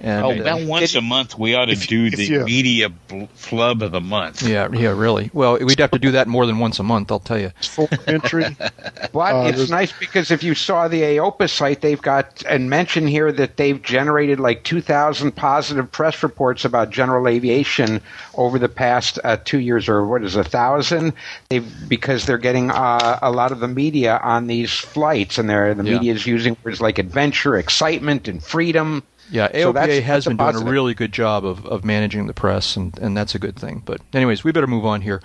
And, 0.02 0.24
Oh, 0.24 0.30
uh, 0.30 0.34
about 0.40 0.62
once 0.62 0.94
a 0.94 1.02
month, 1.02 1.38
we 1.38 1.54
ought 1.54 1.66
to 1.66 1.74
do 1.76 2.06
if 2.06 2.16
the 2.16 2.24
you- 2.24 2.44
media 2.44 2.88
bl- 2.88 3.24
flub 3.34 3.82
of 3.82 3.92
the 3.92 4.00
month. 4.00 4.42
yeah, 4.42 4.66
yeah, 4.72 4.90
really. 4.96 5.30
Well, 5.34 5.58
we'd 5.58 5.78
have 5.78 5.90
to 5.90 5.98
do 5.98 6.12
that 6.12 6.26
more 6.26 6.46
than 6.46 6.58
once 6.58 6.78
a 6.78 6.82
month, 6.82 7.12
I'll 7.12 7.18
tell 7.20 7.38
you. 7.38 7.50
Full 7.62 7.88
entry. 8.06 8.44
But 9.12 9.34
Uh, 9.34 9.52
it's 9.54 9.68
nice 9.70 9.92
because 9.92 10.30
if 10.30 10.42
you 10.44 10.54
saw 10.54 10.86
the 10.88 11.02
AOPA 11.02 11.50
site, 11.50 11.80
they've 11.80 12.00
got 12.00 12.42
and 12.48 12.70
mention 12.70 13.06
here 13.08 13.30
that 13.32 13.56
they've 13.56 13.82
generated 13.82 14.38
like 14.38 14.62
2,000 14.62 15.32
positive 15.32 15.90
press 15.90 16.22
reports 16.22 16.64
about 16.64 16.90
general 16.90 17.26
aviation 17.28 18.00
over 18.34 18.58
the 18.58 18.68
past 18.68 19.18
uh, 19.24 19.36
two 19.44 19.58
years, 19.58 19.88
or 19.88 20.06
what 20.06 20.22
is 20.22 20.36
a 20.36 20.44
thousand? 20.44 21.12
They've 21.48 21.66
because 21.88 22.24
they're 22.24 22.38
getting 22.38 22.70
uh, 22.70 23.18
a 23.20 23.30
lot 23.32 23.50
of 23.52 23.58
the 23.60 23.68
media 23.68 24.18
on 24.22 24.46
these 24.46 24.72
flights, 24.72 25.38
and 25.38 25.50
they're 25.50 25.74
the 25.74 25.84
Yeah. 25.84 25.94
media 25.94 26.14
is 26.14 26.24
using 26.26 26.56
words 26.64 26.80
like 26.80 26.98
adventure, 26.98 27.56
excitement, 27.58 28.28
and 28.28 28.42
freedom. 28.42 29.02
Yeah, 29.30 29.48
So 29.52 29.70
AOPA 29.70 29.74
that's- 29.74 30.02
has 30.04 30.24
that's 30.24 30.26
a 30.26 30.30
been 30.36 30.52
doing 30.54 30.68
a 30.68 30.70
really 30.70 30.94
good 30.94 31.12
job 31.12 31.44
of, 31.44 31.64
of 31.66 31.84
managing 31.84 32.26
the 32.26 32.32
press, 32.34 32.76
and, 32.76 32.98
and 32.98 33.16
that's 33.16 33.34
a 33.34 33.38
good 33.38 33.56
thing. 33.56 33.82
But, 33.84 34.00
anyways, 34.12 34.42
we 34.44 34.52
better 34.52 34.66
move 34.66 34.84
on 34.84 35.00
here. 35.02 35.22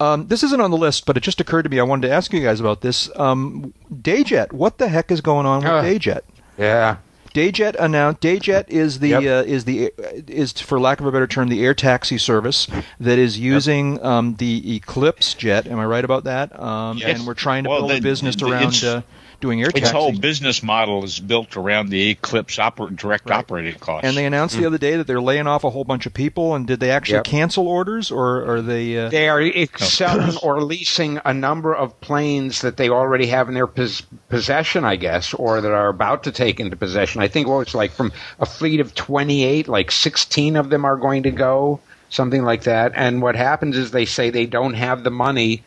Um, 0.00 0.26
this 0.26 0.42
isn't 0.42 0.60
on 0.60 0.70
the 0.70 0.76
list, 0.76 1.06
but 1.06 1.16
it 1.16 1.20
just 1.22 1.40
occurred 1.40 1.62
to 1.62 1.68
me. 1.68 1.78
I 1.78 1.84
wanted 1.84 2.08
to 2.08 2.14
ask 2.14 2.32
you 2.32 2.40
guys 2.40 2.58
about 2.60 2.80
this. 2.80 3.08
Um, 3.16 3.72
Dayjet, 3.94 4.52
what 4.52 4.78
the 4.78 4.88
heck 4.88 5.10
is 5.12 5.20
going 5.20 5.46
on 5.46 5.58
with 5.60 5.68
Uh. 5.68 5.82
Dayjet? 5.82 6.20
Yeah. 6.58 6.96
Dayjet 7.32 7.74
announced. 7.80 8.20
Dayjet 8.20 8.68
is 8.68 9.00
the 9.00 9.08
Yep. 9.08 9.22
uh, 9.22 9.50
is 9.50 9.64
the 9.64 9.92
is 10.28 10.52
for 10.52 10.78
lack 10.78 11.00
of 11.00 11.06
a 11.06 11.10
better 11.10 11.26
term 11.26 11.48
the 11.48 11.64
air 11.64 11.74
taxi 11.74 12.16
service 12.16 12.68
that 13.00 13.18
is 13.18 13.36
using 13.40 14.00
um, 14.04 14.36
the 14.36 14.76
Eclipse 14.76 15.34
jet. 15.34 15.66
Am 15.66 15.80
I 15.80 15.84
right 15.84 16.04
about 16.04 16.22
that? 16.24 16.56
Um, 16.60 16.98
Yes. 16.98 17.18
And 17.18 17.26
we're 17.26 17.34
trying 17.34 17.64
to 17.64 17.70
Well, 17.70 17.80
build 17.88 17.90
a 17.90 18.00
business 18.00 18.36
the- 18.36 18.46
around 18.46 18.62
it's- 18.74 18.84
uh, 18.84 19.02
doing 19.44 19.62
air 19.62 19.70
Its 19.74 19.90
whole 19.90 20.10
business 20.12 20.62
model 20.62 21.04
is 21.04 21.20
built 21.20 21.54
around 21.58 21.90
the 21.90 22.08
Eclipse 22.10 22.56
oper- 22.56 22.96
direct 22.96 23.28
Right. 23.28 23.38
operating 23.40 23.74
costs. 23.74 24.06
and 24.08 24.16
they 24.16 24.24
announced 24.24 24.56
the 24.56 24.64
other 24.64 24.78
day 24.78 24.96
that 24.96 25.06
they're 25.06 25.20
laying 25.20 25.46
off 25.46 25.64
a 25.64 25.70
whole 25.70 25.84
bunch 25.84 26.06
of 26.06 26.14
people. 26.14 26.54
And 26.54 26.66
did 26.66 26.80
they 26.80 26.90
actually 26.90 27.16
Yep. 27.16 27.24
cancel 27.24 27.68
orders, 27.68 28.10
or 28.10 28.44
are 28.50 28.62
they? 28.62 28.98
Uh, 28.98 29.10
They 29.10 29.28
are 29.28 29.42
selling 29.76 30.36
or 30.42 30.62
leasing 30.62 31.20
a 31.26 31.34
number 31.34 31.74
of 31.74 32.00
planes 32.00 32.62
that 32.62 32.78
they 32.78 32.88
already 32.88 33.26
have 33.26 33.48
in 33.48 33.54
their 33.54 33.66
pos- 33.66 34.00
possession, 34.30 34.82
I 34.84 34.96
guess, 34.96 35.34
or 35.34 35.60
that 35.60 35.72
are 35.72 35.88
about 35.88 36.22
to 36.24 36.32
take 36.32 36.58
into 36.58 36.74
possession. 36.76 37.20
I 37.20 37.28
think 37.28 37.46
what 37.46 37.60
it's 37.60 37.74
like 37.74 37.92
from 37.92 38.12
a 38.40 38.46
fleet 38.46 38.80
of 38.80 38.94
28, 38.94 39.68
like 39.68 39.90
16 39.90 40.56
of 40.56 40.70
them 40.70 40.86
are 40.86 40.96
going 40.96 41.24
to 41.24 41.30
go, 41.30 41.80
something 42.08 42.44
like 42.44 42.62
that. 42.62 42.92
And 42.94 43.20
what 43.20 43.36
happens 43.36 43.76
is 43.76 43.90
they 43.90 44.06
say 44.06 44.30
they 44.30 44.46
don't 44.46 44.74
have 44.74 45.04
the 45.04 45.10
money 45.10 45.62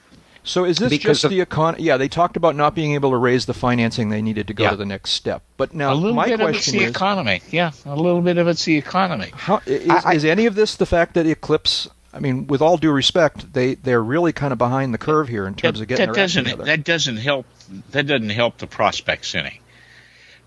So 0.47 0.63
is 0.65 0.77
this 0.77 0.89
Because 0.89 1.17
just 1.21 1.25
of- 1.25 1.31
the 1.31 1.41
econ? 1.45 1.75
Yeah, 1.79 1.97
they 1.97 2.07
talked 2.07 2.37
about 2.37 2.55
not 2.55 2.73
being 2.73 2.93
able 2.93 3.11
to 3.11 3.17
raise 3.17 3.45
the 3.45 3.53
financing 3.53 4.09
they 4.09 4.21
needed 4.21 4.47
to 4.47 4.53
go 4.53 4.63
Yeah. 4.63 4.69
to 4.71 4.75
the 4.77 4.85
next 4.85 5.11
step. 5.11 5.43
But 5.57 5.73
now 5.73 5.91
a 5.91 5.95
little 5.95 6.15
my 6.15 6.25
bit 6.25 6.39
of 6.39 6.49
it's 6.49 6.57
question 6.59 6.77
the 6.79 6.85
is, 6.85 6.91
economy. 6.91 7.41
Yeah, 7.51 7.71
a 7.85 7.95
little 7.95 8.21
bit 8.21 8.37
of 8.37 8.47
it's 8.47 8.63
the 8.63 8.77
economy. 8.77 9.31
how 9.35 9.61
is, 9.65 9.89
I- 9.89 10.11
I- 10.11 10.13
is 10.13 10.23
any 10.25 10.45
of 10.45 10.55
this 10.55 10.75
the 10.75 10.85
fact 10.85 11.13
that 11.15 11.25
Eclipse? 11.27 11.89
I 12.13 12.19
mean, 12.19 12.47
with 12.47 12.61
all 12.61 12.77
due 12.77 12.91
respect, 12.91 13.51
they 13.53 13.75
they're 13.75 14.01
really 14.01 14.31
kind 14.31 14.51
of 14.53 14.57
behind 14.57 14.93
the 14.93 14.97
curve 14.97 15.27
here 15.27 15.45
in 15.45 15.53
terms 15.53 15.79
that, 15.79 15.83
of 15.83 15.87
getting 15.89 16.05
that 16.07 16.13
their 16.15 16.23
act 16.23 16.33
doesn't 16.33 16.43
together. 16.45 16.63
that 16.63 16.83
doesn't 16.85 17.17
help 17.17 17.45
that 17.91 18.07
doesn't 18.07 18.29
help 18.29 18.57
the 18.57 18.67
prospects 18.67 19.35
any. 19.35 19.59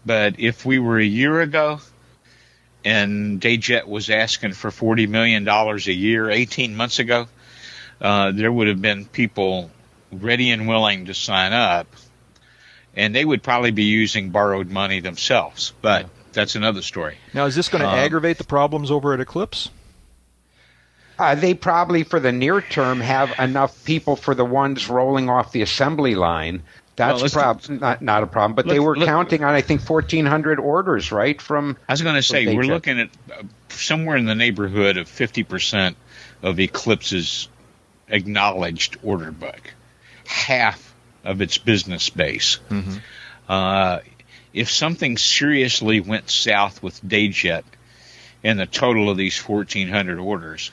But 0.06 0.36
if 0.38 0.64
we 0.64 0.78
were 0.78 0.98
a 0.98 1.04
year 1.04 1.40
ago 1.42 1.80
and 2.84 3.40
Dayjet 3.40 3.86
was 3.86 4.08
asking 4.08 4.54
for 4.54 4.70
forty 4.70 5.06
million 5.06 5.44
dollars 5.44 5.86
a 5.88 5.92
year 5.92 6.30
eighteen 6.30 6.74
months 6.74 6.98
ago, 6.98 7.28
uh, 8.00 8.32
there 8.32 8.50
would 8.50 8.66
have 8.68 8.80
been 8.80 9.04
people 9.04 9.70
ready 10.12 10.50
and 10.50 10.66
willing 10.68 11.06
to 11.06 11.14
sign 11.14 11.52
up, 11.52 11.86
and 12.96 13.14
they 13.14 13.24
would 13.24 13.42
probably 13.42 13.70
be 13.70 13.84
using 13.84 14.30
borrowed 14.30 14.70
money 14.70 15.00
themselves. 15.00 15.72
But 15.80 16.08
that's 16.32 16.54
another 16.54 16.82
story. 16.82 17.16
now, 17.34 17.46
is 17.46 17.54
this 17.54 17.68
going 17.68 17.82
to 17.82 17.88
Um, 17.88 17.94
aggravate 17.98 18.38
the 18.38 18.44
problems 18.44 18.90
over 18.90 19.14
at 19.14 19.20
Eclipse? 19.20 19.70
Uh, 21.18 21.34
they 21.34 21.52
probably, 21.52 22.02
for 22.02 22.18
the 22.18 22.32
near 22.32 22.62
term, 22.62 23.00
have 23.00 23.38
enough 23.38 23.84
people 23.84 24.16
for 24.16 24.34
the 24.34 24.44
ones 24.44 24.88
rolling 24.88 25.28
off 25.28 25.52
the 25.52 25.60
assembly 25.62 26.14
line. 26.14 26.62
That's 26.96 27.20
let's- 27.22 27.34
prob- 27.34 27.68
not 27.68 28.02
not 28.02 28.22
a 28.22 28.26
problem. 28.26 28.54
But 28.54 28.66
they 28.68 28.80
were 28.80 28.96
look- 28.96 29.06
counting 29.06 29.44
on, 29.44 29.54
I 29.54 29.60
think, 29.60 29.80
fourteen 29.82 30.26
hundred 30.26 30.58
orders, 30.58 31.12
right? 31.12 31.40
From 31.40 31.76
I 31.88 31.92
was 31.92 32.02
going 32.02 32.14
to 32.16 32.22
say 32.22 32.54
we're 32.54 32.62
Dayjet. 32.62 32.68
looking 32.68 33.00
at 33.00 33.10
uh, 33.32 33.42
somewhere 33.68 34.16
in 34.16 34.24
the 34.26 34.34
neighborhood 34.34 34.96
of 34.98 35.08
50% 35.08 35.94
of 36.42 36.58
Eclipse's 36.60 37.48
acknowledged 38.08 38.98
order 39.02 39.30
book, 39.30 39.72
half 40.30 40.94
of 41.24 41.40
its 41.40 41.58
business 41.58 42.08
base. 42.08 42.58
Uh, 43.48 43.98
if 44.52 44.70
something 44.70 45.18
seriously 45.18 46.00
went 46.00 46.30
south 46.30 46.82
with 46.82 47.02
Dayjet 47.02 47.64
and 48.44 48.58
the 48.58 48.66
total 48.66 49.10
of 49.10 49.16
these 49.16 49.38
1,400 49.38 50.18
orders, 50.18 50.70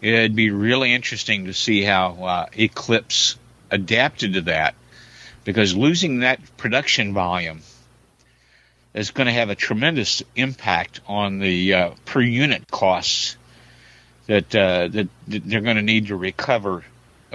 it'd 0.00 0.36
be 0.36 0.50
really 0.50 0.92
interesting 0.92 1.46
to 1.46 1.52
see 1.52 1.82
how 1.82 2.12
uh, 2.12 2.46
Eclipse 2.56 3.36
adapted 3.70 4.34
to 4.34 4.40
that 4.42 4.74
because 5.44 5.76
losing 5.76 6.20
that 6.20 6.40
production 6.56 7.12
volume 7.12 7.60
is 8.94 9.10
going 9.10 9.26
to 9.26 9.32
have 9.32 9.50
a 9.50 9.54
tremendous 9.56 10.22
impact 10.36 11.00
on 11.06 11.38
the 11.38 11.74
uh, 11.74 11.90
per 12.04 12.20
unit 12.20 12.70
costs 12.70 13.36
that 14.26 14.54
uh, 14.54 14.88
that, 14.88 15.08
that 15.28 15.44
they're 15.44 15.60
going 15.60 15.76
to 15.76 15.82
need 15.82 16.06
to 16.06 16.16
recover 16.16 16.84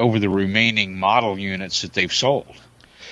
over 0.02 0.20
the 0.20 0.30
remaining 0.30 1.00
model 1.00 1.40
units 1.40 1.82
that 1.84 1.94
they've 1.94 2.12
sold. 2.12 2.48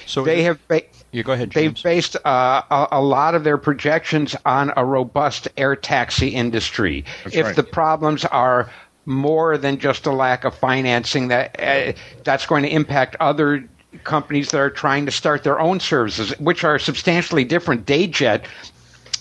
So 0.05 0.23
they 0.23 0.43
have 0.43 0.59
ba- 0.67 0.81
Yeah, 1.11 1.21
go 1.21 1.33
ahead, 1.33 1.51
they've 1.51 1.83
based 1.83 2.15
uh, 2.25 2.63
a, 2.69 2.87
a 2.93 3.01
lot 3.01 3.35
of 3.35 3.43
their 3.43 3.57
projections 3.57 4.35
on 4.43 4.73
a 4.75 4.83
robust 4.83 5.47
air 5.55 5.75
taxi 5.75 6.29
industry. 6.29 7.05
That's 7.23 7.35
if 7.35 7.45
right. 7.45 7.55
the 7.55 7.63
problems 7.63 8.25
are 8.25 8.71
more 9.05 9.57
than 9.57 9.79
just 9.79 10.05
a 10.07 10.11
lack 10.11 10.43
of 10.43 10.55
financing, 10.55 11.29
that 11.29 11.59
uh, 11.59 11.93
that's 12.23 12.45
going 12.45 12.63
to 12.63 12.69
impact 12.69 13.15
other 13.19 13.63
companies 14.03 14.49
that 14.51 14.59
are 14.59 14.69
trying 14.69 15.05
to 15.05 15.11
start 15.11 15.43
their 15.43 15.59
own 15.59 15.79
services, 15.79 16.31
which 16.39 16.63
are 16.63 16.79
substantially 16.79 17.43
different. 17.43 17.85
Dayjet 17.85 18.45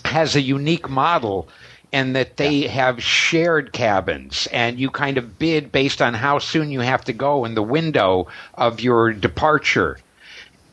has 0.05 0.35
a 0.35 0.41
unique 0.41 0.89
model 0.89 1.47
in 1.91 2.13
that 2.13 2.37
they 2.37 2.61
have 2.67 3.01
shared 3.01 3.73
cabins 3.73 4.47
and 4.51 4.79
you 4.79 4.89
kind 4.91 5.17
of 5.17 5.39
bid 5.39 5.71
based 5.71 6.01
on 6.01 6.13
how 6.13 6.37
soon 6.39 6.69
you 6.71 6.81
have 6.81 7.03
to 7.05 7.13
go 7.13 7.45
in 7.45 7.55
the 7.55 7.63
window 7.63 8.27
of 8.53 8.79
your 8.79 9.11
departure. 9.11 9.97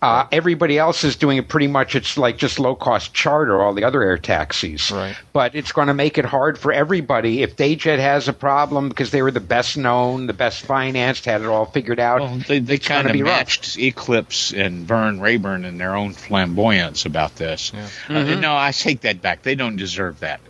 Uh, 0.02 0.26
everybody 0.30 0.78
else 0.78 1.05
is 1.05 1.16
doing 1.16 1.38
it 1.38 1.48
pretty 1.48 1.66
much. 1.66 1.97
It's 1.97 2.18
like 2.18 2.36
just 2.36 2.59
low 2.59 2.74
cost 2.74 3.14
charter, 3.14 3.60
all 3.62 3.72
the 3.72 3.82
other 3.84 4.02
air 4.02 4.18
taxis. 4.18 4.90
Right. 4.93 5.16
But 5.32 5.55
it's 5.55 5.72
going 5.72 5.88
to 5.88 5.94
make 5.94 6.18
it 6.18 6.26
hard 6.26 6.59
for 6.59 6.70
everybody. 6.70 7.43
If 7.43 7.56
Dayjet 7.56 7.98
has 7.98 8.28
a 8.28 8.34
problem 8.34 8.90
because 8.90 9.10
they 9.10 9.22
were 9.22 9.30
the 9.30 9.40
best 9.40 9.78
known, 9.78 10.26
the 10.26 10.34
best 10.34 10.66
financed, 10.66 11.24
had 11.24 11.40
it 11.40 11.47
all 11.47 11.64
figured 11.64 11.98
out, 11.98 12.20
Well, 12.20 12.38
they, 12.47 12.59
they 12.59 12.76
kind 12.76 13.06
of 13.06 13.14
be 13.14 13.22
rough. 13.22 13.38
matched 13.38 13.78
Eclipse 13.78 14.52
and 14.52 14.86
Vern 14.86 15.18
Raburn 15.18 15.64
in 15.64 15.78
their 15.78 15.97
own 15.97 16.12
flamboyance 16.12 17.06
about 17.06 17.34
this. 17.36 17.72
Uh, 17.74 17.88
Mm-hmm. 18.12 18.40
no, 18.43 18.55
I 18.55 18.72
take 18.72 19.01
that 19.01 19.22
back. 19.22 19.43
They 19.43 19.55
don't 19.55 19.76
deserve 19.76 20.20
that. 20.20 20.40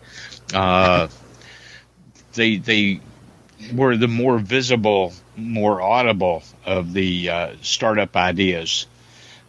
Uh, 0.54 1.08
they 2.34 2.56
they 2.56 3.00
were 3.72 3.96
the 3.96 4.08
more 4.08 4.38
visible, 4.38 5.12
more 5.36 5.80
audible 5.80 6.42
of 6.64 6.92
the 6.92 7.30
uh, 7.30 7.52
startup 7.62 8.16
ideas 8.16 8.86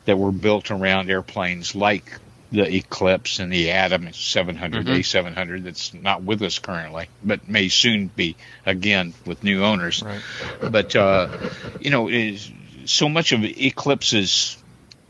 that 0.05 0.17
were 0.17 0.31
built 0.31 0.71
around 0.71 1.09
airplanes 1.09 1.75
like 1.75 2.19
the 2.51 2.75
Eclipse 2.75 3.39
and 3.39 3.51
the 3.51 3.71
Adam 3.71 4.11
700, 4.13 4.85
Mm-hmm. 4.85 4.93
A700 4.93 5.63
that's 5.63 5.93
not 5.93 6.23
with 6.23 6.41
us 6.41 6.59
currently, 6.59 7.09
but 7.23 7.49
may 7.49 7.67
soon 7.67 8.07
be 8.07 8.37
again 8.65 9.13
with 9.25 9.43
new 9.43 9.63
owners. 9.63 10.01
Right. 10.01 10.21
But 10.61 10.95
uh, 10.95 11.49
you 11.81 11.89
know, 11.89 12.09
so 12.85 13.09
much 13.09 13.33
of 13.33 13.43
Eclipse's 13.43 14.57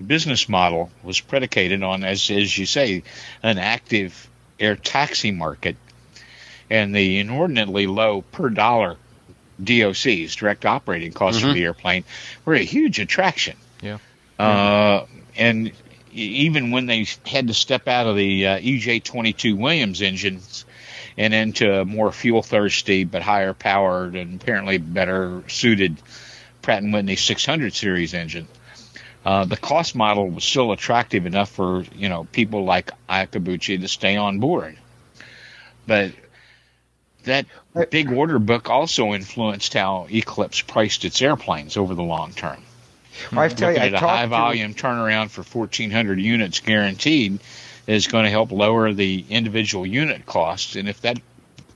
business 0.06 0.50
model 0.50 0.92
was 1.04 1.20
predicated 1.20 1.84
on, 1.84 2.04
as 2.04 2.30
as 2.32 2.58
you 2.58 2.66
say, 2.66 3.04
an 3.44 3.60
active 3.60 4.27
air 4.60 4.76
taxi 4.76 5.32
market 5.32 5.76
and 6.70 6.96
the 6.96 7.20
inordinately 7.20 7.88
low 7.88 8.22
per 8.22 8.50
dollar 8.50 8.98
DOCs, 9.62 10.36
direct 10.36 10.66
operating 10.66 11.12
costs 11.14 11.44
of 11.44 11.54
the 11.54 11.64
airplane, 11.64 12.04
were 12.46 12.54
a 12.54 12.60
huge 12.60 13.00
attraction. 13.00 13.58
Yeah. 13.82 13.98
Uh, 14.38 15.06
and 15.36 15.68
e- 15.68 15.72
even 16.14 16.72
when 16.72 16.86
they 16.86 17.08
had 17.26 17.48
to 17.48 17.54
step 17.54 17.88
out 17.88 18.06
of 18.08 18.16
the 18.16 18.48
uh, 18.48 18.60
EJ22 18.60 19.58
Williams 19.58 20.02
engines 20.02 20.66
and 21.18 21.34
into 21.34 21.80
a 21.82 21.86
more 21.86 22.12
fuel 22.12 22.44
thirsty 22.44 23.04
but 23.04 23.24
higher 23.24 23.54
powered 23.54 24.16
and 24.16 24.40
apparently 24.40 24.78
better 24.78 25.44
suited 25.48 25.98
Pratt 26.62 26.84
and 26.84 26.94
Whitney 26.94 27.16
600 27.16 27.74
series 27.74 28.14
engine, 28.14 28.48
uh, 29.28 29.44
the 29.44 29.58
cost 29.58 29.94
model 29.94 30.30
was 30.30 30.46
still 30.46 30.72
attractive 30.72 31.26
enough 31.26 31.52
for 31.52 31.84
you 31.94 32.08
know 32.08 32.24
people 32.32 32.64
like 32.64 32.92
Iacobucci 33.10 33.82
to 33.82 33.88
stay 33.90 34.16
on 34.16 34.40
board. 34.40 34.78
But 35.86 36.14
that 37.26 37.46
big 37.90 38.10
order 38.10 38.40
book 38.40 38.70
also 38.70 39.14
influenced 39.14 39.74
how 39.74 40.08
Eclipse 40.10 40.62
priced 40.62 41.04
its 41.04 41.22
airplanes 41.22 41.76
over 41.76 41.94
the 41.94 42.04
long 42.04 42.32
term. 42.32 42.64
Well, 43.34 43.42
I 43.42 43.50
tell 43.50 43.74
you, 43.74 43.80
I 43.80 43.88
at 43.88 43.94
a 43.96 44.00
high 44.00 44.22
to- 44.22 44.28
volume 44.30 44.74
turnaround 44.74 45.30
for 45.30 45.44
1,400 45.44 46.22
units 46.22 46.62
guaranteed 46.62 47.40
is 47.86 48.08
going 48.08 48.24
to 48.24 48.32
help 48.32 48.54
lower 48.54 48.94
the 48.94 49.26
individual 49.30 49.86
unit 49.86 50.26
costs. 50.26 50.78
And 50.78 50.88
if 50.88 51.02
that, 51.02 51.20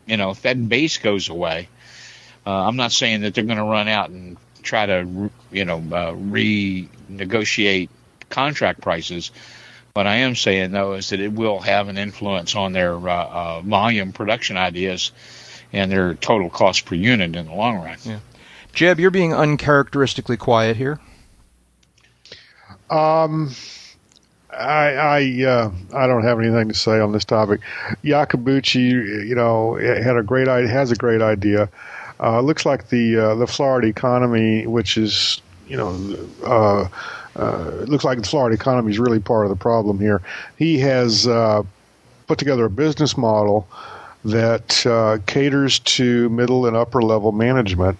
you 0.05 0.15
know, 0.15 0.29
if 0.29 0.43
that 0.43 0.69
base 0.69 0.99
goes 0.99 1.27
away, 1.27 1.67
uh, 2.47 2.65
I'm 2.65 2.77
not 2.77 2.93
saying 2.93 3.21
that 3.21 3.33
they're 3.33 3.43
going 3.43 3.57
to 3.57 3.63
run 3.65 3.89
out 3.89 4.09
and 4.09 4.37
try 4.61 4.85
to, 4.85 5.31
you 5.51 5.65
know, 5.65 5.77
uh, 5.77 6.13
renegotiate 6.13 7.89
contract 8.29 8.81
prices. 8.81 9.31
What 9.93 10.07
I 10.07 10.17
am 10.17 10.35
saying 10.35 10.71
though 10.71 10.93
is 10.93 11.09
that 11.09 11.19
it 11.19 11.33
will 11.33 11.59
have 11.59 11.89
an 11.89 11.97
influence 11.97 12.55
on 12.55 12.71
their 12.71 12.95
uh, 12.95 13.25
uh, 13.25 13.61
volume 13.61 14.13
production 14.13 14.57
ideas 14.57 15.11
and 15.73 15.91
their 15.91 16.13
total 16.13 16.49
cost 16.49 16.85
per 16.85 16.95
unit 16.95 17.35
in 17.35 17.45
the 17.45 17.53
long 17.53 17.77
run. 17.77 17.97
Jeb, 18.73 18.99
you're 18.99 19.11
being 19.11 19.33
uncharacteristically 19.33 20.37
quiet 20.37 20.77
here. 20.77 20.99
Um, 22.89 23.53
I 24.49 24.93
I 24.93 25.43
uh, 25.45 25.71
I 25.93 26.07
don't 26.07 26.23
have 26.23 26.39
anything 26.39 26.69
to 26.69 26.73
say 26.73 26.99
on 26.99 27.11
this 27.11 27.25
topic. 27.25 27.61
Iacobucci, 28.03 29.27
you 29.27 29.35
know, 29.35 29.75
had 29.75 30.17
a 30.17 30.23
great 30.23 30.47
idea, 30.47 30.69
has 30.69 30.91
a 30.91 30.95
great 30.95 31.21
idea. 31.21 31.69
Uh, 32.21 32.39
looks 32.41 32.65
like 32.65 32.89
the 32.89 33.17
uh, 33.17 33.35
the 33.35 33.47
Florida 33.47 33.87
economy, 33.87 34.67
which 34.67 34.97
is 34.97 35.41
you 35.67 35.77
know, 35.77 36.27
uh, 36.45 36.87
uh, 37.39 37.71
it 37.81 37.89
looks 37.89 38.03
like 38.03 38.19
the 38.19 38.27
Florida 38.27 38.53
economy 38.55 38.91
is 38.91 38.99
really 38.99 39.19
part 39.19 39.45
of 39.45 39.49
the 39.49 39.55
problem 39.55 39.99
here. 39.99 40.21
He 40.57 40.77
has 40.79 41.27
uh, 41.27 41.63
put 42.27 42.37
together 42.37 42.65
a 42.65 42.69
business 42.69 43.17
model 43.17 43.67
that 44.25 44.85
uh, 44.85 45.17
caters 45.25 45.79
to 45.79 46.29
middle 46.29 46.67
and 46.67 46.75
upper 46.75 47.01
level 47.01 47.31
management 47.31 47.97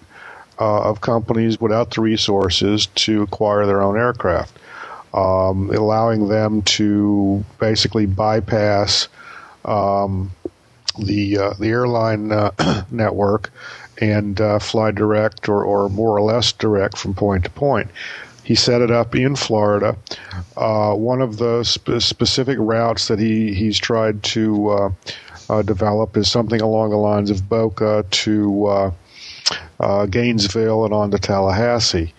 of 0.58 1.00
companies 1.00 1.60
without 1.60 1.92
the 1.92 2.00
resources 2.00 2.86
to 2.94 3.22
acquire 3.22 3.66
their 3.66 3.82
own 3.82 3.98
aircraft 3.98 4.56
um, 5.14 5.70
allowing 5.70 6.28
them 6.28 6.62
to 6.62 7.44
basically 7.58 8.06
bypass 8.06 9.08
um, 9.64 10.30
the 10.98 11.38
uh, 11.38 11.54
the 11.58 11.68
airline 11.68 12.32
uh, 12.32 12.84
network 12.90 13.50
and 14.02 14.40
uh, 14.40 14.58
fly 14.58 14.90
direct 14.90 15.48
or, 15.48 15.64
or 15.64 15.88
more 15.88 16.16
or 16.16 16.22
less 16.22 16.52
direct 16.52 16.98
from 16.98 17.14
point 17.14 17.44
to 17.44 17.50
point. 17.50 17.88
He 18.44 18.56
set 18.56 18.82
it 18.82 18.90
up 18.90 19.14
in 19.14 19.36
Florida. 19.36 19.96
Uh, 20.56 20.94
one 20.94 21.22
of 21.22 21.36
the 21.38 21.62
spe- 21.64 22.00
specific 22.00 22.58
routes 22.60 23.06
that 23.08 23.18
he, 23.20 23.54
he's 23.54 23.78
tried 23.78 24.22
to 24.34 24.68
uh, 24.70 24.90
uh, 25.48 25.62
develop 25.62 26.16
is 26.16 26.30
something 26.30 26.60
along 26.60 26.90
the 26.90 26.96
lines 26.96 27.30
of 27.30 27.48
Boca 27.48 28.04
to 28.10 28.66
uh, 28.66 28.90
uh, 29.80 30.06
Gainesville 30.06 30.84
and 30.84 30.94
on 30.94 31.10
to 31.12 31.18
Tallahassee. 31.18 32.12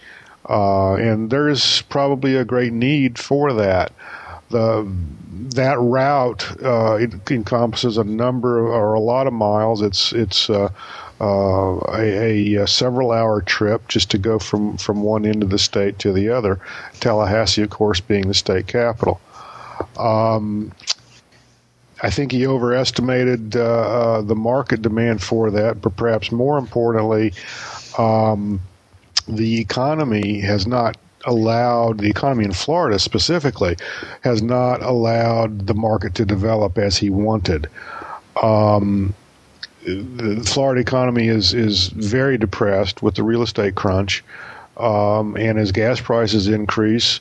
uh, 0.50 0.96
and 0.96 1.30
there 1.30 1.50
is 1.50 1.84
probably 1.90 2.36
a 2.36 2.46
great 2.46 2.74
need 2.74 3.18
for 3.20 3.54
that. 3.54 3.92
The 4.50 4.88
that 5.56 5.80
route 5.80 6.46
uh, 6.64 6.98
encompasses 7.30 7.98
a 7.98 8.04
number 8.04 8.60
of, 8.60 8.66
or 8.68 8.94
a 8.94 9.00
lot 9.00 9.28
of 9.28 9.34
miles. 9.34 9.82
It's 9.82 10.14
it's 10.14 10.50
uh, 11.24 11.78
uh, 11.78 11.96
a, 11.98 12.56
a, 12.56 12.68
several 12.68 13.12
hour 13.12 13.42
trip 13.42 13.88
just 13.88 14.12
to 14.12 14.18
go 14.18 14.38
from, 14.38 14.78
from 14.78 15.04
one 15.04 15.26
end 15.26 15.42
of 15.42 15.50
the 15.50 15.58
state 15.58 15.98
to 16.00 16.12
the 16.12 16.28
other. 16.28 16.60
Tallahassee, 17.00 17.62
of 17.62 17.70
course, 17.70 18.02
being 18.02 18.28
the 18.28 18.34
state 18.34 18.68
capital. 18.68 19.22
Um, 19.98 20.74
I 22.02 22.10
think 22.10 22.34
he 22.34 22.46
overestimated 22.46 23.56
uh, 23.56 23.62
uh, 23.62 24.22
the 24.22 24.36
market 24.36 24.82
demand 24.82 25.24
for 25.24 25.50
that, 25.52 25.82
but 25.82 25.96
perhaps 25.96 26.30
more 26.30 26.58
importantly, 26.58 27.34
um, 27.98 28.60
the 29.26 29.62
economy 29.62 30.42
has 30.42 30.68
not 30.68 30.98
allowed 31.26 32.00
the 32.00 32.10
economy 32.10 32.44
in 32.44 32.52
Florida 32.52 33.00
specifically 33.00 33.78
has 34.26 34.42
not 34.42 34.84
allowed 34.84 35.68
the 35.68 35.74
market 35.74 36.16
to 36.16 36.26
develop 36.26 36.78
as 36.78 36.98
he 36.98 37.10
wanted. 37.10 37.70
Um, 38.42 39.16
the 39.86 40.44
Florida 40.46 40.82
economy 40.82 41.28
is 41.28 41.54
is 41.54 41.88
very 41.90 42.38
depressed 42.38 43.02
with 43.02 43.16
the 43.16 43.24
real 43.24 43.42
estate 43.42 43.76
crunch, 43.76 44.24
um, 44.78 45.36
and 45.38 45.60
as 45.60 45.72
gas 45.72 46.00
prices 46.00 46.48
increase, 46.48 47.20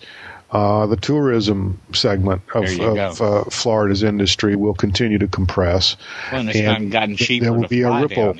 uh, 0.52 0.86
the 0.86 0.96
tourism 0.96 1.80
segment 1.94 2.42
of, 2.54 2.80
of 2.80 3.22
uh, 3.22 3.44
Florida's 3.44 4.02
industry 4.02 4.54
will 4.54 4.74
continue 4.74 5.18
to 5.18 5.28
compress. 5.28 5.96
Well, 6.30 6.48
and 6.48 6.90
gotten 6.90 7.16
cheaper 7.16 7.44
there 7.44 7.52
will 7.52 7.68
be 7.68 7.82
a 7.82 7.90
ripple. 7.90 8.34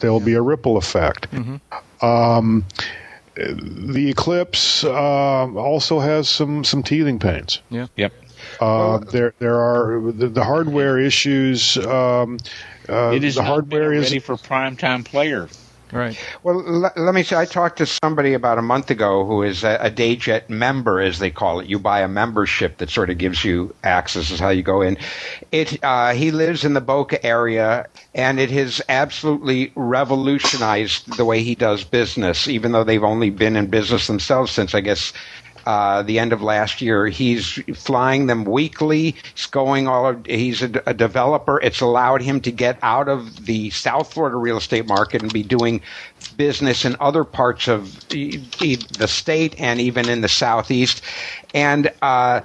There 0.00 0.12
will 0.12 0.20
yeah. 0.20 0.26
be 0.26 0.34
a 0.34 0.42
ripple 0.42 0.76
effect. 0.76 1.30
Mm-hmm. 1.30 2.04
Um, 2.04 2.64
the 3.36 4.10
eclipse 4.10 4.84
uh, 4.84 5.52
also 5.54 5.98
has 6.00 6.28
some 6.28 6.64
some 6.64 6.82
teething 6.82 7.18
pains. 7.18 7.60
Yeah. 7.70 7.86
Yep. 7.96 8.12
Uh, 8.60 8.98
there 8.98 9.34
there 9.38 9.56
are 9.56 10.00
the, 10.12 10.28
the 10.28 10.44
hardware 10.44 10.98
issues. 10.98 11.76
Um, 11.78 12.38
uh, 12.88 13.12
it 13.14 13.24
is 13.24 13.34
the 13.36 13.42
hardware 13.42 13.92
is 13.92 14.04
ready 14.04 14.18
for 14.18 14.36
prime 14.36 14.76
time 14.76 15.04
player. 15.04 15.48
Right. 15.92 16.18
Well, 16.42 16.84
l- 16.84 16.92
let 16.96 17.14
me 17.14 17.22
say, 17.22 17.36
I 17.36 17.44
talked 17.44 17.78
to 17.78 17.86
somebody 17.86 18.34
about 18.34 18.58
a 18.58 18.62
month 18.62 18.90
ago 18.90 19.24
who 19.24 19.42
is 19.42 19.62
a, 19.62 19.78
a 19.80 19.90
DayJet 19.90 20.48
member, 20.48 21.00
as 21.00 21.20
they 21.20 21.30
call 21.30 21.60
it. 21.60 21.68
You 21.68 21.78
buy 21.78 22.00
a 22.00 22.08
membership 22.08 22.78
that 22.78 22.90
sort 22.90 23.08
of 23.08 23.18
gives 23.18 23.44
you 23.44 23.74
access, 23.84 24.30
is 24.30 24.40
how 24.40 24.48
you 24.48 24.62
go 24.62 24.82
in. 24.82 24.98
It. 25.52 25.82
Uh, 25.84 26.12
he 26.12 26.32
lives 26.32 26.64
in 26.64 26.74
the 26.74 26.80
Boca 26.80 27.24
area, 27.24 27.86
and 28.14 28.40
it 28.40 28.50
has 28.50 28.82
absolutely 28.88 29.72
revolutionized 29.76 31.16
the 31.16 31.24
way 31.24 31.42
he 31.42 31.54
does 31.54 31.84
business. 31.84 32.48
Even 32.48 32.72
though 32.72 32.84
they've 32.84 33.04
only 33.04 33.30
been 33.30 33.54
in 33.54 33.68
business 33.68 34.08
themselves 34.08 34.50
since, 34.50 34.74
I 34.74 34.80
guess, 34.80 35.12
uh, 35.66 36.02
the 36.02 36.18
end 36.18 36.32
of 36.32 36.42
last 36.42 36.80
year. 36.80 37.08
He's 37.08 37.60
flying 37.74 38.26
them 38.26 38.44
weekly. 38.44 39.16
He's 39.34 39.46
going 39.46 39.88
all. 39.88 40.06
Of, 40.06 40.24
he's 40.26 40.62
a, 40.62 40.70
a, 40.86 40.94
developer. 40.94 41.60
It's 41.60 41.80
allowed 41.80 42.22
him 42.22 42.40
to 42.42 42.52
get 42.52 42.78
out 42.82 43.08
of 43.08 43.46
the 43.46 43.70
South 43.70 44.12
Florida 44.12 44.36
real 44.36 44.56
estate 44.56 44.86
market 44.86 45.22
and 45.22 45.32
be 45.32 45.42
doing 45.42 45.80
business 46.36 46.84
in 46.84 46.96
other 47.00 47.24
parts 47.24 47.66
of 47.66 48.08
the, 48.10 48.36
the 48.98 49.08
state 49.08 49.58
and 49.60 49.80
even 49.80 50.08
in 50.08 50.20
the 50.20 50.28
southeast. 50.28 51.02
And 51.52 51.92
uh, 52.00 52.42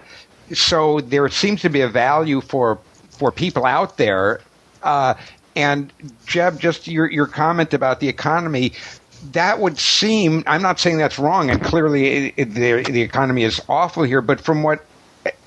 so 0.51 0.99
there 1.01 1.29
seems 1.29 1.61
to 1.61 1.69
be 1.69 1.81
a 1.81 1.87
value 1.87 2.41
for 2.41 2.79
for 3.11 3.31
people 3.31 3.65
out 3.65 3.97
there. 3.97 4.41
Uh, 4.81 5.13
and 5.55 5.93
Jeb, 6.25 6.59
just 6.59 6.87
your 6.87 7.09
your 7.11 7.27
comment 7.27 7.73
about 7.73 7.99
the 7.99 8.07
economy 8.07 8.73
that 9.31 9.59
would 9.59 9.77
seem, 9.77 10.43
I'm 10.47 10.61
not 10.61 10.79
saying 10.79 10.97
that's 10.97 11.19
wrong, 11.19 11.49
and 11.49 11.61
clearly 11.63 12.27
it, 12.27 12.33
it, 12.37 12.53
the, 12.53 12.83
the 12.83 13.01
economy 13.01 13.43
is 13.43 13.61
awful 13.69 14.03
here, 14.03 14.21
but 14.21 14.41
from 14.41 14.63
what 14.63 14.85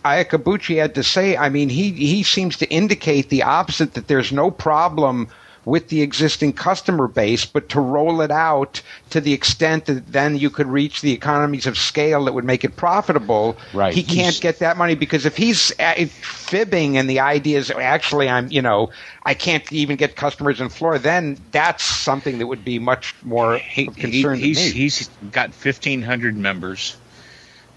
Iacobucci 0.05 0.77
had 0.77 0.95
to 0.95 1.03
say, 1.03 1.37
I 1.37 1.49
mean, 1.49 1.69
he, 1.69 1.91
he 1.91 2.23
seems 2.23 2.57
to 2.59 2.71
indicate 2.71 3.29
the 3.31 3.43
opposite 3.43 3.95
that 3.95 4.07
there's 4.07 4.33
no 4.33 4.51
problem 4.51 5.29
with 5.65 5.89
the 5.89 6.03
existing 6.03 6.53
customer 6.53 7.09
base, 7.09 7.47
but 7.47 7.71
to 7.71 7.81
roll 7.81 8.21
it 8.21 8.31
out 8.31 8.83
to 9.11 9.21
the 9.21 9.33
extent 9.33 9.87
that 9.87 10.07
then 10.07 10.37
you 10.37 10.51
could 10.51 10.67
reach 10.67 11.01
the 11.01 11.13
economies 11.13 11.67
of 11.67 11.79
scale 11.79 12.25
that 12.25 12.33
would 12.33 12.45
make 12.45 12.65
it 12.65 12.77
profitable. 12.77 13.57
Right. 13.73 13.95
He 13.95 14.03
can't 14.03 14.39
get 14.41 14.59
that 14.61 14.77
money 14.77 14.95
because 14.95 15.27
if 15.27 15.37
he's 15.37 15.73
uh, 15.79 15.95
fibbing 16.07 16.99
and 16.99 17.09
the 17.09 17.21
idea 17.21 17.59
is 17.59 17.71
actually 17.71 18.29
I'm, 18.29 18.51
you 18.51 18.63
know, 18.63 18.91
I 19.23 19.35
can't 19.35 19.71
even 19.73 19.97
get 19.97 20.17
customers 20.17 20.61
in 20.61 20.69
Florida, 20.69 21.03
then 21.03 21.39
that's 21.51 21.85
something 21.85 22.39
that 22.39 22.47
would 22.47 22.65
be 22.65 22.79
much 22.79 23.15
more 23.23 23.57
he, 23.57 23.87
concern 23.87 24.39
he, 24.39 24.49
he's, 24.49 24.59
me. 24.59 24.81
He's 24.81 25.09
got 25.31 25.51
1,500 25.51 26.37
members 26.37 26.97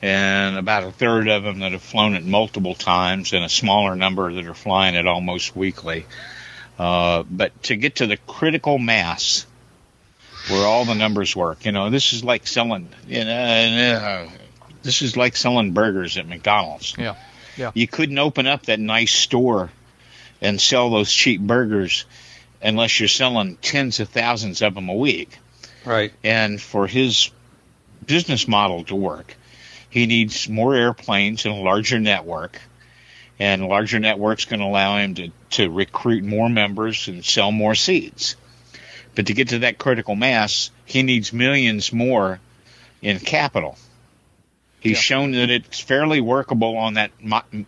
and 0.02 0.58
about 0.58 0.84
a 0.84 0.92
third 0.92 1.28
of 1.28 1.44
them 1.44 1.60
that 1.60 1.72
have 1.72 1.82
flown 1.82 2.14
it 2.14 2.24
multiple 2.24 2.76
times, 2.76 3.34
and 3.34 3.44
a 3.44 3.50
smaller 3.50 3.96
number 3.96 4.32
that 4.34 4.46
are 4.46 4.54
flying 4.54 4.96
it 4.96 5.08
almost 5.08 5.56
weekly. 5.56 6.06
Uh, 6.78 7.24
but 7.30 7.64
to 7.64 7.76
get 7.76 7.96
to 7.96 8.08
the 8.08 8.18
critical 8.18 8.78
mass 8.78 9.46
where 10.50 10.66
all 10.66 10.86
the 10.86 10.96
numbers 10.96 11.36
work, 11.36 11.66
you 11.66 11.72
know, 11.72 11.90
this 11.90 12.14
is 12.14 12.24
like 12.24 12.48
selling, 12.48 12.90
you 13.08 13.26
know, 13.26 13.32
uh, 13.32 14.30
this 14.84 15.02
is 15.02 15.18
like 15.18 15.36
selling 15.36 15.74
burgers 15.74 16.18
at 16.18 16.28
McDonald's. 16.28 16.96
Yeah. 16.98 17.16
Yeah. 17.58 17.72
You 17.74 17.88
couldn't 17.88 18.20
open 18.20 18.46
up 18.46 18.68
that 18.68 18.80
nice 18.80 19.12
store 19.12 19.72
and 20.42 20.62
sell 20.62 20.92
those 20.92 21.12
cheap 21.12 21.42
burgers 21.42 22.06
unless 22.62 23.00
you're 23.00 23.10
selling 23.10 23.58
tens 23.58 24.00
of 24.00 24.10
thousands 24.10 24.62
of 24.62 24.76
them 24.76 24.90
a 24.90 24.94
week. 24.94 25.38
Right. 25.84 26.14
And 26.24 26.62
for 26.62 26.86
his 26.86 27.32
business 28.06 28.48
model 28.48 28.84
to 28.86 28.96
work, 28.96 29.36
he 29.90 30.06
needs 30.06 30.48
more 30.48 30.76
airplanes 30.76 31.46
and 31.46 31.56
a 31.56 31.58
larger 31.58 32.00
network 32.00 32.62
and 33.40 33.68
larger 33.68 34.00
networks 34.00 34.46
can 34.46 34.62
allow 34.62 34.98
him 34.98 35.16
to, 35.16 35.30
to 35.52 35.70
recruit 35.70 36.24
more 36.24 36.50
members 36.50 37.08
and 37.08 37.24
sell 37.24 37.52
more 37.52 37.76
seats. 37.76 38.36
But 39.16 39.28
to 39.28 39.34
get 39.34 39.50
to 39.50 39.60
that 39.60 39.78
critical 39.78 40.16
mass, 40.16 40.72
he 40.86 41.04
needs 41.04 41.34
millions 41.34 41.92
more 41.92 42.40
in 43.02 43.20
capital. 43.20 43.78
He's 44.80 44.98
yeah. 44.98 45.02
shown 45.02 45.32
that 45.32 45.50
it's 45.50 45.80
fairly 45.80 46.22
workable 46.22 46.78
on 46.78 46.94
that 46.94 47.12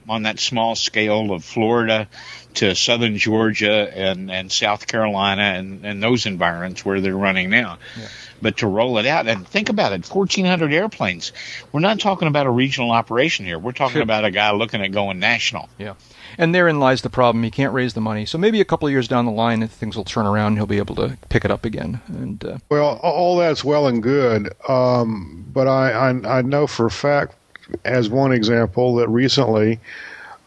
on 0.08 0.24
that 0.24 0.40
small 0.40 0.76
scale 0.76 1.32
of 1.32 1.44
Florida 1.44 2.08
to 2.56 2.76
southern 2.76 3.18
Georgia 3.18 3.92
and, 3.94 4.32
and 4.32 4.52
South 4.52 4.86
Carolina 4.86 5.42
and, 5.42 5.86
and 5.86 6.04
those 6.04 6.28
environments 6.28 6.86
where 6.86 7.02
they're 7.02 7.16
running 7.16 7.50
now. 7.50 7.80
Yeah. 7.98 8.08
But 8.42 8.58
to 8.58 8.68
roll 8.68 8.98
it 8.98 9.06
out 9.06 9.28
and 9.28 9.48
think 9.48 9.70
about 9.70 9.92
it, 9.94 10.08
1,400 10.08 10.74
airplanes. 10.74 11.32
We're 11.72 11.80
not 11.80 12.00
talking 12.00 12.28
about 12.28 12.46
a 12.46 12.52
regional 12.52 12.92
operation 12.92 13.46
here. 13.46 13.60
We're 13.60 13.72
talking 13.72 13.94
sure. 13.94 14.02
about 14.02 14.26
a 14.26 14.32
guy 14.32 14.52
looking 14.52 14.82
at 14.82 14.92
going 14.92 15.20
national. 15.20 15.70
Yeah. 15.78 15.96
And 16.38 16.54
therein 16.54 16.80
lies 16.80 17.02
the 17.02 17.10
problem. 17.10 17.44
He 17.44 17.52
can't 17.52 17.74
raise 17.74 17.94
the 17.94 18.02
money. 18.02 18.26
So 18.26 18.38
maybe 18.38 18.62
a 18.62 18.66
couple 18.66 18.88
of 18.88 18.92
years 18.92 19.08
down 19.08 19.26
the 19.26 19.32
line, 19.32 19.68
things 19.68 19.98
will 19.98 20.04
turn 20.04 20.26
around. 20.26 20.56
He'll 20.56 20.66
be 20.66 20.78
able 20.78 20.96
to 20.96 21.18
pick 21.30 21.44
it 21.44 21.52
up 21.52 21.66
again. 21.66 22.02
And 22.08 22.44
uh, 22.44 22.58
well, 22.70 23.00
all 23.02 23.38
that's 23.38 23.64
well 23.64 23.88
and 23.88 24.02
good, 24.02 24.54
um, 24.68 25.46
but 25.52 25.68
I, 25.68 25.92
I 25.92 26.38
I 26.38 26.42
know 26.42 26.68
for 26.68 26.86
a 26.86 26.92
fact, 26.92 27.36
as 27.84 28.10
one 28.10 28.32
example, 28.32 28.96
that 28.96 29.10
recently, 29.10 29.80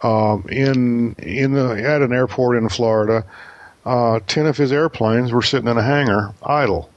um, 0.03 0.47
in 0.49 1.15
in 1.15 1.53
the 1.53 1.83
at 1.83 2.03
an 2.03 2.13
airport 2.13 2.57
in 2.57 2.69
Florida, 2.69 3.25
uh, 3.85 4.21
ten 4.27 4.47
of 4.47 4.57
his 4.57 4.73
airplanes 4.73 5.33
were 5.33 5.43
sitting 5.43 5.69
in 5.69 5.77
a 5.77 5.83
hangar 5.83 6.35
idle. 6.43 6.89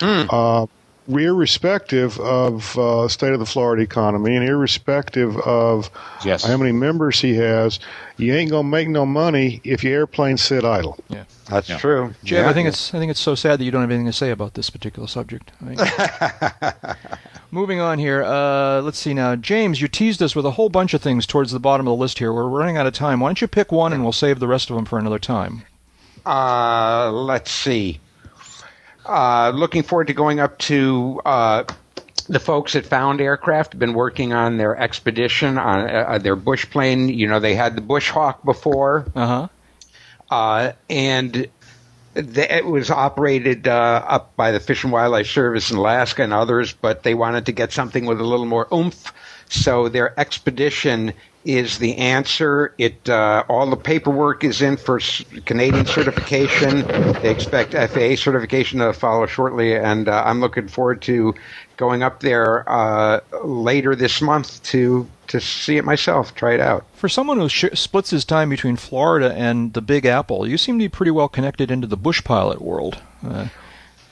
Mm. 0.00 0.28
Uh, 0.30 0.66
irrespective 1.08 2.18
of 2.18 2.76
uh, 2.78 3.08
state 3.08 3.32
of 3.32 3.38
the 3.38 3.46
Florida 3.46 3.82
economy 3.82 4.36
and 4.36 4.46
irrespective 4.46 5.36
of 5.38 5.90
yes. 6.24 6.44
how 6.44 6.56
many 6.56 6.72
members 6.72 7.20
he 7.20 7.34
has, 7.36 7.78
you 8.16 8.34
ain't 8.34 8.50
gonna 8.50 8.68
make 8.68 8.88
no 8.88 9.06
money 9.06 9.60
if 9.64 9.84
your 9.84 9.94
airplane 9.94 10.36
sit 10.36 10.64
idle. 10.64 10.98
Yeah, 11.08 11.24
that's 11.48 11.68
yeah. 11.68 11.78
true. 11.78 12.14
Jeb, 12.24 12.44
yeah. 12.44 12.50
I 12.50 12.52
think 12.52 12.68
it's 12.68 12.92
I 12.92 12.98
think 12.98 13.10
it's 13.10 13.20
so 13.20 13.34
sad 13.34 13.60
that 13.60 13.64
you 13.64 13.70
don't 13.70 13.82
have 13.82 13.90
anything 13.90 14.06
to 14.06 14.12
say 14.12 14.30
about 14.30 14.54
this 14.54 14.70
particular 14.70 15.08
subject. 15.08 15.52
Moving 17.52 17.80
on 17.80 17.98
here, 17.98 18.24
uh, 18.24 18.80
let's 18.80 18.98
see 18.98 19.14
now. 19.14 19.36
James, 19.36 19.80
you 19.80 19.88
teased 19.88 20.20
us 20.22 20.34
with 20.34 20.44
a 20.44 20.52
whole 20.52 20.68
bunch 20.68 20.94
of 20.94 21.00
things 21.00 21.26
towards 21.26 21.52
the 21.52 21.60
bottom 21.60 21.86
of 21.86 21.92
the 21.92 22.00
list 22.00 22.18
here. 22.18 22.32
We're 22.32 22.48
running 22.48 22.76
out 22.76 22.86
of 22.86 22.92
time. 22.92 23.20
Why 23.20 23.28
don't 23.28 23.40
you 23.40 23.46
pick 23.46 23.70
one 23.70 23.92
and 23.92 24.02
we'll 24.02 24.12
save 24.12 24.40
the 24.40 24.48
rest 24.48 24.68
of 24.68 24.76
them 24.76 24.84
for 24.84 24.98
another 24.98 25.20
time? 25.20 25.62
Uh, 26.26 27.12
let's 27.12 27.52
see. 27.52 28.00
Uh, 29.06 29.52
looking 29.54 29.84
forward 29.84 30.08
to 30.08 30.14
going 30.14 30.40
up 30.40 30.58
to 30.58 31.20
uh, 31.24 31.64
the 32.28 32.40
folks 32.40 32.74
at 32.74 32.86
Found 32.86 33.20
Aircraft. 33.20 33.72
Have 33.72 33.78
been 33.78 33.94
working 33.94 34.32
on 34.32 34.56
their 34.56 34.76
expedition 34.76 35.58
on 35.58 35.88
uh, 35.88 36.18
their 36.18 36.34
bush 36.34 36.68
plane. 36.68 37.08
You 37.08 37.28
know, 37.28 37.38
they 37.38 37.54
had 37.54 37.76
the 37.76 37.80
Bush 37.80 38.10
Hawk 38.10 38.44
before, 38.44 39.06
uh-huh. 39.14 39.48
uh, 40.30 40.72
and 40.90 41.48
it 42.16 42.66
was 42.66 42.90
operated 42.90 43.68
uh, 43.68 44.02
up 44.06 44.34
by 44.36 44.50
the 44.50 44.58
Fish 44.58 44.82
and 44.82 44.92
Wildlife 44.92 45.28
Service 45.28 45.70
in 45.70 45.76
Alaska 45.76 46.22
and 46.22 46.32
others, 46.32 46.72
but 46.72 47.02
they 47.02 47.14
wanted 47.14 47.46
to 47.46 47.52
get 47.52 47.72
something 47.72 48.06
with 48.06 48.20
a 48.20 48.24
little 48.24 48.46
more 48.46 48.66
oomph. 48.72 49.12
So 49.48 49.88
their 49.88 50.18
expedition 50.18 51.12
is 51.44 51.78
the 51.78 51.96
answer. 51.98 52.74
It 52.76 53.08
uh, 53.08 53.44
all 53.48 53.70
the 53.70 53.76
paperwork 53.76 54.42
is 54.42 54.60
in 54.60 54.76
for 54.76 54.98
Canadian 55.44 55.86
certification. 55.86 56.80
They 57.22 57.30
expect 57.30 57.72
FAA 57.72 58.16
certification 58.16 58.80
to 58.80 58.92
follow 58.92 59.26
shortly, 59.26 59.76
and 59.76 60.08
uh, 60.08 60.24
I'm 60.26 60.40
looking 60.40 60.66
forward 60.66 61.02
to 61.02 61.34
going 61.76 62.02
up 62.02 62.20
there 62.20 62.68
uh, 62.68 63.20
later 63.44 63.94
this 63.94 64.20
month 64.20 64.62
to 64.64 65.08
to 65.28 65.40
see 65.40 65.76
it 65.76 65.84
myself, 65.84 66.34
try 66.34 66.54
it 66.54 66.60
out. 66.60 66.84
For 66.94 67.08
someone 67.08 67.38
who 67.38 67.48
sh- 67.48 67.64
splits 67.74 68.10
his 68.10 68.24
time 68.24 68.48
between 68.48 68.76
Florida 68.76 69.32
and 69.34 69.72
the 69.72 69.82
Big 69.82 70.06
Apple, 70.06 70.46
you 70.48 70.56
seem 70.56 70.78
to 70.78 70.84
be 70.84 70.88
pretty 70.88 71.10
well 71.10 71.28
connected 71.28 71.70
into 71.70 71.86
the 71.86 71.96
bush 71.96 72.22
pilot 72.24 72.60
world. 72.60 73.00
Uh, 73.26 73.48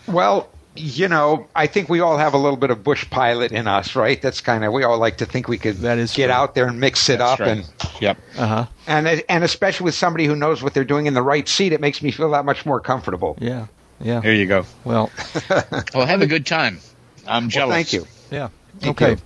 Well, 0.07 0.49
you 0.77 1.09
know, 1.09 1.47
I 1.55 1.67
think 1.69 1.89
we 1.89 2.01
all 2.01 2.19
have 2.19 2.35
a 2.35 2.39
little 2.39 2.57
bit 2.57 2.71
of 2.71 2.83
bush 2.83 3.09
pilot 3.09 3.53
in 3.53 3.69
us, 3.69 3.95
right? 3.95 4.21
That's 4.21 4.41
kind 4.41 4.65
of 4.65 4.73
we 4.73 4.83
all 4.83 4.99
like 4.99 5.19
to 5.19 5.27
think 5.27 5.47
we 5.49 5.57
could 5.59 5.77
That 5.79 5.99
is 5.99 6.13
get 6.15 6.27
true. 6.27 6.35
out 6.35 6.55
there 6.55 6.67
and 6.67 6.81
mix 6.81 7.09
it 7.09 7.19
That's 7.19 7.33
up 7.33 7.41
right. 7.41 7.49
and 7.59 7.73
Yep. 8.01 8.19
uh-huh. 8.37 8.67
and 8.87 9.23
and 9.29 9.45
especially 9.45 9.85
with 9.85 9.95
somebody 9.95 10.27
who 10.27 10.35
knows 10.35 10.63
what 10.63 10.75
they're 10.75 10.85
doing 10.85 11.07
in 11.07 11.15
the 11.15 11.23
right 11.23 11.49
seat, 11.49 11.73
it 11.73 11.81
makes 11.81 12.03
me 12.03 12.11
feel 12.11 12.31
that 12.33 12.45
much 12.45 12.67
more 12.67 12.81
comfortable. 12.81 13.37
Yeah. 13.41 13.67
Yeah. 14.01 14.21
There 14.21 14.35
you 14.35 14.47
go. 14.47 14.67
Well, 14.85 15.11
Well, 15.95 16.07
have 16.07 16.23
a 16.23 16.27
good 16.27 16.45
time. 16.47 16.81
I'm 17.27 17.45
Well, 17.45 17.51
jealous. 17.51 17.75
thank 17.75 17.93
you. 17.93 18.07
yeah. 18.31 18.49
Thank 18.81 19.01
okay. 19.01 19.11
you. 19.13 19.19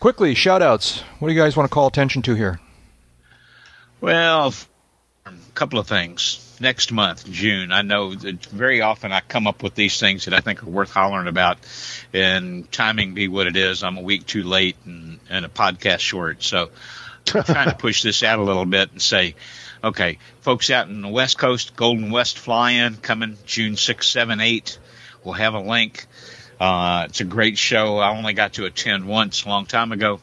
Quickly, 0.00 0.34
shout 0.34 0.62
outs. 0.62 1.00
What 1.18 1.28
do 1.28 1.34
you 1.34 1.40
guys 1.40 1.56
want 1.56 1.68
to 1.70 1.74
call 1.74 1.86
attention 1.86 2.22
to 2.22 2.34
here? 2.34 2.58
Well, 4.00 4.54
a 5.26 5.32
couple 5.54 5.78
of 5.78 5.86
things. 5.86 6.45
Next 6.58 6.90
month, 6.90 7.30
June, 7.30 7.70
I 7.70 7.82
know 7.82 8.14
that 8.14 8.46
very 8.46 8.80
often 8.80 9.12
I 9.12 9.20
come 9.20 9.46
up 9.46 9.62
with 9.62 9.74
these 9.74 10.00
things 10.00 10.24
that 10.24 10.32
I 10.32 10.40
think 10.40 10.62
are 10.62 10.70
worth 10.70 10.90
hollering 10.90 11.28
about, 11.28 11.58
and 12.14 12.70
timing 12.72 13.12
be 13.12 13.28
what 13.28 13.46
it 13.46 13.56
is. 13.56 13.82
I'm 13.82 13.98
a 13.98 14.02
week 14.02 14.26
too 14.26 14.42
late 14.42 14.76
and, 14.86 15.20
and 15.28 15.44
a 15.44 15.48
podcast 15.48 15.98
short. 15.98 16.42
So 16.42 16.70
I'm 17.34 17.44
trying 17.44 17.68
to 17.68 17.76
push 17.78 18.02
this 18.02 18.22
out 18.22 18.38
a 18.38 18.42
little 18.42 18.64
bit 18.64 18.90
and 18.90 19.02
say, 19.02 19.34
okay, 19.84 20.18
folks 20.40 20.70
out 20.70 20.88
in 20.88 21.02
the 21.02 21.08
West 21.08 21.38
Coast, 21.38 21.76
Golden 21.76 22.10
West 22.10 22.38
Fly 22.38 22.72
In 22.72 22.96
coming 22.96 23.36
June 23.44 23.76
6, 23.76 24.06
7, 24.06 24.40
8. 24.40 24.78
We'll 25.24 25.34
have 25.34 25.54
a 25.54 25.60
link. 25.60 26.06
Uh, 26.58 27.06
it's 27.08 27.20
a 27.20 27.24
great 27.24 27.58
show. 27.58 27.98
I 27.98 28.16
only 28.16 28.32
got 28.32 28.54
to 28.54 28.64
attend 28.64 29.06
once 29.06 29.44
a 29.44 29.48
long 29.48 29.66
time 29.66 29.92
ago. 29.92 30.20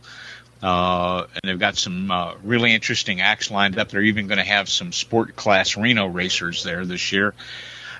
Uh, 0.63 1.27
and 1.33 1.41
they've 1.43 1.59
got 1.59 1.75
some 1.75 2.09
uh, 2.09 2.35
really 2.41 2.73
interesting 2.73 3.19
acts 3.19 3.51
lined 3.51 3.77
up. 3.77 3.89
They're 3.89 4.01
even 4.01 4.27
going 4.27 4.37
to 4.37 4.45
have 4.45 4.69
some 4.69 4.93
sport 4.93 5.35
class 5.35 5.75
Reno 5.75 6.07
racers 6.07 6.63
there 6.63 6.85
this 6.85 7.11
year. 7.11 7.33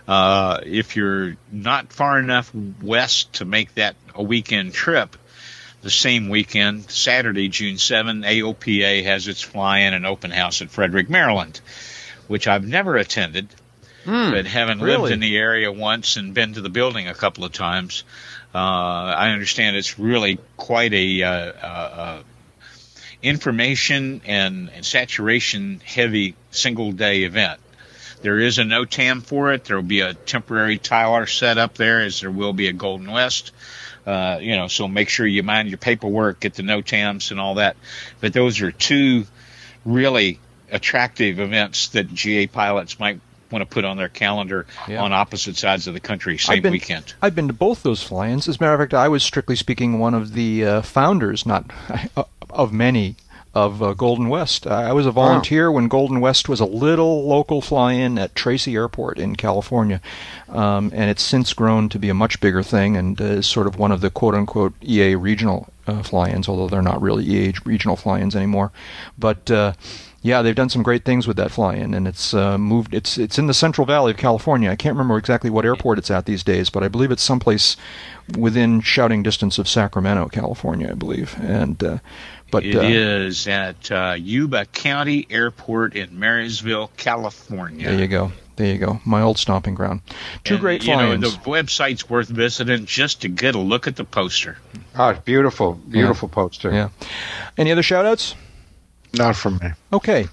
Uh, 0.07 0.61
if 0.65 0.95
you're 0.95 1.35
not 1.51 1.91
far 1.91 2.17
enough 2.19 2.51
west 2.81 3.33
to 3.33 3.45
make 3.45 3.73
that 3.75 3.97
a 4.15 4.23
weekend 4.23 4.73
trip, 4.73 5.17
the 5.81 5.89
same 5.89 6.29
weekend, 6.29 6.89
Saturday, 6.89 7.49
June 7.49 7.77
7, 7.77 8.21
AOPA 8.21 9.03
has 9.03 9.27
its 9.27 9.41
fly-in 9.41 9.93
and 9.93 10.05
open 10.05 10.31
house 10.31 10.61
at 10.61 10.69
Frederick, 10.69 11.09
Maryland, 11.09 11.59
which 12.27 12.47
I've 12.47 12.65
never 12.65 12.95
attended, 12.95 13.49
but 14.31 14.45
having 14.45 14.79
lived 14.79 15.11
in 15.11 15.19
the 15.19 15.37
area 15.37 15.69
once 15.69 16.15
and 16.15 16.33
been 16.33 16.53
to 16.53 16.61
the 16.61 16.69
building 16.69 17.09
a 17.09 17.13
couple 17.13 17.43
of 17.43 17.51
times, 17.51 18.05
uh, 18.55 18.57
I 18.57 19.31
understand 19.31 19.75
it's 19.75 19.99
really 19.99 20.39
quite 20.55 20.93
a 20.93 21.23
uh, 21.23 21.29
uh, 21.29 22.23
information 23.23 24.21
and, 24.25 24.69
and 24.69 24.85
saturation 24.85 25.81
heavy 25.85 26.35
single 26.51 26.91
day 26.91 27.23
event. 27.23 27.59
There 28.21 28.39
is 28.39 28.57
a 28.59 28.63
NOTAM 28.63 29.23
for 29.23 29.51
it. 29.51 29.65
There 29.65 29.75
will 29.75 29.83
be 29.83 30.01
a 30.01 30.13
temporary 30.13 30.77
Tyler 30.77 31.25
set 31.25 31.57
up 31.57 31.75
there, 31.75 32.01
as 32.01 32.21
there 32.21 32.31
will 32.31 32.53
be 32.53 32.67
a 32.67 32.73
Golden 32.73 33.11
West. 33.11 33.51
Uh, 34.05 34.37
you 34.41 34.55
know, 34.55 34.67
so 34.67 34.87
make 34.87 35.09
sure 35.09 35.25
you 35.25 35.43
mind 35.43 35.69
your 35.69 35.77
paperwork, 35.77 36.39
get 36.39 36.53
the 36.53 36.63
NOTAMs 36.63 37.31
and 37.31 37.39
all 37.39 37.55
that. 37.55 37.75
But 38.21 38.33
those 38.33 38.61
are 38.61 38.71
two 38.71 39.25
really 39.85 40.39
attractive 40.71 41.39
events 41.39 41.89
that 41.89 42.13
GA 42.13 42.47
pilots 42.47 42.99
might 42.99 43.19
want 43.51 43.61
to 43.61 43.65
put 43.71 43.85
on 43.85 43.97
their 43.97 44.09
calendar 44.09 44.65
Yeah. 44.87 45.03
on 45.03 45.13
opposite 45.13 45.55
sides 45.55 45.87
of 45.87 45.93
the 45.93 45.99
country, 45.99 46.37
same 46.39 46.57
I've 46.57 46.63
been, 46.63 46.71
weekend. 46.71 47.13
I've 47.21 47.35
been 47.35 47.47
to 47.47 47.53
both 47.53 47.83
those 47.83 48.01
fly-ins. 48.01 48.47
As 48.47 48.55
a 48.57 48.59
matter 48.63 48.73
of 48.73 48.79
fact, 48.79 48.93
I 48.95 49.07
was 49.09 49.21
strictly 49.23 49.55
speaking 49.55 49.99
one 49.99 50.13
of 50.15 50.33
the 50.33 50.65
uh, 50.65 50.81
founders, 50.81 51.45
not 51.45 51.69
of 52.53 52.71
many, 52.71 53.15
of 53.53 53.83
uh, 53.83 53.93
Golden 53.93 54.29
West. 54.29 54.65
I 54.65 54.93
was 54.93 55.05
a 55.05 55.11
volunteer 55.11 55.71
when 55.71 55.87
Golden 55.87 56.19
West 56.19 56.49
was 56.49 56.59
a 56.59 56.65
little 56.65 57.27
local 57.27 57.61
fly-in 57.61 58.17
at 58.17 58.33
Tracy 58.33 58.75
Airport 58.75 59.19
in 59.19 59.35
California, 59.35 60.01
um, 60.49 60.91
and 60.93 61.09
it's 61.09 61.21
since 61.21 61.53
grown 61.53 61.87
to 61.89 61.99
be 61.99 62.09
a 62.09 62.15
much 62.15 62.39
bigger 62.39 62.63
thing 62.63 62.97
and 62.97 63.21
uh, 63.21 63.25
is 63.25 63.47
sort 63.47 63.67
of 63.67 63.77
one 63.77 63.91
of 63.91 64.01
the 64.01 64.09
quote-unquote 64.09 64.73
EA 64.81 65.15
regional 65.15 65.69
uh, 65.85 66.01
fly-ins, 66.01 66.49
although 66.49 66.67
they're 66.67 66.81
not 66.81 67.01
really 67.01 67.25
EA 67.25 67.53
regional 67.63 67.95
fly-ins 67.95 68.35
anymore. 68.35 68.71
But 69.19 69.51
uh, 69.51 69.73
yeah, 70.23 70.41
they've 70.41 70.55
done 70.55 70.69
some 70.69 70.83
great 70.83 71.03
things 71.05 71.27
with 71.27 71.37
that 71.37 71.51
fly-in, 71.51 71.93
and 71.93 72.07
it's 72.07 72.33
uh, 72.33 72.57
moved. 72.57 72.93
It's 72.93 73.17
it's 73.17 73.37
in 73.37 73.47
the 73.47 73.53
Central 73.53 73.85
Valley 73.85 74.11
of 74.11 74.17
California. 74.17 74.71
I 74.71 74.75
can't 74.75 74.95
remember 74.95 75.17
exactly 75.17 75.49
what 75.49 75.65
airport 75.65 75.99
it's 75.99 76.09
at 76.09 76.25
these 76.25 76.43
days, 76.43 76.69
but 76.69 76.81
I 76.81 76.87
believe 76.87 77.11
it's 77.11 77.21
someplace 77.21 77.75
within 78.37 78.79
shouting 78.81 79.21
distance 79.21 79.59
of 79.59 79.67
Sacramento, 79.67 80.29
California. 80.29 80.89
I 80.89 80.93
believe, 80.93 81.35
and 81.41 81.83
uh, 81.83 81.97
but 82.51 82.63
It 82.63 82.75
uh, 82.77 82.81
is 82.81 83.47
at 83.47 83.91
uh, 83.91 84.15
Yuba 84.17 84.65
County 84.67 85.27
Airport 85.29 85.95
in 85.95 86.17
Marysville, 86.17 86.91
California. 86.95 87.89
there 87.89 87.99
you 87.99 88.07
go, 88.07 88.31
there 88.55 88.71
you 88.71 88.77
go, 88.77 89.01
my 89.05 89.21
old 89.21 89.37
stomping 89.37 89.75
ground. 89.75 90.01
Two 90.45 90.53
And, 90.53 90.61
great 90.61 90.83
you 90.83 90.95
know, 90.95 91.17
fly-ins. 91.17 91.37
the 91.37 91.49
website's 91.49 92.09
worth 92.09 92.29
visiting 92.29 92.85
just 92.85 93.21
to 93.23 93.27
get 93.27 93.55
a 93.55 93.59
look 93.59 93.87
at 93.87 93.95
the 93.95 94.05
poster. 94.05 94.57
Oh, 94.95 95.09
it's 95.09 95.19
beautiful, 95.21 95.73
beautiful 95.73 96.29
poster. 96.29 96.71
Yeah. 96.71 96.89
Any 97.57 97.71
other 97.71 97.83
shout-outs? 97.83 98.35
Not 99.15 99.35
from 99.35 99.59
me. 99.59 99.69
Okay, 99.91 100.27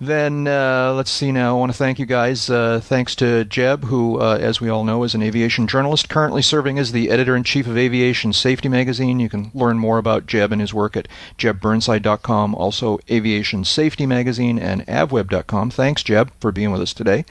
then 0.00 0.46
uh, 0.46 0.92
let's 0.94 1.10
see 1.10 1.32
now. 1.32 1.56
I 1.56 1.58
want 1.58 1.72
to 1.72 1.76
thank 1.76 1.98
you 1.98 2.06
guys. 2.06 2.48
Uh, 2.48 2.78
thanks 2.80 3.16
to 3.16 3.44
Jeb, 3.44 3.84
who, 3.84 4.20
uh, 4.20 4.38
as 4.40 4.60
we 4.60 4.68
all 4.68 4.84
know, 4.84 5.02
is 5.02 5.16
an 5.16 5.22
aviation 5.22 5.66
journalist, 5.66 6.08
currently 6.08 6.40
serving 6.40 6.78
as 6.78 6.92
the 6.92 7.10
editor 7.10 7.34
in 7.34 7.42
chief 7.42 7.66
of 7.66 7.76
Aviation 7.76 8.32
Safety 8.32 8.68
Magazine. 8.68 9.18
You 9.18 9.28
can 9.28 9.50
learn 9.52 9.78
more 9.78 9.98
about 9.98 10.26
Jeb 10.26 10.52
and 10.52 10.60
his 10.60 10.72
work 10.72 10.96
at 10.96 11.08
jebburnside.com, 11.38 12.54
also 12.54 13.00
Aviation 13.10 13.64
Safety 13.64 14.06
Magazine 14.06 14.60
and 14.60 14.86
avweb.com. 14.86 15.70
Thanks, 15.70 16.04
Jeb, 16.04 16.30
for 16.40 16.52
being 16.52 16.70
with 16.70 16.82
us 16.82 16.94
today. 16.94 17.24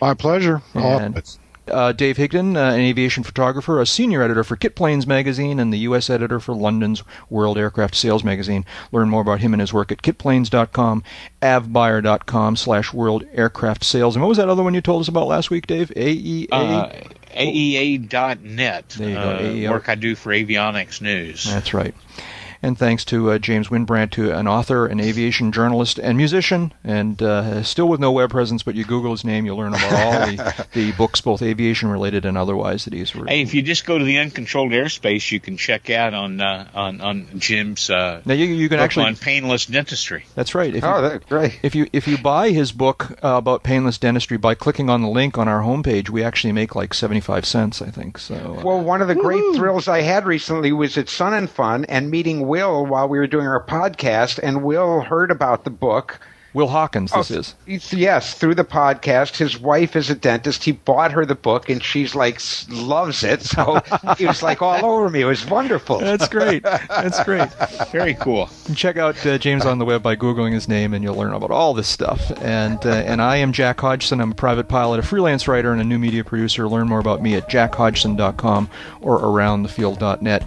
My 0.00 0.14
pleasure. 0.14 0.62
And-. 0.74 1.36
Uh, 1.68 1.92
Dave 1.92 2.16
Higdon, 2.16 2.56
uh, 2.56 2.74
an 2.74 2.80
aviation 2.80 3.22
photographer, 3.22 3.80
a 3.80 3.86
senior 3.86 4.22
editor 4.22 4.44
for 4.44 4.56
Kit 4.56 4.74
Planes 4.74 5.06
magazine, 5.06 5.58
and 5.58 5.72
the 5.72 5.78
U.S. 5.78 6.10
editor 6.10 6.38
for 6.40 6.54
London's 6.54 7.02
World 7.30 7.56
Aircraft 7.56 7.94
Sales 7.94 8.22
magazine. 8.22 8.64
Learn 8.92 9.08
more 9.08 9.22
about 9.22 9.40
him 9.40 9.54
and 9.54 9.60
his 9.60 9.72
work 9.72 9.90
at 9.90 10.02
kitplanes.com, 10.02 11.02
avbuyer.com 11.40 12.56
slash 12.56 12.92
world 12.92 13.24
aircraft 13.32 13.84
sales. 13.84 14.14
And 14.14 14.22
what 14.22 14.28
was 14.28 14.38
that 14.38 14.48
other 14.48 14.62
one 14.62 14.74
you 14.74 14.80
told 14.80 15.00
us 15.00 15.08
about 15.08 15.26
last 15.26 15.50
week, 15.50 15.66
Dave? 15.66 15.90
AEA? 15.90 16.48
Uh, 16.52 16.88
AEA.net. 17.34 18.88
There 18.90 19.08
you 19.08 19.14
go, 19.14 19.20
uh, 19.20 19.40
AEA. 19.40 19.70
Work 19.70 19.88
I 19.88 19.94
do 19.94 20.14
for 20.14 20.32
Avionics 20.32 21.00
News. 21.00 21.44
That's 21.44 21.74
right. 21.74 21.94
And 22.64 22.78
thanks 22.78 23.04
to 23.06 23.30
uh, 23.30 23.38
James 23.38 23.68
Wynbrandt, 23.68 24.14
who 24.14 24.30
an 24.30 24.48
author, 24.48 24.86
an 24.86 24.98
aviation 24.98 25.52
journalist, 25.52 25.98
and 25.98 26.16
musician, 26.16 26.72
and 26.82 27.20
uh, 27.22 27.62
still 27.62 27.90
with 27.90 28.00
no 28.00 28.10
web 28.10 28.30
presence, 28.30 28.62
but 28.62 28.74
you 28.74 28.86
Google 28.86 29.10
his 29.10 29.22
name, 29.22 29.44
you'll 29.44 29.58
learn 29.58 29.74
about 29.74 29.92
all 29.92 30.12
the, 30.26 30.66
the 30.72 30.92
books, 30.92 31.20
both 31.20 31.42
aviation 31.42 31.90
related 31.90 32.24
and 32.24 32.38
otherwise, 32.38 32.86
that 32.86 32.94
he's 32.94 33.14
written. 33.14 33.28
Hey, 33.28 33.42
if 33.42 33.52
you 33.52 33.60
just 33.60 33.84
go 33.84 33.98
to 33.98 34.04
the 34.04 34.16
uncontrolled 34.16 34.72
airspace, 34.72 35.30
you 35.30 35.40
can 35.40 35.58
check 35.58 35.90
out 35.90 36.14
on 36.14 36.40
uh, 36.40 36.66
on 36.72 37.02
on 37.02 37.28
Jim's 37.38 37.90
uh, 37.90 38.22
Now 38.24 38.32
you, 38.32 38.46
you 38.46 38.70
can 38.70 38.78
book 38.78 38.84
actually. 38.84 39.06
on 39.08 39.16
painless 39.16 39.66
dentistry. 39.66 40.24
That's 40.34 40.54
right. 40.54 40.74
If 40.74 40.82
you, 40.82 40.88
Oh, 40.88 41.02
that's 41.02 41.26
great. 41.26 41.60
If 41.62 41.74
you 41.74 41.86
if 41.92 42.08
you 42.08 42.16
buy 42.16 42.48
his 42.48 42.72
book 42.72 43.10
uh, 43.22 43.36
about 43.36 43.62
painless 43.62 43.98
dentistry 43.98 44.38
by 44.38 44.54
clicking 44.54 44.88
on 44.88 45.02
the 45.02 45.08
link 45.08 45.36
on 45.36 45.48
our 45.48 45.60
homepage, 45.60 46.08
we 46.08 46.24
actually 46.24 46.52
make 46.52 46.74
like 46.74 46.94
seventy 46.94 47.20
five 47.20 47.44
cents, 47.44 47.82
I 47.82 47.90
think. 47.90 48.16
So 48.16 48.56
uh, 48.58 48.62
Well, 48.64 48.80
one 48.80 49.02
of 49.02 49.08
the 49.08 49.14
great 49.14 49.54
thrills 49.54 49.86
I 49.86 50.00
had 50.00 50.24
recently 50.24 50.72
was 50.72 50.96
at 50.96 51.10
Sun 51.10 51.34
and 51.34 51.50
Fun 51.50 51.84
and 51.84 52.10
meeting 52.10 52.53
Will 52.54 52.86
while 52.86 53.08
we 53.08 53.18
were 53.18 53.26
doing 53.26 53.48
our 53.48 53.60
podcast, 53.64 54.38
and 54.40 54.62
Will 54.62 55.00
heard 55.00 55.32
about 55.32 55.64
the 55.64 55.70
book. 55.70 56.20
Will 56.52 56.68
Hawkins, 56.68 57.10
this 57.10 57.32
Oh, 57.32 57.38
is. 57.66 57.92
Yes, 57.92 58.34
through 58.34 58.54
the 58.54 58.64
podcast. 58.64 59.36
His 59.38 59.58
wife 59.58 59.96
is 59.96 60.08
a 60.08 60.14
dentist. 60.14 60.62
He 60.62 60.70
bought 60.70 61.10
her 61.10 61.26
the 61.26 61.34
book, 61.34 61.68
and 61.68 61.82
she's 61.82 62.14
like 62.14 62.40
loves 62.70 63.24
it. 63.24 63.42
So 63.42 63.80
he 64.18 64.24
was 64.26 64.40
like 64.40 64.62
all 64.62 64.84
over 64.84 65.10
me. 65.10 65.22
It 65.22 65.24
was 65.24 65.44
wonderful. 65.44 65.98
That's 65.98 66.28
great. 66.28 66.62
That's 66.62 67.24
great. 67.24 67.48
Very 67.90 68.14
cool. 68.14 68.48
Check 68.76 68.98
out 68.98 69.26
uh, 69.26 69.36
James 69.36 69.66
on 69.66 69.78
the 69.80 69.84
web 69.84 70.04
by 70.04 70.14
googling 70.14 70.52
his 70.52 70.68
name, 70.68 70.94
and 70.94 71.02
you'll 71.02 71.16
learn 71.16 71.32
about 71.32 71.50
all 71.50 71.74
this 71.74 71.88
stuff. 71.88 72.30
And 72.40 72.78
uh, 72.86 72.90
and 72.90 73.20
I 73.20 73.38
am 73.38 73.52
Jack 73.52 73.80
Hodgson. 73.80 74.20
I'm 74.20 74.30
a 74.30 74.36
private 74.36 74.68
pilot, 74.68 75.00
a 75.00 75.02
freelance 75.02 75.48
writer, 75.48 75.72
and 75.72 75.80
a 75.80 75.84
new 75.84 75.98
media 75.98 76.22
producer. 76.22 76.68
Learn 76.68 76.86
more 76.86 77.00
about 77.00 77.20
me 77.20 77.34
at 77.34 77.50
jackhodgson.com 77.50 78.70
or 79.00 79.18
aroundthefield.net. 79.18 80.46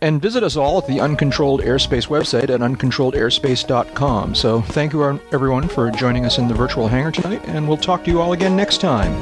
And 0.00 0.20
visit 0.20 0.42
us 0.42 0.56
all 0.56 0.78
at 0.78 0.86
the 0.86 1.00
Uncontrolled 1.00 1.62
Airspace 1.62 2.08
website 2.08 2.50
at 2.50 2.60
uncontrolledairspace.com. 2.60 4.34
So 4.34 4.60
thank 4.60 4.92
you, 4.92 5.20
everyone, 5.32 5.68
for 5.68 5.90
joining 5.90 6.24
us 6.26 6.38
in 6.38 6.48
the 6.48 6.54
virtual 6.54 6.88
hangar 6.88 7.12
tonight, 7.12 7.42
and 7.46 7.66
we'll 7.66 7.76
talk 7.76 8.04
to 8.04 8.10
you 8.10 8.20
all 8.20 8.32
again 8.32 8.56
next 8.56 8.80
time. 8.80 9.12